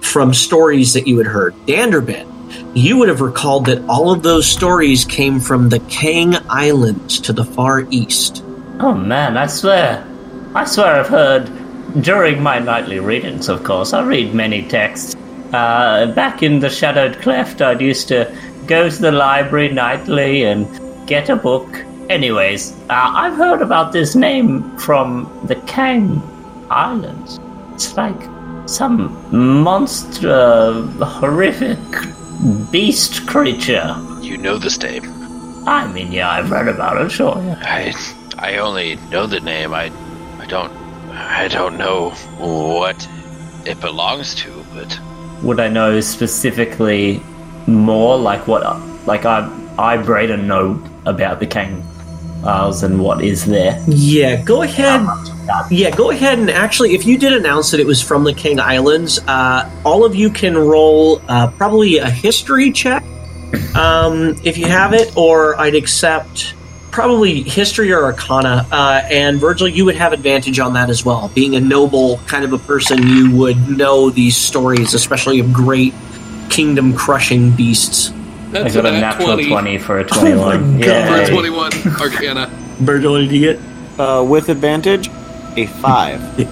from 0.00 0.34
stories 0.34 0.94
that 0.94 1.06
you 1.06 1.18
had 1.18 1.28
heard. 1.28 1.54
Danderbin, 1.66 2.26
you 2.74 2.96
would 2.98 3.08
have 3.08 3.20
recalled 3.20 3.66
that 3.66 3.88
all 3.88 4.10
of 4.10 4.24
those 4.24 4.48
stories 4.48 5.04
came 5.04 5.38
from 5.38 5.68
the 5.68 5.78
Kang 5.88 6.34
Islands 6.48 7.20
to 7.20 7.32
the 7.32 7.44
far 7.44 7.86
east. 7.90 8.42
Oh 8.80 8.94
man, 8.94 9.36
I 9.36 9.46
swear. 9.46 10.04
I 10.56 10.64
swear 10.64 10.98
I've 10.98 11.08
heard 11.08 11.44
during 12.02 12.42
my 12.42 12.58
nightly 12.58 12.98
readings, 12.98 13.48
of 13.48 13.62
course. 13.62 13.92
I 13.92 14.02
read 14.02 14.34
many 14.34 14.66
texts. 14.66 15.14
Uh, 15.52 16.12
back 16.16 16.42
in 16.42 16.58
the 16.58 16.68
Shadowed 16.68 17.20
Cleft, 17.22 17.62
I'd 17.62 17.80
used 17.80 18.08
to 18.08 18.36
go 18.66 18.90
to 18.90 19.00
the 19.00 19.12
library 19.12 19.68
nightly 19.68 20.42
and 20.42 20.66
get 21.06 21.28
a 21.28 21.36
book. 21.36 21.84
Anyways, 22.08 22.72
uh, 22.90 23.12
I've 23.14 23.36
heard 23.36 23.62
about 23.62 23.92
this 23.92 24.14
name 24.14 24.76
from 24.78 25.28
the 25.44 25.56
Kang 25.66 26.22
Islands. 26.70 27.40
It's 27.74 27.96
like 27.96 28.20
some 28.66 29.16
monster, 29.64 30.82
horrific 31.00 31.78
beast 32.70 33.26
creature. 33.26 33.96
You 34.20 34.36
know 34.36 34.58
this 34.58 34.80
name. 34.80 35.04
I 35.66 35.86
mean, 35.92 36.12
yeah, 36.12 36.30
I've 36.30 36.50
read 36.50 36.68
about 36.68 37.00
it, 37.00 37.10
sure. 37.10 37.42
Yeah. 37.42 37.58
I 37.62 37.92
I 38.38 38.58
only 38.58 38.96
know 39.10 39.26
the 39.26 39.40
name. 39.40 39.74
I 39.74 39.90
I 40.38 40.46
don't 40.46 40.72
I 41.10 41.48
don't 41.48 41.76
know 41.76 42.10
what 42.38 43.08
it 43.64 43.80
belongs 43.80 44.34
to, 44.36 44.64
but 44.74 45.00
would 45.42 45.60
I 45.60 45.68
know 45.68 46.00
specifically 46.00 47.20
more, 47.66 48.16
like 48.16 48.46
what, 48.46 48.62
like 49.06 49.24
I, 49.24 49.50
I 49.78 49.96
Braden 49.96 50.46
know 50.46 50.74
about 51.06 51.40
the 51.40 51.46
Kang 51.46 51.82
Isles 52.44 52.82
and 52.82 53.00
what 53.00 53.24
is 53.24 53.46
there? 53.46 53.82
Yeah, 53.88 54.42
go 54.42 54.62
ahead. 54.62 55.06
Yeah, 55.70 55.94
go 55.94 56.10
ahead 56.10 56.38
and 56.38 56.50
actually, 56.50 56.94
if 56.94 57.06
you 57.06 57.18
did 57.18 57.32
announce 57.32 57.70
that 57.70 57.80
it 57.80 57.86
was 57.86 58.02
from 58.02 58.24
the 58.24 58.34
Kang 58.34 58.60
Islands, 58.60 59.18
uh, 59.26 59.70
all 59.84 60.04
of 60.04 60.14
you 60.14 60.30
can 60.30 60.56
roll 60.56 61.22
uh, 61.28 61.50
probably 61.52 61.98
a 61.98 62.10
history 62.10 62.72
check 62.72 63.04
um, 63.74 64.36
if 64.44 64.58
you 64.58 64.66
have 64.66 64.92
it, 64.92 65.16
or 65.16 65.58
I'd 65.58 65.74
accept 65.74 66.54
probably 66.90 67.42
history 67.42 67.92
or 67.92 68.04
arcana. 68.04 68.66
Uh, 68.72 69.02
and 69.10 69.38
Virgil, 69.38 69.68
you 69.68 69.84
would 69.84 69.96
have 69.96 70.12
advantage 70.12 70.58
on 70.58 70.72
that 70.74 70.88
as 70.88 71.04
well. 71.04 71.30
Being 71.34 71.54
a 71.54 71.60
noble 71.60 72.18
kind 72.26 72.44
of 72.44 72.52
a 72.52 72.58
person, 72.58 73.06
you 73.06 73.36
would 73.36 73.68
know 73.68 74.10
these 74.10 74.36
stories, 74.36 74.94
especially 74.94 75.38
of 75.40 75.52
great 75.52 75.92
kingdom 76.48 76.94
crushing 76.94 77.50
beasts. 77.54 78.12
I 78.54 78.68
got 78.70 78.86
a 78.86 78.92
natural 78.92 79.28
20. 79.28 79.44
Oh 79.46 79.48
20 79.48 79.78
for 79.78 79.98
a 79.98 80.04
21. 80.04 80.80
God. 80.80 81.08
for 81.08 81.22
a 81.22 81.34
21 81.34 81.72
Arcana. 82.00 82.46
Virgil, 82.78 83.12
what 83.12 83.18
did 83.20 83.32
you 83.32 83.40
get? 83.40 83.60
Uh, 83.98 84.22
with 84.22 84.48
advantage, 84.48 85.08
a 85.56 85.66
five. 85.66 86.20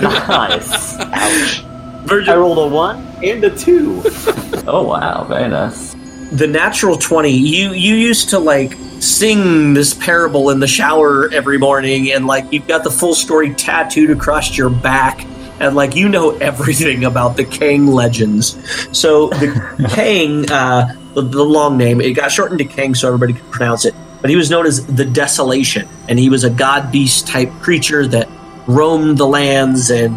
Nice. 0.00 0.96
Ouch. 0.98 1.64
Virgil, 2.06 2.34
I 2.34 2.36
rolled 2.36 2.58
a 2.58 2.74
one 2.74 2.98
and 3.22 3.42
a 3.44 3.50
two. 3.56 4.02
oh 4.66 4.84
wow, 4.86 5.24
very 5.24 5.48
nice. 5.48 5.94
the 6.32 6.46
natural 6.46 6.96
20 6.96 7.30
you 7.30 7.72
you 7.72 7.94
used 7.94 8.28
to 8.30 8.38
like 8.38 8.74
sing 9.00 9.74
this 9.74 9.94
parable 9.94 10.50
in 10.50 10.60
the 10.60 10.66
shower 10.66 11.28
every 11.32 11.58
morning 11.58 12.12
and 12.12 12.26
like 12.26 12.50
you've 12.52 12.66
got 12.66 12.84
the 12.84 12.90
full 12.90 13.14
story 13.14 13.54
tattooed 13.54 14.10
across 14.10 14.56
your 14.56 14.68
back 14.70 15.24
and 15.60 15.74
like 15.74 15.94
you 15.96 16.08
know 16.08 16.36
everything 16.38 17.04
about 17.04 17.36
the 17.36 17.44
Kang 17.44 17.86
legends 17.86 18.56
so 18.96 19.28
the 19.30 19.88
Kang 19.94 20.50
uh 20.50 20.94
the, 21.20 21.28
the 21.28 21.44
long 21.44 21.76
name 21.76 22.00
it 22.00 22.12
got 22.12 22.30
shortened 22.30 22.58
to 22.58 22.64
Kang 22.64 22.94
so 22.94 23.08
everybody 23.08 23.32
could 23.32 23.50
pronounce 23.50 23.84
it 23.84 23.94
but 24.20 24.30
he 24.30 24.36
was 24.36 24.50
known 24.50 24.66
as 24.66 24.84
the 24.86 25.04
desolation 25.04 25.88
and 26.08 26.18
he 26.18 26.28
was 26.28 26.44
a 26.44 26.50
god 26.50 26.90
beast 26.90 27.26
type 27.26 27.50
creature 27.60 28.06
that 28.06 28.28
roamed 28.66 29.18
the 29.18 29.26
lands 29.26 29.90
and 29.90 30.14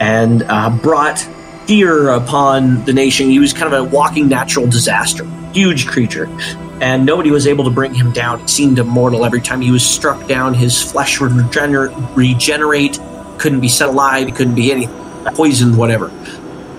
and 0.00 0.42
uh, 0.44 0.70
brought 0.70 1.18
fear 1.66 2.10
upon 2.10 2.84
the 2.84 2.92
nation. 2.92 3.30
He 3.30 3.38
was 3.38 3.52
kind 3.52 3.72
of 3.72 3.86
a 3.86 3.88
walking 3.88 4.28
natural 4.28 4.66
disaster, 4.66 5.24
huge 5.52 5.86
creature, 5.86 6.28
and 6.80 7.06
nobody 7.06 7.30
was 7.30 7.46
able 7.46 7.64
to 7.64 7.70
bring 7.70 7.94
him 7.94 8.12
down. 8.12 8.40
He 8.40 8.48
seemed 8.48 8.78
immortal 8.78 9.24
every 9.24 9.40
time 9.40 9.60
he 9.60 9.70
was 9.70 9.84
struck 9.84 10.26
down. 10.28 10.54
His 10.54 10.80
flesh 10.80 11.20
would 11.20 11.32
regener- 11.32 11.94
regenerate, 12.14 13.00
couldn't 13.38 13.60
be 13.60 13.68
set 13.68 13.88
alive, 13.88 14.34
couldn't 14.34 14.54
be 14.54 14.72
anything, 14.72 14.94
poisoned, 15.34 15.76
whatever. 15.78 16.10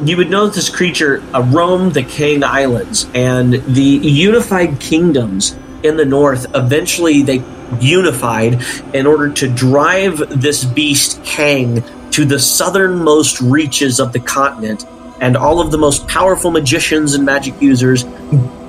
You 0.03 0.17
would 0.17 0.30
know 0.30 0.47
that 0.47 0.55
this 0.55 0.69
creature 0.69 1.23
uh, 1.34 1.41
roamed 1.41 1.93
the 1.93 2.03
Kang 2.03 2.43
Islands 2.43 3.07
and 3.13 3.53
the 3.53 3.81
unified 3.81 4.80
kingdoms 4.80 5.57
in 5.84 5.95
the 5.95 6.05
north. 6.05 6.47
Eventually, 6.53 7.22
they 7.22 7.41
unified 7.80 8.61
in 8.93 9.07
order 9.07 9.31
to 9.31 9.47
drive 9.47 10.17
this 10.41 10.65
beast 10.65 11.23
Kang 11.23 11.84
to 12.11 12.26
the 12.26 12.39
southernmost 12.39 13.39
reaches 13.39 13.99
of 13.99 14.11
the 14.11 14.19
continent, 14.19 14.85
and 15.22 15.38
all 15.38 15.61
of 15.61 15.72
the 15.72 15.77
most 15.77 16.07
powerful 16.07 16.51
magicians 16.51 17.13
and 17.13 17.26
magic 17.26 17.61
users 17.61 18.03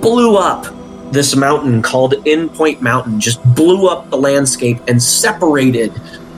blew 0.00 0.36
up 0.36 0.66
this 1.12 1.34
mountain 1.34 1.82
called 1.82 2.14
Endpoint 2.24 2.80
Mountain, 2.80 3.20
just 3.20 3.42
blew 3.54 3.88
up 3.88 4.10
the 4.10 4.16
landscape 4.16 4.78
and 4.88 5.02
separated 5.02 5.92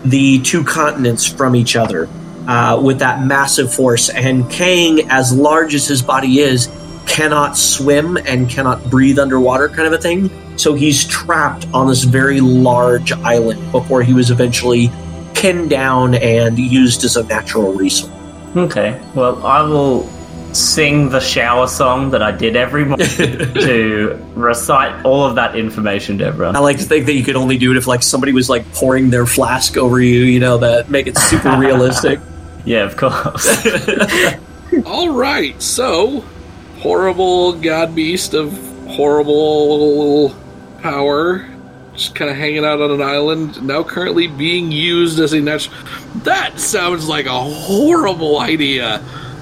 the 0.05 0.41
two 0.43 0.65
continents 0.65 1.27
from 1.27 1.57
each 1.57 1.77
other 1.77 2.09
uh, 2.49 2.81
with 2.83 2.99
that 2.99 3.23
massive 3.23 3.73
force. 3.73 4.09
And 4.09 4.51
Kang, 4.51 5.09
as 5.11 5.33
large 5.33 5.75
as 5.75 5.87
his 5.87 6.03
body 6.03 6.41
is, 6.41 6.69
cannot 7.07 7.57
swim 7.57 8.17
and 8.17 8.49
cannot 8.49 8.91
breathe 8.91 9.19
underwater, 9.19 9.69
kind 9.69 9.87
of 9.87 9.93
a 9.93 9.99
thing. 9.99 10.31
So 10.57 10.75
he's 10.75 11.07
trapped 11.07 11.69
on 11.73 11.87
this 11.87 12.05
very 12.05 12.41
large 12.41 13.13
island 13.13 13.71
before 13.71 14.03
he 14.03 14.13
was 14.15 14.31
eventually 14.31 14.91
pinned 15.35 15.71
down 15.71 16.15
and 16.15 16.59
used 16.59 17.05
as 17.05 17.17
a 17.17 17.23
natural 17.25 17.75
resource. 17.75 18.13
Okay, 18.57 19.01
well, 19.15 19.47
I 19.47 19.63
will 19.63 20.09
sing 20.55 21.11
the 21.11 21.21
shower 21.21 21.69
song 21.69 22.11
that 22.11 22.23
I 22.23 22.33
did 22.33 22.57
every 22.57 22.87
morning 22.87 23.07
to 23.17 24.27
recite 24.35 25.05
all 25.05 25.27
of 25.27 25.35
that 25.35 25.55
information 25.55 26.17
to 26.19 26.25
everyone. 26.25 26.57
I 26.57 26.61
like 26.61 26.79
to 26.79 26.85
think 26.85 27.05
that 27.07 27.13
you 27.13 27.23
could 27.23 27.37
only 27.37 27.59
do 27.59 27.71
it 27.71 27.77
if 27.77 27.87
like 27.87 28.03
somebody 28.03 28.33
was 28.33 28.49
like 28.49 28.71
pouring 28.73 29.11
their 29.11 29.27
flask 29.27 29.77
over 29.77 30.01
you, 30.01 30.21
you 30.21 30.41
know, 30.41 30.57
that 30.59 30.91
make 30.91 31.07
it 31.07 31.19
super 31.19 31.57
realistic. 31.59 32.19
Yeah, 32.69 32.85
of 32.85 32.99
course. 32.99 33.67
All 34.85 35.09
right, 35.09 35.61
so 35.63 36.21
horrible 36.81 37.55
god 37.55 37.95
beast 37.95 38.35
of 38.35 38.53
horrible 38.89 40.35
power, 40.83 41.49
just 41.95 42.15
kind 42.15 42.31
of 42.31 42.37
hanging 42.37 42.67
out 42.67 42.83
on 42.83 42.91
an 42.91 43.01
island, 43.01 43.63
now 43.63 43.83
currently 43.83 44.27
being 44.27 44.71
used 44.71 45.19
as 45.19 45.33
a 45.33 45.41
natural. 45.41 45.75
That 46.25 46.61
sounds 46.61 47.09
like 47.09 47.25
a 47.25 47.41
horrible 47.41 48.39
idea. 48.39 48.99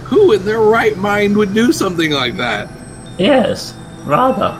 Who 0.06 0.30
in 0.30 0.44
their 0.44 0.60
right 0.60 0.96
mind 0.96 1.36
would 1.36 1.52
do 1.52 1.72
something 1.72 2.12
like 2.12 2.36
that? 2.36 2.70
yes, 3.18 3.74
rather. 4.04 4.56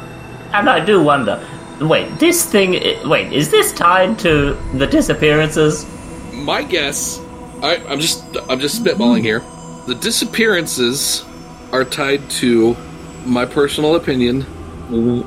And 0.52 0.68
I 0.68 0.84
do 0.84 1.00
wonder. 1.00 1.40
Wait, 1.80 2.18
this 2.18 2.44
thing. 2.44 2.72
Wait, 3.08 3.32
is 3.32 3.52
this 3.52 3.72
tied 3.72 4.18
to 4.20 4.54
the 4.74 4.88
disappearances? 4.88 5.86
My 6.32 6.62
guess, 6.64 7.20
I, 7.62 7.76
I'm 7.88 8.00
just 8.00 8.24
I'm 8.48 8.60
just 8.60 8.82
spitballing 8.82 9.22
here. 9.22 9.42
The 9.86 9.94
disappearances 9.94 11.24
are 11.72 11.84
tied 11.84 12.28
to 12.30 12.76
my 13.24 13.44
personal 13.44 13.96
opinion. 13.96 14.44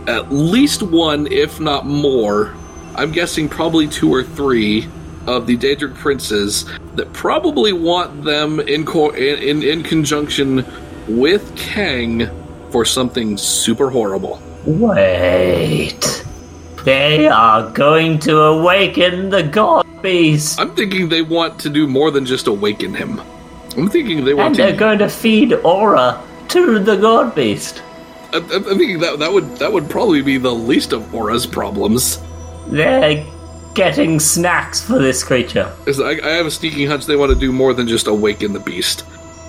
At 0.08 0.32
least 0.32 0.84
one, 0.84 1.28
if 1.28 1.60
not 1.60 1.86
more. 1.86 2.56
I'm 2.96 3.12
guessing 3.12 3.50
probably 3.50 3.88
two 3.88 4.14
or 4.14 4.24
three 4.24 4.88
of 5.28 5.48
the 5.48 5.58
Daedric 5.58 5.96
princes 5.96 6.66
that 6.96 7.12
probably 7.14 7.74
want 7.74 8.24
them 8.24 8.60
in 8.60 8.86
co- 8.86 9.12
in, 9.12 9.42
in 9.42 9.64
in 9.64 9.84
conjunction 9.84 10.66
with 11.08 11.56
Kang 11.56 12.30
for 12.72 12.86
something 12.86 13.38
super 13.38 13.90
horrible. 13.90 14.42
Wait. 14.66 16.26
They 16.86 17.28
are 17.28 17.70
going 17.72 18.20
to 18.20 18.40
awaken 18.40 19.30
the 19.30 19.44
god 19.44 19.86
beast. 20.02 20.60
I'm 20.60 20.76
thinking 20.76 21.10
they 21.10 21.22
want 21.22 21.60
to 21.62 21.70
do 21.70 21.88
more 21.88 22.12
than 22.12 22.26
just 22.26 22.48
awaken 22.48 22.94
him. 22.94 23.22
I'm 23.78 23.90
thinking 23.90 24.26
they 24.26 24.34
want 24.34 24.48
And 24.48 24.56
to 24.56 24.62
they're 24.64 24.76
going 24.76 25.00
to 25.00 25.10
feed 25.10 25.54
aura 25.54 26.22
to 26.50 26.80
the 26.80 26.96
god 26.98 27.36
beast. 27.36 27.84
I, 28.34 28.38
I- 28.38 28.40
I'm 28.40 28.64
thinking 28.64 29.00
that 29.00 29.20
that 29.20 29.32
would 29.32 29.58
that 29.58 29.72
would 29.72 29.90
probably 29.90 30.22
be 30.22 30.38
the 30.38 30.54
least 30.54 30.94
of 30.94 31.14
Aura's 31.14 31.46
problems. 31.46 32.20
They're 32.68 33.26
getting 33.74 34.20
snacks 34.20 34.82
for 34.82 35.00
this 35.00 35.24
creature. 35.24 35.72
I, 35.88 36.20
I 36.24 36.30
have 36.30 36.46
a 36.46 36.52
sneaking 36.52 36.88
hunch 36.88 37.06
they 37.06 37.16
want 37.16 37.32
to 37.32 37.40
do 37.40 37.52
more 37.52 37.74
than 37.74 37.88
just 37.88 38.08
awaken 38.08 38.54
the 38.54 38.60
beast. 38.60 39.06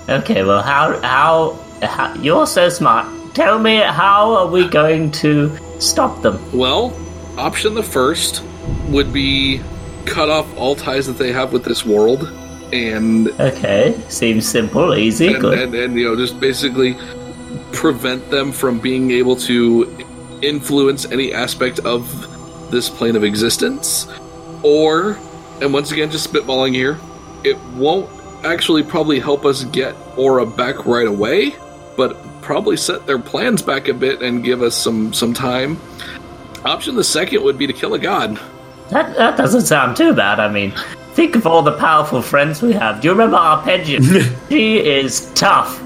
Okay, 0.09 0.45
well, 0.45 0.63
how, 0.63 1.01
how, 1.01 1.59
how, 1.83 2.15
you're 2.15 2.47
so 2.47 2.69
smart. 2.69 3.07
Tell 3.35 3.59
me, 3.59 3.77
how 3.77 4.35
are 4.35 4.47
we 4.47 4.69
going 4.69 5.11
to 5.13 5.57
stop 5.81 6.21
them? 6.23 6.39
Well, 6.57 6.97
option 7.39 7.75
the 7.75 7.83
first 7.83 8.43
would 8.89 9.13
be 9.13 9.61
cut 10.07 10.29
off 10.29 10.55
all 10.57 10.75
ties 10.75 11.07
that 11.07 11.19
they 11.19 11.33
have 11.33 11.53
with 11.53 11.65
this 11.65 11.85
world, 11.85 12.29
and 12.73 13.29
Okay, 13.41 14.01
seems 14.09 14.47
simple, 14.49 14.95
easy, 14.95 15.29
and, 15.33 15.41
good. 15.41 15.59
and, 15.59 15.75
and 15.75 15.95
you 15.95 16.05
know 16.05 16.17
just 16.17 16.39
basically 16.41 16.97
prevent 17.73 18.31
them 18.31 18.53
from 18.53 18.79
being 18.79 19.11
able 19.11 19.37
to 19.37 19.85
influence 20.43 21.11
any 21.11 21.33
aspect 21.33 21.79
of 21.81 22.71
this 22.71 22.89
plane 22.89 23.17
of 23.17 23.25
existence 23.25 24.07
or 24.63 25.19
and 25.61 25.73
once 25.73 25.91
again 25.93 26.11
just 26.11 26.33
spitballing 26.33 26.73
here 26.75 26.99
it 27.45 27.59
won't 27.75 28.09
actually 28.45 28.83
probably 28.83 29.19
help 29.21 29.45
us 29.45 29.65
get 29.65 29.95
aura 30.17 30.47
back 30.47 30.87
right 30.87 31.07
away 31.07 31.55
but 31.97 32.17
probably 32.41 32.77
set 32.77 33.07
their 33.07 33.19
plans 33.19 33.61
back 33.61 33.89
a 33.89 33.95
bit 33.95 34.23
and 34.23 34.43
give 34.45 34.63
us 34.63 34.75
some 34.77 35.13
some 35.13 35.35
time 35.35 35.79
option 36.65 36.95
the 36.95 37.05
second 37.05 37.43
would 37.43 37.59
be 37.59 37.67
to 37.67 37.73
kill 37.73 37.95
a 37.95 37.99
god 37.99 38.41
That, 38.91 39.17
that 39.17 39.37
doesn't 39.37 39.63
sound 39.63 39.97
too 39.97 40.15
bad. 40.15 40.41
I 40.41 40.49
mean, 40.51 40.73
think 41.15 41.37
of 41.37 41.47
all 41.47 41.63
the 41.63 41.77
powerful 41.79 42.23
friends 42.23 42.63
we 42.63 42.73
have. 42.73 43.01
Do 43.01 43.09
you 43.09 43.13
remember 43.13 43.37
Arpeggian? 43.37 44.37
she 44.49 44.79
is 44.79 45.31
tough. 45.35 45.81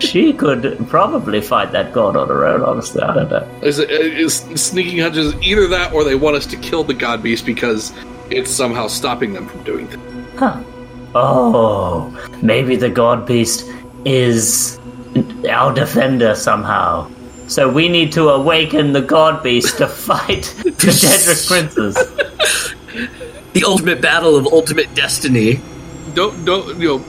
she 0.00 0.32
could 0.32 0.78
probably 0.88 1.40
fight 1.40 1.72
that 1.72 1.92
god 1.92 2.16
on 2.16 2.28
her 2.28 2.46
own, 2.46 2.62
honestly. 2.62 3.02
I 3.02 3.14
don't 3.14 3.30
know. 3.30 3.48
is, 3.62 3.80
uh, 3.80 3.86
is 3.88 4.36
sneaking 4.54 5.00
hunches 5.00 5.34
either 5.42 5.66
that 5.68 5.92
or 5.92 6.04
they 6.04 6.14
want 6.14 6.36
us 6.36 6.46
to 6.46 6.56
kill 6.56 6.84
the 6.84 6.94
god 6.94 7.22
beast 7.22 7.44
because 7.44 7.92
it's 8.30 8.50
somehow 8.50 8.86
stopping 8.86 9.32
them 9.32 9.46
from 9.48 9.62
doing 9.64 9.86
things 9.88 10.38
Huh. 10.38 10.62
Oh, 11.14 12.28
maybe 12.42 12.76
the 12.76 12.90
god 12.90 13.26
beast 13.26 13.68
is 14.04 14.78
our 15.50 15.74
defender 15.74 16.34
somehow. 16.34 17.10
So 17.48 17.68
we 17.68 17.88
need 17.88 18.12
to 18.12 18.28
awaken 18.28 18.92
the 18.92 19.00
god 19.00 19.42
beast 19.42 19.78
to 19.78 19.88
fight 19.88 20.42
the 20.64 20.70
Daedric 20.70 21.46
princes. 21.48 21.96
The 23.54 23.64
ultimate 23.64 24.00
battle 24.00 24.36
of 24.36 24.46
ultimate 24.46 24.94
destiny. 24.94 25.60
don't 26.14 26.44
don't 26.44 26.78
you 26.78 26.88
know 26.88 27.04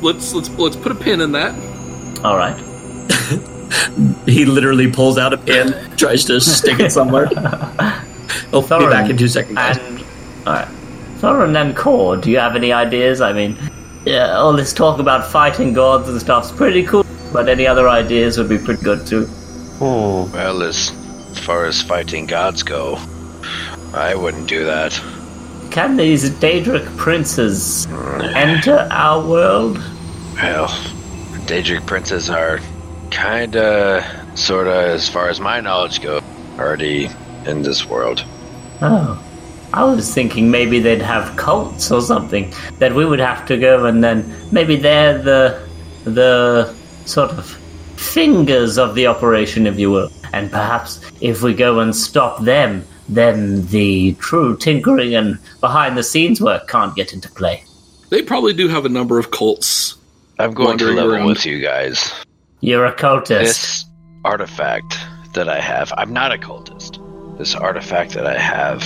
let's 0.00 0.32
let's 0.32 0.48
let's 0.50 0.76
put 0.76 0.92
a 0.92 0.94
pin 0.94 1.20
in 1.20 1.32
that 1.32 1.54
All 2.24 2.36
right. 2.36 2.56
He 4.26 4.44
literally 4.46 4.90
pulls 4.90 5.18
out 5.18 5.34
a 5.34 5.36
pin, 5.36 5.74
tries 5.96 6.24
to 6.26 6.40
stick 6.40 6.80
it 6.80 6.90
somewhere. 6.90 7.28
I'll 7.36 8.64
oh, 8.64 8.78
be 8.78 8.86
back 8.86 9.10
in 9.10 9.16
two 9.18 9.28
seconds. 9.28 9.56
guys. 9.56 9.76
And 9.78 9.98
all 10.46 10.54
right, 10.54 10.68
Thorin 11.18 11.60
and 11.60 11.76
Kor, 11.76 12.16
do 12.16 12.30
you 12.30 12.38
have 12.38 12.56
any 12.56 12.72
ideas? 12.72 13.20
I 13.20 13.32
mean, 13.32 13.58
yeah, 14.06 14.36
all 14.36 14.54
this 14.54 14.72
talk 14.72 15.00
about 15.00 15.30
fighting 15.30 15.74
gods 15.74 16.08
and 16.08 16.18
stuff's 16.18 16.50
pretty 16.50 16.82
cool, 16.84 17.04
but 17.32 17.48
any 17.48 17.66
other 17.66 17.88
ideas 17.88 18.38
would 18.38 18.48
be 18.48 18.58
pretty 18.58 18.82
good 18.82 19.06
too. 19.06 19.28
Hmm. 19.78 20.32
Well, 20.32 20.62
as 20.62 20.90
far 21.44 21.66
as 21.66 21.80
fighting 21.82 22.26
gods 22.26 22.62
go, 22.62 22.98
I 23.94 24.14
wouldn't 24.14 24.48
do 24.48 24.64
that. 24.64 24.92
Can 25.70 25.96
these 25.96 26.30
Daedric 26.30 26.96
princes 26.96 27.86
enter 27.86 28.88
our 28.90 29.24
world? 29.24 29.78
Well, 30.34 30.68
Daedric 31.46 31.86
princes 31.86 32.28
are 32.28 32.58
kinda, 33.10 34.04
sorta, 34.34 34.90
as 34.90 35.08
far 35.08 35.28
as 35.28 35.38
my 35.38 35.60
knowledge 35.60 36.02
goes, 36.02 36.22
already 36.58 37.08
in 37.46 37.62
this 37.62 37.86
world. 37.86 38.24
Oh, 38.82 39.22
I 39.72 39.84
was 39.84 40.12
thinking 40.12 40.50
maybe 40.50 40.80
they'd 40.80 41.02
have 41.02 41.36
cults 41.36 41.92
or 41.92 42.00
something 42.00 42.52
that 42.78 42.94
we 42.94 43.04
would 43.04 43.20
have 43.20 43.46
to 43.46 43.56
go 43.56 43.84
and 43.84 44.02
then 44.02 44.34
maybe 44.50 44.76
they're 44.76 45.18
the 45.18 45.60
the 46.04 46.74
sort 47.04 47.30
of 47.32 47.58
fingers 47.98 48.78
of 48.78 48.94
the 48.94 49.06
operation, 49.06 49.66
if 49.66 49.78
you 49.78 49.90
will. 49.90 50.10
And 50.32 50.50
perhaps 50.50 51.00
if 51.20 51.42
we 51.42 51.54
go 51.54 51.80
and 51.80 51.94
stop 51.94 52.42
them, 52.42 52.84
then 53.08 53.66
the 53.66 54.12
true 54.14 54.56
tinkering 54.56 55.14
and 55.14 55.38
behind 55.60 55.96
the 55.96 56.02
scenes 56.02 56.40
work 56.40 56.68
can't 56.68 56.94
get 56.94 57.12
into 57.12 57.30
play. 57.30 57.64
They 58.10 58.22
probably 58.22 58.52
do 58.52 58.68
have 58.68 58.84
a 58.84 58.88
number 58.88 59.18
of 59.18 59.30
cults. 59.30 59.96
I'm 60.38 60.52
going 60.52 60.78
to 60.78 60.84
Wandering 60.84 60.96
level 60.96 61.14
around. 61.14 61.26
with 61.26 61.44
you 61.44 61.60
guys. 61.60 62.12
You're 62.60 62.86
a 62.86 62.94
cultist. 62.94 63.28
This 63.28 63.84
artifact 64.24 64.98
that 65.34 65.48
I 65.48 65.60
have, 65.60 65.92
I'm 65.96 66.12
not 66.12 66.32
a 66.32 66.38
cultist. 66.38 67.04
This 67.38 67.54
artifact 67.54 68.12
that 68.12 68.26
I 68.26 68.38
have 68.38 68.82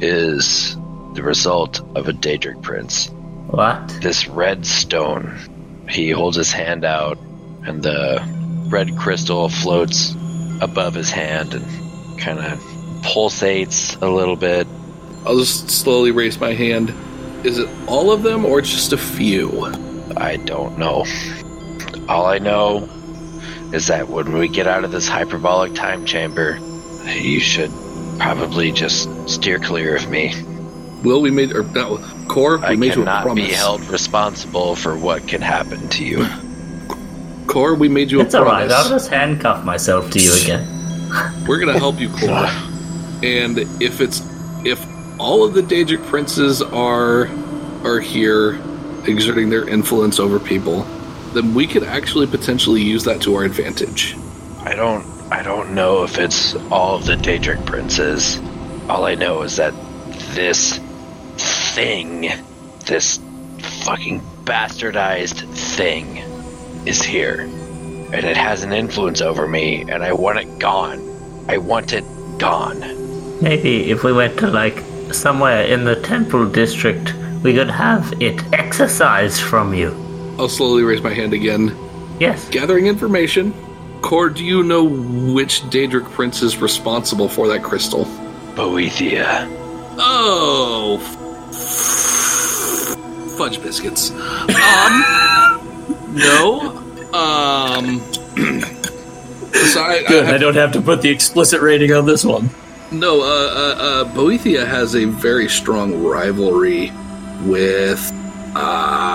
is 0.00 0.76
the 1.14 1.22
result 1.22 1.80
of 1.96 2.08
a 2.08 2.12
Daedric 2.12 2.62
prince. 2.62 3.08
What? 3.48 3.88
This 4.02 4.28
red 4.28 4.66
stone. 4.66 5.36
He 5.88 6.10
holds 6.10 6.36
his 6.36 6.52
hand 6.52 6.84
out, 6.84 7.18
and 7.64 7.82
the 7.82 8.20
red 8.68 8.96
crystal 8.96 9.48
floats 9.48 10.14
above 10.60 10.94
his 10.94 11.10
hand 11.10 11.54
and 11.54 12.18
kind 12.18 12.38
of 12.38 12.58
pulsates 13.02 14.00
a 14.02 14.08
little 14.08 14.36
bit. 14.36 14.66
I'll 15.26 15.38
just 15.38 15.70
slowly 15.70 16.10
raise 16.10 16.38
my 16.40 16.52
hand. 16.52 16.92
Is 17.44 17.58
it 17.58 17.68
all 17.86 18.10
of 18.10 18.22
them 18.22 18.44
or 18.44 18.60
just 18.60 18.92
a 18.92 18.98
few? 18.98 19.64
I 20.16 20.36
don't 20.36 20.78
know. 20.78 21.04
All 22.08 22.26
I 22.26 22.38
know 22.38 22.88
is 23.72 23.86
that 23.88 24.08
when 24.08 24.32
we 24.32 24.48
get 24.48 24.66
out 24.66 24.84
of 24.84 24.90
this 24.90 25.08
hyperbolic 25.08 25.74
time 25.74 26.04
chamber, 26.06 26.58
you 27.06 27.40
should 27.40 27.70
probably 28.18 28.72
just 28.72 29.08
steer 29.28 29.58
clear 29.58 29.94
of 29.96 30.08
me. 30.10 30.34
Will 31.04 31.20
we 31.20 31.30
made 31.30 31.52
or 31.52 31.62
no, 31.62 31.98
Kor? 32.28 32.58
We 32.58 32.64
I 32.64 32.76
made 32.76 32.86
you 32.96 33.02
a 33.02 33.04
cannot 33.04 33.22
promise. 33.22 33.46
be 33.46 33.52
held 33.52 33.84
responsible 33.86 34.74
for 34.74 34.96
what 34.98 35.28
can 35.28 35.40
happen 35.40 35.88
to 35.90 36.04
you. 36.04 36.26
Kor, 37.48 37.74
we 37.74 37.88
made 37.88 38.10
you 38.10 38.20
a 38.20 38.24
It's 38.24 38.34
alright, 38.34 38.70
I'll 38.70 38.88
just 38.88 39.08
handcuff 39.10 39.64
myself 39.64 40.10
to 40.10 40.20
you 40.20 40.32
again. 40.42 40.68
We're 41.48 41.58
gonna 41.58 41.78
help 41.78 41.98
you, 41.98 42.10
Kor. 42.10 42.46
and 43.22 43.58
if 43.82 44.00
it's 44.00 44.22
if 44.64 44.86
all 45.18 45.44
of 45.44 45.54
the 45.54 45.62
Daedric 45.62 46.06
princes 46.06 46.60
are 46.60 47.28
are 47.84 48.00
here 48.00 48.60
exerting 49.06 49.48
their 49.48 49.66
influence 49.66 50.20
over 50.20 50.38
people, 50.38 50.82
then 51.32 51.54
we 51.54 51.66
could 51.66 51.84
actually 51.84 52.26
potentially 52.26 52.82
use 52.82 53.04
that 53.04 53.22
to 53.22 53.34
our 53.34 53.44
advantage. 53.44 54.14
I 54.60 54.74
don't 54.74 55.04
I 55.32 55.42
don't 55.42 55.74
know 55.74 56.04
if 56.04 56.18
it's 56.18 56.54
all 56.70 56.96
of 56.96 57.06
the 57.06 57.16
Daedric 57.16 57.64
princes. 57.64 58.38
All 58.90 59.06
I 59.06 59.14
know 59.14 59.42
is 59.42 59.56
that 59.56 59.72
this 60.34 60.78
thing, 61.74 62.30
this 62.86 63.18
fucking 63.84 64.20
bastardized 64.44 65.48
thing 65.76 66.27
is 66.88 67.02
here. 67.02 67.40
And 68.12 68.24
it 68.24 68.36
has 68.36 68.62
an 68.62 68.72
influence 68.72 69.20
over 69.20 69.46
me 69.46 69.82
and 69.82 70.02
I 70.02 70.12
want 70.14 70.38
it 70.38 70.58
gone. 70.58 70.98
I 71.46 71.58
want 71.58 71.92
it 71.92 72.04
gone. 72.38 72.80
Maybe 73.42 73.90
if 73.90 74.02
we 74.02 74.12
went 74.12 74.38
to 74.38 74.48
like 74.48 74.82
somewhere 75.12 75.64
in 75.64 75.84
the 75.84 75.96
temple 76.00 76.48
district, 76.48 77.14
we 77.42 77.52
could 77.52 77.70
have 77.70 78.14
it 78.20 78.42
exorcised 78.52 79.42
from 79.42 79.74
you. 79.74 79.90
I'll 80.38 80.48
slowly 80.48 80.82
raise 80.82 81.02
my 81.02 81.12
hand 81.12 81.34
again. 81.34 81.76
Yes. 82.18 82.48
Gathering 82.48 82.86
information. 82.86 83.52
Kor, 84.00 84.30
do 84.30 84.44
you 84.44 84.62
know 84.62 84.84
which 84.84 85.62
Daedric 85.64 86.10
prince 86.12 86.40
is 86.42 86.56
responsible 86.58 87.28
for 87.28 87.48
that 87.48 87.62
crystal? 87.62 88.06
Boethia. 88.54 89.46
Oh, 89.98 90.98
f- 91.50 93.36
fudge 93.36 93.60
biscuits. 93.62 94.10
Um, 94.10 95.67
no. 96.12 96.84
Um, 97.12 98.00
so 99.52 99.80
I, 99.82 99.94
I 99.94 100.04
Good. 100.08 100.24
I 100.24 100.26
have- 100.32 100.40
don't 100.40 100.54
have 100.56 100.72
to 100.72 100.80
put 100.80 101.02
the 101.02 101.08
explicit 101.10 101.60
rating 101.60 101.92
on 101.92 102.06
this 102.06 102.24
one. 102.24 102.50
no. 102.92 103.20
Uh, 103.22 103.24
uh, 103.24 103.74
uh, 103.78 104.04
Boethia 104.14 104.66
has 104.66 104.94
a 104.94 105.04
very 105.04 105.48
strong 105.48 106.02
rivalry 106.04 106.92
with. 107.44 108.12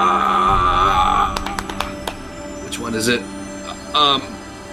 Uh, 0.04 1.36
which 2.64 2.80
one 2.80 2.94
is 2.96 3.08
it? 3.08 3.22
Um, 3.94 4.22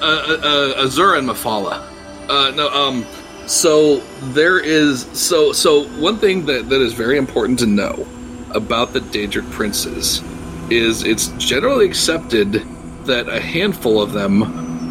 uh, 0.01 0.05
uh, 0.05 0.39
uh, 0.43 0.83
Azura 0.87 1.19
and 1.19 1.29
Mephala. 1.29 1.83
Uh, 2.29 2.51
no. 2.55 2.69
Um. 2.69 3.05
So 3.47 3.99
there 4.33 4.59
is 4.61 5.07
so 5.13 5.53
so 5.53 5.85
one 6.01 6.19
thing 6.19 6.47
that 6.47 6.69
that 6.69 6.81
is 6.81 6.93
very 6.95 7.19
important 7.19 7.59
to 7.61 7.67
know 7.67 8.07
about 8.53 8.93
the 8.93 9.01
Daedric 9.01 9.51
princes 9.51 10.23
is 10.71 11.03
it's 11.05 11.29
generally 11.39 11.87
accepted 11.87 12.63
that 13.07 13.29
a 13.29 13.41
handful 13.41 14.01
of 14.01 14.13
them 14.13 14.43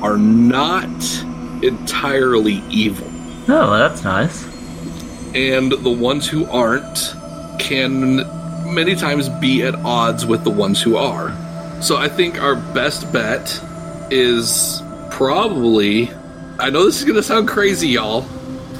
are 0.03 0.17
not 0.17 0.85
entirely 1.63 2.61
evil 2.69 3.07
Oh, 3.47 3.77
that's 3.77 4.03
nice. 4.03 4.43
and 5.35 5.71
the 5.71 5.89
ones 5.89 6.27
who 6.27 6.45
aren't 6.45 7.15
can 7.59 8.17
many 8.73 8.95
times 8.95 9.27
be 9.29 9.63
at 9.63 9.75
odds 9.75 10.25
with 10.25 10.43
the 10.43 10.49
ones 10.51 10.81
who 10.81 10.95
are. 10.97 11.31
So 11.81 11.97
I 11.97 12.07
think 12.07 12.39
our 12.41 12.55
best 12.55 13.11
bet 13.11 13.59
is 14.11 14.81
probably. 15.11 16.09
I 16.59 16.69
know 16.69 16.85
this 16.85 16.99
is 16.99 17.03
going 17.05 17.15
to 17.15 17.23
sound 17.23 17.47
crazy, 17.47 17.87
y'all. 17.89 18.21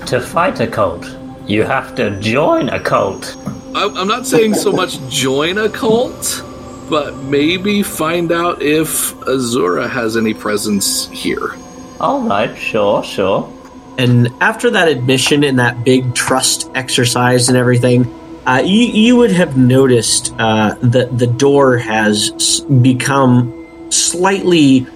To 0.08 0.22
fight 0.22 0.60
a 0.60 0.68
cult, 0.68 1.06
you 1.48 1.64
have 1.64 1.96
to 1.96 2.18
join 2.20 2.70
a 2.70 2.80
cult. 2.80 3.36
I- 3.76 3.92
I'm 3.96 4.08
not 4.08 4.26
saying 4.28 4.54
so 4.54 4.72
much 4.72 5.00
join 5.10 5.58
a 5.58 5.70
cult, 5.70 6.44
but 6.90 7.16
maybe 7.16 7.84
find 7.84 8.32
out 8.32 8.62
if 8.62 9.16
Azura 9.22 9.90
has 9.90 10.18
any 10.18 10.34
presence 10.34 11.08
here. 11.10 11.56
Alright, 12.00 12.58
sure, 12.58 13.04
sure. 13.04 13.54
And 13.98 14.30
after 14.40 14.70
that 14.72 14.88
admission 14.88 15.44
and 15.44 15.60
that 15.60 15.84
big 15.84 16.16
trust 16.16 16.72
exercise 16.74 17.50
and 17.50 17.58
everything, 17.58 18.06
uh, 18.46 18.62
you, 18.66 18.86
you 18.86 19.18
would 19.18 19.32
have 19.32 19.58
noticed 19.58 20.34
uh, 20.40 20.76
that 20.82 21.18
the 21.18 21.28
door 21.28 21.78
has 21.78 22.62
become 22.62 23.92
slightly 23.92 24.88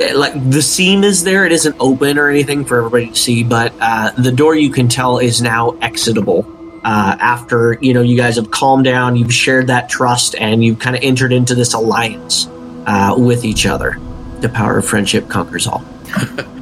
eh, 0.00 0.14
like 0.14 0.32
the 0.50 0.62
seam 0.62 1.04
is 1.04 1.22
there. 1.22 1.44
It 1.44 1.52
isn't 1.52 1.76
open 1.78 2.18
or 2.18 2.30
anything 2.30 2.64
for 2.64 2.78
everybody 2.78 3.10
to 3.10 3.14
see, 3.14 3.44
but 3.44 3.74
uh, 3.78 4.12
the 4.12 4.32
door 4.32 4.54
you 4.54 4.70
can 4.70 4.88
tell 4.88 5.18
is 5.18 5.42
now 5.42 5.76
exitable. 5.82 6.55
Uh, 6.86 7.16
after 7.18 7.76
you 7.80 7.92
know 7.92 8.00
you 8.00 8.16
guys 8.16 8.36
have 8.36 8.52
calmed 8.52 8.84
down, 8.84 9.16
you've 9.16 9.34
shared 9.34 9.66
that 9.66 9.88
trust, 9.88 10.36
and 10.36 10.62
you've 10.62 10.78
kind 10.78 10.94
of 10.94 11.02
entered 11.02 11.32
into 11.32 11.52
this 11.52 11.74
alliance 11.74 12.46
uh, 12.86 13.12
with 13.18 13.44
each 13.44 13.66
other. 13.66 13.98
The 14.38 14.48
power 14.48 14.78
of 14.78 14.86
friendship 14.86 15.28
conquers 15.28 15.66
all. 15.66 15.84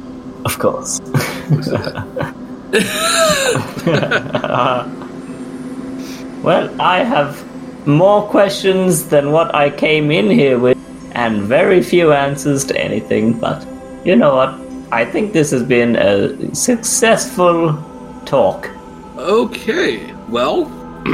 Of 0.45 0.59
course. 0.59 0.99
well, 6.43 6.81
I 6.81 7.03
have 7.03 7.87
more 7.87 8.27
questions 8.29 9.09
than 9.09 9.31
what 9.31 9.55
I 9.55 9.71
came 9.71 10.11
in 10.11 10.29
here 10.29 10.59
with, 10.59 10.77
and 11.15 11.41
very 11.41 11.81
few 11.81 12.13
answers 12.13 12.63
to 12.65 12.79
anything, 12.79 13.39
but 13.39 13.65
you 14.05 14.15
know 14.15 14.35
what? 14.35 14.53
I 14.91 15.03
think 15.03 15.33
this 15.33 15.49
has 15.49 15.63
been 15.63 15.95
a 15.95 16.53
successful 16.53 17.83
talk. 18.25 18.69
Okay, 19.17 20.14
well, 20.29 20.65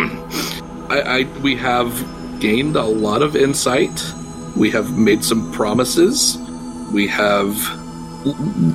I, 0.89 1.01
I 1.01 1.23
we 1.41 1.55
have 1.55 2.39
gained 2.39 2.75
a 2.75 2.83
lot 2.83 3.21
of 3.21 3.35
insight. 3.35 4.03
We 4.55 4.69
have 4.71 4.97
made 4.97 5.23
some 5.23 5.51
promises. 5.51 6.38
We 6.91 7.07
have 7.07 7.55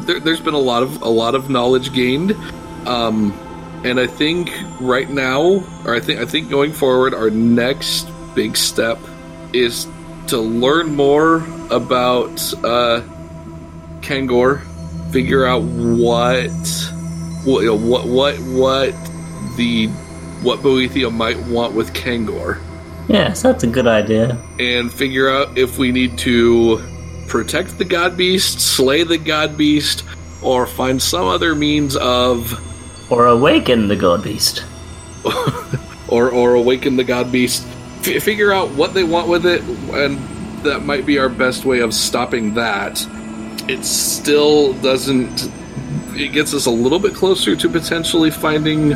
there, 0.06 0.20
there's 0.20 0.40
been 0.40 0.54
a 0.54 0.58
lot 0.58 0.82
of 0.82 1.02
a 1.02 1.08
lot 1.08 1.34
of 1.34 1.50
knowledge 1.50 1.92
gained, 1.92 2.32
um, 2.86 3.32
and 3.84 4.00
I 4.00 4.06
think 4.06 4.50
right 4.80 5.08
now, 5.08 5.64
or 5.84 5.94
I 5.94 6.00
think 6.00 6.20
I 6.20 6.24
think 6.24 6.50
going 6.50 6.72
forward, 6.72 7.14
our 7.14 7.30
next 7.30 8.08
big 8.34 8.56
step 8.56 8.98
is 9.52 9.86
to 10.28 10.38
learn 10.38 10.94
more 10.94 11.36
about 11.70 12.52
uh, 12.64 13.02
Kangor, 14.00 14.62
figure 15.12 15.46
out 15.46 15.62
what 15.62 16.50
what 17.44 18.06
what 18.06 18.36
what 18.38 18.94
the 19.56 19.88
what 20.46 20.60
Boethia 20.60 21.12
might 21.12 21.38
want 21.46 21.74
with 21.74 21.92
Kangor, 21.92 22.58
Yes, 23.08 23.42
that's 23.42 23.62
a 23.62 23.66
good 23.66 23.86
idea. 23.86 24.36
and 24.58 24.92
figure 24.92 25.28
out 25.30 25.56
if 25.58 25.76
we 25.78 25.92
need 25.92 26.16
to 26.18 26.80
protect 27.28 27.78
the 27.78 27.84
God 27.84 28.16
Beast, 28.16 28.60
slay 28.60 29.02
the 29.04 29.18
God 29.18 29.56
Beast, 29.58 30.04
or 30.42 30.66
find 30.66 31.00
some 31.02 31.26
other 31.26 31.54
means 31.54 31.96
of 31.96 32.58
Or 33.10 33.26
awaken 33.26 33.88
the 33.88 33.96
God 33.96 34.22
Beast. 34.24 34.64
or 36.08 36.30
or 36.30 36.54
awaken 36.54 36.96
the 36.96 37.04
God 37.04 37.30
Beast. 37.32 37.66
F- 38.06 38.22
figure 38.22 38.52
out 38.52 38.70
what 38.70 38.94
they 38.94 39.02
want 39.04 39.28
with 39.28 39.44
it, 39.46 39.62
and 39.92 40.18
that 40.64 40.84
might 40.84 41.04
be 41.06 41.18
our 41.18 41.28
best 41.28 41.64
way 41.64 41.80
of 41.80 41.92
stopping 41.94 42.54
that. 42.54 43.04
It 43.68 43.84
still 43.84 44.72
doesn't. 44.74 45.50
It 46.14 46.32
gets 46.32 46.54
us 46.54 46.66
a 46.66 46.70
little 46.70 46.98
bit 47.00 47.14
closer 47.14 47.56
to 47.56 47.68
potentially 47.68 48.30
finding 48.30 48.94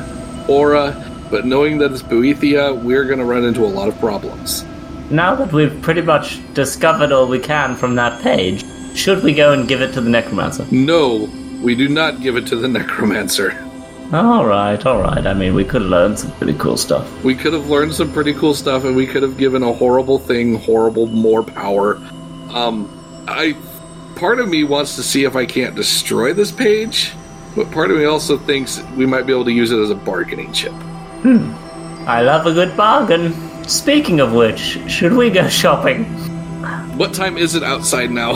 Aura, 0.49 0.93
but 1.31 1.47
knowing 1.47 1.79
that 1.79 1.93
it's 1.93 2.03
Boethia, 2.03 2.83
we're 2.83 3.05
going 3.05 3.19
to 3.19 3.25
run 3.25 3.45
into 3.45 3.65
a 3.65 3.67
lot 3.67 3.89
of 3.89 3.99
problems. 3.99 4.65
Now 5.11 5.35
that 5.35 5.53
we've 5.53 5.81
pretty 5.83 6.03
much 6.03 6.41
discovered 6.55 7.13
all 7.13 7.27
we 7.27 7.39
can 7.39 7.77
from 7.77 7.95
that 7.97 8.23
page, 8.23 8.65
should 8.95 9.23
we 9.23 9.33
go 9.33 9.53
and 9.53 9.67
give 9.67 9.81
it 9.81 9.93
to 9.95 10.01
the 10.01 10.11
necromancer? 10.11 10.67
No, 10.71 11.29
we 11.63 11.75
do 11.75 11.89
not 11.89 12.21
give 12.21 12.37
it 12.37 12.47
to 12.49 12.57
the 12.57 12.69
necromancer. 12.79 13.67
All 14.13 14.45
right, 14.45 14.85
all 14.87 15.01
right. 15.01 15.25
I 15.25 15.35
mean, 15.35 15.55
we 15.55 15.65
could 15.65 15.83
have 15.83 15.91
learned 15.91 16.19
some 16.19 16.33
pretty 16.33 16.59
cool 16.59 16.77
stuff. 16.77 17.09
We 17.23 17.37
could 17.37 17.53
have 17.53 17.71
learned 17.71 17.95
some 17.95 18.13
pretty 18.13 18.35
cool 18.35 18.55
stuff, 18.55 18.85
and 18.85 18.97
we 18.97 19.07
could 19.07 19.23
have 19.23 19.39
given 19.39 19.63
a 19.63 19.73
horrible 19.73 20.19
thing 20.19 20.57
horrible 20.59 21.07
more 21.07 21.45
power. 21.45 21.97
Um, 22.53 22.91
I 23.29 23.57
part 24.17 24.41
of 24.41 24.49
me 24.49 24.65
wants 24.65 24.97
to 24.97 25.03
see 25.05 25.23
if 25.25 25.37
I 25.37 25.47
can't 25.47 25.77
destroy 25.77 26.33
this 26.33 26.51
page, 26.51 27.13
but 27.55 27.71
part 27.71 27.93
of 27.93 27.99
me 27.99 28.05
also 28.05 28.37
thinks 28.37 28.83
we 28.97 29.07
might 29.07 29.27
be 29.27 29.33
able 29.33 29.45
to 29.45 29.53
use 29.53 29.71
it 29.71 29.79
as 29.79 29.91
a 29.91 29.95
bargaining 29.95 30.53
chip. 30.53 30.75
I 31.25 32.23
love 32.23 32.47
a 32.47 32.53
good 32.53 32.77
bargain. 32.77 33.35
Speaking 33.69 34.21
of 34.21 34.33
which, 34.33 34.79
should 34.91 35.13
we 35.13 35.31
go 35.31 35.49
shopping? 35.49 36.05
What 36.97 37.15
time 37.15 37.37
is 37.37 37.55
it 37.55 37.63
outside 37.63 38.11
now? 38.11 38.33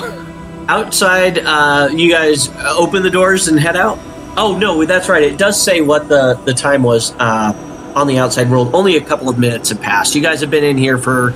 Outside, 0.68 1.38
uh, 1.38 1.88
you 1.92 2.10
guys 2.10 2.48
uh, 2.48 2.74
open 2.78 3.02
the 3.02 3.10
doors 3.10 3.48
and 3.48 3.58
head 3.58 3.76
out. 3.76 3.98
Oh 4.36 4.56
no, 4.58 4.84
that's 4.84 5.08
right. 5.08 5.22
It 5.22 5.38
does 5.38 5.60
say 5.60 5.80
what 5.80 6.08
the 6.08 6.34
the 6.44 6.54
time 6.54 6.82
was 6.82 7.12
uh, 7.18 7.52
on 7.94 8.06
the 8.06 8.18
outside 8.18 8.50
world. 8.50 8.74
Only 8.74 8.96
a 8.96 9.00
couple 9.00 9.28
of 9.28 9.38
minutes 9.38 9.68
have 9.68 9.80
passed. 9.80 10.14
You 10.14 10.22
guys 10.22 10.40
have 10.40 10.50
been 10.50 10.64
in 10.64 10.78
here 10.78 10.98
for 10.98 11.34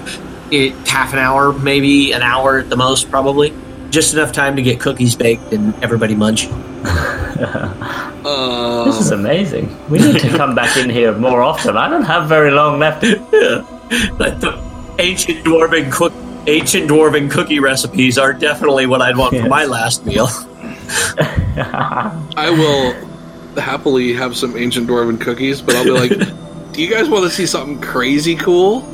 it, 0.50 0.72
half 0.88 1.12
an 1.12 1.18
hour, 1.18 1.52
maybe 1.52 2.12
an 2.12 2.22
hour 2.22 2.58
at 2.58 2.70
the 2.70 2.76
most, 2.76 3.10
probably. 3.10 3.52
Just 3.90 4.14
enough 4.14 4.32
time 4.32 4.56
to 4.56 4.62
get 4.62 4.80
cookies 4.80 5.14
baked 5.14 5.52
and 5.52 5.74
everybody 5.82 6.14
munch. 6.14 6.46
Uh, 8.28 8.84
This 8.84 9.00
is 9.00 9.10
amazing. 9.10 9.66
We 9.88 9.98
need 9.98 10.20
to 10.20 10.28
come 10.28 10.54
back 10.54 10.76
in 10.76 10.90
here 10.90 11.12
more 11.16 11.40
often. 11.42 11.76
I 11.76 11.88
don't 11.88 12.04
have 12.04 12.28
very 12.28 12.50
long 12.50 12.78
left. 12.78 13.02
But 14.20 14.40
the 14.44 14.52
ancient 14.98 15.44
dwarven 15.46 15.90
cook 15.90 16.12
ancient 16.46 16.90
dwarven 16.90 17.30
cookie 17.30 17.58
recipes 17.58 18.18
are 18.18 18.32
definitely 18.34 18.84
what 18.86 19.00
I'd 19.00 19.16
want 19.16 19.34
for 19.36 19.48
my 19.48 19.64
last 19.64 20.04
meal. 20.04 20.28
I 21.56 22.50
will 22.52 22.92
happily 23.60 24.12
have 24.12 24.36
some 24.36 24.56
ancient 24.56 24.88
dwarven 24.88 25.18
cookies, 25.20 25.62
but 25.62 25.74
I'll 25.76 25.84
be 25.84 25.90
like, 25.90 26.12
"Do 26.72 26.82
you 26.82 26.90
guys 26.90 27.08
want 27.08 27.24
to 27.24 27.30
see 27.30 27.46
something 27.46 27.80
crazy 27.80 28.36
cool?" 28.36 28.84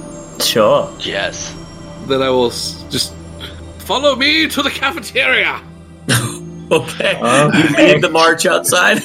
Sure. 0.40 0.88
Yes. 1.00 1.54
Then 2.06 2.22
I 2.22 2.30
will 2.30 2.50
just 2.94 3.14
follow 3.78 4.14
me 4.14 4.46
to 4.48 4.62
the 4.62 4.70
cafeteria. 4.70 5.60
Okay, 6.70 7.18
Okay. 7.20 7.58
you 7.58 7.76
lead 7.76 8.00
the 8.02 8.08
march 8.10 8.46
outside. 8.46 9.02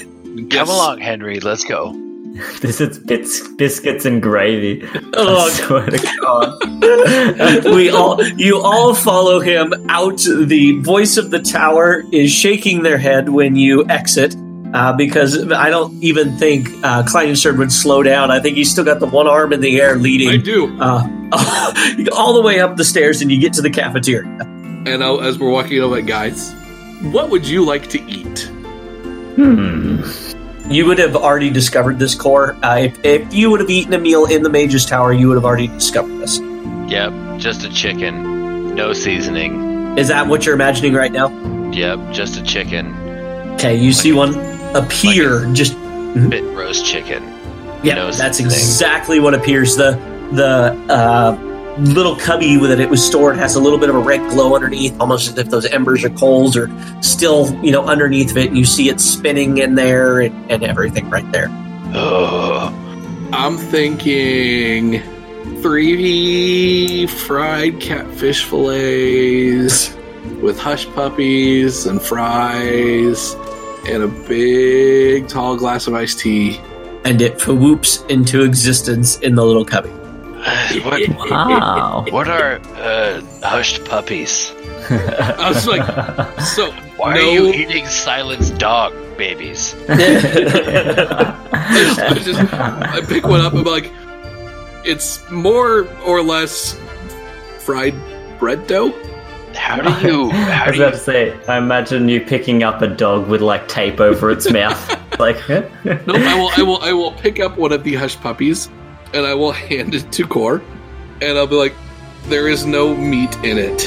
Come 0.50 0.70
along, 0.70 1.00
Henry. 1.00 1.40
Let's 1.40 1.64
go. 1.64 1.96
This 2.62 2.80
is 2.80 3.00
bits, 3.00 3.46
biscuits 3.56 4.06
and 4.06 4.22
gravy. 4.22 4.88
Oh, 5.14 5.48
I 5.48 5.50
swear 5.50 5.86
to 5.88 6.18
God. 6.22 7.66
we 7.76 7.90
all 7.90 8.24
you 8.24 8.62
all 8.62 8.94
follow 8.94 9.40
him 9.40 9.74
out 9.90 10.20
the 10.20 10.80
voice 10.80 11.18
of 11.18 11.32
the 11.32 11.40
tower 11.40 12.04
is 12.14 12.32
shaking 12.32 12.84
their 12.84 13.00
head 13.00 13.30
when 13.30 13.56
you 13.56 13.86
exit 13.90 14.36
uh, 14.74 14.94
because 14.94 15.52
i 15.52 15.70
don't 15.70 16.02
even 16.04 16.38
think 16.38 16.70
uh, 16.84 17.04
Kleinenstern 17.04 17.58
would 17.58 17.72
slow 17.72 18.04
down 18.04 18.32
i 18.32 18.40
think 18.40 18.56
he's 18.56 18.72
still 18.72 18.86
got 18.86 19.00
the 19.00 19.08
one 19.08 19.28
arm 19.28 19.52
in 19.52 19.60
the 19.62 19.82
air 19.82 19.96
I 19.96 19.98
leading 19.98 20.42
do, 20.42 20.80
uh, 20.80 21.04
all 22.16 22.34
the 22.34 22.42
way 22.44 22.60
up 22.60 22.78
the 22.78 22.86
stairs 22.86 23.22
and 23.22 23.32
you 23.32 23.40
get 23.42 23.54
to 23.54 23.62
the 23.62 23.72
cafeteria 23.72 24.50
and 24.86 25.04
I'll, 25.04 25.22
as 25.22 25.38
we're 25.38 25.50
walking 25.50 25.82
over, 25.82 26.02
guys, 26.02 26.54
what 27.02 27.30
would 27.30 27.46
you 27.46 27.66
like 27.66 27.90
to 27.90 28.02
eat? 28.10 28.50
Hmm. 29.40 30.02
you 30.70 30.86
would 30.86 30.98
have 31.00 31.16
already 31.16 31.50
discovered 31.50 31.98
this 31.98 32.14
Kor 32.14 32.58
uh, 32.62 32.76
if, 32.80 33.06
if 33.06 33.34
you 33.34 33.50
would 33.50 33.62
have 33.62 33.70
eaten 33.70 33.94
a 33.94 33.98
meal 34.00 34.26
in 34.26 34.44
the 34.44 34.50
mage's 34.50 34.86
tower 34.86 35.14
you 35.14 35.30
would 35.30 35.36
have 35.36 35.46
already 35.46 35.68
discovered 35.68 36.18
this 36.20 36.40
Yep. 36.90 37.14
Just 37.40 37.64
a 37.64 37.70
chicken. 37.70 38.74
No 38.76 38.92
seasoning. 38.94 39.98
is 39.98 40.08
that 40.10 40.28
what 40.28 40.46
you're 40.46 40.56
imagining 40.56 40.94
right 40.94 41.12
now 41.12 41.30
Yep. 41.72 42.12
Just 42.12 42.36
a 42.38 42.44
chicken. 42.44 42.94
okay 43.54 43.76
you 43.78 43.94
see 43.94 44.12
one 44.12 44.34
appear 44.76 45.46
just 45.54 45.74
Bit 46.30 46.44
roast 46.58 46.86
chicken. 46.86 47.24
Yeah, 47.84 47.94
No 47.96 48.12
that's 48.12 48.38
seasoning. 48.40 48.52
exactly 48.52 49.20
what 49.22 49.34
appears. 49.36 49.76
The 49.78 49.92
the 50.34 50.76
uh, 50.92 51.38
little 51.80 52.16
cubby 52.16 52.58
that 52.58 52.80
it 52.80 52.90
was 52.90 53.06
stored 53.06 53.38
has 53.38 53.56
a 53.56 53.60
little 53.60 53.80
bit 53.80 53.90
of 53.90 53.96
a 53.96 54.00
red 54.00 54.20
glow 54.30 54.56
underneath, 54.56 55.00
almost 55.00 55.30
as 55.30 55.38
if 55.38 55.50
those 55.50 55.66
embers 55.66 56.04
or 56.04 56.10
coals 56.12 56.56
are 56.58 56.70
still, 57.02 57.54
you 57.64 57.72
know, 57.72 57.86
underneath 57.86 58.32
of 58.32 58.38
it. 58.38 58.48
And 58.48 58.58
you 58.58 58.66
see 58.66 58.90
it 58.90 59.00
spinning 59.00 59.58
in 59.58 59.76
there 59.76 60.20
and, 60.20 60.52
and 60.52 60.64
everything 60.64 61.10
right 61.10 61.30
there. 61.32 61.48
Oh. 61.94 62.76
I'm 63.32 63.58
thinking 63.58 65.02
three 65.62 67.08
fried 67.08 67.80
catfish 67.80 68.44
fillets 68.44 69.96
with 70.42 70.60
hush 70.60 70.88
puppies 70.94 71.86
and 71.86 72.02
fries 72.02 73.36
and 73.88 74.04
a 74.04 74.08
big 74.08 75.28
tall 75.28 75.56
glass 75.56 75.88
of 75.88 75.94
iced 75.94 76.20
tea. 76.20 76.60
And 77.06 77.22
it 77.22 77.42
whoops 77.48 78.04
into 78.10 78.44
existence 78.44 79.20
in 79.20 79.36
the 79.36 79.46
little 79.46 79.66
cubby. 79.66 79.92
what, 80.84 81.02
Wow. 81.30 82.06
what 82.12 82.28
are 82.30 82.60
uh, 82.76 83.22
hushed 83.44 83.84
puppies? 83.86 84.52
I 84.90 85.50
was 85.50 85.68
like, 85.68 85.86
so 86.42 86.72
Why 86.98 87.16
no, 87.16 87.20
are 87.20 87.24
you 87.34 87.48
eating 87.54 87.86
silenced 87.86 88.58
dog 88.58 88.94
babies? 89.18 89.76
I 89.90 91.36
just 92.24 92.54
I 92.54 93.02
pick 93.08 93.26
one 93.28 93.42
up 93.42 93.54
and 93.54 93.60
I'm 93.62 93.66
like, 93.66 93.92
it's 94.86 95.30
more 95.30 95.88
or 96.06 96.22
less 96.24 96.80
fried 97.60 97.94
bread 98.40 98.66
dough. 98.68 98.94
How 99.56 99.82
do 99.82 100.08
you? 100.08 100.32
I 100.32 100.68
was 100.68 100.78
do 100.78 100.84
about 100.84 100.94
you? 100.94 100.98
to 100.98 100.98
say, 100.98 101.46
I 101.48 101.58
imagine 101.58 102.08
you 102.08 102.22
picking 102.22 102.64
up 102.64 102.82
a 102.82 102.88
dog 102.88 103.28
with 103.28 103.42
like 103.42 103.68
tape 103.68 104.00
over 104.00 104.32
its 104.32 104.50
mouth. 104.52 104.80
like, 105.20 105.38
No, 105.50 105.66
I 106.16 106.34
will, 106.36 106.50
I 106.58 106.62
will, 106.62 106.82
I 106.82 106.94
will 106.94 107.12
pick 107.12 107.40
up 107.40 107.58
one 107.58 107.74
of 107.74 107.84
the 107.84 107.96
hush 107.96 108.16
puppies, 108.22 108.70
and 109.14 109.26
I 109.26 109.34
will 109.34 109.52
hand 109.70 109.96
it 109.96 110.12
to 110.14 110.28
Kor, 110.28 110.62
and 111.22 111.38
I'll 111.38 111.48
be 111.48 111.56
like, 111.56 111.74
"There 112.26 112.48
is 112.48 112.66
no 112.66 112.96
meat 112.96 113.34
in 113.44 113.58
it." 113.58 113.84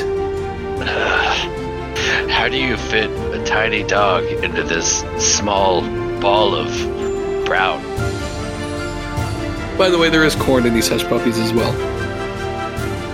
How 2.31 2.49
do 2.49 2.57
you 2.57 2.77
fit 2.77 3.09
a 3.33 3.45
tiny 3.45 3.85
dog 3.85 4.25
into 4.25 4.63
this 4.65 5.05
small 5.19 5.83
ball 6.21 6.55
of 6.55 6.69
brown? 7.47 7.81
By 9.79 9.89
the 9.91 9.99
way, 9.99 10.11
there 10.11 10.25
is 10.25 10.35
corn 10.35 10.67
in 10.67 10.75
these 10.75 10.89
hush 10.89 11.05
puppies 11.05 11.39
as 11.39 11.53
well. 11.53 11.73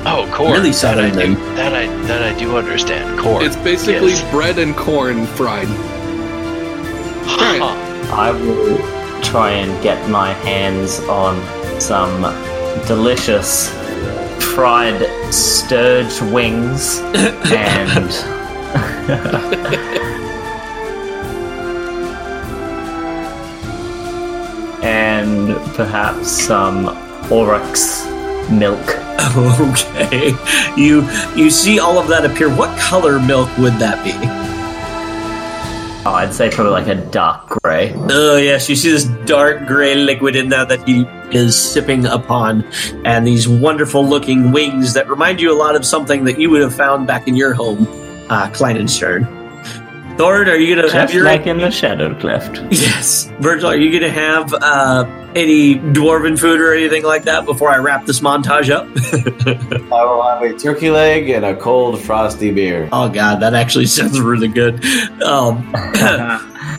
Oh, 0.07 0.31
corn. 0.35 0.53
Really 0.53 0.71
that 0.71 0.99
I 0.99 1.11
southern 1.11 1.35
do. 1.35 1.35
That 1.57 1.75
I 1.75 1.87
that 2.07 2.23
I 2.23 2.39
do 2.39 2.57
understand. 2.57 3.19
Corn. 3.21 3.45
It's 3.45 3.57
basically 3.57 4.13
Yes. 4.13 4.31
bread 4.31 4.59
and 4.59 4.75
corn 4.75 5.27
fried. 5.27 5.69
Right. 7.39 7.61
I 8.11 8.31
will 8.31 8.79
try 9.23 9.51
and 9.51 9.83
get 9.83 10.09
my 10.09 10.33
hands 10.33 11.01
on 11.01 11.37
some 11.81 12.23
delicious 12.87 13.71
fried 14.55 15.07
stirge 15.33 16.21
wings 16.23 16.99
and 17.53 18.13
and 24.83 25.57
perhaps 25.75 26.29
some 26.29 26.89
oryx 27.31 28.07
milk. 28.51 28.81
Okay. 29.39 30.33
You 30.77 31.03
you 31.35 31.51
see 31.51 31.79
all 31.81 31.99
of 31.99 32.09
that 32.09 32.25
appear. 32.25 32.49
What 32.49 32.77
color 32.79 33.21
milk 33.21 33.49
would 33.59 33.75
that 33.75 34.03
be? 34.05 34.38
Oh, 36.09 36.15
I'd 36.15 36.33
say 36.33 36.49
probably 36.49 36.73
like 36.73 36.87
a 36.87 36.95
dark 36.95 37.61
gray. 37.63 37.93
Oh 37.95 38.39
yes, 38.39 38.67
you 38.71 38.77
see 38.77 38.91
this 38.91 39.05
dark 39.27 39.67
gray 39.67 39.95
liquid 39.95 40.37
in 40.37 40.49
there 40.49 40.65
that 40.65 40.89
he 40.89 41.03
is 41.37 41.55
sipping 41.55 42.07
upon, 42.07 42.65
and 43.05 43.27
these 43.27 43.47
wonderful 43.47 44.09
looking 44.09 44.51
wings 44.51 44.95
that 44.95 45.07
remind 45.11 45.39
you 45.39 45.53
a 45.53 45.59
lot 45.59 45.77
of 45.77 45.85
something 45.85 46.25
that 46.25 46.41
you 46.41 46.49
would 46.49 46.63
have 46.63 46.75
found 46.75 47.07
back 47.07 47.29
in 47.29 47.37
your 47.37 47.53
home, 47.53 47.87
uh, 48.31 48.49
Kleinenstern. 48.49 49.38
Thord, 50.19 50.49
are 50.49 50.59
you 50.59 50.75
gonna 50.75 50.91
have 50.91 51.03
Just 51.03 51.15
your 51.15 51.25
like 51.25 51.47
in 51.47 51.59
the 51.59 51.71
shadow 51.71 52.13
cleft. 52.19 52.61
yes, 52.73 53.31
Virgil? 53.39 53.71
Are 53.71 53.77
you 53.77 53.93
gonna 53.93 54.11
have 54.13 54.53
uh, 54.53 55.05
any 55.37 55.77
dwarven 55.77 56.37
food 56.37 56.61
or 56.61 56.75
anything 56.75 57.05
like 57.05 57.23
that 57.25 57.45
before 57.47 57.71
I 57.71 57.77
wrap 57.79 58.05
this 58.05 58.19
montage 58.19 58.69
up? 58.69 58.87
I 59.93 60.05
will 60.05 60.23
have 60.25 60.43
a 60.43 60.59
turkey 60.59 60.91
leg 60.91 61.31
and 61.31 61.45
a 61.45 61.55
cold 61.55 62.01
frosty 62.01 62.51
beer. 62.51 62.89
oh 62.91 63.09
god, 63.09 63.41
that 63.41 63.55
actually 63.55 63.87
sounds 63.99 64.21
really 64.21 64.49
good. 64.49 64.85
Um, 65.23 65.71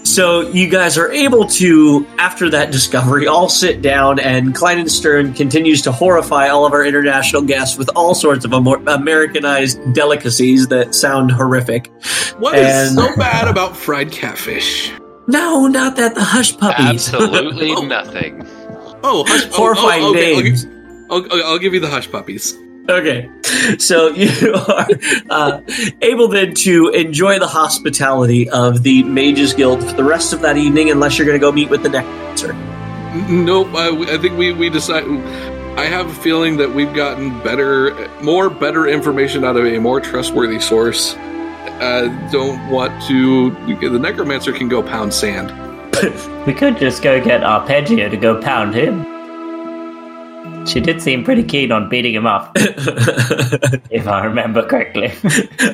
So 0.03 0.41
you 0.49 0.67
guys 0.69 0.97
are 0.97 1.11
able 1.11 1.45
to, 1.45 2.05
after 2.17 2.49
that 2.49 2.71
discovery, 2.71 3.27
all 3.27 3.47
sit 3.47 3.81
down, 3.81 4.19
and 4.19 4.55
Kleinenstern 4.55 5.35
continues 5.35 5.81
to 5.83 5.91
horrify 5.91 6.47
all 6.47 6.65
of 6.65 6.73
our 6.73 6.83
international 6.83 7.43
guests 7.43 7.77
with 7.77 7.89
all 7.95 8.15
sorts 8.15 8.43
of 8.43 8.51
Amer- 8.53 8.81
Americanized 8.87 9.93
delicacies 9.93 10.67
that 10.69 10.95
sound 10.95 11.31
horrific. 11.31 11.87
What 12.39 12.57
is 12.57 12.89
And- 12.89 12.97
so 12.97 13.15
bad 13.17 13.47
about 13.47 13.77
fried 13.77 14.11
catfish? 14.11 14.91
No, 15.27 15.67
not 15.67 15.95
that 15.97 16.15
the 16.15 16.23
hush 16.23 16.57
puppies. 16.57 17.13
Absolutely 17.13 17.71
Oh. 17.71 17.81
nothing. 17.85 18.45
Oh, 19.03 19.23
hush, 19.27 19.45
oh, 19.51 19.55
Horrifying 19.55 20.01
oh, 20.03 20.07
oh, 20.07 20.11
okay, 20.11 20.33
names. 20.41 20.65
Okay. 20.65 20.75
I'll, 21.11 21.23
I'll, 21.31 21.47
I'll 21.51 21.59
give 21.59 21.73
you 21.75 21.79
the 21.79 21.89
hush 21.89 22.09
puppies. 22.11 22.55
Okay, 22.89 23.29
so 23.77 24.07
you 24.09 24.53
are 24.67 24.87
uh, 25.29 25.61
able 26.01 26.27
then 26.27 26.53
to 26.55 26.89
enjoy 26.89 27.37
the 27.39 27.47
hospitality 27.47 28.49
of 28.49 28.81
the 28.83 29.03
Mages 29.03 29.53
Guild 29.53 29.83
for 29.83 29.93
the 29.93 30.03
rest 30.03 30.33
of 30.33 30.41
that 30.41 30.57
evening, 30.57 30.89
unless 30.89 31.17
you're 31.17 31.27
going 31.27 31.39
to 31.39 31.41
go 31.45 31.51
meet 31.51 31.69
with 31.69 31.83
the 31.83 31.89
necromancer. 31.89 32.51
N- 32.53 33.45
Nope, 33.45 33.67
I, 33.75 33.89
I 34.13 34.17
think 34.17 34.37
we 34.37 34.53
we 34.53 34.69
decide. 34.69 35.03
I 35.77 35.85
have 35.85 36.07
a 36.09 36.13
feeling 36.21 36.57
that 36.57 36.69
we've 36.71 36.93
gotten 36.93 37.39
better, 37.43 38.09
more 38.21 38.49
better 38.49 38.87
information 38.87 39.43
out 39.45 39.55
of 39.55 39.65
a 39.65 39.77
more 39.79 40.01
trustworthy 40.01 40.59
source. 40.59 41.15
Uh, 41.79 42.07
don't 42.31 42.69
want 42.69 42.91
to. 43.03 43.51
The 43.51 43.99
necromancer 43.99 44.51
can 44.51 44.67
go 44.67 44.81
pound 44.83 45.13
sand. 45.13 45.53
We 46.47 46.53
could 46.53 46.77
just 46.77 47.03
go 47.03 47.21
get 47.23 47.43
Arpeggio 47.43 48.09
to 48.09 48.17
go 48.17 48.41
pound 48.41 48.73
him. 48.73 49.05
She 50.69 50.79
did 50.79 51.01
seem 51.01 51.23
pretty 51.23 51.41
keen 51.43 51.71
on 51.71 51.89
beating 51.89 52.13
him 52.13 52.27
up, 52.27 52.51
if 52.55 54.07
I 54.07 54.25
remember 54.25 54.63
correctly. 54.67 55.11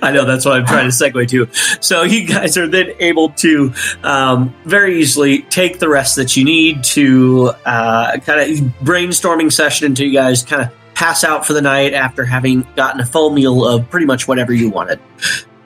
I 0.01 0.11
know 0.11 0.23
that's 0.23 0.45
what 0.45 0.55
I'm 0.57 0.65
trying 0.65 0.89
to 0.89 0.95
segue 0.95 1.27
to. 1.29 1.49
So 1.81 2.03
you 2.03 2.25
guys 2.25 2.57
are 2.57 2.65
then 2.65 2.93
able 2.99 3.29
to 3.31 3.73
um, 4.03 4.55
very 4.63 5.01
easily 5.01 5.41
take 5.41 5.79
the 5.79 5.89
rest 5.89 6.15
that 6.15 6.37
you 6.37 6.45
need 6.45 6.85
to 6.85 7.51
uh, 7.65 8.19
kind 8.19 8.39
of 8.39 8.47
brainstorming 8.81 9.51
session 9.51 9.87
until 9.87 10.07
you 10.07 10.13
guys 10.13 10.43
kind 10.43 10.61
of 10.61 10.71
pass 10.93 11.25
out 11.25 11.45
for 11.45 11.51
the 11.51 11.61
night 11.61 11.93
after 11.93 12.23
having 12.23 12.65
gotten 12.77 13.01
a 13.01 13.05
full 13.05 13.31
meal 13.31 13.67
of 13.67 13.89
pretty 13.89 14.05
much 14.05 14.29
whatever 14.29 14.53
you 14.53 14.69
wanted. 14.69 15.01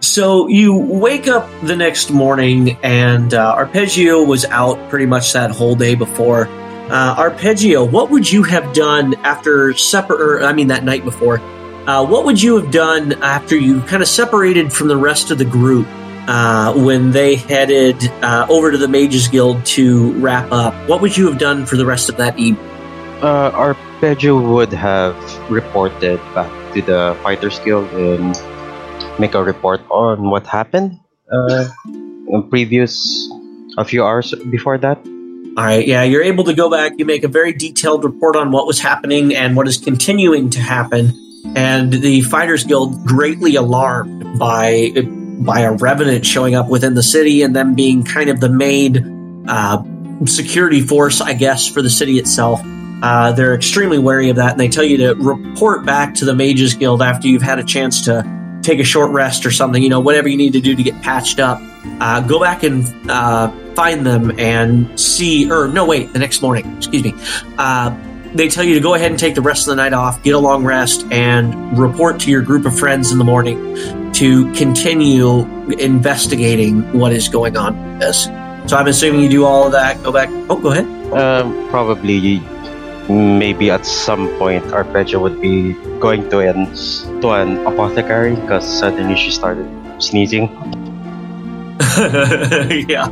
So 0.01 0.47
you 0.47 0.75
wake 0.75 1.27
up 1.27 1.47
the 1.61 1.75
next 1.75 2.09
morning, 2.09 2.77
and 2.81 3.31
uh, 3.31 3.53
Arpeggio 3.55 4.23
was 4.23 4.43
out 4.45 4.89
pretty 4.89 5.05
much 5.05 5.33
that 5.33 5.51
whole 5.51 5.75
day 5.75 5.93
before. 5.93 6.47
Uh, 6.89 7.13
Arpeggio, 7.17 7.85
what 7.85 8.09
would 8.09 8.31
you 8.31 8.41
have 8.41 8.73
done 8.73 9.13
after 9.23 9.73
supper? 9.73 10.41
I 10.41 10.53
mean, 10.53 10.67
that 10.67 10.83
night 10.83 11.05
before. 11.05 11.39
Uh, 11.85 12.05
what 12.05 12.25
would 12.25 12.41
you 12.41 12.59
have 12.59 12.71
done 12.71 13.13
after 13.21 13.55
you 13.55 13.81
kind 13.81 14.01
of 14.01 14.07
separated 14.07 14.73
from 14.73 14.87
the 14.87 14.97
rest 14.97 15.29
of 15.29 15.37
the 15.37 15.45
group 15.45 15.87
uh, 16.27 16.73
when 16.73 17.11
they 17.11 17.35
headed 17.35 17.95
uh, 18.23 18.47
over 18.49 18.71
to 18.71 18.77
the 18.77 18.87
Mages 18.87 19.27
Guild 19.27 19.63
to 19.77 20.13
wrap 20.13 20.51
up? 20.51 20.73
What 20.89 21.01
would 21.01 21.15
you 21.15 21.27
have 21.29 21.37
done 21.37 21.65
for 21.65 21.77
the 21.77 21.85
rest 21.85 22.09
of 22.09 22.17
that 22.17 22.37
evening? 22.39 22.65
Uh, 23.21 23.51
Arpeggio 23.53 24.39
would 24.39 24.73
have 24.73 25.15
reported 25.49 26.17
back 26.33 26.49
to 26.73 26.81
the 26.81 27.15
Fighters 27.21 27.59
Guild 27.59 27.87
and 27.93 28.33
make 29.19 29.35
a 29.35 29.43
report 29.43 29.81
on 29.91 30.29
what 30.29 30.47
happened 30.47 30.99
uh, 31.31 31.67
previous 32.49 33.29
a 33.77 33.85
few 33.85 34.03
hours 34.03 34.33
before 34.49 34.77
that. 34.79 34.97
All 35.57 35.65
right, 35.65 35.85
yeah, 35.85 36.03
you're 36.03 36.23
able 36.23 36.45
to 36.45 36.53
go 36.53 36.69
back. 36.69 36.93
You 36.97 37.05
make 37.05 37.23
a 37.23 37.27
very 37.27 37.53
detailed 37.53 38.03
report 38.03 38.35
on 38.35 38.51
what 38.51 38.65
was 38.65 38.79
happening 38.79 39.35
and 39.35 39.55
what 39.55 39.67
is 39.67 39.77
continuing 39.77 40.49
to 40.51 40.59
happen. 40.59 41.13
And 41.55 41.91
the 41.91 42.21
Fighters 42.21 42.63
Guild 42.63 43.05
greatly 43.05 43.55
alarmed 43.55 44.39
by 44.39 44.91
by 45.39 45.61
a 45.61 45.71
revenant 45.71 46.25
showing 46.25 46.55
up 46.55 46.69
within 46.69 46.93
the 46.93 47.03
city 47.03 47.43
and 47.43 47.55
them 47.55 47.73
being 47.73 48.03
kind 48.03 48.29
of 48.29 48.39
the 48.39 48.49
main 48.49 49.45
uh, 49.47 49.83
security 50.25 50.81
force, 50.81 51.21
I 51.21 51.33
guess, 51.33 51.67
for 51.67 51.81
the 51.81 51.89
city 51.89 52.19
itself. 52.19 52.61
Uh, 53.01 53.31
they're 53.31 53.55
extremely 53.55 53.97
wary 53.97 54.29
of 54.29 54.35
that, 54.35 54.51
and 54.51 54.59
they 54.59 54.67
tell 54.67 54.83
you 54.83 54.97
to 54.97 55.15
report 55.15 55.85
back 55.85 56.13
to 56.15 56.25
the 56.25 56.35
Mages 56.35 56.73
Guild 56.73 57.01
after 57.01 57.27
you've 57.27 57.41
had 57.41 57.57
a 57.57 57.63
chance 57.63 58.05
to 58.05 58.23
take 58.69 58.79
a 58.79 58.83
short 58.83 59.11
rest 59.11 59.45
or 59.45 59.51
something. 59.51 59.81
You 59.81 59.89
know, 59.89 59.99
whatever 59.99 60.27
you 60.27 60.37
need 60.37 60.53
to 60.53 60.61
do 60.61 60.75
to 60.75 60.83
get 60.83 61.01
patched 61.01 61.39
up. 61.39 61.59
Uh, 62.01 62.21
go 62.21 62.39
back 62.39 62.63
and 62.63 62.85
uh, 63.09 63.51
find 63.73 64.05
them 64.05 64.37
and 64.39 64.99
see. 64.99 65.51
Or 65.51 65.67
no, 65.67 65.85
wait, 65.85 66.13
the 66.13 66.19
next 66.19 66.41
morning. 66.41 66.77
Excuse 66.77 67.03
me. 67.03 67.13
Uh, 67.57 67.97
they 68.33 68.47
tell 68.47 68.63
you 68.63 68.75
to 68.75 68.79
go 68.79 68.93
ahead 68.93 69.09
and 69.09 69.19
take 69.19 69.33
the 69.33 69.41
rest 69.41 69.67
of 69.67 69.71
the 69.71 69.75
night 69.75 69.93
off, 69.93 70.21
get 70.21 70.35
a 70.35 70.39
long 70.39 70.63
rest, 70.63 71.03
and 71.11 71.77
report 71.77 72.19
to 72.21 72.29
your 72.29 72.43
group 72.43 72.65
of 72.65 72.77
friends 72.77 73.11
in 73.11 73.17
the 73.17 73.23
morning 73.23 73.57
to 74.13 74.51
continue 74.53 75.45
investigating 75.79 76.99
what 76.99 77.11
is 77.11 77.27
going 77.27 77.57
on 77.57 77.93
with 77.93 78.01
this. 78.01 78.25
So 78.69 78.77
I'm 78.77 78.87
assuming 78.87 79.21
you 79.21 79.29
do 79.29 79.45
all 79.45 79.65
of 79.65 79.71
that. 79.71 80.03
Go 80.03 80.11
back. 80.11 80.29
Oh, 80.47 80.59
go 80.59 80.71
ahead. 80.71 80.85
Um, 81.11 81.67
probably, 81.69 82.37
maybe 83.09 83.69
at 83.71 83.85
some 83.85 84.29
point, 84.37 84.63
Arpeggio 84.71 85.19
would 85.19 85.41
be 85.41 85.73
going 85.99 86.29
to 86.29 86.39
an 86.39 86.71
to 87.21 87.29
an 87.31 87.65
apothecary 87.65 88.35
because 88.35 88.65
suddenly 88.65 89.15
she 89.17 89.31
started 89.31 89.67
sneezing. 89.97 90.47
yeah. 92.87 93.09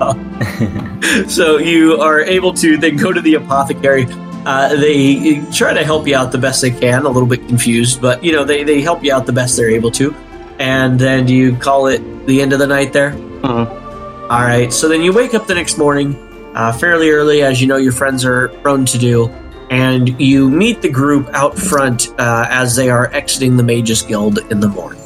so 1.27 1.57
you 1.57 1.99
are 1.99 2.21
able 2.21 2.53
to 2.53 2.77
then 2.77 2.95
go 2.95 3.11
to 3.11 3.21
the 3.21 3.35
apothecary. 3.35 4.05
Uh, 4.45 4.75
they 4.75 5.43
try 5.51 5.73
to 5.73 5.83
help 5.83 6.07
you 6.07 6.15
out 6.15 6.31
the 6.31 6.37
best 6.37 6.61
they 6.61 6.71
can. 6.71 7.05
A 7.05 7.09
little 7.09 7.27
bit 7.27 7.45
confused, 7.47 8.01
but 8.01 8.23
you 8.23 8.31
know 8.31 8.43
they, 8.45 8.63
they 8.63 8.81
help 8.81 9.03
you 9.03 9.13
out 9.13 9.25
the 9.25 9.33
best 9.33 9.57
they're 9.57 9.69
able 9.71 9.91
to. 9.91 10.13
And 10.59 10.99
then 10.99 11.27
you 11.27 11.55
call 11.57 11.87
it 11.87 12.01
the 12.27 12.41
end 12.41 12.53
of 12.53 12.59
the 12.59 12.67
night 12.67 12.93
there? 12.93 13.11
Mhm. 13.11 13.67
All 14.29 14.41
right. 14.41 14.71
So 14.73 14.87
then 14.89 15.01
you 15.01 15.13
wake 15.13 15.33
up 15.33 15.47
the 15.47 15.55
next 15.55 15.77
morning, 15.77 16.15
uh, 16.55 16.71
fairly 16.73 17.09
early, 17.09 17.43
as 17.43 17.61
you 17.61 17.67
know 17.67 17.77
your 17.77 17.91
friends 17.93 18.25
are 18.25 18.49
prone 18.61 18.85
to 18.85 18.97
do, 18.97 19.31
and 19.69 20.19
you 20.19 20.49
meet 20.49 20.81
the 20.81 20.89
group 20.89 21.29
out 21.33 21.57
front 21.57 22.09
uh, 22.19 22.45
as 22.49 22.75
they 22.75 22.89
are 22.89 23.07
exiting 23.13 23.57
the 23.57 23.63
Mages 23.63 24.01
Guild 24.01 24.39
in 24.51 24.59
the 24.59 24.67
morning. 24.67 25.01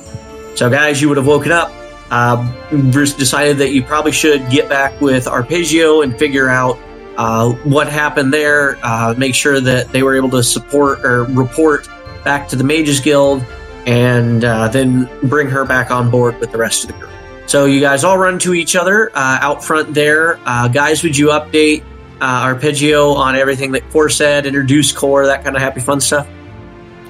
So, 0.56 0.70
guys, 0.70 1.02
you 1.02 1.08
would 1.08 1.18
have 1.18 1.28
woken 1.28 1.52
up. 1.52 1.72
Uh, 2.12 2.46
Bruce 2.92 3.14
decided 3.14 3.58
that 3.58 3.72
you 3.72 3.82
probably 3.84 4.12
should 4.12 4.50
get 4.50 4.68
back 4.68 5.00
with 5.00 5.28
Arpeggio 5.28 6.02
and 6.02 6.18
figure 6.18 6.50
out 6.50 6.78
uh, 7.18 7.52
what 7.64 7.88
happened 7.88 8.34
there. 8.34 8.78
Uh, 8.84 9.16
make 9.18 9.34
sure 9.34 9.62
that 9.62 9.90
they 9.90 10.04
were 10.04 10.16
able 10.16 10.30
to 10.30 10.44
support 10.44 11.06
or 11.06 11.24
report 11.24 11.88
back 12.24 12.48
to 12.50 12.56
the 12.56 12.64
Mages 12.64 13.00
Guild, 13.00 13.44
and 13.88 14.44
uh, 14.44 14.68
then 14.68 15.10
bring 15.24 15.50
her 15.50 15.66
back 15.66 15.90
on 15.90 16.12
board 16.12 16.38
with 16.40 16.52
the 16.52 16.58
rest 16.58 16.84
of 16.84 16.92
the 16.92 16.98
group. 16.98 17.10
So 17.48 17.66
you 17.66 17.80
guys 17.80 18.04
all 18.04 18.18
run 18.18 18.38
to 18.40 18.54
each 18.54 18.76
other 18.76 19.10
uh, 19.16 19.40
out 19.42 19.64
front 19.64 19.94
there. 19.94 20.36
Guys, 20.46 21.04
would 21.04 21.18
you 21.18 21.28
update 21.28 21.84
uh, 22.22 22.44
Arpeggio 22.44 23.10
on 23.14 23.36
everything 23.36 23.72
that 23.74 23.90
Kor 23.90 24.10
said, 24.10 24.46
introduce 24.46 24.92
Kor, 24.92 25.26
that 25.26 25.44
kind 25.44 25.56
of 25.56 25.62
happy 25.62 25.82
fun 25.82 26.00
stuff? 26.00 26.28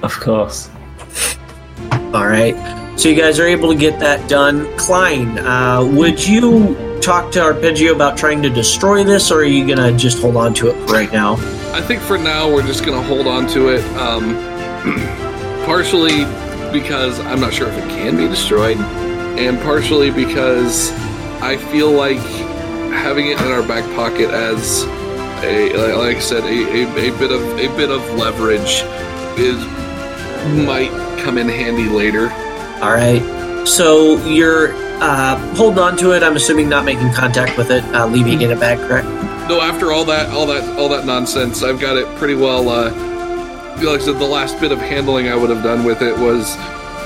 Of 0.02 0.18
course. 0.18 0.68
All 2.12 2.26
right. 2.26 2.56
So 2.98 3.08
you 3.08 3.14
guys 3.14 3.38
are 3.38 3.46
able 3.46 3.72
to 3.72 3.78
get 3.78 4.00
that 4.00 4.28
done. 4.28 4.74
Klein, 4.76 5.38
uh, 5.38 5.84
would 5.84 6.26
you 6.26 6.98
talk 7.00 7.32
to 7.32 7.40
Arpeggio 7.40 7.94
about 7.94 8.16
trying 8.16 8.42
to 8.42 8.50
destroy 8.50 9.04
this, 9.04 9.30
or 9.30 9.40
are 9.40 9.44
you 9.44 9.66
going 9.66 9.78
to 9.78 9.96
just 9.96 10.20
hold 10.20 10.36
on 10.36 10.54
to 10.54 10.68
it 10.68 10.86
for 10.86 10.94
right 10.94 11.12
now? 11.12 11.36
I 11.72 11.80
think 11.80 12.02
for 12.02 12.18
now 12.18 12.52
we're 12.52 12.66
just 12.66 12.84
gonna 12.84 13.02
hold 13.02 13.26
on 13.26 13.46
to 13.48 13.70
it. 13.70 13.82
Um, 13.96 14.34
partially 15.64 16.26
because 16.70 17.18
I'm 17.20 17.40
not 17.40 17.54
sure 17.54 17.66
if 17.66 17.78
it 17.78 17.88
can 17.88 18.14
be 18.14 18.28
destroyed, 18.28 18.76
and 18.76 19.58
partially 19.60 20.10
because 20.10 20.92
I 21.40 21.56
feel 21.56 21.90
like 21.90 22.18
having 22.92 23.28
it 23.28 23.40
in 23.40 23.46
our 23.50 23.66
back 23.66 23.84
pocket 23.96 24.28
as 24.28 24.84
a 25.42 25.94
like 25.96 26.16
I 26.16 26.20
said 26.20 26.44
a, 26.44 26.48
a, 26.48 27.08
a 27.14 27.18
bit 27.18 27.30
of 27.32 27.42
a 27.58 27.68
bit 27.76 27.90
of 27.90 28.00
leverage 28.14 28.82
is 29.38 29.56
might 30.66 30.90
come 31.22 31.38
in 31.38 31.48
handy 31.48 31.88
later. 31.88 32.30
All 32.82 32.92
right. 32.92 33.22
So 33.66 34.16
you're 34.26 34.72
uh, 35.00 35.36
holding 35.54 35.78
on 35.78 35.96
to 35.98 36.12
it. 36.12 36.22
I'm 36.22 36.36
assuming 36.36 36.68
not 36.68 36.84
making 36.84 37.12
contact 37.12 37.56
with 37.56 37.70
it, 37.70 37.84
uh, 37.94 38.06
leaving 38.06 38.42
it 38.42 38.50
in 38.50 38.56
a 38.56 38.60
bag, 38.60 38.78
correct? 38.88 39.06
No, 39.48 39.60
after 39.60 39.92
all 39.92 40.04
that, 40.06 40.30
all 40.30 40.46
that, 40.46 40.78
all 40.78 40.88
that 40.88 41.04
nonsense, 41.06 41.62
I've 41.62 41.78
got 41.80 41.96
it 41.96 42.06
pretty 42.16 42.34
well. 42.34 42.68
Uh, 42.68 42.90
like 43.76 44.00
I 44.00 44.04
said, 44.04 44.18
the 44.18 44.26
last 44.26 44.58
bit 44.60 44.72
of 44.72 44.78
handling 44.78 45.28
I 45.28 45.36
would 45.36 45.50
have 45.50 45.62
done 45.62 45.84
with 45.84 46.02
it 46.02 46.16
was, 46.18 46.56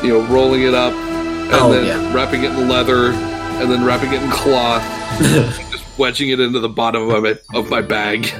you 0.02 0.10
know, 0.10 0.22
rolling 0.32 0.62
it 0.62 0.74
up 0.74 0.92
and 0.94 1.54
Oh, 1.54 1.70
then 1.72 1.84
yeah. 1.86 2.14
wrapping 2.14 2.44
it 2.44 2.50
in 2.52 2.68
leather, 2.68 3.12
and 3.12 3.70
then 3.70 3.84
wrapping 3.84 4.12
it 4.12 4.22
in 4.22 4.30
cloth, 4.30 4.82
wedging 5.98 6.30
it 6.30 6.40
into 6.40 6.60
the 6.60 6.68
bottom 6.68 7.10
of 7.10 7.24
it 7.24 7.44
of 7.54 7.68
my 7.70 7.80
bag. 7.80 8.32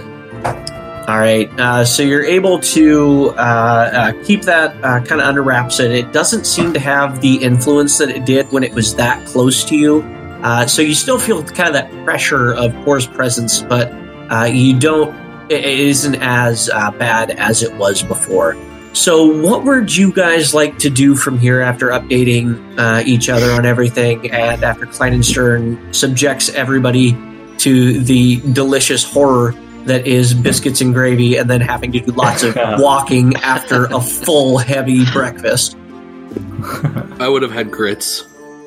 All 1.09 1.19
right. 1.19 1.49
Uh, 1.61 1.85
so 1.85 2.03
you're 2.03 2.25
able 2.25 2.59
to 2.59 3.31
uh, 3.37 3.41
uh, 3.41 4.25
keep 4.25 4.43
that 4.43 4.75
uh, 4.83 4.99
kind 5.05 5.21
of 5.21 5.29
under 5.29 5.41
wraps, 5.41 5.79
and 5.79 5.93
it 5.93 6.13
doesn't 6.13 6.47
seem 6.47 6.73
to 6.73 6.81
have 6.81 7.21
the 7.21 7.37
influence 7.37 7.99
that 7.99 8.09
it 8.09 8.25
did 8.25 8.51
when 8.51 8.65
it 8.65 8.73
was 8.73 8.97
that 8.97 9.25
close 9.25 9.63
to 9.67 9.77
you. 9.77 10.03
Uh, 10.43 10.67
so 10.67 10.83
you 10.83 10.95
still 10.95 11.19
feel 11.19 11.45
kind 11.45 11.69
of 11.69 11.75
that 11.75 12.05
pressure 12.05 12.53
of 12.55 12.75
Kor's 12.85 13.07
presence, 13.07 13.63
but 13.63 13.93
uh, 14.33 14.49
you 14.51 14.81
don't. 14.81 15.15
It 15.49 15.65
isn't 15.65 16.17
as 16.17 16.69
bad 16.69 17.31
as 17.31 17.63
it 17.63 17.73
was 17.77 18.03
before. 18.03 18.57
So, 18.93 19.27
what 19.27 19.65
would 19.65 19.95
you 19.95 20.13
guys 20.13 20.55
like 20.55 20.77
to 20.79 20.91
do 20.91 21.15
from 21.15 21.39
here 21.39 21.61
after 21.61 21.91
updating 21.91 23.07
each 23.07 23.29
other 23.29 23.53
on 23.53 23.65
everything, 23.65 24.29
and 24.33 24.65
after 24.65 24.87
Kleinenstern 24.87 25.95
subjects 25.95 26.49
everybody 26.49 27.13
to 27.59 28.01
the 28.01 28.41
delicious 28.53 29.05
horror 29.05 29.55
that 29.85 30.07
is 30.07 30.35
biscuits 30.35 30.81
and 30.81 30.93
gravy, 30.93 31.37
and 31.37 31.49
then 31.49 31.61
having 31.61 31.93
to 31.93 32.01
do 32.01 32.13
lots 32.13 32.43
of 32.43 32.57
walking 32.79 33.37
after 33.37 33.87
a 33.87 34.01
full, 34.01 34.59
heavy 34.59 35.05
breakfast? 35.13 35.77
I 37.21 37.29
would 37.29 37.43
have 37.43 37.53
had 37.53 37.71
grits. 37.71 38.25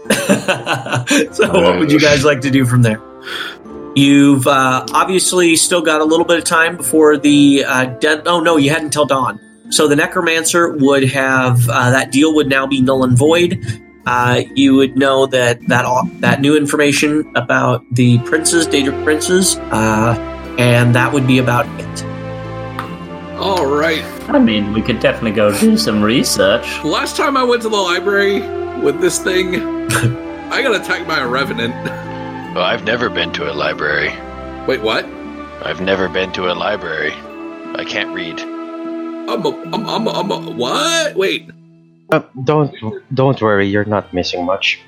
so, 1.31 1.49
what 1.51 1.77
would 1.79 1.91
you 1.91 1.99
guys 1.99 2.23
like 2.23 2.41
to 2.41 2.49
do 2.49 2.65
from 2.65 2.81
there? 2.81 3.01
You've 3.95 4.47
uh, 4.47 4.85
obviously 4.93 5.55
still 5.55 5.81
got 5.81 6.01
a 6.01 6.05
little 6.05 6.25
bit 6.25 6.37
of 6.37 6.45
time 6.45 6.77
before 6.77 7.17
the 7.17 7.65
uh, 7.67 7.85
dead. 7.85 8.23
Oh 8.27 8.39
no, 8.39 8.57
you 8.57 8.69
had 8.69 8.81
until 8.81 9.05
dawn. 9.05 9.39
So 9.71 9.87
the 9.87 9.95
necromancer 9.95 10.71
would 10.71 11.03
have 11.11 11.67
uh, 11.69 11.91
that 11.91 12.11
deal 12.11 12.33
would 12.35 12.47
now 12.47 12.65
be 12.65 12.81
null 12.81 13.03
and 13.03 13.17
void. 13.17 13.63
Uh, 14.09 14.41
you 14.55 14.73
would 14.75 14.97
know 14.97 15.27
that 15.27 15.61
that 15.67 15.85
all- 15.85 16.09
that 16.19 16.41
new 16.41 16.57
information 16.57 17.23
about 17.35 17.83
the 17.91 18.17
princes, 18.19 18.65
Daedric 18.67 19.03
princes, 19.03 19.57
uh, 19.71 20.15
and 20.57 20.95
that 20.95 21.13
would 21.13 21.27
be 21.27 21.37
about 21.37 21.67
it. 21.79 22.03
All 23.37 23.67
right. 23.67 24.03
I 24.27 24.39
mean, 24.39 24.73
we 24.73 24.81
could 24.81 24.99
definitely 24.99 25.31
go 25.31 25.53
do 25.59 25.77
some 25.77 26.01
research. 26.01 26.65
Last 26.83 27.15
time 27.17 27.37
I 27.37 27.43
went 27.43 27.61
to 27.61 27.69
the 27.69 27.77
library 27.77 28.41
with 28.81 28.99
this 28.99 29.19
thing, 29.19 29.55
I 30.51 30.63
got 30.63 30.75
attacked 30.75 31.07
by 31.07 31.19
a 31.19 31.27
revenant. 31.27 31.75
Well, 32.55 32.63
I've 32.65 32.85
never 32.85 33.09
been 33.11 33.31
to 33.33 33.51
a 33.51 33.53
library. 33.53 34.09
Wait, 34.67 34.81
what? 34.81 35.05
I've 35.63 35.81
never 35.81 36.09
been 36.09 36.31
to 36.33 36.51
a 36.51 36.55
library. 36.55 37.13
I 37.75 37.85
can't 37.87 38.11
read. 38.13 38.39
I'm 38.41 39.45
a, 39.45 39.49
I'm, 39.71 39.87
I'm, 39.87 40.07
a, 40.07 40.11
I'm 40.11 40.31
a, 40.31 40.39
what? 40.51 41.15
Wait. 41.15 41.49
Uh, 42.11 42.21
don't 42.43 42.73
don't 43.13 43.41
worry, 43.41 43.67
you're 43.67 43.85
not 43.85 44.11
missing 44.13 44.45
much. 44.45 44.81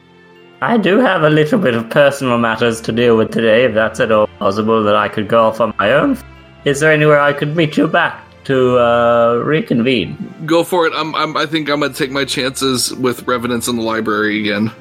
I 0.61 0.77
do 0.77 0.99
have 0.99 1.23
a 1.23 1.29
little 1.29 1.59
bit 1.59 1.73
of 1.75 1.89
personal 1.89 2.37
matters 2.37 2.81
to 2.81 2.91
deal 2.91 3.17
with 3.17 3.31
today, 3.31 3.65
if 3.65 3.73
that's 3.73 3.99
at 3.99 4.11
all 4.11 4.27
possible 4.39 4.83
that 4.83 4.95
I 4.95 5.07
could 5.07 5.27
go 5.27 5.45
off 5.45 5.59
on 5.59 5.73
my 5.79 5.91
own. 5.93 6.17
Is 6.65 6.79
there 6.79 6.91
anywhere 6.91 7.19
I 7.19 7.33
could 7.33 7.55
meet 7.55 7.77
you 7.77 7.87
back 7.87 8.23
to 8.43 8.77
uh, 8.77 9.41
reconvene? 9.43 10.15
Go 10.45 10.63
for 10.63 10.85
it. 10.85 10.93
I'm, 10.95 11.15
I'm, 11.15 11.35
I 11.35 11.47
think 11.47 11.69
I'm 11.69 11.79
going 11.79 11.91
to 11.91 11.97
take 11.97 12.11
my 12.11 12.25
chances 12.25 12.93
with 12.93 13.27
revenants 13.27 13.67
in 13.67 13.75
the 13.75 13.81
library 13.81 14.39
again. 14.39 14.71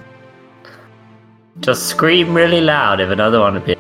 Just 1.61 1.89
scream 1.89 2.35
really 2.35 2.61
loud 2.61 3.01
if 3.01 3.11
another 3.11 3.41
one 3.41 3.57
appears. 3.57 3.79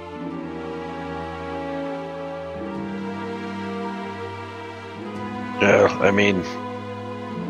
Yeah, 5.60 5.98
I 6.00 6.10
mean, 6.10 6.42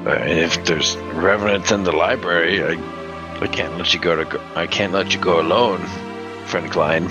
Uh, 0.07 0.13
if 0.23 0.65
there's 0.65 0.97
revenants 1.15 1.71
in 1.71 1.85
the 1.85 1.93
library, 1.93 2.63
I, 2.63 3.41
I 3.41 3.47
can't 3.47 3.77
let 3.77 3.93
you 3.93 4.01
go 4.01 4.25
to. 4.25 4.41
I 4.57 4.67
can't 4.67 4.93
let 4.93 5.13
you 5.13 5.21
go 5.21 5.41
alone, 5.41 5.85
friend 6.47 6.71
Klein. 6.71 7.11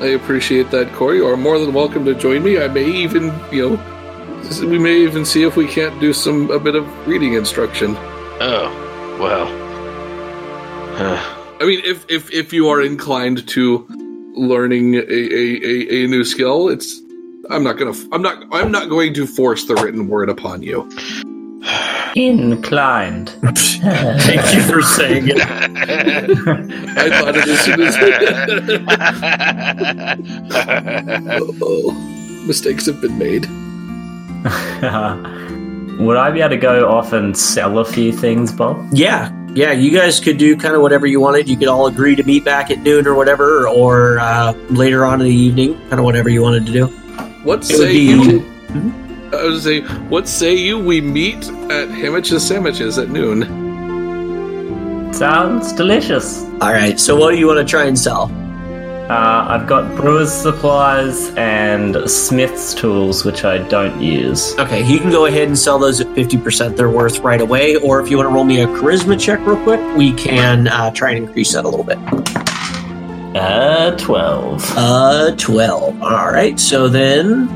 I 0.00 0.06
appreciate 0.06 0.70
that, 0.70 0.92
Corey. 0.94 1.18
You 1.18 1.28
are 1.28 1.36
more 1.36 1.58
than 1.58 1.74
welcome 1.74 2.04
to 2.06 2.14
join 2.14 2.42
me. 2.42 2.58
I 2.58 2.68
may 2.68 2.86
even, 2.86 3.32
you 3.52 3.76
know, 3.76 4.66
we 4.66 4.78
may 4.78 4.96
even 5.02 5.24
see 5.24 5.42
if 5.42 5.56
we 5.56 5.66
can't 5.66 6.00
do 6.00 6.12
some 6.12 6.50
a 6.50 6.58
bit 6.58 6.74
of 6.74 7.06
reading 7.06 7.34
instruction. 7.34 7.96
Oh, 8.40 9.18
well. 9.20 9.46
Huh. 10.96 11.38
I 11.60 11.66
mean, 11.66 11.82
if 11.84 12.04
if 12.10 12.32
if 12.32 12.52
you 12.52 12.68
are 12.68 12.82
inclined 12.82 13.46
to 13.48 13.86
learning 14.34 14.94
a 14.94 15.00
a, 15.00 15.04
a, 15.04 16.04
a 16.04 16.06
new 16.08 16.24
skill, 16.24 16.70
it's 16.70 17.00
I'm 17.50 17.62
not 17.62 17.78
gonna 17.78 17.94
I'm 18.10 18.22
not 18.22 18.44
I'm 18.52 18.72
not 18.72 18.88
going 18.88 19.14
to 19.14 19.26
force 19.26 19.66
the 19.66 19.74
written 19.74 20.08
word 20.08 20.28
upon 20.28 20.62
you. 20.62 20.88
Inclined. 22.14 23.30
Thank 23.40 24.54
you 24.54 24.62
for 24.62 24.82
saying 24.82 25.28
it. 25.28 25.40
I 26.96 27.08
thought 27.20 27.36
it 27.36 27.48
as 27.48 27.60
soon 27.60 27.80
as 27.80 27.96
oh, 31.62 31.92
mistakes 32.46 32.86
have 32.86 33.00
been 33.00 33.18
made. 33.18 33.46
Would 36.00 36.16
I 36.16 36.30
be 36.30 36.40
able 36.40 36.50
to 36.50 36.56
go 36.56 36.88
off 36.88 37.12
and 37.12 37.36
sell 37.36 37.78
a 37.78 37.84
few 37.84 38.12
things, 38.12 38.52
Bob? 38.52 38.88
Yeah, 38.92 39.30
yeah. 39.54 39.72
You 39.72 39.90
guys 39.90 40.20
could 40.20 40.38
do 40.38 40.56
kind 40.56 40.74
of 40.74 40.82
whatever 40.82 41.06
you 41.06 41.20
wanted. 41.20 41.48
You 41.48 41.56
could 41.56 41.68
all 41.68 41.86
agree 41.86 42.16
to 42.16 42.22
meet 42.24 42.44
back 42.44 42.70
at 42.70 42.78
noon 42.80 43.06
or 43.06 43.14
whatever, 43.14 43.68
or 43.68 44.18
uh, 44.18 44.52
later 44.70 45.04
on 45.04 45.20
in 45.20 45.26
the 45.28 45.34
evening, 45.34 45.74
kind 45.88 45.94
of 45.94 46.04
whatever 46.04 46.28
you 46.28 46.42
wanted 46.42 46.66
to 46.66 46.72
do. 46.72 46.86
What 47.44 47.68
It 47.70 47.78
would 47.78 47.86
say 47.88 47.92
be- 47.92 48.04
you? 48.74 48.92
I 49.32 49.44
was 49.44 49.64
say, 49.64 49.80
what 50.08 50.28
say 50.28 50.54
you? 50.54 50.78
We 50.78 51.00
meet 51.00 51.48
at 51.70 51.90
Hamich's 51.90 52.46
Sandwiches 52.46 52.98
at 52.98 53.08
noon. 53.08 53.42
Sounds 55.14 55.72
delicious. 55.72 56.42
All 56.60 56.72
right. 56.72 56.98
So, 57.00 57.16
what 57.16 57.30
do 57.32 57.38
you 57.38 57.46
want 57.46 57.58
to 57.58 57.64
try 57.70 57.84
and 57.84 57.98
sell? 57.98 58.30
Uh, 59.10 59.46
I've 59.48 59.66
got 59.66 59.94
brewer's 59.96 60.32
supplies 60.32 61.34
and 61.34 62.08
smith's 62.10 62.72
tools, 62.72 63.24
which 63.24 63.44
I 63.44 63.58
don't 63.68 64.00
use. 64.00 64.54
Okay, 64.58 64.82
you 64.86 64.98
can 64.98 65.10
go 65.10 65.26
ahead 65.26 65.48
and 65.48 65.58
sell 65.58 65.78
those 65.78 66.00
at 66.00 66.14
fifty 66.14 66.38
percent 66.38 66.76
their 66.76 66.88
worth 66.88 67.18
right 67.18 67.40
away, 67.40 67.76
or 67.76 68.00
if 68.00 68.10
you 68.10 68.16
want 68.16 68.28
to 68.28 68.34
roll 68.34 68.44
me 68.44 68.62
a 68.62 68.66
charisma 68.66 69.20
check 69.20 69.40
real 69.46 69.62
quick, 69.64 69.80
we 69.96 70.12
can 70.14 70.68
uh, 70.68 70.90
try 70.92 71.10
and 71.10 71.26
increase 71.26 71.52
that 71.52 71.64
a 71.64 71.68
little 71.68 71.84
bit. 71.84 71.98
Uh, 73.34 73.96
12. 73.96 74.62
Uh, 74.76 75.34
12. 75.36 76.02
All 76.02 76.30
right. 76.30 76.60
So 76.60 76.86
then, 76.88 77.48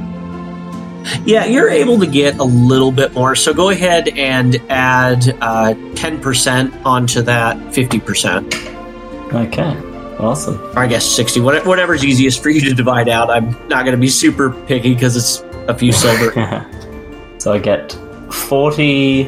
yeah, 1.25 1.45
you're 1.45 1.69
able 1.71 1.99
to 2.01 2.07
get 2.07 2.39
a 2.39 2.45
little 2.45 2.93
bit 2.93 3.13
more. 3.15 3.35
So 3.37 3.53
go 3.55 3.71
ahead 3.71 4.09
and 4.09 4.57
add 4.71 5.29
uh, 5.41 5.75
10% 5.95 6.85
onto 6.85 7.23
that 7.23 7.57
50%. 7.73 9.33
Okay, 9.33 10.17
awesome. 10.19 10.61
Or 10.77 10.79
I 10.81 10.87
guess 10.87 11.05
60. 11.05 11.41
what- 11.41 11.67
Whatever's 11.67 12.05
easiest 12.05 12.43
for 12.43 12.51
you 12.51 12.61
to 12.63 12.75
divide 12.75 13.09
out. 13.09 13.31
I'm 13.31 13.51
not 13.69 13.85
going 13.85 13.93
to 13.97 14.01
be 14.01 14.09
super 14.09 14.51
picky 14.51 14.95
because 14.95 15.17
it's 15.17 15.43
a 15.69 15.75
few 15.77 15.93
silver. 15.93 16.33
so 17.39 17.53
I 17.53 17.59
get 17.59 17.93
40 18.31 19.25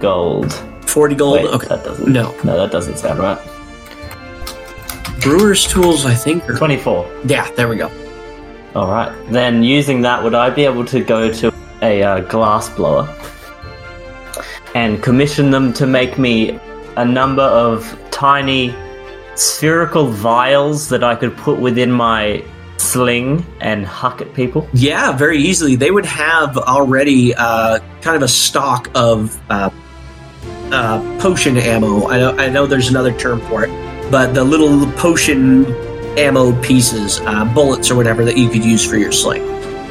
gold. 0.00 0.52
40 0.86 1.14
gold. 1.14 1.32
Wait, 1.36 1.46
okay. 1.46 1.66
that 1.68 1.84
doesn't. 1.84 2.12
No. 2.12 2.34
No, 2.44 2.56
that 2.56 2.70
doesn't 2.72 2.98
sound 2.98 3.18
right. 3.18 3.38
Brewer's 5.20 5.66
tools, 5.66 6.06
I 6.06 6.14
think. 6.14 6.48
Are, 6.48 6.54
24. 6.56 7.22
yeah, 7.26 7.50
there 7.52 7.68
we 7.68 7.76
go. 7.76 7.90
All 8.76 8.88
right. 8.88 9.10
Then, 9.32 9.62
using 9.62 10.02
that, 10.02 10.22
would 10.22 10.34
I 10.34 10.50
be 10.50 10.66
able 10.66 10.84
to 10.84 11.02
go 11.02 11.32
to 11.32 11.50
a 11.80 12.02
uh, 12.02 12.20
glass 12.20 12.68
blower 12.68 13.08
and 14.74 15.02
commission 15.02 15.50
them 15.50 15.72
to 15.72 15.86
make 15.86 16.18
me 16.18 16.60
a 16.98 17.04
number 17.04 17.42
of 17.42 17.98
tiny 18.10 18.74
spherical 19.34 20.08
vials 20.08 20.90
that 20.90 21.02
I 21.02 21.16
could 21.16 21.34
put 21.38 21.58
within 21.58 21.90
my 21.90 22.44
sling 22.76 23.46
and 23.62 23.86
huck 23.86 24.20
at 24.20 24.34
people? 24.34 24.68
Yeah, 24.74 25.12
very 25.12 25.38
easily. 25.38 25.76
They 25.76 25.90
would 25.90 26.04
have 26.04 26.58
already 26.58 27.34
uh, 27.34 27.78
kind 28.02 28.14
of 28.14 28.22
a 28.22 28.28
stock 28.28 28.90
of 28.94 29.40
uh, 29.48 29.70
uh, 30.70 31.18
potion 31.18 31.56
ammo. 31.56 32.10
I 32.10 32.18
know, 32.18 32.36
I 32.36 32.50
know 32.50 32.66
there's 32.66 32.90
another 32.90 33.16
term 33.16 33.40
for 33.48 33.64
it, 33.64 33.70
but 34.10 34.34
the 34.34 34.44
little 34.44 34.84
potion 34.98 35.64
ammo 36.18 36.60
pieces, 36.62 37.20
uh, 37.20 37.44
bullets 37.44 37.90
or 37.90 37.96
whatever 37.96 38.24
that 38.24 38.36
you 38.36 38.48
could 38.48 38.64
use 38.64 38.84
for 38.88 38.96
your 38.96 39.12
sling. 39.12 39.44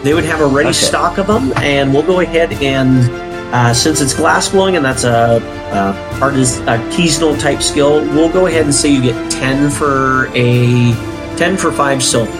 They 0.03 0.13
would 0.13 0.25
have 0.25 0.41
a 0.41 0.47
ready 0.47 0.69
Okay. 0.69 0.77
stock 0.77 1.17
of 1.17 1.27
them, 1.27 1.51
and 1.57 1.93
we'll 1.93 2.03
go 2.03 2.19
ahead 2.19 2.53
and 2.53 3.09
uh, 3.53 3.73
since 3.73 4.01
it's 4.01 4.13
glass 4.13 4.49
blowing 4.49 4.75
and 4.75 4.83
that's 4.83 5.03
a, 5.03 5.39
a 5.71 6.19
artist 6.21 6.61
a 6.67 7.37
type 7.39 7.61
skill, 7.61 8.01
we'll 8.13 8.31
go 8.31 8.47
ahead 8.47 8.65
and 8.65 8.73
say 8.73 8.89
you 8.89 9.01
get 9.01 9.31
ten 9.31 9.69
for 9.69 10.27
a 10.35 10.93
ten 11.37 11.55
for 11.57 11.71
five 11.71 12.03
silver. 12.03 12.31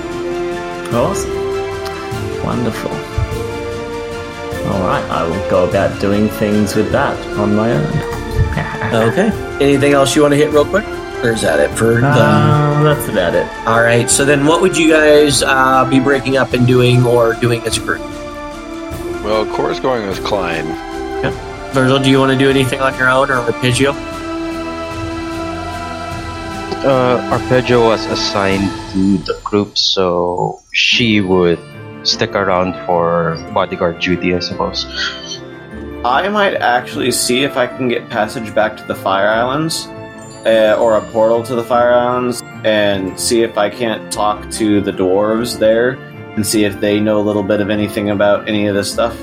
Awesome. 0.94 1.32
Wonderful. 2.44 2.92
Alright, 4.66 5.04
I 5.12 5.28
will 5.28 5.50
go 5.50 5.70
about 5.70 6.00
doing 6.02 6.28
things 6.28 6.76
with 6.76 6.92
that 6.92 7.18
on 7.38 7.56
my 7.56 7.72
own. 7.72 7.86
Okay. 9.10 9.30
Anything 9.64 9.94
else 9.94 10.16
you 10.16 10.22
want 10.22 10.34
to 10.34 10.38
hit 10.38 10.52
real 10.52 10.66
quick? 10.66 10.86
Or 11.26 11.32
is 11.32 11.42
that 11.42 11.60
it 11.60 11.76
for 11.76 11.96
the. 12.02 12.08
Um, 12.08 12.84
that's 12.84 13.08
about 13.10 13.34
it. 13.34 13.48
All 13.68 13.82
right. 13.82 14.08
So 14.12 14.26
then, 14.26 14.46
what 14.46 14.62
would 14.62 14.78
you 14.78 14.92
guys 14.92 15.42
uh, 15.42 15.84
be 15.90 16.00
breaking 16.00 16.38
up 16.38 16.54
and 16.54 16.68
doing 16.68 17.04
or 17.04 17.34
doing 17.34 17.62
as 17.62 17.78
a 17.78 17.82
group? 17.82 18.02
Well, 19.26 19.44
Kor's 19.56 19.80
going 19.80 20.08
with 20.08 20.24
Klein. 20.24 20.66
Virgil, 21.74 21.98
do 21.98 22.12
you 22.12 22.20
want 22.20 22.32
to 22.32 22.38
do 22.38 22.48
anything 22.48 22.80
on 22.80 22.96
your 22.96 23.10
own 23.10 23.32
or 23.32 23.38
Arpeggio? 23.38 23.92
Uh, 26.86 27.30
Arpeggio 27.32 27.84
was 27.84 28.06
assigned 28.06 28.70
to 28.92 29.18
the 29.18 29.42
group, 29.44 29.76
so 29.80 30.62
she 30.74 31.22
would 31.22 31.58
stick 32.04 32.36
around 32.36 32.76
for 32.86 33.36
bodyguard 33.52 34.00
duty, 34.00 34.36
I 34.36 34.40
suppose. 34.40 34.86
I 36.06 36.30
might 36.30 36.54
actually 36.54 37.12
see 37.12 37.44
if 37.44 37.58
I 37.58 37.66
can 37.66 37.88
get 37.88 38.12
passage 38.12 38.54
back 38.54 38.78
to 38.78 38.84
the 38.86 38.94
Fire 38.94 39.28
Islands, 39.28 39.88
uh, 40.46 40.78
or 40.80 40.98
a 40.98 41.02
portal 41.12 41.44
to 41.44 41.56
the 41.56 41.64
Fire 41.64 41.94
Islands, 41.94 42.42
and 42.64 43.20
see 43.20 43.42
if 43.42 43.58
I 43.58 43.70
can't 43.70 44.12
talk 44.12 44.50
to 44.52 44.82
the 44.82 44.92
dwarves 44.92 45.60
there 45.60 45.94
and 46.36 46.46
see 46.46 46.66
if 46.66 46.80
they 46.80 47.00
know 47.00 47.20
a 47.20 47.24
little 47.24 47.44
bit 47.44 47.62
of 47.62 47.70
anything 47.70 48.10
about 48.10 48.48
any 48.48 48.68
of 48.68 48.76
this 48.76 48.92
stuff. 48.92 49.18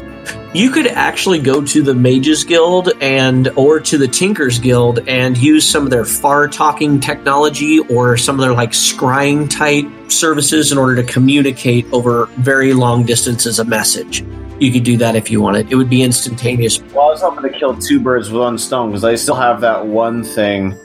You 0.55 0.71
could 0.71 0.87
actually 0.87 1.39
go 1.39 1.65
to 1.65 1.83
the 1.83 1.95
Mages 1.95 2.45
Guild 2.45 2.91
and 3.01 3.49
or 3.57 3.81
to 3.81 3.97
the 3.97 4.07
Tinkers 4.07 4.59
Guild 4.59 5.01
and 5.09 5.37
use 5.37 5.69
some 5.69 5.85
of 5.85 5.91
their 5.91 6.05
far 6.05 6.47
talking 6.47 7.01
technology 7.01 7.79
or 7.79 8.19
some 8.19 8.37
of 8.37 8.43
their 8.43 8.53
like 8.53 8.73
scrying 8.73 9.49
type 9.49 9.87
services 10.11 10.71
in 10.71 10.77
order 10.77 10.97
to 10.97 11.05
communicate 11.05 11.91
over 11.91 12.27
very 12.37 12.75
long 12.75 13.05
distances 13.05 13.59
a 13.61 13.65
message. 13.65 14.23
You 14.61 14.71
could 14.71 14.85
do 14.85 14.99
that 14.99 15.17
if 15.17 15.31
you 15.31 15.41
wanted. 15.41 15.73
It 15.73 15.75
would 15.75 15.91
be 15.91 16.03
instantaneous. 16.03 16.81
Well, 16.93 17.09
I 17.09 17.11
was 17.13 17.23
hoping 17.23 17.51
to 17.51 17.59
kill 17.59 17.77
two 17.77 17.99
birds 17.99 18.31
with 18.31 18.43
one 18.43 18.59
stone 18.59 18.91
because 18.91 19.05
I 19.05 19.15
still 19.15 19.35
have 19.35 19.63
that 19.63 19.87
one 19.87 20.23
thing 20.23 20.79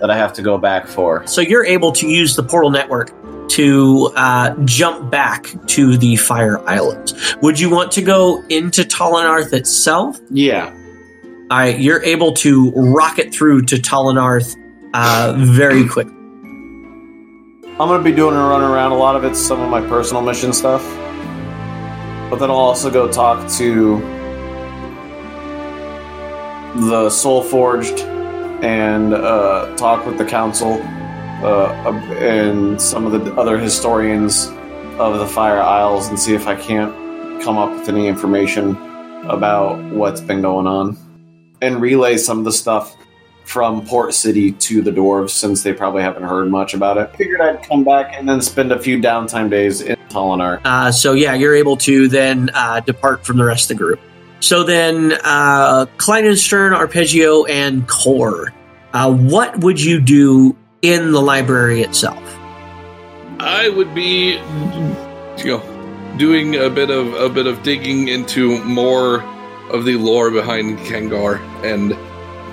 that 0.00 0.10
I 0.10 0.16
have 0.16 0.32
to 0.34 0.42
go 0.42 0.58
back 0.58 0.86
for. 0.86 1.26
So 1.26 1.40
you're 1.40 1.64
able 1.64 1.92
to 1.92 2.08
use 2.08 2.36
the 2.36 2.42
portal 2.42 2.70
network 2.70 3.12
to 3.50 4.12
uh, 4.16 4.54
jump 4.64 5.10
back 5.10 5.46
to 5.68 5.96
the 5.96 6.16
Fire 6.16 6.58
Islands. 6.68 7.36
Would 7.42 7.60
you 7.60 7.70
want 7.70 7.92
to 7.92 8.02
go 8.02 8.42
into 8.48 8.82
Talanarth 8.82 9.52
itself? 9.52 10.18
Yeah. 10.30 10.74
All 11.50 11.58
right, 11.58 11.78
you're 11.78 12.02
able 12.02 12.32
to 12.34 12.72
rocket 12.72 13.32
through 13.32 13.62
to 13.66 13.76
Talanarth 13.76 14.56
uh, 14.94 15.34
very 15.36 15.86
quick. 15.88 16.08
I'm 17.78 17.88
gonna 17.88 18.02
be 18.02 18.12
doing 18.12 18.34
a 18.34 18.38
run 18.38 18.62
around. 18.62 18.92
A 18.92 18.96
lot 18.96 19.16
of 19.16 19.24
it's 19.24 19.38
some 19.38 19.60
of 19.60 19.68
my 19.70 19.80
personal 19.82 20.22
mission 20.22 20.52
stuff, 20.52 20.82
but 22.30 22.36
then 22.36 22.50
I'll 22.50 22.56
also 22.56 22.90
go 22.90 23.06
talk 23.10 23.48
to 23.52 24.00
the 26.88 27.10
Soul 27.10 27.42
Forged 27.42 28.15
and 28.62 29.14
uh, 29.14 29.74
talk 29.76 30.06
with 30.06 30.18
the 30.18 30.24
council 30.24 30.80
uh, 31.42 31.72
and 32.18 32.80
some 32.80 33.06
of 33.06 33.12
the 33.12 33.34
other 33.34 33.58
historians 33.58 34.48
of 34.98 35.18
the 35.18 35.26
Fire 35.26 35.60
Isles 35.60 36.08
and 36.08 36.18
see 36.18 36.34
if 36.34 36.46
I 36.46 36.56
can't 36.56 37.42
come 37.42 37.58
up 37.58 37.70
with 37.70 37.88
any 37.88 38.08
information 38.08 38.76
about 39.26 39.82
what's 39.92 40.20
been 40.20 40.40
going 40.40 40.66
on 40.66 40.96
and 41.60 41.80
relay 41.80 42.16
some 42.16 42.38
of 42.38 42.44
the 42.44 42.52
stuff 42.52 42.96
from 43.44 43.86
Port 43.86 44.12
City 44.12 44.52
to 44.52 44.82
the 44.82 44.90
dwarves 44.90 45.30
since 45.30 45.62
they 45.62 45.72
probably 45.72 46.02
haven't 46.02 46.24
heard 46.24 46.50
much 46.50 46.74
about 46.74 46.98
it. 46.98 47.16
Figured 47.16 47.40
I'd 47.40 47.62
come 47.62 47.84
back 47.84 48.12
and 48.14 48.28
then 48.28 48.40
spend 48.40 48.72
a 48.72 48.78
few 48.78 48.98
downtime 48.98 49.50
days 49.50 49.82
in 49.82 49.96
Tolinar. 50.08 50.60
Uh, 50.64 50.90
so 50.90 51.12
yeah, 51.12 51.34
you're 51.34 51.54
able 51.54 51.76
to 51.78 52.08
then 52.08 52.50
uh, 52.54 52.80
depart 52.80 53.24
from 53.24 53.36
the 53.36 53.44
rest 53.44 53.70
of 53.70 53.76
the 53.76 53.84
group. 53.84 54.00
So 54.46 54.62
then, 54.62 55.12
uh, 55.24 55.86
Kleinenstern, 55.96 56.72
Arpeggio, 56.72 57.46
and 57.46 57.88
Kor. 57.88 58.54
Uh, 58.92 59.12
what 59.12 59.58
would 59.58 59.82
you 59.82 60.00
do 60.00 60.56
in 60.82 61.10
the 61.10 61.20
library 61.20 61.82
itself? 61.82 62.22
I 63.40 63.68
would 63.68 63.92
be, 63.92 64.34
you 65.38 65.46
know, 65.46 66.14
doing 66.16 66.54
a 66.54 66.70
bit 66.70 66.90
of 66.90 67.12
a 67.14 67.28
bit 67.28 67.48
of 67.48 67.64
digging 67.64 68.06
into 68.06 68.62
more 68.62 69.24
of 69.72 69.84
the 69.84 69.96
lore 69.96 70.30
behind 70.30 70.78
Kangar, 70.78 71.40
and 71.64 71.90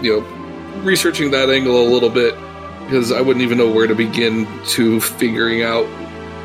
you 0.04 0.20
know, 0.20 0.82
researching 0.82 1.30
that 1.30 1.52
angle 1.52 1.80
a 1.80 1.88
little 1.88 2.10
bit 2.10 2.34
because 2.86 3.12
I 3.12 3.22
wouldn't 3.22 3.44
even 3.44 3.60
know 3.60 3.70
where 3.70 3.86
to 3.86 3.94
begin 3.94 4.48
to 4.70 5.00
figuring 5.00 5.62
out, 5.62 5.86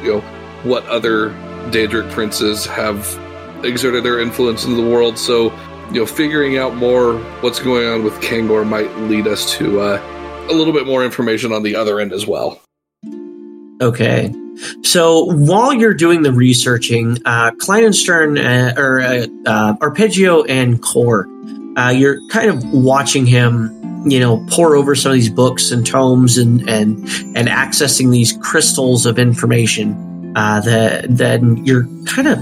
you 0.02 0.12
know, 0.12 0.20
what 0.64 0.84
other 0.88 1.30
Daedric 1.70 2.12
princes 2.12 2.66
have 2.66 3.18
exerted 3.64 4.04
their 4.04 4.20
influence 4.20 4.64
in 4.64 4.76
the 4.76 4.82
world. 4.82 5.18
So, 5.18 5.52
you 5.92 6.00
know, 6.00 6.06
figuring 6.06 6.58
out 6.58 6.74
more 6.74 7.18
what's 7.40 7.60
going 7.60 7.88
on 7.88 8.04
with 8.04 8.14
Kangor 8.20 8.66
might 8.66 8.94
lead 8.98 9.26
us 9.26 9.52
to 9.58 9.80
uh, 9.80 10.46
a 10.50 10.54
little 10.54 10.72
bit 10.72 10.86
more 10.86 11.04
information 11.04 11.52
on 11.52 11.62
the 11.62 11.76
other 11.76 12.00
end 12.00 12.12
as 12.12 12.26
well. 12.26 12.60
Okay. 13.80 14.34
So 14.82 15.24
while 15.24 15.72
you're 15.72 15.94
doing 15.94 16.22
the 16.22 16.32
researching, 16.32 17.18
uh, 17.24 17.52
Kleinenstern 17.52 18.38
uh, 18.38 18.80
or 18.80 19.00
uh, 19.00 19.26
uh, 19.46 19.76
Arpeggio 19.80 20.42
and 20.44 20.82
Kor, 20.82 21.28
uh, 21.76 21.90
you're 21.90 22.18
kind 22.30 22.50
of 22.50 22.64
watching 22.72 23.24
him, 23.24 23.70
you 24.10 24.18
know, 24.18 24.44
pour 24.50 24.74
over 24.74 24.96
some 24.96 25.12
of 25.12 25.14
these 25.14 25.30
books 25.30 25.70
and 25.70 25.86
tomes 25.86 26.38
and 26.38 26.68
and 26.68 26.98
and 27.36 27.48
accessing 27.48 28.10
these 28.10 28.36
crystals 28.38 29.06
of 29.06 29.18
information. 29.18 30.32
Uh, 30.34 30.60
that 30.60 31.06
then 31.08 31.64
you're 31.64 31.86
kind 32.04 32.26
of 32.28 32.38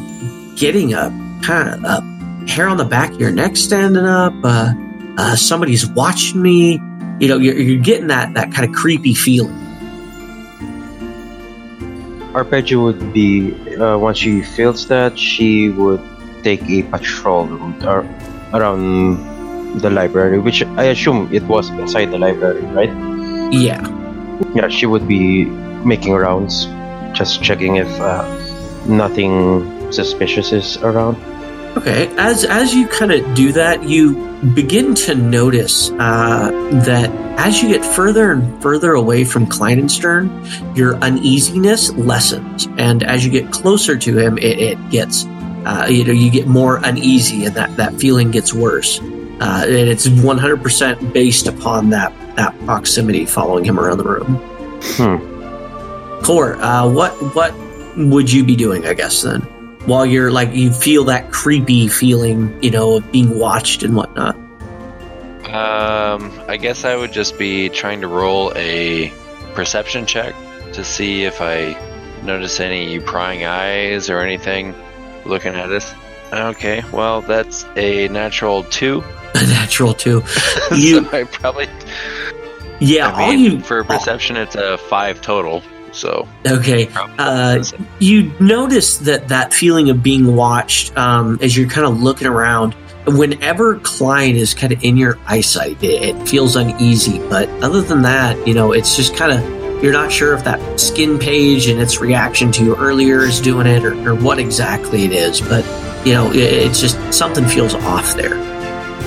getting 0.57 0.95
a 0.95 1.13
kind 1.43 1.69
of 1.69 1.85
a 1.85 2.51
hair 2.51 2.69
on 2.69 2.77
the 2.77 2.85
back 2.85 3.13
of 3.13 3.21
your 3.21 3.31
neck 3.31 3.57
standing 3.57 4.05
up. 4.05 4.35
Uh, 4.43 4.73
uh, 5.19 5.37
somebody's 5.37 5.87
watching 5.87 6.43
me. 6.43 6.81
You 7.21 7.29
know, 7.29 7.39
you're, 7.39 7.57
you're 7.57 7.83
getting 7.83 8.09
that 8.09 8.35
that 8.35 8.53
kind 8.53 8.69
of 8.69 8.75
creepy 8.75 9.15
feeling. 9.15 9.55
Arpeggio 12.35 12.83
would 12.83 13.13
be 13.15 13.55
uh, 13.77 13.97
once 13.97 14.19
she 14.19 14.43
feels 14.43 14.89
that 14.89 15.19
she 15.19 15.71
would 15.71 16.03
take 16.43 16.63
a 16.69 16.83
patrol 16.83 17.47
route 17.47 17.85
ar- 17.85 18.07
around 18.53 19.81
the 19.81 19.89
library, 19.89 20.39
which 20.39 20.63
I 20.77 20.85
assume 20.85 21.33
it 21.33 21.43
was 21.45 21.71
inside 21.71 22.11
the 22.11 22.19
library, 22.19 22.61
right? 22.77 22.93
Yeah. 23.53 23.81
Yeah, 24.55 24.69
she 24.69 24.85
would 24.85 25.09
be 25.09 25.47
making 25.85 26.15
rounds, 26.15 26.67
just 27.17 27.43
checking 27.43 27.77
if 27.77 27.89
uh, 28.01 28.29
nothing 28.87 29.76
suspicious 29.91 30.53
is 30.53 30.77
around. 30.79 31.17
Okay, 31.77 32.09
as 32.17 32.45
as 32.45 32.75
you 32.75 32.87
kind 32.89 33.13
of 33.13 33.35
do 33.35 33.53
that, 33.53 33.83
you 33.85 34.15
begin 34.55 34.95
to 34.95 35.15
notice 35.15 35.91
uh, 35.99 36.51
that 36.87 37.11
as 37.39 37.63
you 37.63 37.69
get 37.69 37.85
further 37.85 38.33
and 38.33 38.63
further 38.63 38.95
away 38.95 39.25
from 39.25 39.47
Kleinenstern, 39.47 40.31
your 40.75 40.97
uneasiness 40.97 41.91
lessens, 41.93 42.67
and 42.79 43.03
as 43.03 43.27
you 43.27 43.31
get 43.31 43.53
closer 43.53 43.97
to 43.99 44.17
him, 44.17 44.39
it, 44.39 44.59
it 44.59 44.91
gets 44.91 45.27
uh, 45.67 45.87
you 45.91 46.05
know 46.05 46.13
you 46.13 46.31
get 46.31 46.47
more 46.47 46.81
uneasy, 46.83 47.45
and 47.45 47.55
that 47.57 47.77
that 47.77 47.95
feeling 48.01 48.31
gets 48.31 48.55
worse. 48.55 48.99
Uh, 49.39 49.65
and 49.67 49.91
it's 49.91 50.07
100% 50.07 51.13
based 51.13 51.47
upon 51.47 51.91
that 51.91 52.11
that 52.37 52.59
proximity 52.65 53.27
following 53.27 53.67
him 53.67 53.79
around 53.79 53.99
the 53.99 54.05
room. 54.05 54.37
Hmm. 54.97 56.23
Kor, 56.25 56.57
uh, 56.57 56.89
what 56.89 57.13
what 57.35 57.55
would 57.99 58.33
you 58.33 58.45
be 58.45 58.57
doing? 58.57 58.87
I 58.87 58.95
guess 58.95 59.23
then, 59.23 59.47
while 59.87 60.05
you're 60.05 60.31
like 60.31 60.53
you 60.53 60.73
feel 60.73 61.05
that 61.05 61.33
creepy 61.33 61.89
feeling, 61.89 62.63
you 62.63 62.71
know, 62.71 62.97
of 62.97 63.13
being 63.13 63.39
watched 63.39 63.83
and 63.83 63.97
whatnot. 63.97 64.37
Um, 65.47 66.39
I 66.49 66.59
guess 66.61 66.85
I 66.85 66.97
would 66.97 67.13
just 67.13 67.39
be 67.39 67.69
trying 67.69 68.01
to 68.03 68.09
roll 68.09 68.53
a 68.57 69.13
perception 69.55 70.05
check 70.05 70.35
to 70.73 70.85
see 70.85 71.25
if 71.25 71.41
I 71.41 71.75
notice 72.23 72.61
any 72.61 72.99
prying 72.99 73.45
eyes 73.45 74.11
or 74.11 74.21
anything 74.21 74.75
looking 75.25 75.55
at 75.55 75.71
us. 75.71 75.95
Okay, 76.33 76.83
well, 76.93 77.21
that's 77.23 77.65
a 77.77 78.09
natural 78.09 78.65
two. 78.65 79.03
A 79.37 79.47
natural 79.49 79.93
two. 79.93 80.23
You, 80.75 81.05
so 81.05 81.11
I 81.13 81.25
probably. 81.25 81.69
yeah, 82.81 83.13
I 83.13 83.25
all 83.25 83.33
you 83.35 83.61
for 83.61 83.85
perception, 83.85 84.39
it's 84.39 84.55
a 84.55 84.79
five 84.79 85.21
total. 85.21 85.63
So 85.97 86.29
okay. 86.47 86.89
Uh, 86.95 87.65
you 88.01 88.31
notice 88.39 88.99
that 88.99 89.29
that 89.29 89.55
feeling 89.55 89.89
of 89.89 90.03
being 90.03 90.37
watched 90.37 90.97
um, 90.97 91.39
as 91.41 91.57
you're 91.57 91.69
kind 91.71 91.87
of 91.87 92.01
looking 92.01 92.29
around. 92.29 92.75
Whenever 93.07 93.79
Klein 93.79 94.37
is 94.37 94.53
kind 94.53 94.73
of 94.73 94.85
in 94.85 94.97
your 94.97 95.17
eyesight, 95.27 95.83
it, 95.83 96.17
it 96.17 96.29
feels 96.29 96.55
uneasy. 96.57 97.19
But 97.31 97.49
other 97.63 97.81
than 97.81 98.03
that, 98.03 98.47
you 98.47 98.53
know, 98.53 98.73
it's 98.73 98.95
just 98.95 99.17
kind 99.17 99.33
of 99.33 99.83
you're 99.83 99.93
not 99.93 100.13
sure 100.13 100.35
if 100.35 100.45
that 100.45 100.79
skin 100.79 101.19
page 101.19 101.67
and 101.69 101.81
its 101.81 101.99
reaction 102.01 102.53
to 102.53 102.65
you 102.65 102.77
earlier 102.77 103.21
is 103.21 103.41
doing 103.41 103.67
it 103.67 103.85
or, 103.85 103.95
or 104.07 104.15
what 104.15 104.39
exactly 104.39 105.05
it 105.05 105.13
is. 105.13 105.41
But 105.41 105.65
you 106.07 106.13
know, 106.13 106.31
it, 106.31 106.37
it's 106.37 106.81
just 106.81 106.99
something 107.15 107.47
feels 107.47 107.75
off 107.75 108.15
there. 108.17 108.35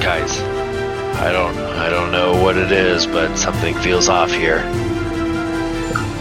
guys, 0.02 0.40
I 1.20 1.32
don't, 1.32 1.56
I 1.58 1.90
don't 1.90 2.12
know 2.12 2.42
what 2.42 2.58
it 2.58 2.72
is, 2.72 3.06
but 3.06 3.36
something 3.36 3.76
feels 3.76 4.10
off 4.10 4.32
here. 4.32 4.60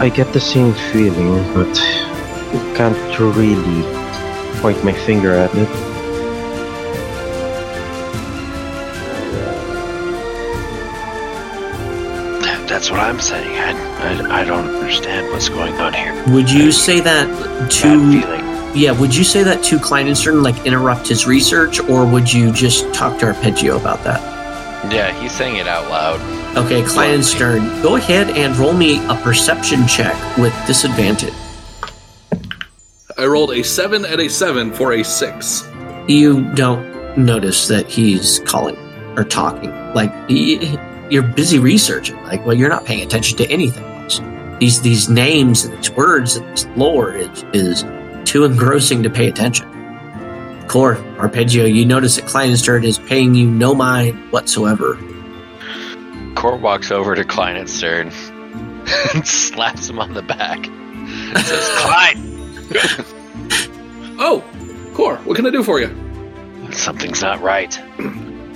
I 0.01 0.07
get 0.07 0.31
the 0.31 0.39
same 0.39 0.73
feeling, 0.93 1.43
but 1.53 1.75
can't 2.77 3.19
really 3.19 3.83
point 4.61 4.81
my 4.83 4.93
finger 4.93 5.33
at 5.33 5.53
it. 5.53 5.67
That's 12.69 12.89
what 12.89 13.01
I'm 13.01 13.19
saying. 13.19 13.57
I, 13.59 13.71
I, 13.99 14.41
I 14.41 14.45
don't 14.45 14.69
understand 14.69 15.27
what's 15.33 15.49
going 15.49 15.73
on 15.73 15.91
here. 15.93 16.13
Would 16.33 16.49
you 16.49 16.71
say 16.71 17.01
that 17.01 17.27
to 17.71 18.11
feeling. 18.11 18.71
yeah? 18.73 18.91
Would 18.97 19.13
you 19.13 19.25
say 19.25 19.43
that 19.43 19.61
to 19.65 19.77
Kleinenstern 19.79 20.43
like 20.43 20.65
interrupt 20.65 21.09
his 21.09 21.27
research, 21.27 21.81
or 21.81 22.05
would 22.05 22.31
you 22.31 22.53
just 22.53 22.93
talk 22.93 23.19
to 23.19 23.25
Arpeggio 23.25 23.75
about 23.75 24.01
that? 24.05 24.21
Yeah, 24.93 25.11
he's 25.19 25.33
saying 25.33 25.57
it 25.57 25.67
out 25.67 25.89
loud. 25.89 26.38
Okay, 26.57 26.81
Kleinenstern, 26.81 27.81
go 27.83 27.95
ahead 27.95 28.31
and 28.31 28.55
roll 28.57 28.73
me 28.73 29.05
a 29.07 29.15
perception 29.15 29.87
check 29.87 30.15
with 30.37 30.53
disadvantage. 30.65 31.33
I 33.17 33.25
rolled 33.25 33.51
a 33.51 33.63
seven 33.63 34.03
and 34.03 34.19
a 34.19 34.29
seven 34.29 34.73
for 34.73 34.93
a 34.93 35.03
six. 35.03 35.63
You 36.07 36.43
don't 36.55 37.17
notice 37.17 37.67
that 37.67 37.87
he's 37.87 38.39
calling 38.45 38.77
or 39.15 39.23
talking. 39.23 39.71
Like 39.93 40.11
you're 40.27 41.23
busy 41.23 41.59
researching. 41.59 42.21
Like, 42.23 42.45
well, 42.45 42.55
you're 42.55 42.69
not 42.69 42.85
paying 42.85 43.01
attention 43.01 43.37
to 43.37 43.49
anything 43.49 43.83
else. 43.83 44.19
These 44.59 44.81
these 44.81 45.09
names 45.09 45.65
and 45.65 45.77
these 45.77 45.91
words 45.91 46.35
and 46.35 46.45
this 46.51 46.65
lore 46.75 47.13
is 47.13 47.43
is 47.53 47.85
too 48.25 48.45
engrossing 48.45 49.03
to 49.03 49.09
pay 49.09 49.27
attention. 49.27 49.67
Kor, 50.67 50.97
Arpeggio, 51.19 51.65
you 51.65 51.85
notice 51.85 52.15
that 52.15 52.25
Kleinenstern 52.25 52.83
is 52.83 52.99
paying 52.99 53.35
you 53.35 53.49
no 53.49 53.73
mind 53.73 54.31
whatsoever. 54.31 54.97
Kor 56.39 56.55
walks 56.55 56.89
over 56.89 57.15
to 57.15 57.23
Kleinenstern 57.25 58.13
and 59.13 59.27
slaps 59.27 59.89
him 59.89 59.99
on 59.99 60.13
the 60.13 60.21
back. 60.21 60.65
And 60.65 61.37
says, 61.37 61.69
Klein, 61.79 62.15
Oh, 64.21 64.43
Kor, 64.93 65.17
what 65.17 65.35
can 65.35 65.45
I 65.45 65.49
do 65.49 65.63
for 65.63 65.81
you? 65.81 65.93
something's 66.71 67.21
not 67.21 67.41
right. 67.41 67.73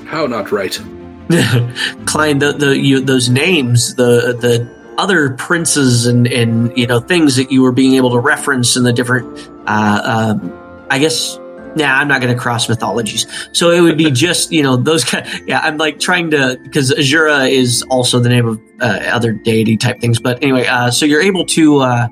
How 0.05 0.27
not 0.27 0.51
right? 0.51 0.71
Klein, 2.05 2.39
the, 2.39 2.55
the 2.57 2.77
you, 2.77 3.01
those 3.01 3.27
names, 3.29 3.95
the 3.95 4.37
the 4.39 4.69
other 4.97 5.31
princes 5.31 6.05
and 6.05 6.27
and 6.27 6.77
you 6.77 6.87
know 6.87 6.99
things 6.99 7.35
that 7.37 7.51
you 7.51 7.63
were 7.63 7.71
being 7.71 7.95
able 7.95 8.11
to 8.11 8.19
reference 8.19 8.77
in 8.77 8.83
the 8.83 8.93
different. 8.93 9.39
Uh, 9.67 10.01
uh, 10.03 10.85
I 10.89 10.99
guess. 10.99 11.39
Nah, 11.75 11.99
I'm 11.99 12.07
not 12.07 12.21
going 12.21 12.33
to 12.33 12.39
cross 12.39 12.69
mythologies. 12.69 13.25
So 13.51 13.71
it 13.71 13.81
would 13.81 13.97
be 13.97 14.11
just 14.25 14.51
you 14.51 14.63
know 14.63 14.77
those 14.77 15.03
kind. 15.03 15.27
yeah, 15.47 15.59
I'm 15.59 15.77
like 15.77 15.99
trying 15.99 16.31
to 16.31 16.59
because 16.63 16.91
Azura 16.91 17.49
is 17.49 17.83
also 17.89 18.19
the 18.19 18.29
name 18.29 18.47
of 18.47 18.61
uh, 18.79 18.99
other 19.11 19.31
deity 19.31 19.77
type 19.77 19.99
things. 19.99 20.19
But 20.19 20.41
anyway, 20.43 20.65
uh, 20.65 20.91
so 20.91 21.05
you're 21.05 21.21
able 21.21 21.45
to 21.47 21.79
uh, 21.79 22.07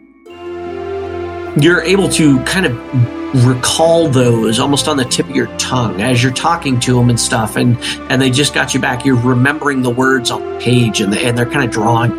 you're 1.58 1.82
able 1.82 2.10
to 2.10 2.44
kind 2.44 2.66
of 2.66 3.46
recall 3.46 4.10
those 4.10 4.60
almost 4.60 4.90
on 4.90 4.98
the 4.98 5.06
tip 5.06 5.30
of 5.30 5.36
your 5.36 5.48
tongue 5.58 6.02
as 6.02 6.22
you're 6.22 6.34
talking 6.34 6.78
to 6.82 6.96
them 6.96 7.10
and 7.10 7.18
stuff 7.18 7.56
and 7.56 7.78
and 8.12 8.22
they 8.22 8.30
just 8.30 8.54
got 8.54 8.74
you 8.74 8.80
back 8.82 9.06
you're 9.06 9.16
remembering 9.16 9.84
the 9.84 9.90
words 9.90 10.30
on 10.30 10.42
the 10.42 10.60
page 10.60 11.00
and, 11.00 11.14
they, 11.14 11.26
and 11.26 11.38
they're 11.38 11.50
kind 11.50 11.64
of 11.64 11.72
drawing 11.72 12.12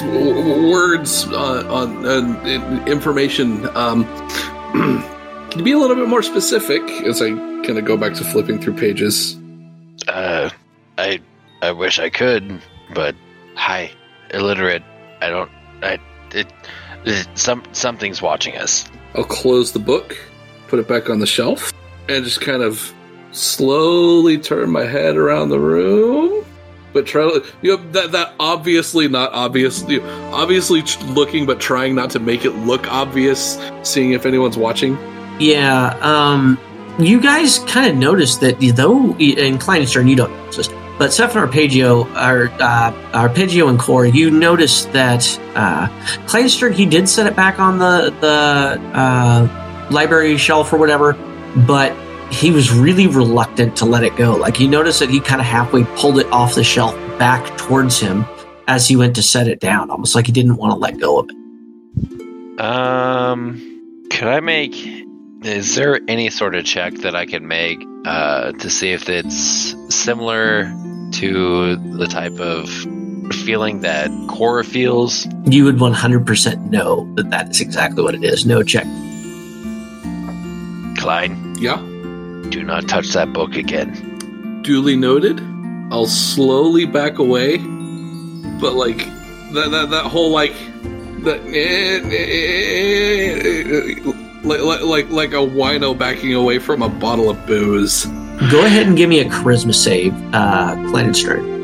w- 0.00 0.70
words 0.70 1.26
uh, 1.28 1.66
on 1.68 2.06
uh, 2.06 2.84
information. 2.86 3.66
Um, 3.76 4.04
can 5.54 5.60
you 5.60 5.66
be 5.66 5.70
a 5.70 5.78
little 5.78 5.94
bit 5.94 6.08
more 6.08 6.20
specific 6.24 6.82
as 7.06 7.22
I 7.22 7.28
kind 7.28 7.78
of 7.78 7.84
go 7.84 7.96
back 7.96 8.14
to 8.14 8.24
flipping 8.24 8.60
through 8.60 8.74
pages? 8.74 9.38
Uh, 10.08 10.50
I 10.98 11.20
I 11.62 11.70
wish 11.70 12.00
I 12.00 12.10
could, 12.10 12.60
but 12.92 13.14
hi, 13.54 13.92
illiterate. 14.30 14.82
I 15.22 15.30
don't. 15.30 15.48
I 15.80 16.00
it, 16.32 16.52
it 17.04 17.28
some 17.34 17.62
something's 17.70 18.20
watching 18.20 18.56
us. 18.56 18.90
I'll 19.14 19.22
close 19.22 19.70
the 19.70 19.78
book, 19.78 20.18
put 20.66 20.80
it 20.80 20.88
back 20.88 21.08
on 21.08 21.20
the 21.20 21.26
shelf, 21.26 21.72
and 22.08 22.24
just 22.24 22.40
kind 22.40 22.64
of 22.64 22.92
slowly 23.30 24.38
turn 24.38 24.70
my 24.70 24.84
head 24.84 25.16
around 25.16 25.50
the 25.50 25.60
room. 25.60 26.44
But 26.92 27.06
try 27.06 27.30
to, 27.30 27.46
you 27.62 27.76
know, 27.76 27.90
that 27.92 28.10
that 28.10 28.34
obviously 28.40 29.06
not 29.06 29.32
obvious, 29.32 29.84
you 29.88 30.00
know, 30.00 30.30
obviously 30.34 30.82
looking, 31.12 31.46
but 31.46 31.60
trying 31.60 31.94
not 31.94 32.10
to 32.10 32.18
make 32.18 32.44
it 32.44 32.56
look 32.66 32.88
obvious. 32.92 33.56
Seeing 33.84 34.14
if 34.14 34.26
anyone's 34.26 34.58
watching. 34.58 34.98
Yeah 35.38 35.96
um 36.00 36.58
you 36.98 37.20
guys 37.20 37.58
kind 37.60 37.90
of 37.90 37.96
noticed 37.96 38.40
that 38.40 38.60
though 38.76 39.16
in 39.18 39.58
Kleinstern 39.58 40.08
you 40.08 40.16
don't 40.16 40.30
notice 40.30 40.56
this 40.56 40.70
but 40.96 41.12
Stefan 41.12 41.42
Arpeggio 41.42 42.04
or 42.14 42.50
uh, 42.60 42.92
Arpeggio 43.14 43.66
and 43.68 43.78
Kor 43.80 44.06
you 44.06 44.30
noticed 44.30 44.92
that 44.92 45.26
uh, 45.56 45.88
Kleinstern 46.26 46.72
he 46.72 46.86
did 46.86 47.08
set 47.08 47.26
it 47.26 47.34
back 47.34 47.58
on 47.58 47.78
the 47.78 48.14
the 48.20 48.80
uh, 48.96 49.88
library 49.90 50.36
shelf 50.38 50.72
or 50.72 50.78
whatever 50.78 51.14
but 51.66 51.92
he 52.32 52.50
was 52.52 52.72
really 52.72 53.06
reluctant 53.08 53.76
to 53.76 53.84
let 53.84 54.04
it 54.04 54.14
go 54.16 54.36
like 54.36 54.60
you 54.60 54.68
noticed 54.68 55.00
that 55.00 55.10
he 55.10 55.18
kind 55.18 55.40
of 55.40 55.46
halfway 55.46 55.82
pulled 55.96 56.18
it 56.18 56.26
off 56.32 56.54
the 56.54 56.62
shelf 56.64 56.94
back 57.18 57.56
towards 57.58 57.98
him 57.98 58.24
as 58.68 58.86
he 58.88 58.94
went 58.96 59.14
to 59.16 59.22
set 59.22 59.48
it 59.48 59.58
down 59.60 59.90
almost 59.90 60.14
like 60.14 60.26
he 60.26 60.32
didn't 60.32 60.56
want 60.56 60.70
to 60.72 60.76
let 60.78 60.98
go 60.98 61.18
of 61.18 61.28
it 61.28 62.60
Um, 62.60 64.06
could 64.10 64.28
I 64.28 64.38
make? 64.40 64.74
Is 65.44 65.74
there 65.76 66.00
any 66.08 66.30
sort 66.30 66.54
of 66.54 66.64
check 66.64 66.94
that 66.98 67.14
I 67.14 67.26
can 67.26 67.46
make 67.46 67.78
uh, 68.06 68.52
to 68.52 68.70
see 68.70 68.92
if 68.92 69.08
it's 69.10 69.74
similar 69.94 70.64
to 71.12 71.76
the 71.76 72.06
type 72.06 72.40
of 72.40 72.68
feeling 73.44 73.80
that 73.80 74.10
Cora 74.28 74.64
feels? 74.64 75.26
you 75.44 75.64
would 75.64 75.76
100% 75.76 76.70
know 76.70 77.06
that 77.16 77.28
that 77.30 77.50
is 77.50 77.60
exactly 77.60 78.02
what 78.02 78.14
it 78.14 78.24
is 78.24 78.46
no 78.46 78.62
check 78.62 78.84
Klein, 80.98 81.54
Yeah, 81.58 81.76
do 82.48 82.62
not 82.62 82.88
touch 82.88 83.08
that 83.12 83.32
book 83.34 83.56
again. 83.56 84.62
duly 84.62 84.96
noted. 84.96 85.38
I'll 85.90 86.06
slowly 86.06 86.86
back 86.86 87.18
away, 87.18 87.58
but 87.58 88.72
like 88.74 88.96
that 89.52 89.68
that, 89.70 89.90
that 89.90 90.04
whole 90.06 90.30
like 90.30 90.54
that 91.24 91.40
eh, 91.46 92.00
eh, 92.10 93.40
eh, 94.08 94.23
like, 94.44 94.60
like 94.60 94.80
like 94.82 95.10
like 95.10 95.32
a 95.32 95.36
wino 95.36 95.96
backing 95.96 96.34
away 96.34 96.58
from 96.58 96.82
a 96.82 96.88
bottle 96.88 97.30
of 97.30 97.46
booze. 97.46 98.06
Go 98.50 98.64
ahead 98.64 98.86
and 98.86 98.96
give 98.96 99.08
me 99.08 99.20
a 99.20 99.24
charisma 99.24 99.74
save, 99.74 100.12
uh, 100.34 100.74
Kleinstern. 100.90 101.54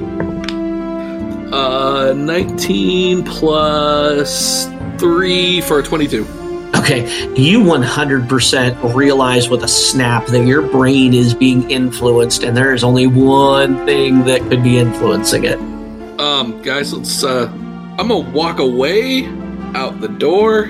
Uh, 1.52 2.12
nineteen 2.14 3.24
plus 3.24 4.66
three 4.98 5.60
for 5.62 5.80
a 5.80 5.82
twenty-two. 5.82 6.26
Okay, 6.76 7.02
you 7.34 7.60
100% 7.60 8.94
realize 8.94 9.50
with 9.50 9.64
a 9.64 9.68
snap 9.68 10.26
that 10.26 10.46
your 10.46 10.62
brain 10.62 11.12
is 11.12 11.34
being 11.34 11.70
influenced, 11.70 12.42
and 12.42 12.56
there 12.56 12.72
is 12.72 12.82
only 12.82 13.06
one 13.06 13.84
thing 13.84 14.24
that 14.24 14.40
could 14.48 14.62
be 14.62 14.78
influencing 14.78 15.44
it. 15.44 15.58
Um, 16.18 16.62
guys, 16.62 16.94
let's. 16.94 17.22
Uh, 17.22 17.48
I'm 17.98 18.08
gonna 18.08 18.30
walk 18.30 18.60
away 18.60 19.26
out 19.74 20.00
the 20.00 20.08
door, 20.08 20.64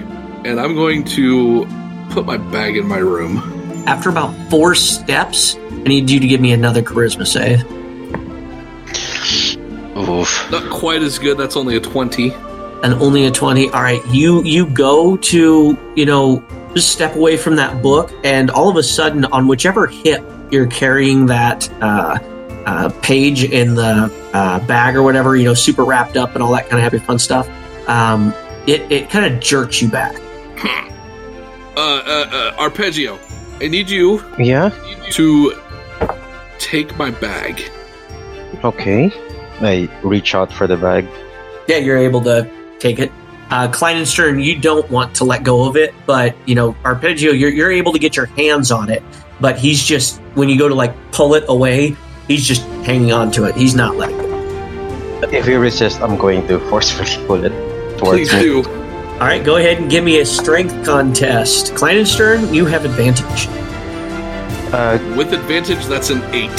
and 0.44 0.58
I'm 0.58 0.74
going 0.74 1.04
to 1.04 1.64
put 2.10 2.26
my 2.26 2.36
bag 2.36 2.76
in 2.76 2.86
my 2.86 2.98
room. 2.98 3.38
After 3.86 4.08
about 4.10 4.34
four 4.50 4.74
steps, 4.74 5.56
I 5.56 5.82
need 5.84 6.10
you 6.10 6.20
to 6.20 6.26
give 6.26 6.40
me 6.40 6.52
another 6.52 6.82
charisma 6.82 7.26
save. 7.26 7.64
Oof. 9.96 10.50
Not 10.50 10.70
quite 10.70 11.02
as 11.02 11.18
good. 11.18 11.36
That's 11.38 11.56
only 11.56 11.76
a 11.76 11.80
twenty. 11.80 12.32
and 12.82 12.94
only 12.94 13.26
a 13.26 13.30
20 13.30 13.68
all 13.72 13.82
right 13.82 14.00
you 14.06 14.42
you 14.44 14.64
go 14.66 15.14
to 15.18 15.76
you 15.96 16.06
know 16.06 16.42
just 16.74 16.90
step 16.90 17.14
away 17.14 17.36
from 17.36 17.54
that 17.56 17.82
book 17.82 18.10
and 18.24 18.50
all 18.50 18.70
of 18.70 18.76
a 18.76 18.82
sudden 18.82 19.26
on 19.26 19.46
whichever 19.46 19.86
hip 19.86 20.24
you're 20.50 20.66
carrying 20.66 21.26
that 21.26 21.70
uh, 21.82 22.18
uh, 22.64 22.88
page 23.02 23.44
in 23.44 23.74
the 23.74 24.10
uh, 24.32 24.66
bag 24.66 24.96
or 24.96 25.02
whatever 25.02 25.36
you 25.36 25.44
know 25.44 25.52
super 25.52 25.84
wrapped 25.84 26.16
up 26.16 26.32
and 26.32 26.42
all 26.42 26.52
that 26.52 26.70
kind 26.70 26.76
of 26.76 26.80
happy 26.80 26.98
fun 26.98 27.18
stuff 27.18 27.46
um, 27.86 28.32
it, 28.66 28.80
it 28.90 29.10
kind 29.10 29.30
of 29.30 29.38
jerks 29.42 29.82
you 29.82 29.88
back 29.88 30.14
Uh, 31.80 32.02
uh, 32.04 32.28
uh, 32.30 32.62
Arpeggio, 32.62 33.18
I 33.58 33.66
need 33.68 33.88
you 33.88 34.22
Yeah. 34.38 34.68
to 35.12 35.54
take 36.58 36.94
my 36.98 37.10
bag. 37.10 37.62
Okay. 38.62 39.10
I 39.62 39.88
reach 40.02 40.34
out 40.34 40.52
for 40.52 40.66
the 40.66 40.76
bag. 40.76 41.06
yeah 41.68 41.78
you're 41.78 41.96
able 41.96 42.20
to 42.22 42.44
take 42.80 42.98
it 42.98 43.10
uh, 43.50 43.66
Kleinenstern, 43.68 44.44
you 44.44 44.58
don't 44.60 44.88
want 44.90 45.14
to 45.16 45.24
let 45.24 45.42
go 45.42 45.66
of 45.68 45.76
it, 45.76 45.92
but 46.06 46.36
you 46.46 46.54
know 46.54 46.76
Arpeggio, 46.84 47.32
you're, 47.32 47.50
you're 47.50 47.72
able 47.72 47.92
to 47.92 47.98
get 47.98 48.14
your 48.14 48.26
hands 48.36 48.70
on 48.70 48.90
it. 48.90 49.02
But 49.40 49.58
he's 49.58 49.82
just 49.82 50.20
when 50.38 50.48
you 50.50 50.58
go 50.58 50.68
to 50.68 50.74
like 50.74 50.94
pull 51.12 51.34
it 51.34 51.44
away, 51.48 51.96
he's 52.28 52.44
just 52.46 52.62
hanging 52.84 53.10
on 53.12 53.30
to 53.32 53.44
it. 53.48 53.56
He's 53.56 53.74
not 53.74 53.96
letting 53.96 54.18
go. 54.18 55.28
If 55.32 55.46
you 55.48 55.58
resist, 55.58 56.00
I'm 56.02 56.16
going 56.16 56.46
to 56.48 56.60
forcefully 56.68 57.26
pull 57.26 57.42
it 57.44 57.54
towards 57.98 58.28
Please 58.28 58.32
me. 58.34 58.40
do. 58.42 58.79
All 59.20 59.26
right, 59.26 59.44
go 59.44 59.56
ahead 59.58 59.76
and 59.78 59.90
give 59.90 60.02
me 60.02 60.20
a 60.20 60.24
strength 60.24 60.82
contest. 60.84 61.74
Kleinenstern, 61.74 62.54
you 62.54 62.64
have 62.64 62.86
advantage. 62.86 63.48
Uh, 64.72 64.98
With 65.16 65.34
advantage, 65.34 65.84
that's 65.86 66.08
an 66.08 66.22
eight. 66.32 66.50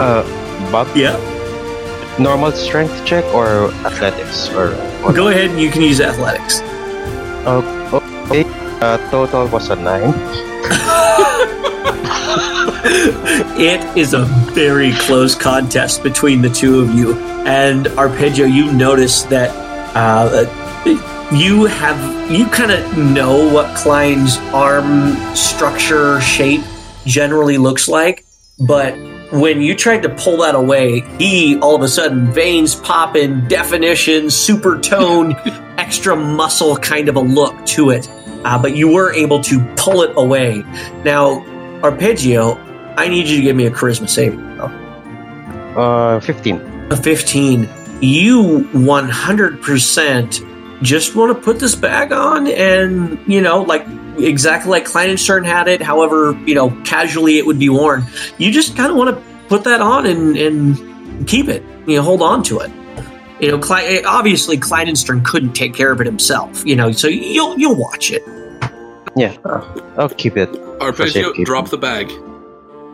uh, 0.00 0.22
Bob, 0.70 0.88
Yeah. 0.94 1.16
normal 2.18 2.52
strength 2.52 3.04
check 3.04 3.24
or 3.34 3.70
athletics 3.84 4.48
or 4.50 4.70
what? 5.02 5.14
Go 5.14 5.28
ahead 5.28 5.50
and 5.50 5.60
you 5.60 5.70
can 5.70 5.82
use 5.82 6.00
athletics. 6.00 6.60
Uh, 8.80 8.98
total 9.10 9.48
was 9.48 9.70
a 9.70 9.76
nine. 9.76 10.14
It 13.58 13.96
is 13.96 14.12
a 14.12 14.24
very 14.52 14.92
close 14.92 15.34
contest 15.34 16.02
between 16.02 16.42
the 16.42 16.50
two 16.50 16.80
of 16.80 16.94
you. 16.94 17.14
And 17.46 17.88
Arpeggio, 17.88 18.46
you 18.46 18.70
notice 18.72 19.22
that 19.24 19.50
uh, 19.96 20.46
you 21.34 21.64
have 21.64 22.30
you 22.30 22.46
kind 22.46 22.70
of 22.70 22.98
know 22.98 23.52
what 23.52 23.74
Klein's 23.76 24.36
arm 24.52 25.16
structure 25.34 26.20
shape 26.20 26.60
generally 27.06 27.58
looks 27.58 27.88
like, 27.88 28.24
but 28.58 28.94
when 29.32 29.60
you 29.60 29.74
tried 29.74 30.02
to 30.02 30.08
pull 30.10 30.38
that 30.38 30.54
away, 30.54 31.00
he 31.18 31.58
all 31.58 31.74
of 31.74 31.82
a 31.82 31.88
sudden 31.88 32.30
veins 32.32 32.74
pop 32.74 33.16
in, 33.16 33.48
definition, 33.48 34.30
super 34.30 34.78
tone, 34.78 35.34
extra 35.78 36.14
muscle 36.14 36.76
kind 36.76 37.08
of 37.08 37.16
a 37.16 37.20
look 37.20 37.66
to 37.66 37.90
it. 37.90 38.08
Uh, 38.46 38.56
but 38.56 38.74
you 38.76 38.88
were 38.88 39.12
able 39.12 39.42
to 39.42 39.60
pull 39.74 40.02
it 40.02 40.12
away. 40.16 40.62
Now, 41.04 41.44
Arpeggio, 41.82 42.54
I 42.96 43.08
need 43.08 43.26
you 43.26 43.38
to 43.38 43.42
give 43.42 43.56
me 43.56 43.66
a 43.66 43.72
charisma 43.72 44.08
save. 44.08 44.38
Uh, 45.76 46.20
15. 46.20 46.92
A 46.92 46.96
15. 46.96 47.68
You 48.00 48.68
100% 48.72 50.82
just 50.82 51.16
want 51.16 51.36
to 51.36 51.42
put 51.42 51.58
this 51.58 51.74
bag 51.74 52.12
on 52.12 52.46
and, 52.46 53.18
you 53.26 53.40
know, 53.40 53.62
like 53.62 53.84
exactly 54.16 54.70
like 54.70 54.84
Kleinenstern 54.84 55.44
had 55.44 55.66
it, 55.66 55.82
however, 55.82 56.38
you 56.46 56.54
know, 56.54 56.70
casually 56.84 57.38
it 57.38 57.46
would 57.46 57.58
be 57.58 57.68
worn. 57.68 58.04
You 58.38 58.52
just 58.52 58.76
kind 58.76 58.92
of 58.92 58.96
want 58.96 59.16
to 59.16 59.20
put 59.48 59.64
that 59.64 59.80
on 59.80 60.06
and, 60.06 60.36
and 60.36 61.26
keep 61.26 61.48
it, 61.48 61.64
you 61.88 61.96
know, 61.96 62.02
hold 62.02 62.22
on 62.22 62.44
to 62.44 62.60
it. 62.60 62.70
You 63.40 63.50
know, 63.50 63.60
obviously 64.06 64.56
Kleinenstern 64.56 65.24
couldn't 65.24 65.54
take 65.54 65.74
care 65.74 65.90
of 65.90 66.00
it 66.00 66.06
himself, 66.06 66.64
you 66.64 66.76
know, 66.76 66.92
so 66.92 67.08
you'll 67.08 67.58
you'll 67.58 67.74
watch 67.74 68.12
it. 68.12 68.22
Yeah, 69.16 69.34
I'll 69.96 70.08
keep 70.10 70.36
it. 70.36 70.50
Arpeggio, 70.80 71.22
safekeeping. 71.32 71.44
drop 71.44 71.70
the 71.70 71.78
bag. 71.78 72.10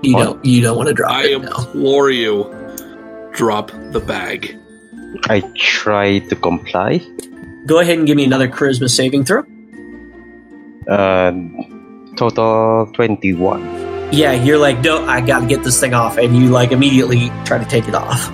You 0.02 0.14
What? 0.14 0.24
don't. 0.24 0.44
You 0.44 0.62
don't 0.62 0.76
want 0.76 0.88
to 0.88 0.94
drop 0.94 1.10
I 1.12 1.24
it. 1.24 1.42
No. 1.42 1.48
implore 1.48 2.10
you, 2.10 2.46
drop 3.32 3.70
the 3.90 4.00
bag. 4.00 4.56
I 5.28 5.40
try 5.56 6.20
to 6.20 6.36
comply. 6.36 7.00
Go 7.66 7.78
ahead 7.80 7.98
and 7.98 8.06
give 8.06 8.16
me 8.16 8.24
another 8.24 8.48
charisma 8.48 8.88
saving 8.88 9.24
throw. 9.24 9.42
Uh, 10.88 11.32
total 12.16 12.86
21. 12.94 14.10
Yeah, 14.12 14.32
you're 14.32 14.58
like, 14.58 14.80
no, 14.80 15.04
I 15.06 15.20
got 15.20 15.40
to 15.40 15.46
get 15.46 15.62
this 15.64 15.78
thing 15.80 15.94
off, 15.94 16.18
and 16.18 16.36
you 16.36 16.48
like 16.48 16.70
immediately 16.72 17.30
try 17.44 17.58
to 17.58 17.64
take 17.64 17.88
it 17.88 17.94
off, 17.94 18.30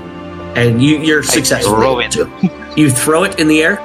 and 0.57 0.83
you 0.83 0.99
you're 0.99 1.23
successful. 1.23 1.75
throw 1.77 2.01
it. 2.01 2.17
You 2.77 2.91
throw 2.91 3.25
it 3.25 3.39
in 3.39 3.49
the 3.49 3.63
air. 3.63 3.79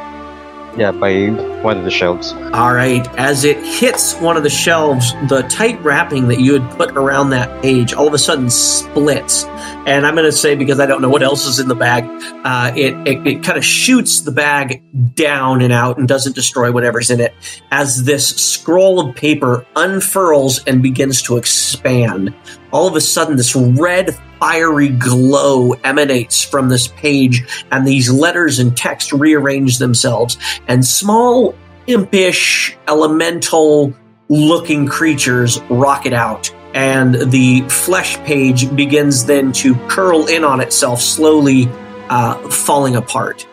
Yeah, 0.76 0.92
by 0.92 1.28
one 1.62 1.78
of 1.78 1.84
the 1.84 1.92
shelves. 1.92 2.34
All 2.34 2.74
right. 2.74 3.08
As 3.16 3.44
it 3.44 3.58
hits 3.64 4.16
one 4.16 4.38
of 4.38 4.44
the 4.44 4.50
shelves, 4.50 5.14
the 5.30 5.44
tight 5.44 5.80
wrapping 5.84 6.28
that 6.30 6.40
you 6.40 6.60
had 6.60 6.78
put 6.78 6.98
around 6.98 7.30
that 7.30 7.62
page 7.62 7.94
all 7.94 8.08
of 8.08 8.14
a 8.14 8.18
sudden 8.18 8.50
splits. 8.50 9.46
And 9.86 10.06
I'm 10.06 10.16
going 10.16 10.26
to 10.26 10.32
say, 10.32 10.56
because 10.56 10.80
I 10.80 10.88
don't 10.88 11.02
know 11.02 11.10
what 11.10 11.22
else 11.22 11.46
is 11.46 11.60
in 11.60 11.68
the 11.68 11.76
bag, 11.76 12.06
uh, 12.44 12.74
it, 12.76 12.96
it, 13.08 13.28
it 13.28 13.44
kind 13.44 13.58
of 13.58 13.64
shoots 13.64 14.22
the 14.22 14.32
bag 14.32 14.84
down 15.14 15.62
and 15.62 15.72
out 15.72 16.00
and 16.00 16.08
doesn't 16.08 16.34
destroy 16.34 16.72
whatever's 16.72 17.12
in 17.12 17.20
it 17.20 17.34
as 17.70 18.06
this 18.06 18.30
scroll 18.30 19.00
of 19.00 19.16
paper 19.16 19.68
unfurls 19.76 20.64
and 20.66 20.82
begins 20.82 21.22
to 21.24 21.38
expand. 21.38 22.34
All 22.74 22.88
of 22.88 22.96
a 22.96 23.02
sudden, 23.02 23.38
this 23.38 23.56
red 23.56 24.18
fiery 24.40 24.90
glow 24.90 25.74
emanates 25.84 26.44
from 26.44 26.68
this 26.68 26.88
page, 26.88 27.66
and 27.72 27.88
these 27.88 28.12
letters 28.12 28.58
and 28.58 28.76
text 28.76 29.14
rearrange 29.14 29.78
themselves 29.78 30.38
and 30.68 30.84
small, 30.84 31.56
impish, 31.88 32.76
elemental 32.88 33.94
looking 34.28 34.88
creatures 34.88 35.62
rocket 35.70 36.14
out. 36.14 36.54
And 36.74 37.32
the 37.32 37.62
flesh 37.70 38.18
page 38.24 38.76
begins 38.76 39.26
then 39.26 39.52
to 39.54 39.76
curl 39.88 40.26
in 40.26 40.44
on 40.44 40.60
itself, 40.60 41.00
slowly 41.00 41.70
uh, 42.10 42.36
falling 42.50 42.96
apart. 42.96 43.48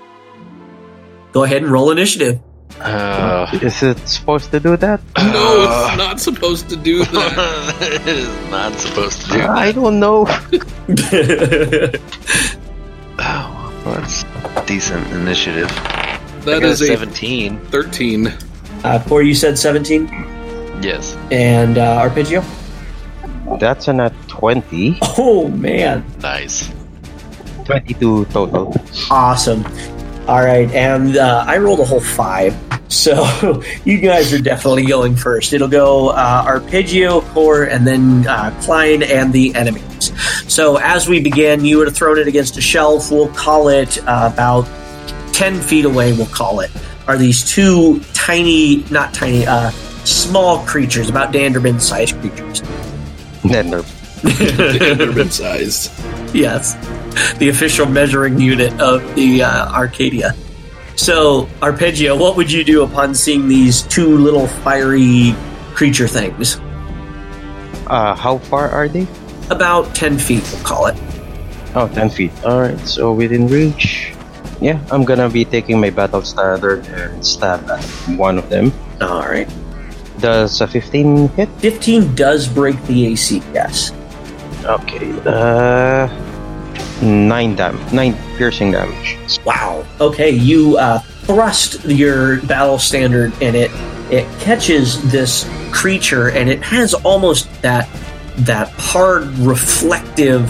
Go 1.32 1.44
ahead 1.44 1.62
and 1.62 1.70
roll 1.70 1.90
initiative. 1.90 2.40
Uh, 2.80 3.46
Is 3.60 3.82
it 3.82 3.98
supposed 4.08 4.50
to 4.52 4.60
do 4.60 4.76
that? 4.76 5.00
No, 5.18 5.68
Uh. 5.68 5.88
it's 5.88 5.96
not 5.98 6.20
supposed 6.20 6.68
to 6.70 6.76
do 6.76 7.04
that. 7.12 7.76
it 7.80 8.06
is 8.08 8.28
not 8.50 8.72
supposed 8.74 9.20
to 9.22 9.32
do 9.32 9.38
that. 9.38 9.50
I 9.50 9.72
don't 9.72 10.00
know. 10.00 10.24
Oh, 13.22 13.82
well, 13.84 13.94
that's 14.00 14.24
decent 14.66 15.06
initiative. 15.12 15.68
That 16.48 16.56
I 16.56 16.60
got 16.60 16.72
is 16.72 16.80
a 16.80 16.86
17. 16.86 17.60
13. 17.68 18.32
uh, 18.84 19.02
Corey, 19.06 19.28
you 19.28 19.34
said 19.34 19.58
17, 19.58 20.08
Yes. 20.80 21.16
and 21.30 21.76
uh, 21.76 22.00
Arpeggio? 22.00 22.42
That's 23.60 23.88
a 23.88 23.92
nat 23.92 24.14
20. 24.28 24.98
Oh, 25.18 25.48
man. 25.48 26.04
Nice. 26.22 26.70
22 27.66 28.24
total. 28.26 28.74
Awesome. 29.10 29.64
All 30.26 30.40
right, 30.44 30.70
and 30.72 31.16
uh, 31.18 31.44
I 31.46 31.58
rolled 31.58 31.80
a 31.80 31.84
whole 31.84 32.00
five. 32.00 32.54
So 32.90 33.62
you 33.84 33.98
guys 33.98 34.32
are 34.32 34.40
definitely 34.40 34.84
going 34.84 35.16
first. 35.16 35.52
It'll 35.52 35.68
go 35.68 36.10
uh, 36.10 36.44
Arpeggio, 36.46 37.22
Kor, 37.32 37.64
and 37.64 37.86
then 37.86 38.26
uh, 38.26 38.54
Klein 38.62 39.02
and 39.02 39.32
the 39.32 39.54
enemies. 39.54 40.12
So 40.52 40.76
as 40.76 41.08
we 41.08 41.20
begin, 41.20 41.64
you 41.64 41.78
would 41.78 41.86
have 41.86 41.96
thrown 41.96 42.18
it 42.18 42.28
against 42.28 42.56
a 42.56 42.60
shelf. 42.60 43.10
We'll 43.10 43.28
call 43.28 43.68
it 43.68 43.98
uh, 44.06 44.30
about 44.32 44.68
10 45.32 45.60
feet 45.60 45.84
away, 45.84 46.12
we'll 46.12 46.26
call 46.26 46.60
it. 46.60 46.70
Are 47.06 47.16
these 47.16 47.48
two 47.48 48.00
tiny, 48.12 48.84
not 48.90 49.14
tiny, 49.14 49.46
uh, 49.46 49.70
small 50.04 50.58
creatures, 50.66 51.08
about 51.08 51.32
Danderman 51.32 51.80
sized 51.90 52.16
creatures? 52.20 52.60
Nender. 53.42 53.82
Enderman 54.20 55.30
sized. 55.30 55.92
Yes, 56.34 56.74
the 57.38 57.48
official 57.48 57.86
measuring 57.86 58.38
unit 58.38 58.78
of 58.80 59.02
the 59.14 59.42
uh, 59.42 59.72
Arcadia. 59.72 60.34
So, 61.00 61.48
Arpeggio, 61.62 62.12
what 62.12 62.36
would 62.36 62.52
you 62.52 62.62
do 62.62 62.84
upon 62.84 63.14
seeing 63.14 63.48
these 63.48 63.80
two 63.88 64.20
little 64.20 64.46
fiery 64.60 65.32
creature 65.72 66.06
things? 66.06 66.60
Uh, 67.88 68.12
how 68.14 68.36
far 68.52 68.68
are 68.68 68.86
they? 68.86 69.08
About 69.48 69.94
10 69.94 70.18
feet, 70.18 70.44
we'll 70.52 70.62
call 70.62 70.92
it. 70.92 71.00
Oh, 71.74 71.88
10 71.88 72.10
feet. 72.10 72.32
Alright, 72.44 72.78
so 72.84 73.14
within 73.14 73.48
reach. 73.48 74.12
Yeah, 74.60 74.76
I'm 74.92 75.08
gonna 75.08 75.30
be 75.30 75.46
taking 75.46 75.80
my 75.80 75.88
battle 75.88 76.20
standard 76.20 76.84
and 76.92 77.24
stab 77.24 77.64
at 77.70 77.82
one 78.20 78.36
of 78.36 78.50
them. 78.50 78.70
All 79.00 79.24
right. 79.24 79.48
Does 80.20 80.60
a 80.60 80.68
15 80.68 81.28
hit? 81.28 81.48
15 81.64 82.14
does 82.14 82.46
break 82.46 82.76
the 82.84 83.06
AC, 83.06 83.40
yes. 83.54 83.90
Okay, 84.68 85.16
uh. 85.24 86.29
9 87.02 87.56
dam 87.56 87.94
9 87.94 88.14
piercing 88.36 88.72
damage. 88.72 89.18
Wow. 89.44 89.86
Okay, 90.00 90.30
you 90.30 90.76
uh, 90.76 90.98
thrust 90.98 91.84
your 91.84 92.40
battle 92.42 92.78
standard 92.78 93.32
in 93.42 93.54
it. 93.54 93.70
It 94.12 94.26
catches 94.40 95.00
this 95.10 95.48
creature, 95.72 96.30
and 96.30 96.48
it 96.48 96.62
has 96.62 96.94
almost 96.94 97.48
that 97.62 97.88
that 98.38 98.68
hard, 98.70 99.28
reflective, 99.38 100.48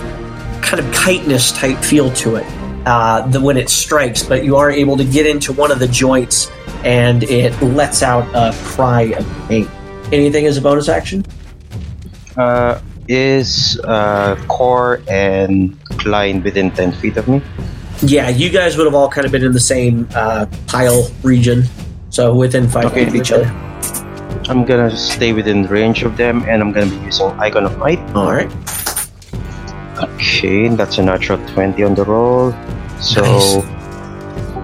kind 0.62 0.80
of 0.80 0.94
chitinous 0.94 1.52
type 1.52 1.78
feel 1.78 2.12
to 2.12 2.36
it. 2.36 2.46
Uh, 2.86 3.26
the, 3.28 3.40
when 3.40 3.58
it 3.58 3.68
strikes, 3.68 4.22
but 4.22 4.42
you 4.42 4.56
are 4.56 4.70
able 4.70 4.96
to 4.96 5.04
get 5.04 5.26
into 5.26 5.52
one 5.52 5.70
of 5.70 5.78
the 5.78 5.88
joints, 5.88 6.50
and 6.82 7.24
it 7.24 7.60
lets 7.60 8.02
out 8.02 8.26
a 8.34 8.56
cry 8.64 9.02
of 9.02 9.48
pain. 9.48 9.68
Anything 10.12 10.46
as 10.46 10.56
a 10.56 10.62
bonus 10.62 10.88
action? 10.88 11.24
Uh, 12.36 12.80
is 13.06 13.78
uh, 13.84 14.36
Core 14.48 15.02
and 15.08 15.78
Klein 16.00 16.42
within 16.42 16.70
10 16.70 16.92
feet 16.92 17.16
of 17.16 17.28
me? 17.28 17.40
Yeah, 18.02 18.28
you 18.30 18.48
guys 18.48 18.76
would 18.76 18.86
have 18.86 18.94
all 18.94 19.08
kind 19.08 19.26
of 19.26 19.32
been 19.32 19.44
in 19.44 19.52
the 19.52 19.60
same 19.60 20.08
uh, 20.14 20.46
pile 20.66 21.06
region, 21.22 21.64
so 22.08 22.34
within 22.34 22.66
five 22.68 22.86
Okay. 22.86 23.04
feet 23.04 23.08
of 23.08 23.14
each 23.14 23.32
other. 23.32 23.46
I'm 24.48 24.64
gonna 24.64 24.90
stay 24.96 25.32
within 25.32 25.66
range 25.68 26.02
of 26.02 26.16
them 26.16 26.42
and 26.48 26.62
I'm 26.62 26.72
gonna 26.72 26.88
be 26.90 26.96
using 27.04 27.28
Icon 27.38 27.66
of 27.66 27.76
Might. 27.78 28.00
All 28.16 28.32
right. 28.32 28.50
Okay, 30.00 30.68
that's 30.68 30.96
a 30.98 31.02
natural 31.02 31.38
20 31.52 31.82
on 31.84 31.94
the 31.94 32.04
roll. 32.04 32.54
So, 33.00 33.20
Nice. 33.20 33.56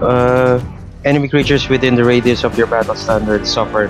uh, 0.01 0.61
enemy 1.05 1.27
creatures 1.29 1.69
within 1.69 1.95
the 1.95 2.03
radius 2.03 2.43
of 2.43 2.57
your 2.57 2.65
battle 2.67 2.95
standard 2.95 3.45
suffer 3.45 3.87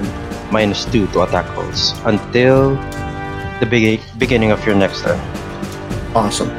minus 0.52 0.84
2 0.91 1.07
to 1.15 1.24
attack 1.24 1.48
rolls 1.56 1.95
until 2.06 2.76
the 3.60 3.65
begi- 3.65 4.03
beginning 4.19 4.52
of 4.52 4.60
your 4.68 4.76
next 4.76 5.02
turn. 5.03 5.19
Awesome. 6.14 6.52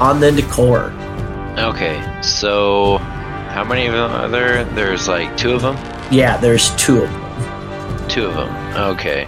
On 0.00 0.20
the 0.20 0.30
to 0.32 0.42
Kor. 0.42 0.92
Okay, 1.58 2.00
so 2.22 2.98
how 2.98 3.64
many 3.64 3.86
of 3.86 3.92
them 3.94 4.10
are 4.12 4.28
there? 4.28 4.64
There's 4.64 5.08
like 5.08 5.36
two 5.36 5.52
of 5.52 5.62
them? 5.62 5.76
Yeah, 6.12 6.36
there's 6.36 6.74
two 6.76 7.02
of 7.02 7.10
them. 7.10 8.08
Two 8.08 8.26
of 8.26 8.34
them. 8.34 8.76
Okay. 8.76 9.24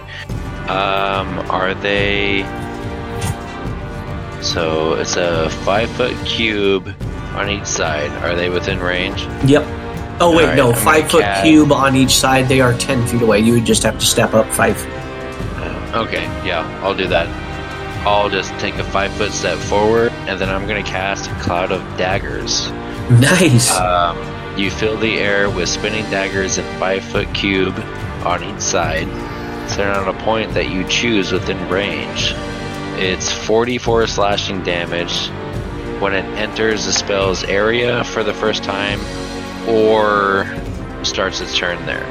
Um, 0.69 1.39
are 1.51 1.73
they. 1.73 2.43
So 4.41 4.93
it's 4.93 5.17
a 5.17 5.49
five 5.65 5.89
foot 5.91 6.15
cube 6.25 6.87
on 7.35 7.49
each 7.49 7.65
side. 7.65 8.09
Are 8.23 8.35
they 8.35 8.49
within 8.49 8.79
range? 8.79 9.21
Yep. 9.45 9.63
Oh 10.23 10.33
wait, 10.35 10.43
Alright, 10.43 10.57
no, 10.57 10.69
I'm 10.71 10.75
five 10.75 11.11
foot 11.11 11.23
cast- 11.23 11.43
cube 11.43 11.71
on 11.71 11.95
each 11.95 12.15
side. 12.15 12.47
They 12.47 12.61
are 12.61 12.73
ten 12.77 13.05
feet 13.07 13.21
away. 13.21 13.39
You 13.39 13.53
would 13.53 13.65
just 13.65 13.83
have 13.83 13.99
to 13.99 14.05
step 14.05 14.33
up 14.33 14.47
five 14.53 14.77
feet. 14.79 14.93
Okay, 15.93 16.23
yeah, 16.47 16.63
I'll 16.81 16.95
do 16.95 17.07
that. 17.07 17.27
I'll 18.03 18.29
just 18.29 18.51
take 18.59 18.75
a 18.75 18.83
five 18.83 19.11
foot 19.13 19.31
step 19.31 19.57
forward, 19.59 20.11
and 20.27 20.39
then 20.39 20.49
I'm 20.49 20.67
gonna 20.67 20.83
cast 20.83 21.29
a 21.29 21.33
cloud 21.35 21.71
of 21.71 21.81
daggers. 21.97 22.69
Nice. 23.11 23.71
Um, 23.77 24.17
you 24.57 24.71
fill 24.71 24.97
the 24.97 25.17
air 25.19 25.49
with 25.49 25.69
spinning 25.69 26.03
daggers 26.09 26.57
in 26.57 26.65
five 26.79 27.03
foot 27.03 27.31
cube 27.33 27.77
on 28.25 28.43
each 28.43 28.59
side. 28.61 29.07
Set 29.69 29.95
on 29.95 30.07
a 30.13 30.19
point 30.23 30.53
that 30.53 30.69
you 30.69 30.87
choose 30.87 31.31
within 31.31 31.69
range. 31.69 32.33
It's 32.97 33.31
44 33.31 34.07
slashing 34.07 34.63
damage 34.63 35.27
when 36.01 36.13
it 36.13 36.25
enters 36.37 36.85
the 36.85 36.91
spell's 36.93 37.43
area 37.43 38.03
for 38.05 38.23
the 38.23 38.33
first 38.33 38.63
time, 38.63 38.99
or 39.69 40.45
starts 41.03 41.39
its 41.41 41.55
turn 41.57 41.83
there. 41.85 42.03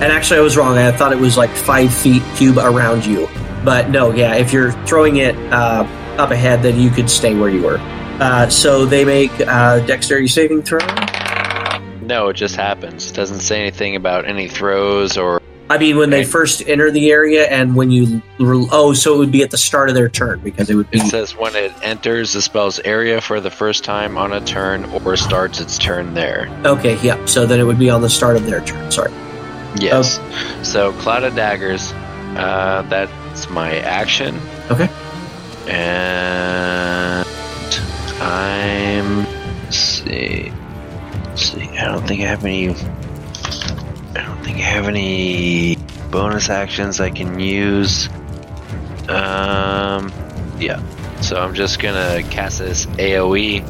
and 0.00 0.12
actually, 0.12 0.38
I 0.38 0.42
was 0.42 0.56
wrong. 0.56 0.78
I 0.78 0.92
thought 0.92 1.12
it 1.12 1.18
was 1.18 1.36
like 1.36 1.50
five 1.50 1.92
feet 1.92 2.22
cube 2.36 2.56
around 2.58 3.04
you. 3.04 3.28
But 3.64 3.90
no, 3.90 4.12
yeah, 4.12 4.34
if 4.36 4.52
you're 4.52 4.72
throwing 4.86 5.16
it 5.16 5.36
uh, 5.52 5.84
up 6.18 6.30
ahead, 6.30 6.62
then 6.62 6.78
you 6.78 6.90
could 6.90 7.10
stay 7.10 7.34
where 7.34 7.50
you 7.50 7.62
were. 7.62 7.78
Uh, 8.20 8.48
so 8.48 8.84
they 8.84 9.04
make 9.04 9.30
uh, 9.40 9.80
dexterity 9.86 10.28
saving 10.28 10.62
throw. 10.62 10.78
No, 12.02 12.28
it 12.28 12.34
just 12.34 12.56
happens. 12.56 13.10
It 13.10 13.14
doesn't 13.14 13.40
say 13.40 13.60
anything 13.60 13.94
about 13.94 14.24
any 14.24 14.48
throws 14.48 15.16
or 15.16 15.40
I 15.70 15.76
mean, 15.76 15.98
when 15.98 16.08
they 16.08 16.24
first 16.24 16.66
enter 16.66 16.90
the 16.90 17.10
area, 17.10 17.46
and 17.46 17.76
when 17.76 17.90
you 17.90 18.22
oh, 18.40 18.94
so 18.94 19.14
it 19.14 19.18
would 19.18 19.32
be 19.32 19.42
at 19.42 19.50
the 19.50 19.58
start 19.58 19.90
of 19.90 19.94
their 19.94 20.08
turn 20.08 20.40
because 20.40 20.70
it 20.70 20.74
would 20.74 20.90
be 20.90 20.98
It 20.98 21.10
says 21.10 21.36
when 21.36 21.54
it 21.54 21.72
enters 21.82 22.32
the 22.32 22.40
spell's 22.40 22.80
area 22.80 23.20
for 23.20 23.38
the 23.38 23.50
first 23.50 23.84
time 23.84 24.16
on 24.16 24.32
a 24.32 24.40
turn 24.40 24.86
or 24.86 25.16
starts 25.16 25.60
its 25.60 25.76
turn 25.76 26.14
there. 26.14 26.48
okay. 26.64 26.98
Yep. 27.02 27.28
So 27.28 27.44
then 27.44 27.60
it 27.60 27.64
would 27.64 27.78
be 27.78 27.90
on 27.90 28.00
the 28.00 28.08
start 28.08 28.36
of 28.36 28.46
their 28.46 28.62
turn. 28.62 28.90
Sorry. 28.90 29.12
Yes. 29.76 30.18
So 30.66 30.92
cloud 30.92 31.24
of 31.24 31.36
daggers. 31.36 31.92
Uh, 31.92 32.82
that's 33.38 33.50
my 33.50 33.76
action, 33.78 34.34
Okay. 34.70 34.88
and 35.68 37.24
I'm. 38.20 39.24
Let's 39.62 39.76
see. 39.76 40.52
Let's 41.24 41.42
see. 41.52 41.68
I 41.78 41.84
don't 41.84 42.06
think 42.06 42.22
I 42.22 42.26
have 42.26 42.44
any. 42.44 42.70
I 42.70 44.24
don't 44.24 44.42
think 44.42 44.56
I 44.58 44.62
have 44.62 44.88
any 44.88 45.76
bonus 46.10 46.50
actions 46.50 47.00
I 47.00 47.10
can 47.10 47.38
use. 47.38 48.08
Um. 49.08 50.12
Yeah. 50.58 50.82
So 51.20 51.40
I'm 51.40 51.54
just 51.54 51.78
gonna 51.80 52.22
cast 52.30 52.58
this 52.58 52.86
AOE, 52.86 53.62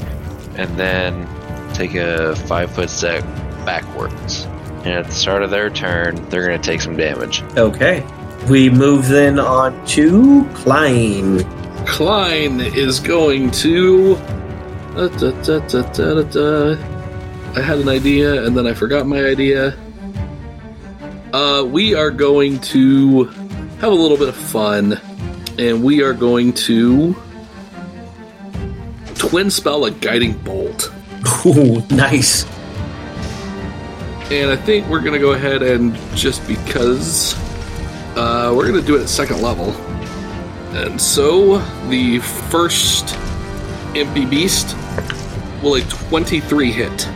and 0.57 0.79
then 0.79 1.29
take 1.75 1.95
a 1.95 2.35
five 2.37 2.71
foot 2.75 2.89
step 2.89 3.23
backwards. 3.67 4.45
And 4.85 4.89
at 4.95 5.07
the 5.07 5.13
start 5.15 5.43
of 5.43 5.51
their 5.51 5.69
turn, 5.69 6.15
they're 6.31 6.43
gonna 6.47 6.59
take 6.59 6.81
some 6.81 6.97
damage. 6.97 7.43
Okay. 7.57 8.03
We 8.47 8.71
move 8.71 9.09
then 9.09 9.39
on 9.39 9.85
to 9.89 10.45
Klein. 10.55 11.45
Klein 11.87 12.61
is 12.61 13.01
going 13.01 13.51
to. 13.51 14.15
Da, 14.95 15.09
da, 15.09 15.31
da, 15.43 15.59
da, 15.61 15.83
da, 15.83 16.23
da, 16.23 16.23
da. 16.23 16.73
I 17.55 17.61
had 17.61 17.79
an 17.79 17.89
idea 17.89 18.45
and 18.45 18.57
then 18.57 18.67
I 18.67 18.75
forgot 18.75 19.07
my 19.07 19.25
idea. 19.25 19.77
Uh, 21.33 21.65
we 21.67 21.95
are 21.95 22.11
going 22.11 22.59
to 22.61 23.25
have 23.25 23.93
a 23.93 23.95
little 23.95 24.17
bit 24.17 24.29
of 24.29 24.37
fun, 24.37 24.99
and 25.59 25.85
we 25.85 26.03
are 26.03 26.15
going 26.15 26.53
to 26.55 27.15
twin 29.15 29.51
spell 29.51 29.85
a 29.85 29.91
guiding 29.91 30.33
bolt. 30.39 30.91
Ooh, 31.45 31.85
nice. 31.91 32.45
And 34.31 34.51
I 34.51 34.57
think 34.57 34.87
we're 34.89 35.01
going 35.01 35.13
to 35.13 35.19
go 35.19 35.33
ahead 35.33 35.63
and 35.63 35.95
just 36.17 36.47
because 36.47 37.35
uh, 38.19 38.53
we're 38.55 38.67
going 38.67 38.81
to 38.81 38.87
do 38.87 38.97
it 38.97 39.03
at 39.03 39.09
second 39.09 39.41
level. 39.41 39.71
And 40.77 41.01
so 41.01 41.59
the 41.89 42.19
first 42.19 43.07
MP 43.95 44.29
Beast 44.29 44.77
will 45.63 45.77
a 45.77 45.83
23 45.83 46.73
hit. 46.73 47.09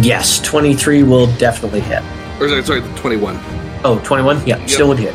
Yes, 0.00 0.40
23 0.40 1.02
will 1.02 1.26
definitely 1.36 1.80
hit. 1.80 2.02
Or 2.40 2.48
sorry, 2.48 2.64
sorry, 2.64 2.80
21. 2.96 3.38
Oh, 3.84 4.00
21? 4.04 4.46
Yeah, 4.46 4.64
still 4.66 4.88
would 4.88 4.98
hit. 4.98 5.14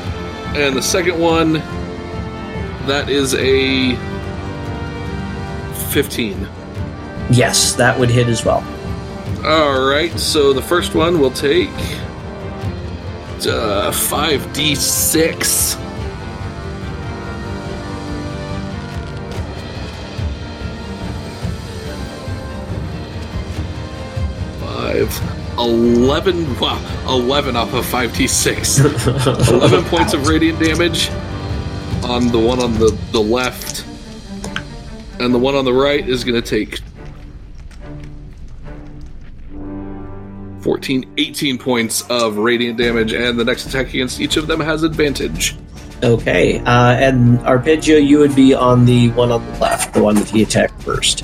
And 0.55 0.75
the 0.75 0.81
second 0.81 1.19
one, 1.19 1.53
that 2.85 3.09
is 3.09 3.33
a 3.35 3.95
15. 5.91 6.47
Yes, 7.31 7.73
that 7.73 7.99
would 7.99 8.09
hit 8.09 8.27
as 8.27 8.45
well. 8.45 8.63
All 9.43 9.81
right, 9.85 10.11
so 10.19 10.53
the 10.53 10.61
first 10.61 10.95
one 10.95 11.19
will 11.19 11.31
take 11.31 11.69
uh, 13.47 13.91
5d6. 13.91 15.75
Five. 24.59 25.33
11. 25.57 26.59
Wow, 26.59 26.79
11 27.07 27.55
off 27.55 27.73
of 27.73 27.85
5d6. 27.85 29.49
11 29.49 29.85
points 29.85 30.13
of 30.13 30.27
radiant 30.27 30.59
damage 30.59 31.09
on 32.03 32.27
the 32.27 32.39
one 32.39 32.59
on 32.59 32.73
the, 32.79 32.97
the 33.11 33.21
left. 33.21 33.85
And 35.19 35.33
the 35.33 35.39
one 35.39 35.55
on 35.55 35.63
the 35.63 35.73
right 35.73 36.07
is 36.07 36.23
going 36.23 36.41
to 36.41 36.47
take 36.47 36.79
14, 40.63 41.13
18 41.17 41.57
points 41.57 42.01
of 42.09 42.37
radiant 42.37 42.77
damage, 42.77 43.13
and 43.13 43.37
the 43.37 43.43
next 43.43 43.65
attack 43.65 43.89
against 43.89 44.21
each 44.21 44.37
of 44.37 44.47
them 44.47 44.59
has 44.59 44.83
advantage. 44.83 45.55
Okay, 46.03 46.59
uh, 46.59 46.93
and 46.93 47.39
Arpeggio, 47.39 47.97
you 47.97 48.19
would 48.19 48.35
be 48.35 48.53
on 48.53 48.85
the 48.85 49.09
one 49.11 49.31
on 49.31 49.45
the 49.45 49.59
left, 49.59 49.93
the 49.93 50.01
one 50.01 50.15
that 50.15 50.29
he 50.29 50.43
attacked 50.43 50.81
first. 50.83 51.23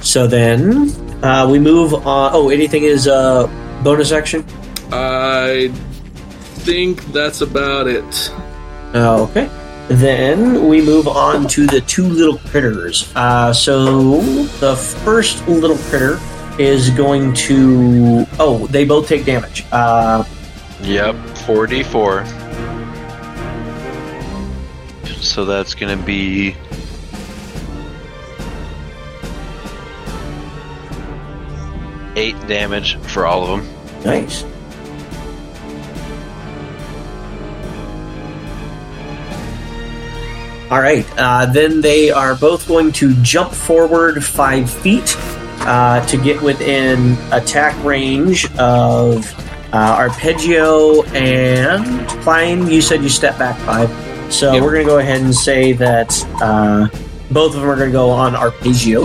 So 0.00 0.26
then 0.26 0.90
uh, 1.24 1.48
we 1.50 1.58
move 1.58 1.94
on. 1.94 2.30
Oh, 2.34 2.50
anything 2.50 2.84
is 2.84 3.08
uh, 3.08 3.46
bonus 3.82 4.12
action? 4.12 4.44
I 4.92 5.70
think 6.64 7.04
that's 7.06 7.40
about 7.40 7.88
it. 7.88 8.32
Okay. 8.94 9.50
Then 9.88 10.66
we 10.66 10.80
move 10.80 11.08
on 11.08 11.46
to 11.48 11.66
the 11.66 11.82
two 11.82 12.04
little 12.06 12.38
critters. 12.38 13.12
Uh, 13.14 13.52
so 13.52 14.22
the 14.60 14.76
first 14.76 15.46
little 15.46 15.76
critter 15.88 16.18
is 16.58 16.90
going 16.90 17.32
to. 17.34 18.26
Oh, 18.38 18.66
they 18.70 18.84
both 18.84 19.08
take 19.08 19.24
damage. 19.24 19.64
Uh, 19.72 20.24
Yep, 20.82 21.14
4d4. 21.46 22.26
So 25.22 25.44
that's 25.46 25.74
gonna 25.74 25.96
be. 25.96 26.54
Eight 32.16 32.38
damage 32.46 32.96
for 32.98 33.26
all 33.26 33.42
of 33.44 33.48
them. 33.64 33.74
nice. 34.04 34.44
All 40.70 40.80
right. 40.80 41.06
Uh, 41.16 41.46
then 41.46 41.80
they 41.82 42.10
are 42.10 42.34
both 42.34 42.66
going 42.66 42.90
to 42.92 43.14
jump 43.22 43.52
forward 43.52 44.24
five 44.24 44.68
feet 44.70 45.10
uh, 45.60 46.04
to 46.06 46.16
get 46.16 46.40
within 46.42 47.16
attack 47.32 47.74
range 47.84 48.46
of 48.58 49.26
uh, 49.72 49.96
Arpeggio 49.98 51.02
and 51.14 52.08
Klein. 52.22 52.66
You 52.68 52.80
said 52.80 53.02
you 53.02 53.08
step 53.08 53.38
back 53.38 53.58
five. 53.60 53.90
So 54.32 54.52
Yep. 54.52 54.62
we're 54.62 54.72
going 54.72 54.84
to 54.84 54.90
go 54.90 54.98
ahead 54.98 55.20
and 55.20 55.34
say 55.34 55.72
that 55.74 56.12
uh, 56.42 56.88
both 57.30 57.54
of 57.54 57.60
them 57.60 57.70
are 57.70 57.76
going 57.76 57.88
to 57.88 57.92
go 57.92 58.10
on 58.10 58.34
Arpeggio. 58.34 59.04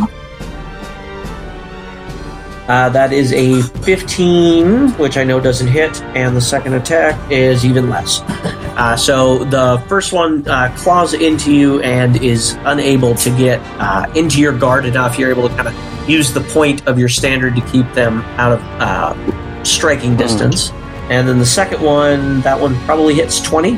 Uh, 2.68 2.88
that 2.90 3.12
is 3.12 3.34
a 3.34 3.62
15, 3.84 4.90
which 5.00 5.18
I 5.18 5.24
know 5.24 5.40
doesn't 5.40 5.68
hit, 5.68 6.02
and 6.16 6.36
the 6.38 6.42
second 6.42 6.76
attack 6.76 7.18
is 7.32 7.66
even 7.66 7.90
less. 7.90 8.22
Uh, 8.80 8.96
so 8.96 9.44
the 9.44 9.84
first 9.90 10.14
one 10.14 10.48
uh, 10.48 10.74
claws 10.78 11.14
into 11.14 11.54
you 11.54 11.82
and 11.82 12.16
is 12.24 12.54
unable 12.64 13.14
to 13.14 13.30
get 13.32 13.60
uh, 13.78 14.10
into 14.16 14.40
your 14.40 14.58
guard 14.58 14.86
enough. 14.86 15.20
You're 15.20 15.32
able 15.32 15.50
to 15.50 15.54
kind 15.54 15.68
of 15.68 16.10
use 16.10 16.32
the 16.32 16.40
point 16.40 16.88
of 16.88 16.98
your 16.98 17.10
standard 17.10 17.58
to 17.58 17.62
keep 17.68 17.92
them 17.92 18.22
out 18.40 18.54
of 18.54 18.62
uh, 18.80 19.64
striking 19.66 20.16
distance. 20.16 20.72
And 21.10 21.28
then 21.28 21.40
the 21.40 21.46
second 21.46 21.82
one, 21.82 22.40
that 22.42 22.58
one 22.58 22.74
probably 22.86 23.16
hits 23.16 23.42
20. 23.42 23.78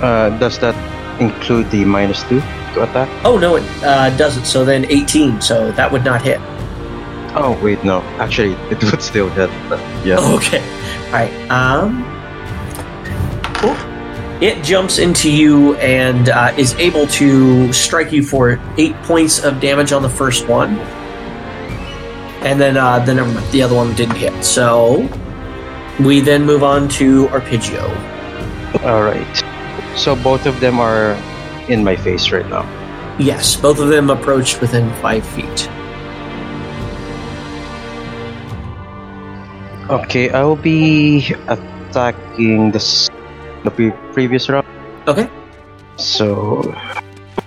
Uh, 0.00 0.38
does 0.38 0.60
that 0.60 0.76
include 1.20 1.68
the 1.72 1.84
minus 1.84 2.22
two 2.28 2.38
to 2.38 2.84
attack? 2.84 3.08
Oh, 3.24 3.38
no, 3.38 3.56
it 3.56 3.64
uh, 3.82 4.16
doesn't. 4.16 4.44
So 4.44 4.64
then 4.64 4.84
18, 4.84 5.40
so 5.40 5.72
that 5.72 5.90
would 5.90 6.04
not 6.04 6.22
hit. 6.22 6.38
Oh 7.32 7.58
wait, 7.62 7.84
no. 7.84 8.00
Actually, 8.18 8.54
it 8.70 8.82
would 8.84 9.02
still 9.02 9.28
hit. 9.30 9.50
But 9.68 9.78
yeah. 10.04 10.18
Okay. 10.36 10.60
All 11.06 11.12
right. 11.12 11.50
Um. 11.50 12.09
It 14.40 14.64
jumps 14.64 14.98
into 14.98 15.30
you 15.30 15.74
and 15.76 16.30
uh, 16.30 16.54
is 16.56 16.74
able 16.76 17.06
to 17.08 17.70
strike 17.74 18.10
you 18.10 18.22
for 18.22 18.58
eight 18.78 18.96
points 19.02 19.44
of 19.44 19.60
damage 19.60 19.92
on 19.92 20.00
the 20.00 20.08
first 20.08 20.48
one, 20.48 20.78
and 22.40 22.58
then 22.58 22.78
uh, 22.78 23.04
the 23.04 23.12
never 23.12 23.30
mind, 23.30 23.52
the 23.52 23.62
other 23.62 23.76
one 23.76 23.94
didn't 23.94 24.16
hit. 24.16 24.42
So 24.42 25.06
we 26.00 26.20
then 26.20 26.46
move 26.46 26.62
on 26.62 26.88
to 27.00 27.28
Arpeggio. 27.28 27.84
All 28.82 29.02
right. 29.02 29.44
So 29.94 30.16
both 30.16 30.46
of 30.46 30.58
them 30.60 30.80
are 30.80 31.12
in 31.68 31.84
my 31.84 31.96
face 31.96 32.32
right 32.32 32.48
now. 32.48 32.64
Yes, 33.18 33.56
both 33.56 33.78
of 33.78 33.88
them 33.88 34.08
approached 34.08 34.62
within 34.62 34.88
five 35.02 35.26
feet. 35.26 35.68
Okay, 39.90 40.30
I 40.30 40.44
will 40.44 40.56
be 40.56 41.34
attacking 41.46 42.70
this 42.70 43.10
the 43.64 43.70
pre- 43.70 43.96
previous 44.12 44.48
round. 44.48 44.66
Okay. 45.06 45.28
So, 45.96 46.62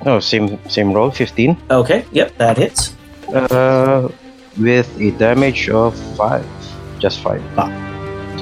oh, 0.06 0.20
same 0.20 0.60
same 0.70 0.94
roll, 0.94 1.12
fifteen. 1.12 1.58
Okay. 1.70 2.06
Yep, 2.12 2.38
that 2.38 2.58
hits. 2.58 2.96
Uh, 3.34 4.10
with 4.60 4.90
a 5.00 5.12
damage 5.18 5.70
of 5.70 5.98
five, 6.16 6.46
just 7.00 7.22
five. 7.22 7.42
Ah. 7.58 7.72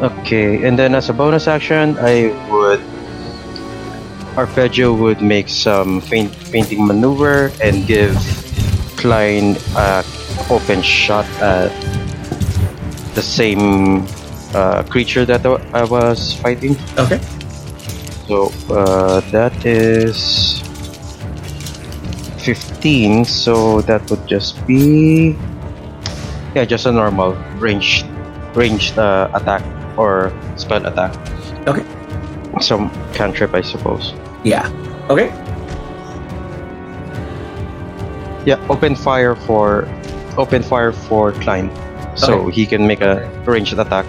Okay, 0.01 0.65
and 0.65 0.77
then 0.77 0.95
as 0.95 1.09
a 1.09 1.13
bonus 1.13 1.47
action, 1.47 1.95
I 2.01 2.33
would 2.49 2.81
Arpeggio 4.35 4.93
would 4.95 5.21
make 5.21 5.49
some 5.49 6.01
feint, 6.01 6.33
feinting 6.33 6.87
maneuver 6.87 7.51
and 7.61 7.85
give 7.85 8.15
Klein 8.97 9.57
a 9.75 10.03
open 10.49 10.81
shot 10.81 11.25
at 11.41 11.71
the 13.13 13.21
same 13.21 14.07
uh, 14.55 14.83
creature 14.83 15.25
that 15.25 15.45
I 15.45 15.83
was 15.83 16.33
fighting. 16.35 16.77
Okay. 16.97 17.19
So 18.31 18.47
uh, 18.71 19.19
that 19.35 19.51
is 19.65 20.63
15. 22.47 23.25
So 23.25 23.81
that 23.81 24.09
would 24.09 24.25
just 24.25 24.55
be 24.65 25.35
yeah, 26.55 26.63
just 26.63 26.85
a 26.85 26.93
normal 26.93 27.33
ranged 27.59 28.07
ranged 28.55 28.97
uh, 28.97 29.27
attack. 29.35 29.59
or 29.99 30.31
spell 30.55 30.85
attack. 30.87 31.11
Okay. 31.67 31.83
Some 32.61 32.87
cantrip, 33.11 33.53
I 33.53 33.59
suppose. 33.59 34.15
Yeah. 34.47 34.71
Okay. 35.11 35.27
Yeah, 38.47 38.55
open 38.71 38.95
fire 38.95 39.35
for 39.35 39.83
open 40.37 40.63
fire 40.63 40.95
for 40.95 41.33
Klein, 41.43 41.67
so 42.15 42.47
Okay. 42.47 42.55
he 42.55 42.65
can 42.65 42.87
make 42.87 43.01
a 43.03 43.27
ranged 43.43 43.75
attack. 43.77 44.07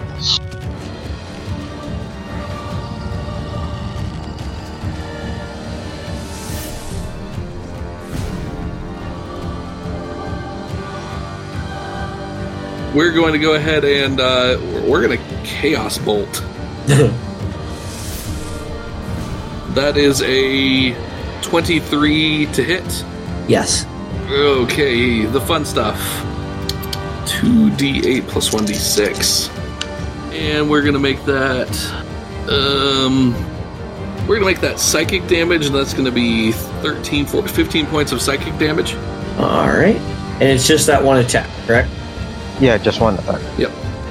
We're 12.93 13.11
going 13.11 13.33
to 13.33 13.39
go 13.39 13.55
ahead 13.55 13.83
and 13.85 14.19
uh, 14.19 14.57
we're 14.87 15.05
going 15.07 15.17
to 15.17 15.23
chaos 15.43 15.97
bolt. 15.97 16.43
That 19.73 19.97
is 19.97 20.21
a 20.21 20.93
23 21.41 22.45
to 22.53 22.63
hit. 22.63 23.05
yes. 23.47 23.85
Okay, 24.29 25.25
the 25.25 25.41
fun 25.41 25.65
stuff. 25.65 25.97
2d8 27.25 28.27
plus 28.27 28.49
1d6. 28.51 29.49
And 30.31 30.69
we're 30.69 30.81
going 30.81 30.93
to 30.93 30.99
make 30.99 31.23
that 31.25 31.69
um 32.49 33.33
we're 34.27 34.39
going 34.39 34.41
to 34.41 34.45
make 34.45 34.61
that 34.61 34.79
psychic 34.79 35.25
damage 35.27 35.65
and 35.65 35.73
that's 35.75 35.93
going 35.93 36.05
to 36.05 36.11
be 36.11 36.51
13 36.51 37.25
14, 37.25 37.47
15 37.53 37.85
points 37.87 38.11
of 38.11 38.21
psychic 38.21 38.55
damage. 38.59 38.93
All 39.37 39.67
right. 39.69 39.95
And 40.35 40.43
it's 40.43 40.67
just 40.67 40.85
that 40.87 41.03
one 41.03 41.17
attack, 41.17 41.49
correct? 41.65 41.89
Yeah, 42.59 42.77
just 42.77 43.01
one 43.01 43.15
attack. 43.15 43.41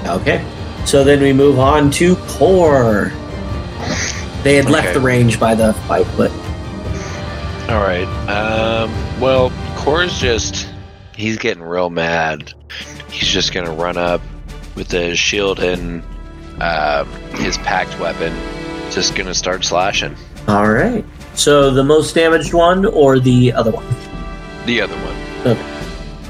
Okay. 0.07 0.45
So 0.85 1.05
then 1.05 1.21
we 1.21 1.33
move 1.33 1.59
on 1.59 1.91
to 1.93 2.17
Kor. 2.29 3.13
They 4.43 4.57
had 4.57 4.69
left 4.69 4.95
the 4.95 5.01
range 5.01 5.39
by 5.39 5.55
the 5.55 5.73
five 5.87 6.07
foot. 6.15 6.33
All 7.71 7.81
right. 7.81 8.09
Um, 8.29 8.91
well, 9.21 9.53
Kor's 9.77 10.19
just 10.19 10.69
he's 11.15 11.39
getting 11.39 11.63
real 11.63 11.91
mad. 11.91 12.53
He's 13.11 13.29
just 13.29 13.53
gonna 13.53 13.73
run 13.73 13.97
up 13.97 14.21
with 14.75 14.91
his 14.91 15.19
shield 15.19 15.61
and 15.61 16.03
um, 16.61 17.09
his 17.35 17.57
pact 17.59 17.99
weapon. 18.01 18.35
Just 18.91 19.15
gonna 19.15 19.35
start 19.35 19.65
slashing 19.65 20.17
All 20.49 20.69
right. 20.69 21.05
So 21.35 21.71
the 21.71 21.85
most 21.85 22.15
damaged 22.15 22.53
one 22.53 22.85
or 22.85 23.19
the 23.19 23.53
other 23.53 23.71
one? 23.71 23.87
the 24.67 24.81
other 24.81 24.95
one. 24.97 25.57
Okay. 25.57 25.72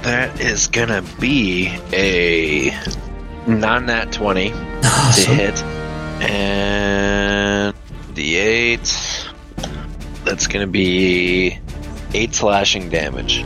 That 0.03 0.41
is 0.41 0.67
gonna 0.67 1.03
be 1.21 1.69
a 1.93 2.71
non 3.47 3.87
nat 3.87 4.13
twenty 4.13 4.51
to 4.51 5.31
hit, 5.35 5.63
and 6.23 7.75
the 8.15 8.37
eight. 8.37 9.29
That's 10.25 10.47
gonna 10.47 10.67
be 10.67 11.59
eight 12.15 12.35
slashing 12.35 12.89
damage. 12.89 13.45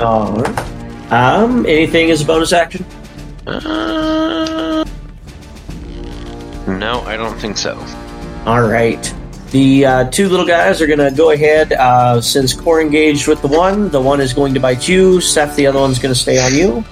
All 0.00 0.32
right. 0.34 1.12
Um, 1.12 1.66
anything 1.66 2.10
as 2.10 2.22
a 2.22 2.24
bonus 2.24 2.52
action? 2.52 2.84
Uh, 3.46 4.84
no, 6.66 7.00
I 7.06 7.16
don't 7.16 7.38
think 7.38 7.56
so. 7.56 7.76
All 8.44 8.62
right. 8.62 9.14
The 9.50 9.86
uh, 9.86 10.10
two 10.10 10.28
little 10.28 10.46
guys 10.46 10.80
are 10.82 10.86
going 10.86 10.98
to 10.98 11.10
go 11.10 11.30
ahead. 11.30 11.72
Uh, 11.72 12.20
since 12.20 12.52
Kor 12.52 12.80
engaged 12.80 13.28
with 13.28 13.40
the 13.42 13.48
one, 13.48 13.88
the 13.90 14.00
one 14.00 14.20
is 14.20 14.32
going 14.32 14.54
to 14.54 14.60
bite 14.60 14.88
you. 14.88 15.20
Seth, 15.20 15.56
the 15.56 15.66
other 15.66 15.78
one's 15.80 15.98
going 15.98 16.12
to 16.14 16.18
stay 16.20 16.38
on 16.44 16.52
you. 16.54 16.84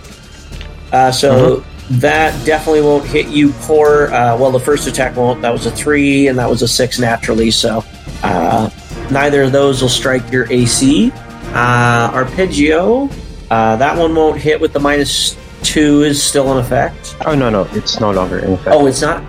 Uh, 0.93 1.11
so 1.11 1.65
that 1.91 2.33
definitely 2.47 2.81
won't 2.83 3.05
hit 3.05 3.27
you, 3.27 3.53
Kor. 3.63 4.07
Uh, 4.13 4.37
well, 4.39 4.53
the 4.53 4.61
first 4.61 4.87
attack 4.87 5.17
won't. 5.17 5.43
That 5.43 5.53
was 5.53 5.67
a 5.67 5.71
three, 5.71 6.29
and 6.29 6.39
that 6.39 6.49
was 6.49 6.63
a 6.63 6.69
six 6.69 6.99
naturally. 6.99 7.51
So 7.51 7.85
uh, 8.23 8.71
neither 9.11 9.43
of 9.43 9.53
those 9.53 9.83
will 9.83 9.89
strike 9.89 10.31
your 10.31 10.51
AC. 10.53 11.11
Uh, 11.53 12.11
arpeggio. 12.15 13.09
Uh, 13.51 13.77
that 13.77 13.99
one 13.99 14.15
won't 14.15 14.41
hit 14.41 14.61
with 14.61 14.73
the 14.73 14.81
minus 14.81 15.37
two 15.63 16.03
is 16.03 16.23
still 16.23 16.53
in 16.53 16.59
effect. 16.59 17.17
Oh 17.27 17.35
no, 17.35 17.51
no, 17.51 17.69
it's 17.73 17.99
no 18.01 18.11
longer 18.13 18.39
in 18.39 18.53
effect. 18.55 18.69
Oh, 18.77 18.87
it's 18.87 19.01
not. 19.03 19.23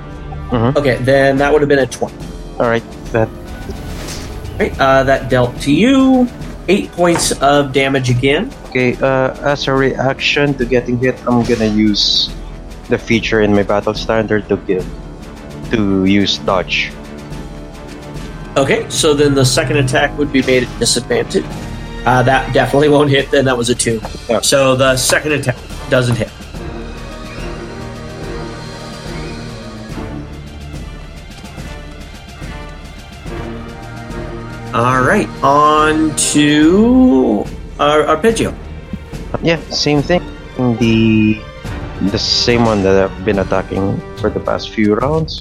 Mhm. 0.52 0.76
Okay, 0.76 0.95
then 0.97 1.38
that 1.38 1.52
would 1.52 1.61
have 1.61 1.69
been 1.69 1.80
a 1.80 1.88
twenty. 1.88 2.15
All 2.60 2.68
right, 2.69 2.84
that 3.16 3.30
Right, 4.60 4.72
uh, 4.80 5.04
that 5.04 5.28
dealt 5.30 5.56
to 5.68 5.72
you 5.72 6.28
eight 6.68 6.92
points 6.96 7.32
of 7.44 7.72
damage 7.74 8.10
again. 8.10 8.52
okay. 8.72 8.96
Uh, 8.96 9.36
as 9.44 9.68
a 9.68 9.74
reaction 9.74 10.54
to 10.60 10.66
getting 10.66 10.98
hit, 11.00 11.16
I'm 11.28 11.44
gonna 11.44 11.68
use 11.72 12.32
the 12.90 12.98
feature 12.98 13.42
in 13.42 13.52
my 13.56 13.64
battle 13.64 13.94
standard 13.94 14.48
to 14.50 14.56
give 14.64 14.86
to 15.72 16.06
use 16.06 16.38
dodge. 16.48 16.92
Okay, 18.56 18.88
so 18.88 19.14
then 19.14 19.36
the 19.36 19.44
second 19.44 19.78
attack 19.84 20.16
would 20.18 20.32
be 20.32 20.42
made 20.48 20.64
at 20.64 20.72
disadvantage. 20.80 21.44
Uh, 22.08 22.24
that 22.24 22.54
definitely 22.54 22.88
won't 22.88 23.10
hit. 23.10 23.28
Then 23.32 23.44
that 23.46 23.58
was 23.58 23.68
a 23.70 23.76
two. 23.76 24.00
Yeah. 24.30 24.40
So 24.40 24.76
the 24.80 24.96
second 24.96 25.34
attack 25.34 25.58
doesn't 25.90 26.16
hit. 26.16 26.32
All 34.76 35.07
right, 35.07 35.30
on 35.39 36.14
to 36.35 37.45
our 37.80 38.03
arpeggio. 38.11 38.53
Yeah, 39.41 39.56
same 39.72 40.02
thing. 40.03 40.19
The 40.84 41.39
the 42.11 42.19
same 42.19 42.65
one 42.65 42.84
that 42.84 43.07
I've 43.07 43.23
been 43.23 43.39
attacking 43.39 44.03
for 44.19 44.30
the 44.30 44.41
past 44.41 44.76
few 44.76 44.95
rounds. 44.95 45.39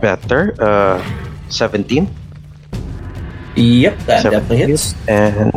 Better. 0.00 0.56
Uh, 0.56 1.04
seventeen. 1.50 2.08
Yep, 3.60 3.98
that 4.08 4.22
Seven 4.22 4.40
definitely 4.40 4.72
hits. 4.72 4.94
And 5.06 5.52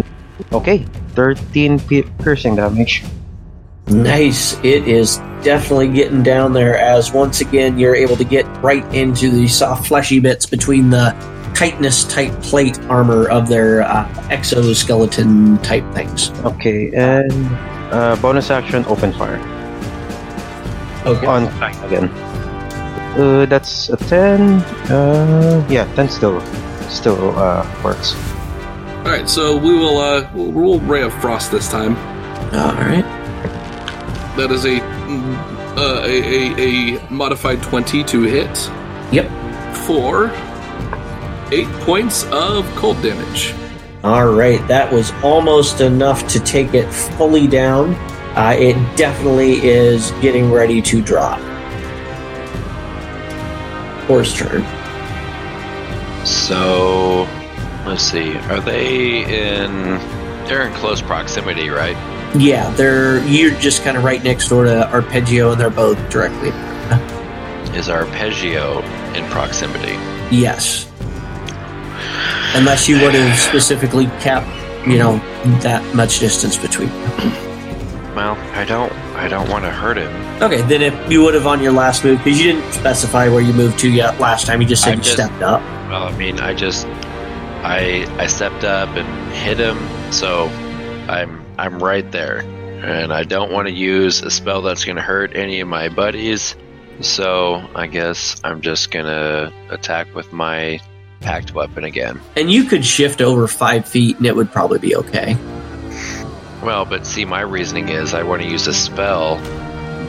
okay, 0.51 0.83
thirteen 1.15 1.79
piercing 2.19 2.59
damage. 2.59 3.07
Nice. 3.87 4.59
It 4.59 4.91
is 4.91 5.23
definitely 5.39 5.87
getting 5.95 6.21
down 6.21 6.51
there 6.51 6.77
as 6.77 7.13
once 7.13 7.39
again 7.39 7.79
you're 7.79 7.95
able 7.95 8.17
to 8.17 8.25
get 8.27 8.43
right 8.61 8.83
into 8.93 9.31
the 9.31 9.47
soft, 9.47 9.87
fleshy 9.87 10.19
bits 10.19 10.45
between 10.45 10.89
the 10.89 11.15
chitinous 11.53 12.03
type 12.05 12.31
plate 12.41 12.79
armor 12.89 13.27
of 13.29 13.47
their 13.47 13.81
uh, 13.81 14.07
exoskeleton 14.29 15.57
type 15.59 15.83
things. 15.93 16.31
Okay, 16.45 16.91
and 16.93 17.31
uh, 17.91 18.15
bonus 18.21 18.49
action, 18.51 18.85
open 18.87 19.13
fire 19.13 19.37
Okay. 21.05 21.25
on 21.25 21.47
Klein 21.53 21.75
again. 21.85 22.09
Uh, 23.17 23.45
that's 23.47 23.89
a 23.89 23.97
ten. 23.97 24.61
Uh, 24.91 25.65
yeah, 25.69 25.85
ten 25.95 26.09
still 26.09 26.41
still 26.89 27.37
uh, 27.39 27.65
works. 27.83 28.13
All 28.97 29.13
right, 29.13 29.27
so 29.29 29.55
we 29.57 29.73
will 29.73 29.97
uh 29.99 30.29
we'll 30.33 30.51
roll 30.51 30.79
ray 30.81 31.01
of 31.01 31.13
frost 31.21 31.49
this 31.51 31.69
time. 31.69 31.95
All 32.53 32.73
right. 32.73 33.05
That 34.37 34.51
is 34.51 34.65
a 34.65 34.79
mm, 34.79 35.77
uh, 35.77 36.03
a, 36.05 36.95
a, 36.95 36.97
a 36.99 37.09
modified 37.11 37.61
20 37.63 38.03
to 38.03 38.21
hit 38.23 38.69
Yep. 39.11 39.29
for 39.85 40.27
8 41.51 41.67
points 41.81 42.23
of 42.25 42.65
cold 42.75 43.01
damage. 43.01 43.53
All 44.03 44.31
right. 44.31 44.65
That 44.67 44.91
was 44.91 45.11
almost 45.23 45.81
enough 45.81 46.27
to 46.29 46.39
take 46.39 46.73
it 46.73 46.91
fully 46.91 47.47
down. 47.47 47.95
Uh, 48.35 48.55
it 48.57 48.75
definitely 48.95 49.53
is 49.65 50.11
getting 50.21 50.51
ready 50.51 50.81
to 50.83 51.01
drop. 51.01 51.39
Kor's 54.05 54.33
turn. 54.35 54.63
So, 56.25 57.27
let's 57.85 58.03
see. 58.03 58.37
Are 58.37 58.61
they 58.61 59.23
in? 59.23 59.97
They're 60.47 60.67
in 60.67 60.73
close 60.75 61.01
proximity, 61.01 61.69
right? 61.69 61.97
Yeah, 62.35 62.69
they're 62.71 63.25
you're 63.25 63.57
just 63.59 63.83
kind 63.83 63.97
of 63.97 64.03
right 64.03 64.23
next 64.23 64.49
door 64.49 64.65
to 64.65 64.89
Arpeggio, 64.91 65.53
and 65.53 65.59
they're 65.59 65.69
both 65.69 65.97
directly. 66.09 66.49
Is 67.77 67.89
arpeggio 67.89 68.81
in 69.13 69.23
proximity? 69.29 69.93
Yes. 70.35 70.86
Unless 72.55 72.87
you 72.87 72.99
would 73.01 73.13
have 73.13 73.37
specifically 73.37 74.05
kept, 74.19 74.47
you 74.87 74.97
know, 74.97 75.17
that 75.61 75.83
much 75.95 76.19
distance 76.19 76.57
between. 76.57 76.89
Well, 78.15 78.35
I 78.55 78.65
don't. 78.65 78.91
I 79.15 79.27
don't 79.27 79.49
want 79.49 79.63
to 79.65 79.71
hurt 79.71 79.97
him. 79.97 80.11
Okay, 80.41 80.61
then 80.63 80.81
if 80.81 81.11
you 81.11 81.21
would 81.23 81.33
have 81.33 81.45
on 81.47 81.61
your 81.61 81.71
last 81.71 82.03
move, 82.03 82.17
because 82.23 82.39
you 82.39 82.51
didn't 82.53 82.71
specify 82.73 83.27
where 83.29 83.41
you 83.41 83.53
moved 83.53 83.79
to 83.79 83.89
yet 83.91 84.19
last 84.19 84.45
time, 84.47 84.61
you 84.61 84.67
just 84.67 84.83
said 84.83 84.93
I 84.93 84.95
you 84.97 85.01
just- 85.01 85.13
stepped 85.13 85.41
up. 85.41 85.61
Well, 85.89 86.03
I 86.03 86.17
mean, 86.17 86.39
I 86.39 86.53
just, 86.53 86.85
I, 87.63 88.05
I 88.19 88.27
stepped 88.27 88.63
up 88.63 88.89
and 88.89 89.33
hit 89.33 89.57
him, 89.57 89.77
so 90.11 90.45
I'm, 91.07 91.43
I'm 91.57 91.79
right 91.79 92.09
there, 92.11 92.39
and 92.39 93.13
I 93.13 93.23
don't 93.23 93.51
want 93.51 93.67
to 93.67 93.73
use 93.73 94.21
a 94.21 94.29
spell 94.31 94.61
that's 94.61 94.83
going 94.83 94.97
to 94.97 95.01
hurt 95.01 95.35
any 95.35 95.59
of 95.61 95.67
my 95.67 95.87
buddies. 95.89 96.55
So 97.01 97.63
I 97.75 97.85
guess 97.87 98.41
I'm 98.43 98.61
just 98.61 98.89
gonna 98.89 99.53
attack 99.69 100.13
with 100.15 100.33
my 100.33 100.79
pact 101.19 101.53
weapon 101.53 101.83
again. 101.83 102.19
And 102.35 102.51
you 102.51 102.63
could 102.65 102.85
shift 102.85 103.21
over 103.21 103.47
five 103.47 103.87
feet, 103.87 104.17
and 104.17 104.25
it 104.25 104.35
would 104.35 104.51
probably 104.51 104.79
be 104.79 104.95
okay. 104.95 105.35
Well, 106.63 106.85
but 106.85 107.05
see, 107.05 107.25
my 107.25 107.41
reasoning 107.41 107.89
is 107.89 108.13
I 108.13 108.23
want 108.23 108.41
to 108.41 108.47
use 108.47 108.67
a 108.67 108.73
spell, 108.73 109.37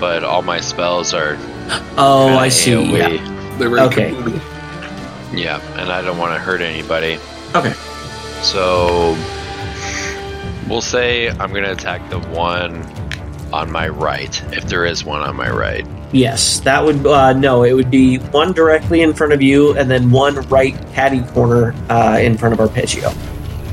but 0.01 0.25
all 0.25 0.43
my 0.43 0.61
spells 0.61 1.13
are 1.15 1.37
Oh, 1.97 2.29
I 2.39 2.49
see. 2.49 2.73
AoE. 2.73 2.97
Yeah. 2.99 3.57
They're 3.59 3.69
very 3.69 3.81
Okay. 3.83 4.11
community. 4.11 4.41
Yeah, 5.35 5.61
and 5.79 5.93
I 5.93 6.01
don't 6.03 6.17
want 6.19 6.33
to 6.35 6.39
hurt 6.41 6.63
anybody. 6.63 7.19
Okay. 7.55 7.73
So 8.43 9.17
we'll 10.69 10.81
say 10.81 11.29
I'm 11.29 11.51
going 11.51 11.65
to 11.65 11.73
attack 11.73 12.09
the 12.09 12.19
one 12.21 12.83
on 13.53 13.71
my 13.71 13.89
right, 13.89 14.41
if 14.55 14.65
there 14.65 14.85
is 14.87 15.05
one 15.05 15.21
on 15.21 15.37
my 15.37 15.51
right. 15.51 15.87
Yes, 16.13 16.61
that 16.61 16.83
would 16.85 17.07
uh, 17.07 17.35
no. 17.35 17.65
It 17.65 17.75
would 17.75 17.91
be 17.91 18.17
one 18.17 18.53
directly 18.53 19.03
in 19.03 19.13
front 19.13 19.33
of 19.33 19.43
you, 19.43 19.77
and 19.77 19.91
then 19.91 20.11
one 20.11 20.37
right 20.49 20.75
caddy 20.93 21.23
corner 21.33 21.75
uh, 21.91 22.19
in 22.21 22.39
front 22.39 22.55
of 22.55 22.61
Arpeggio. 22.61 23.09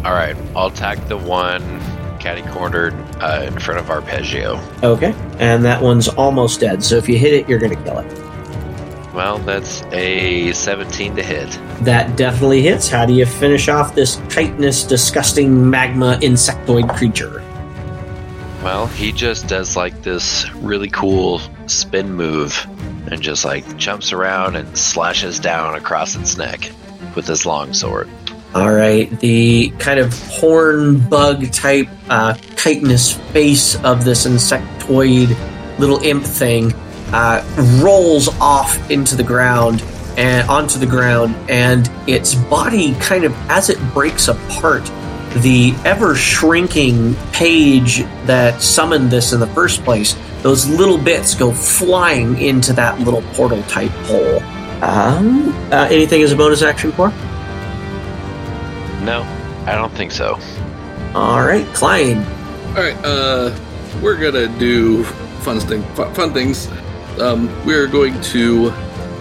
All 0.04 0.14
right, 0.14 0.36
I'll 0.56 0.68
attack 0.68 1.08
the 1.08 1.18
one 1.18 1.62
caddy 2.20 2.42
cornered 2.52 2.94
uh, 3.22 3.46
in 3.48 3.58
front 3.60 3.80
of 3.80 3.90
Arpeggio. 3.90 4.60
Okay, 4.84 5.14
and 5.40 5.64
that 5.64 5.82
one's 5.82 6.10
almost 6.10 6.60
dead. 6.60 6.84
So 6.84 6.98
if 6.98 7.08
you 7.08 7.18
hit 7.18 7.34
it, 7.34 7.48
you're 7.48 7.60
going 7.60 7.76
to 7.76 7.84
kill 7.84 8.00
it. 8.00 8.26
Well, 9.14 9.38
that's 9.38 9.82
a 9.94 10.52
17 10.52 11.16
to 11.16 11.24
hit. 11.24 11.50
That 11.86 12.18
definitely 12.18 12.62
hits. 12.64 12.90
How 12.90 13.06
do 13.06 13.14
you 13.14 13.26
finish 13.26 13.70
off 13.70 13.96
this 13.96 14.18
chitinous, 14.28 14.84
disgusting 14.84 15.70
magma 15.70 16.20
insectoid 16.22 16.94
creature? 16.98 17.42
Well, 18.62 18.88
he 18.88 19.14
just 19.14 19.48
does 19.48 19.78
like 19.78 20.02
this 20.02 20.52
really 20.56 20.90
cool 20.90 21.40
spin 21.68 22.14
move 22.14 22.66
and 23.12 23.22
just 23.22 23.46
like 23.46 23.78
jumps 23.78 24.12
around 24.12 24.56
and 24.56 24.78
slashes 24.78 25.40
down 25.40 25.76
across 25.76 26.16
its 26.16 26.38
neck 26.38 26.72
with 27.16 27.28
his 27.28 27.46
long 27.46 27.74
sword. 27.74 28.10
All 28.54 28.74
right, 28.74 29.10
the 29.20 29.70
kind 29.80 30.00
of 30.00 30.14
horn 30.30 31.00
bug 31.10 31.52
type 31.52 31.90
uh, 32.10 32.36
chitinous 32.56 33.14
face 33.32 33.76
of 33.84 34.06
this 34.06 34.26
insectoid 34.26 35.36
little 35.78 36.02
imp 36.04 36.24
thing 36.24 36.74
uh, 37.12 37.44
rolls 37.84 38.30
off 38.40 38.90
into 38.90 39.16
the 39.16 39.24
ground 39.24 39.84
and 40.18 40.50
onto 40.50 40.80
the 40.80 40.86
ground, 40.86 41.36
and 41.50 41.92
its 42.08 42.36
body 42.36 42.96
kind 42.96 43.26
of 43.26 43.34
as 43.50 43.70
it 43.70 43.78
breaks 43.94 44.30
apart. 44.30 44.90
The 45.42 45.74
ever 45.84 46.16
shrinking 46.16 47.16
page 47.34 48.04
that 48.26 48.62
summoned 48.62 49.12
this 49.12 49.34
in 49.34 49.40
the 49.40 49.48
first 49.48 49.84
place, 49.84 50.16
those 50.42 50.68
little 50.68 50.98
bits 50.98 51.36
go 51.36 51.52
flying 51.52 52.40
into 52.40 52.72
that 52.74 53.00
little 53.00 53.22
portal 53.34 53.62
type 53.64 53.92
hole. 54.06 54.42
Um, 54.82 55.50
uh, 55.72 55.88
anything 55.90 56.22
as 56.22 56.32
a 56.32 56.36
bonus 56.36 56.62
action 56.62 56.92
Kor? 56.92 57.10
No, 59.04 59.24
I 59.66 59.76
don't 59.76 59.92
think 59.94 60.12
so. 60.12 60.40
All 61.14 61.42
right, 61.42 61.66
Klein. 61.74 62.18
All 62.70 62.84
right, 62.84 62.98
uh, 63.04 63.58
we're 64.02 64.18
gonna 64.18 64.48
do 64.60 65.04
fun 65.46 65.60
thing, 65.60 65.84
fun, 65.96 66.14
fun 66.14 66.34
things. 66.34 66.68
Um, 67.20 67.50
we're 67.66 67.88
going 67.88 68.20
to 68.22 68.74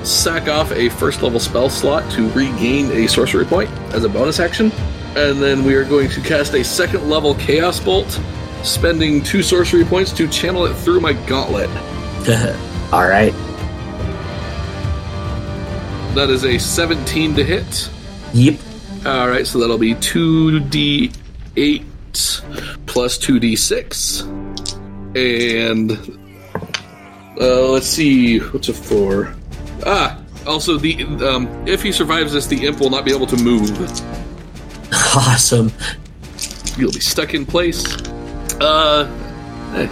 sack 0.05 0.49
off 0.49 0.73
a 0.73 0.89
first 0.89 1.23
level 1.23 1.41
spell 1.41 1.70
slot 1.70 2.11
to 2.12 2.28
regain 2.31 2.91
a 2.93 3.07
sorcery 3.07 3.45
point 3.45 3.70
as 3.93 4.05
a 4.05 4.09
bonus 4.09 4.41
action, 4.41 4.70
and 5.16 5.41
then 5.41 5.65
we 5.65 5.74
are 5.74 5.85
going 5.85 6.09
to 6.11 6.20
cast 6.20 6.55
a 6.55 6.65
second 6.65 7.09
level 7.09 7.35
chaos 7.36 7.81
bolt, 7.81 8.20
spending 8.62 9.23
two 9.23 9.43
sorcery 9.43 9.85
points 9.85 10.12
to 10.12 10.27
channel 10.28 10.66
it 10.66 10.74
through 10.74 11.01
my 11.01 11.12
gauntlet. 11.12 11.69
All 12.93 13.07
right. 13.09 13.32
That 16.15 16.31
is 16.31 16.45
a 16.45 16.59
17 16.59 17.35
to 17.36 17.45
hit. 17.45 17.91
Yep. 18.32 18.59
All 19.07 19.28
right, 19.28 19.47
so 19.47 19.59
that'll 19.59 19.78
be 19.78 19.95
2d8 19.95 21.85
plus 22.86 23.19
2d6. 23.19 24.23
And 25.16 25.93
uh, 27.41 27.69
let's 27.69 27.86
see, 27.86 28.39
what's 28.39 28.69
it 28.69 28.74
for? 28.74 29.35
Ah, 29.86 30.20
also 30.47 30.78
the 30.78 31.05
um, 31.28 31.49
if 31.66 31.82
he 31.82 31.93
survives 31.93 32.32
this, 32.32 32.47
the 32.47 32.66
imp 32.66 32.81
will 32.81 32.91
not 32.91 33.05
be 33.05 33.12
able 33.12 33.27
to 33.27 33.36
move. 33.36 33.70
Awesome. 35.15 35.70
You'll 36.77 36.93
be 36.93 37.01
stuck 37.01 37.35
in 37.35 37.47
place. 37.47 37.85
Uh, 38.61 39.09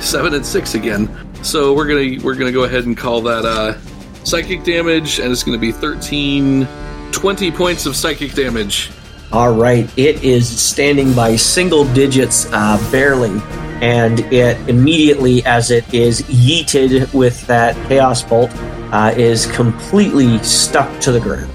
seven 0.00 0.34
and 0.34 0.44
six 0.44 0.74
again. 0.74 1.08
So 1.44 1.74
we're 1.74 1.86
gonna 1.86 2.24
we're 2.24 2.34
gonna 2.34 2.52
go 2.52 2.64
ahead 2.64 2.86
and 2.86 2.96
call 2.96 3.20
that 3.22 3.44
uh, 3.44 3.78
psychic 4.24 4.64
damage, 4.64 5.20
and 5.20 5.30
it's 5.30 5.44
gonna 5.44 5.58
be 5.58 5.70
13, 5.70 6.66
20 7.12 7.50
points 7.52 7.86
of 7.86 7.94
psychic 7.94 8.32
damage. 8.32 8.90
All 9.32 9.54
right. 9.54 9.88
It 9.96 10.24
is 10.24 10.48
standing 10.48 11.12
by 11.14 11.36
single 11.36 11.84
digits, 11.94 12.46
uh, 12.52 12.76
barely, 12.90 13.40
and 13.80 14.20
it 14.32 14.58
immediately, 14.68 15.44
as 15.44 15.70
it 15.70 15.92
is 15.94 16.22
yeeted 16.22 17.12
with 17.14 17.46
that 17.46 17.74
chaos 17.86 18.22
bolt, 18.22 18.50
uh, 18.92 19.14
is 19.16 19.46
completely 19.46 20.38
stuck 20.42 21.00
to 21.00 21.12
the 21.12 21.20
ground. 21.20 21.52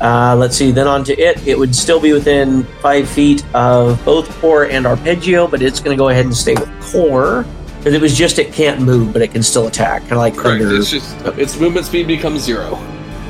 Uh, 0.00 0.34
let's 0.36 0.56
see. 0.56 0.70
Then 0.70 0.86
onto 0.86 1.12
it. 1.12 1.46
It 1.46 1.58
would 1.58 1.74
still 1.74 2.00
be 2.00 2.12
within 2.12 2.64
five 2.80 3.08
feet 3.08 3.44
of 3.54 4.02
both 4.04 4.30
Kor 4.40 4.64
and 4.64 4.86
Arpeggio, 4.86 5.46
but 5.46 5.62
it's 5.62 5.80
going 5.80 5.96
to 5.96 5.98
go 6.00 6.08
ahead 6.08 6.24
and 6.24 6.34
stay 6.34 6.54
with 6.54 6.70
Kor. 6.80 7.44
Because 7.78 7.94
it 7.94 8.00
was 8.00 8.16
just 8.16 8.38
it 8.38 8.52
can't 8.52 8.80
move, 8.82 9.12
but 9.12 9.22
it 9.22 9.32
can 9.32 9.42
still 9.42 9.66
attack, 9.66 10.02
kind 10.02 10.12
of 10.12 10.18
like 10.18 10.34
Correct. 10.36 10.62
Thunder. 10.62 10.76
It's 10.76 10.90
just 10.90 11.16
its 11.38 11.58
movement 11.58 11.86
speed 11.86 12.06
becomes 12.06 12.42
zero. 12.42 12.74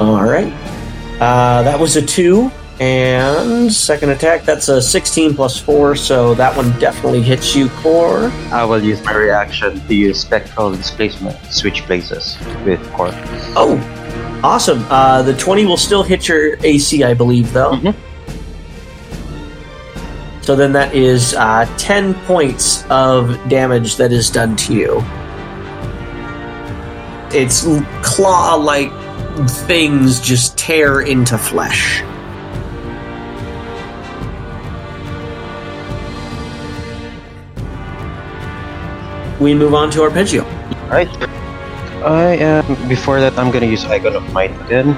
All 0.00 0.24
right. 0.24 0.52
Uh, 1.20 1.62
that 1.62 1.78
was 1.78 1.96
a 1.96 2.02
two. 2.02 2.50
And 2.80 3.70
second 3.70 4.08
attack, 4.08 4.44
that's 4.44 4.68
a 4.70 4.80
16 4.80 5.34
plus 5.34 5.60
four, 5.60 5.94
so 5.94 6.34
that 6.36 6.56
one 6.56 6.70
definitely 6.80 7.20
hits 7.20 7.54
you, 7.54 7.68
Kor. 7.68 8.30
I 8.50 8.64
will 8.64 8.82
use 8.82 9.04
my 9.04 9.14
reaction 9.14 9.86
to 9.86 9.94
use 9.94 10.18
spectral 10.18 10.70
displacement, 10.74 11.36
switch 11.52 11.82
places 11.82 12.38
with 12.64 12.82
Kor. 12.92 13.10
Oh, 13.54 13.76
awesome. 14.42 14.84
Uh, 14.90 15.22
the 15.22 15.34
20 15.34 15.66
will 15.66 15.76
still 15.76 16.02
hit 16.02 16.28
your 16.28 16.56
AC, 16.64 17.02
I 17.04 17.14
believe, 17.14 17.52
though. 17.52 17.72
Mhm. 17.72 17.94
So 20.42 20.56
then 20.56 20.72
that 20.72 20.94
is 20.94 21.34
uh, 21.34 21.66
10 21.76 22.14
points 22.26 22.84
of 22.90 23.38
damage 23.48 23.96
that 23.96 24.12
is 24.12 24.30
done 24.30 24.56
to 24.56 24.74
you. 24.74 25.04
Its 27.32 27.66
claw 28.02 28.54
like 28.56 28.90
things 29.66 30.20
just 30.20 30.58
tear 30.58 31.02
into 31.02 31.38
flesh. 31.38 32.02
We 39.40 39.54
move 39.54 39.74
on 39.74 39.90
to 39.92 40.02
Arpeggio. 40.02 40.44
Right. 40.90 41.08
I 42.02 42.36
am. 42.36 42.88
Before 42.88 43.20
that, 43.20 43.38
I'm 43.38 43.50
gonna 43.50 43.66
use 43.66 43.84
Icon 43.84 44.16
of 44.16 44.32
Might 44.32 44.52
again 44.66 44.90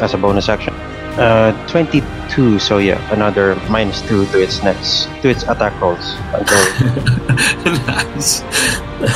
as 0.00 0.14
a 0.14 0.18
bonus 0.18 0.48
action. 0.48 0.74
Uh, 1.18 1.52
22. 1.68 2.58
So 2.58 2.78
yeah, 2.78 2.96
another 3.12 3.56
minus 3.68 4.00
two 4.02 4.24
to 4.26 4.40
its 4.42 4.62
next 4.62 5.06
to 5.20 5.28
its 5.28 5.42
attack 5.44 5.78
rolls 5.80 6.16
nice. 7.86 8.42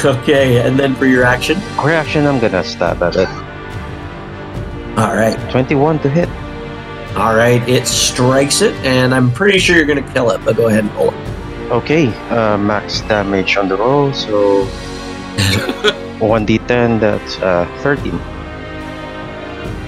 Okay, 0.04 0.60
and 0.60 0.78
then 0.78 0.94
for 0.94 1.06
your 1.06 1.24
action. 1.24 1.58
reaction. 1.82 2.26
I'm 2.26 2.38
gonna 2.38 2.64
stab 2.64 3.02
at 3.02 3.16
it. 3.16 3.28
All 4.98 5.14
right. 5.14 5.36
21 5.50 6.00
to 6.00 6.10
hit. 6.10 6.28
All 7.16 7.34
right, 7.34 7.66
it 7.66 7.86
strikes 7.86 8.60
it, 8.60 8.74
and 8.84 9.14
I'm 9.14 9.32
pretty 9.32 9.58
sure 9.58 9.74
you're 9.74 9.86
to 9.86 10.02
kill 10.12 10.30
it, 10.32 10.44
but 10.44 10.54
go 10.54 10.68
ahead 10.68 10.84
and 10.84 10.94
roll 10.94 11.14
it. 11.14 11.72
Okay, 11.72 12.08
uh, 12.28 12.58
max 12.58 13.00
damage 13.08 13.56
on 13.56 13.70
the 13.70 13.76
roll. 13.78 14.12
So 14.12 14.66
1d10. 16.18 17.00
That's 17.00 17.36
uh, 17.38 17.66
13. 17.82 18.12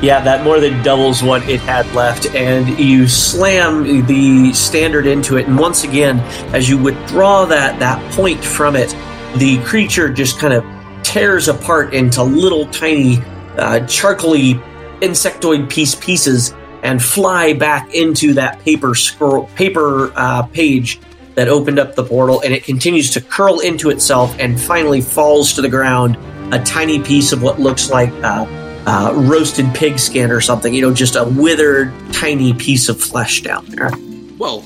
Yeah, 0.00 0.20
that 0.20 0.44
more 0.44 0.60
than 0.60 0.80
doubles 0.84 1.24
what 1.24 1.48
it 1.48 1.60
had 1.60 1.92
left, 1.92 2.26
and 2.26 2.78
you 2.78 3.08
slam 3.08 4.06
the 4.06 4.52
standard 4.52 5.06
into 5.06 5.36
it. 5.38 5.48
And 5.48 5.58
once 5.58 5.82
again, 5.82 6.20
as 6.54 6.68
you 6.68 6.78
withdraw 6.78 7.44
that 7.46 7.80
that 7.80 8.12
point 8.12 8.44
from 8.44 8.76
it, 8.76 8.94
the 9.38 9.60
creature 9.64 10.08
just 10.08 10.38
kind 10.38 10.54
of 10.54 10.64
tears 11.02 11.48
apart 11.48 11.94
into 11.94 12.22
little 12.22 12.66
tiny, 12.66 13.16
uh, 13.56 13.80
charcoaly 13.86 14.62
insectoid 15.00 15.68
piece 15.68 15.96
pieces 15.96 16.54
and 16.82 17.02
fly 17.02 17.52
back 17.52 17.92
into 17.92 18.34
that 18.34 18.60
paper 18.60 18.94
scroll 18.94 19.46
paper 19.56 20.12
uh, 20.14 20.42
page 20.44 21.00
that 21.38 21.46
opened 21.46 21.78
up 21.78 21.94
the 21.94 22.02
portal, 22.02 22.40
and 22.40 22.52
it 22.52 22.64
continues 22.64 23.12
to 23.12 23.20
curl 23.20 23.60
into 23.60 23.90
itself 23.90 24.34
and 24.40 24.60
finally 24.60 25.00
falls 25.00 25.52
to 25.52 25.62
the 25.62 25.68
ground. 25.68 26.18
A 26.52 26.60
tiny 26.64 26.98
piece 27.00 27.30
of 27.30 27.42
what 27.42 27.60
looks 27.60 27.90
like. 27.90 28.10
Uh, 28.24 28.44
uh, 28.86 29.12
roasted 29.14 29.72
pig 29.74 29.98
skin 29.98 30.30
or 30.30 30.40
something, 30.40 30.72
you 30.74 30.80
know, 30.80 30.92
just 30.92 31.14
a 31.14 31.22
withered, 31.22 31.92
tiny 32.10 32.54
piece 32.54 32.88
of 32.88 32.98
flesh 33.00 33.42
down 33.42 33.66
there. 33.66 33.90
Well, 34.38 34.62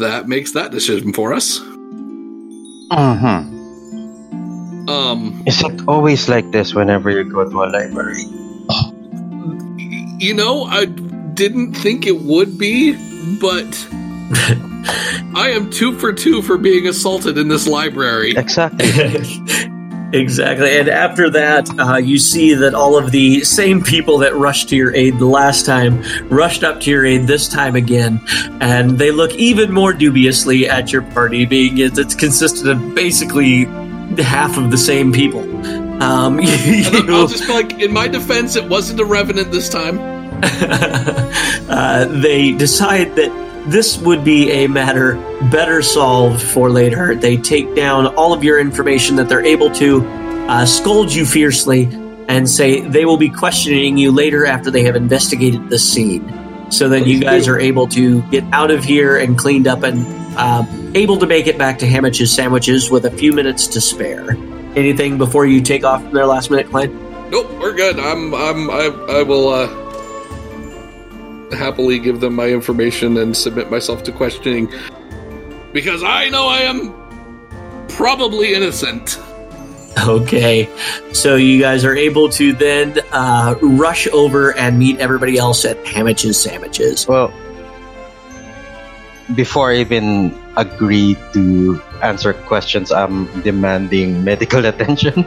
that 0.00 0.26
makes 0.26 0.52
that 0.52 0.72
decision 0.72 1.12
for 1.12 1.34
us. 1.34 1.60
Mm-hmm. 2.90 3.52
Um, 4.88 5.42
Is 5.46 5.62
it 5.62 5.82
always 5.86 6.28
like 6.28 6.50
this 6.50 6.74
whenever 6.74 7.10
you 7.10 7.24
go 7.24 7.48
to 7.48 7.62
a 7.62 7.68
library? 7.68 8.24
you 10.18 10.34
know, 10.34 10.64
I 10.64 10.86
didn't 10.86 11.74
think 11.74 12.06
it 12.06 12.22
would 12.22 12.58
be, 12.58 12.92
but 13.38 13.68
I 15.34 15.50
am 15.50 15.70
two 15.70 15.98
for 15.98 16.12
two 16.12 16.42
for 16.42 16.58
being 16.58 16.86
assaulted 16.88 17.38
in 17.38 17.48
this 17.48 17.66
library. 17.66 18.34
Exactly. 18.36 18.88
Exactly. 20.14 20.78
And 20.78 20.90
after 20.90 21.30
that, 21.30 21.70
uh, 21.80 21.96
you 21.96 22.18
see 22.18 22.52
that 22.52 22.74
all 22.74 22.98
of 22.98 23.12
the 23.12 23.44
same 23.44 23.82
people 23.82 24.18
that 24.18 24.36
rushed 24.36 24.68
to 24.68 24.76
your 24.76 24.94
aid 24.94 25.18
the 25.18 25.24
last 25.24 25.64
time 25.64 26.02
rushed 26.28 26.62
up 26.62 26.82
to 26.82 26.90
your 26.90 27.06
aid 27.06 27.26
this 27.26 27.48
time 27.48 27.76
again. 27.76 28.20
And 28.60 28.98
they 28.98 29.10
look 29.10 29.32
even 29.36 29.72
more 29.72 29.94
dubiously 29.94 30.68
at 30.68 30.92
your 30.92 31.00
party, 31.00 31.46
being 31.46 31.78
it- 31.78 31.96
it's 31.96 32.14
consisted 32.14 32.68
of 32.68 32.94
basically 32.94 33.64
half 34.22 34.58
of 34.58 34.70
the 34.70 34.76
same 34.76 35.14
people. 35.14 35.40
Um, 36.02 36.38
And 36.42 36.46
I'll, 36.46 37.04
you- 37.06 37.14
I'll 37.14 37.26
just 37.26 37.46
be 37.46 37.52
like, 37.54 37.80
in 37.80 37.90
my 37.90 38.06
defense, 38.06 38.54
it 38.54 38.68
wasn't 38.68 39.00
a 39.00 39.06
revenant 39.06 39.50
this 39.50 39.70
time. 39.70 39.98
uh, 41.70 42.04
they 42.20 42.52
decide 42.52 43.16
that 43.16 43.30
this 43.66 43.98
would 43.98 44.24
be 44.24 44.50
a 44.50 44.66
matter 44.66 45.14
better 45.50 45.82
solved 45.82 46.42
for 46.42 46.70
later. 46.70 47.14
They 47.14 47.36
take 47.36 47.74
down 47.74 48.06
all 48.16 48.32
of 48.32 48.42
your 48.42 48.58
information 48.58 49.16
that 49.16 49.28
they're 49.28 49.44
able 49.44 49.70
to, 49.72 50.04
uh, 50.48 50.66
scold 50.66 51.12
you 51.12 51.24
fiercely, 51.24 51.88
and 52.28 52.48
say 52.48 52.80
they 52.80 53.04
will 53.04 53.16
be 53.16 53.28
questioning 53.28 53.96
you 53.96 54.10
later 54.10 54.46
after 54.46 54.70
they 54.70 54.84
have 54.84 54.96
investigated 54.96 55.68
the 55.68 55.78
scene. 55.78 56.32
So 56.70 56.88
then 56.88 57.04
you 57.04 57.20
guys 57.20 57.48
are 57.48 57.60
able 57.60 57.86
to 57.88 58.22
get 58.30 58.44
out 58.52 58.70
of 58.70 58.82
here 58.82 59.18
and 59.18 59.36
cleaned 59.36 59.66
up 59.68 59.82
and 59.82 60.06
uh, 60.38 60.64
able 60.94 61.18
to 61.18 61.26
make 61.26 61.46
it 61.46 61.58
back 61.58 61.78
to 61.80 61.86
Hamich's 61.86 62.32
Sandwiches 62.32 62.90
with 62.90 63.04
a 63.04 63.10
few 63.10 63.32
minutes 63.32 63.66
to 63.68 63.80
spare. 63.80 64.30
Anything 64.74 65.18
before 65.18 65.44
you 65.44 65.60
take 65.60 65.84
off 65.84 66.02
from 66.02 66.14
their 66.14 66.24
last 66.24 66.50
minute, 66.50 66.70
Klein? 66.70 66.90
Nope, 67.30 67.50
we're 67.60 67.74
good. 67.74 67.98
I'm, 67.98 68.34
I'm, 68.34 68.70
I, 68.70 68.86
I 69.18 69.22
will 69.22 69.48
uh, 69.48 69.66
happily 71.56 71.98
give 71.98 72.20
them 72.20 72.34
my 72.34 72.48
information 72.48 73.16
and 73.18 73.36
submit 73.36 73.70
myself 73.70 74.02
to 74.04 74.12
questioning 74.12 74.72
because 75.72 76.02
I 76.02 76.28
know 76.28 76.48
I 76.48 76.60
am 76.60 76.94
probably 77.88 78.54
innocent. 78.54 79.18
Okay, 80.06 80.70
so 81.12 81.36
you 81.36 81.60
guys 81.60 81.84
are 81.84 81.94
able 81.94 82.28
to 82.30 82.52
then 82.54 82.98
uh, 83.12 83.54
rush 83.60 84.06
over 84.08 84.56
and 84.56 84.78
meet 84.78 84.98
everybody 85.00 85.36
else 85.36 85.64
at 85.64 85.76
Hamich's 85.86 86.40
Sandwiches. 86.40 87.06
Well, 87.06 87.32
before 89.34 89.72
I 89.72 89.76
even 89.76 90.36
agree 90.56 91.16
to 91.34 91.80
answer 92.02 92.32
questions, 92.32 92.90
I'm 92.90 93.26
demanding 93.42 94.24
medical 94.24 94.64
attention. 94.72 95.26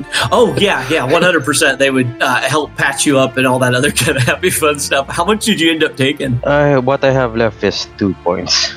Oh 0.32 0.54
yeah, 0.58 0.86
yeah, 0.88 1.04
one 1.04 1.22
hundred 1.22 1.44
percent. 1.44 1.78
They 1.78 1.90
would 1.90 2.22
uh, 2.22 2.40
help 2.42 2.74
patch 2.76 3.04
you 3.06 3.18
up 3.18 3.36
and 3.36 3.46
all 3.46 3.58
that 3.60 3.74
other 3.74 3.92
kind 4.02 4.16
of 4.16 4.22
happy 4.22 4.50
fun 4.50 4.78
stuff. 4.78 5.08
How 5.08 5.24
much 5.24 5.44
did 5.44 5.60
you 5.60 5.70
end 5.70 5.84
up 5.84 5.96
taking? 5.96 6.40
Uh, 6.44 6.80
what 6.80 7.04
I 7.04 7.10
have 7.10 7.36
left 7.36 7.62
is 7.64 7.88
two 7.98 8.14
points. 8.24 8.72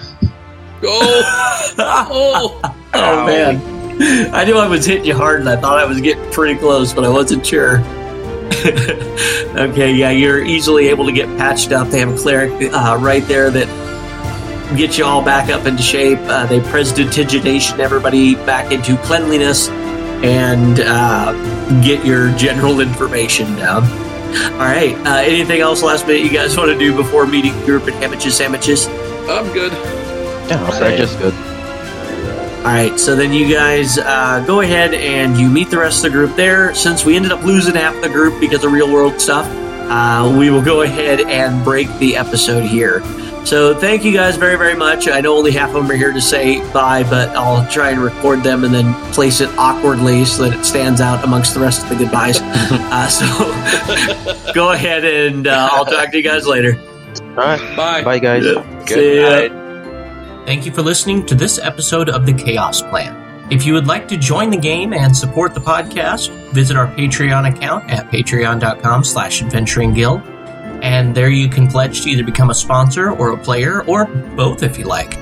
Oh, 0.83 1.75
oh, 1.79 2.75
Oh 2.93 3.25
man, 3.25 4.33
I 4.33 4.43
knew 4.45 4.57
I 4.57 4.67
was 4.67 4.85
hitting 4.85 5.05
you 5.05 5.15
hard, 5.15 5.39
and 5.41 5.49
I 5.49 5.55
thought 5.55 5.79
I 5.79 5.85
was 5.85 6.01
getting 6.01 6.29
pretty 6.31 6.59
close, 6.59 6.93
but 6.93 7.03
I 7.03 7.09
wasn't 7.09 7.45
sure. 7.45 7.79
okay, 9.55 9.93
yeah, 9.93 10.11
you're 10.11 10.43
easily 10.43 10.87
able 10.87 11.05
to 11.05 11.11
get 11.11 11.27
patched 11.37 11.71
up. 11.71 11.89
They 11.89 11.99
have 11.99 12.13
a 12.13 12.17
cleric 12.17 12.51
uh, 12.73 12.97
right 12.99 13.25
there 13.27 13.49
that 13.51 13.67
gets 14.77 14.97
you 14.97 15.05
all 15.05 15.23
back 15.23 15.49
up 15.49 15.65
into 15.65 15.83
shape. 15.83 16.19
Uh, 16.21 16.45
they 16.45 16.59
prestidigitation 16.59 17.79
everybody 17.79 18.35
back 18.35 18.71
into 18.71 18.97
cleanliness 19.03 19.69
and 20.23 20.79
uh, 20.79 21.33
get 21.81 22.05
your 22.05 22.31
general 22.37 22.79
information 22.79 23.55
down. 23.55 23.83
All 24.53 24.59
right. 24.59 24.95
Uh, 25.05 25.17
anything 25.17 25.61
else 25.61 25.81
last 25.81 26.07
minute 26.07 26.23
you 26.23 26.29
guys 26.29 26.57
want 26.57 26.69
to 26.69 26.77
do 26.77 26.95
before 26.95 27.25
meeting 27.25 27.53
group 27.65 27.87
at 27.87 27.93
Hamich's 27.93 28.35
Sandwiches? 28.35 28.87
I'm 28.87 29.51
good. 29.53 29.71
Yeah, 30.49 30.69
so 30.69 30.95
just 30.95 31.17
good. 31.19 31.33
All 32.65 32.71
right, 32.71 32.99
so 32.99 33.15
then 33.15 33.31
you 33.31 33.53
guys 33.53 33.99
uh, 33.99 34.43
go 34.47 34.61
ahead 34.61 34.95
and 34.95 35.37
you 35.37 35.49
meet 35.49 35.69
the 35.69 35.77
rest 35.77 36.03
of 36.03 36.11
the 36.11 36.17
group 36.17 36.35
there. 36.35 36.73
Since 36.73 37.05
we 37.05 37.15
ended 37.15 37.31
up 37.31 37.43
losing 37.43 37.75
half 37.75 38.01
the 38.01 38.09
group 38.09 38.39
because 38.39 38.63
of 38.63 38.71
real 38.71 38.91
world 38.91 39.21
stuff, 39.21 39.45
uh, 39.87 40.35
we 40.35 40.49
will 40.49 40.63
go 40.63 40.81
ahead 40.81 41.21
and 41.21 41.63
break 41.63 41.87
the 41.99 42.17
episode 42.17 42.63
here. 42.63 43.01
So 43.45 43.75
thank 43.79 44.03
you 44.03 44.11
guys 44.11 44.37
very, 44.37 44.57
very 44.57 44.75
much. 44.75 45.07
I 45.07 45.21
know 45.21 45.37
only 45.37 45.51
half 45.51 45.69
of 45.69 45.75
them 45.75 45.91
are 45.91 45.95
here 45.95 46.11
to 46.11 46.19
say 46.21 46.59
bye, 46.73 47.03
but 47.03 47.29
I'll 47.29 47.69
try 47.69 47.91
and 47.91 47.99
record 47.99 48.41
them 48.41 48.63
and 48.63 48.73
then 48.73 48.93
place 49.13 49.39
it 49.39 49.49
awkwardly 49.55 50.25
so 50.25 50.43
that 50.49 50.59
it 50.59 50.65
stands 50.65 50.99
out 50.99 51.23
amongst 51.23 51.53
the 51.53 51.59
rest 51.59 51.83
of 51.83 51.89
the 51.89 51.95
goodbyes. 51.95 52.39
uh, 52.41 53.07
so 53.07 54.51
go 54.53 54.71
ahead 54.71 55.05
and 55.05 55.45
uh, 55.45 55.69
I'll 55.71 55.85
talk 55.85 56.09
to 56.11 56.17
you 56.17 56.23
guys 56.23 56.47
later. 56.47 56.75
All 57.21 57.35
right, 57.35 57.77
Bye. 57.77 58.03
bye 58.03 58.19
guys. 58.19 58.43
See 58.89 59.21
ya. 59.21 59.49
Thank 60.47 60.65
you 60.65 60.71
for 60.71 60.81
listening 60.81 61.23
to 61.27 61.35
this 61.35 61.59
episode 61.59 62.09
of 62.09 62.25
The 62.25 62.33
Chaos 62.33 62.81
Plan. 62.81 63.21
If 63.51 63.63
you 63.65 63.73
would 63.73 63.85
like 63.85 64.07
to 64.07 64.17
join 64.17 64.49
the 64.49 64.57
game 64.57 64.91
and 64.91 65.15
support 65.15 65.53
the 65.53 65.59
podcast, 65.59 66.29
visit 66.51 66.75
our 66.75 66.87
Patreon 66.87 67.55
account 67.55 67.91
at 67.91 68.09
patreon.com 68.09 69.03
slash 69.03 69.43
adventuring 69.43 69.93
guild. 69.93 70.21
And 70.85 71.15
there 71.15 71.31
you 71.31 71.49
can 71.49 71.67
pledge 71.67 72.01
to 72.03 72.09
either 72.11 72.23
become 72.23 72.51
a 72.51 72.53
sponsor 72.53 73.09
or 73.11 73.31
a 73.31 73.37
player, 73.37 73.83
or 73.85 74.05
both 74.05 74.61
if 74.61 74.77
you 74.77 74.85
like. 74.85 75.17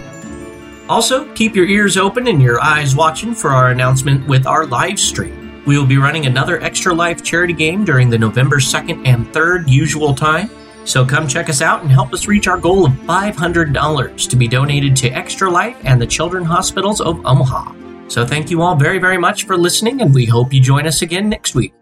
Also, 0.90 1.32
keep 1.36 1.56
your 1.56 1.66
ears 1.66 1.96
open 1.96 2.28
and 2.28 2.42
your 2.42 2.62
eyes 2.62 2.98
watching 2.98 3.34
for 3.34 3.52
our 3.52 3.72
announcement 3.72 4.28
with 4.28 4.46
our 4.46 4.66
live 4.66 5.00
stream. 5.00 5.64
We 5.66 5.78
will 5.78 5.86
be 5.86 5.96
running 5.96 6.26
another 6.26 6.62
Extra 6.62 6.94
Life 6.94 7.24
charity 7.24 7.54
game 7.54 7.86
during 7.86 8.10
the 8.10 8.18
November 8.18 8.58
2nd 8.58 9.08
and 9.08 9.26
3rd 9.28 9.70
usual 9.70 10.14
time. 10.14 10.50
So 10.84 11.06
come 11.06 11.30
check 11.30 11.48
us 11.48 11.62
out 11.62 11.82
and 11.82 11.90
help 11.90 12.12
us 12.12 12.28
reach 12.28 12.50
our 12.50 12.58
goal 12.58 12.86
of 12.86 12.92
$500 12.92 14.30
to 14.30 14.36
be 14.36 14.50
donated 14.50 14.98
to 14.98 15.10
Extra 15.12 15.50
Life 15.50 15.78
and 15.86 16.02
the 16.02 16.08
Children's 16.08 16.48
Hospitals 16.48 17.00
of 17.00 17.26
Omaha. 17.26 17.74
So 18.10 18.26
thank 18.26 18.52
you 18.52 18.62
all 18.62 18.76
very, 18.76 19.00
very 19.00 19.18
much 19.18 19.46
for 19.46 19.56
listening, 19.56 20.02
and 20.02 20.14
we 20.14 20.26
hope 20.26 20.52
you 20.52 20.60
join 20.60 20.86
us 20.86 21.02
again 21.02 21.30
next 21.30 21.56
week. 21.56 21.74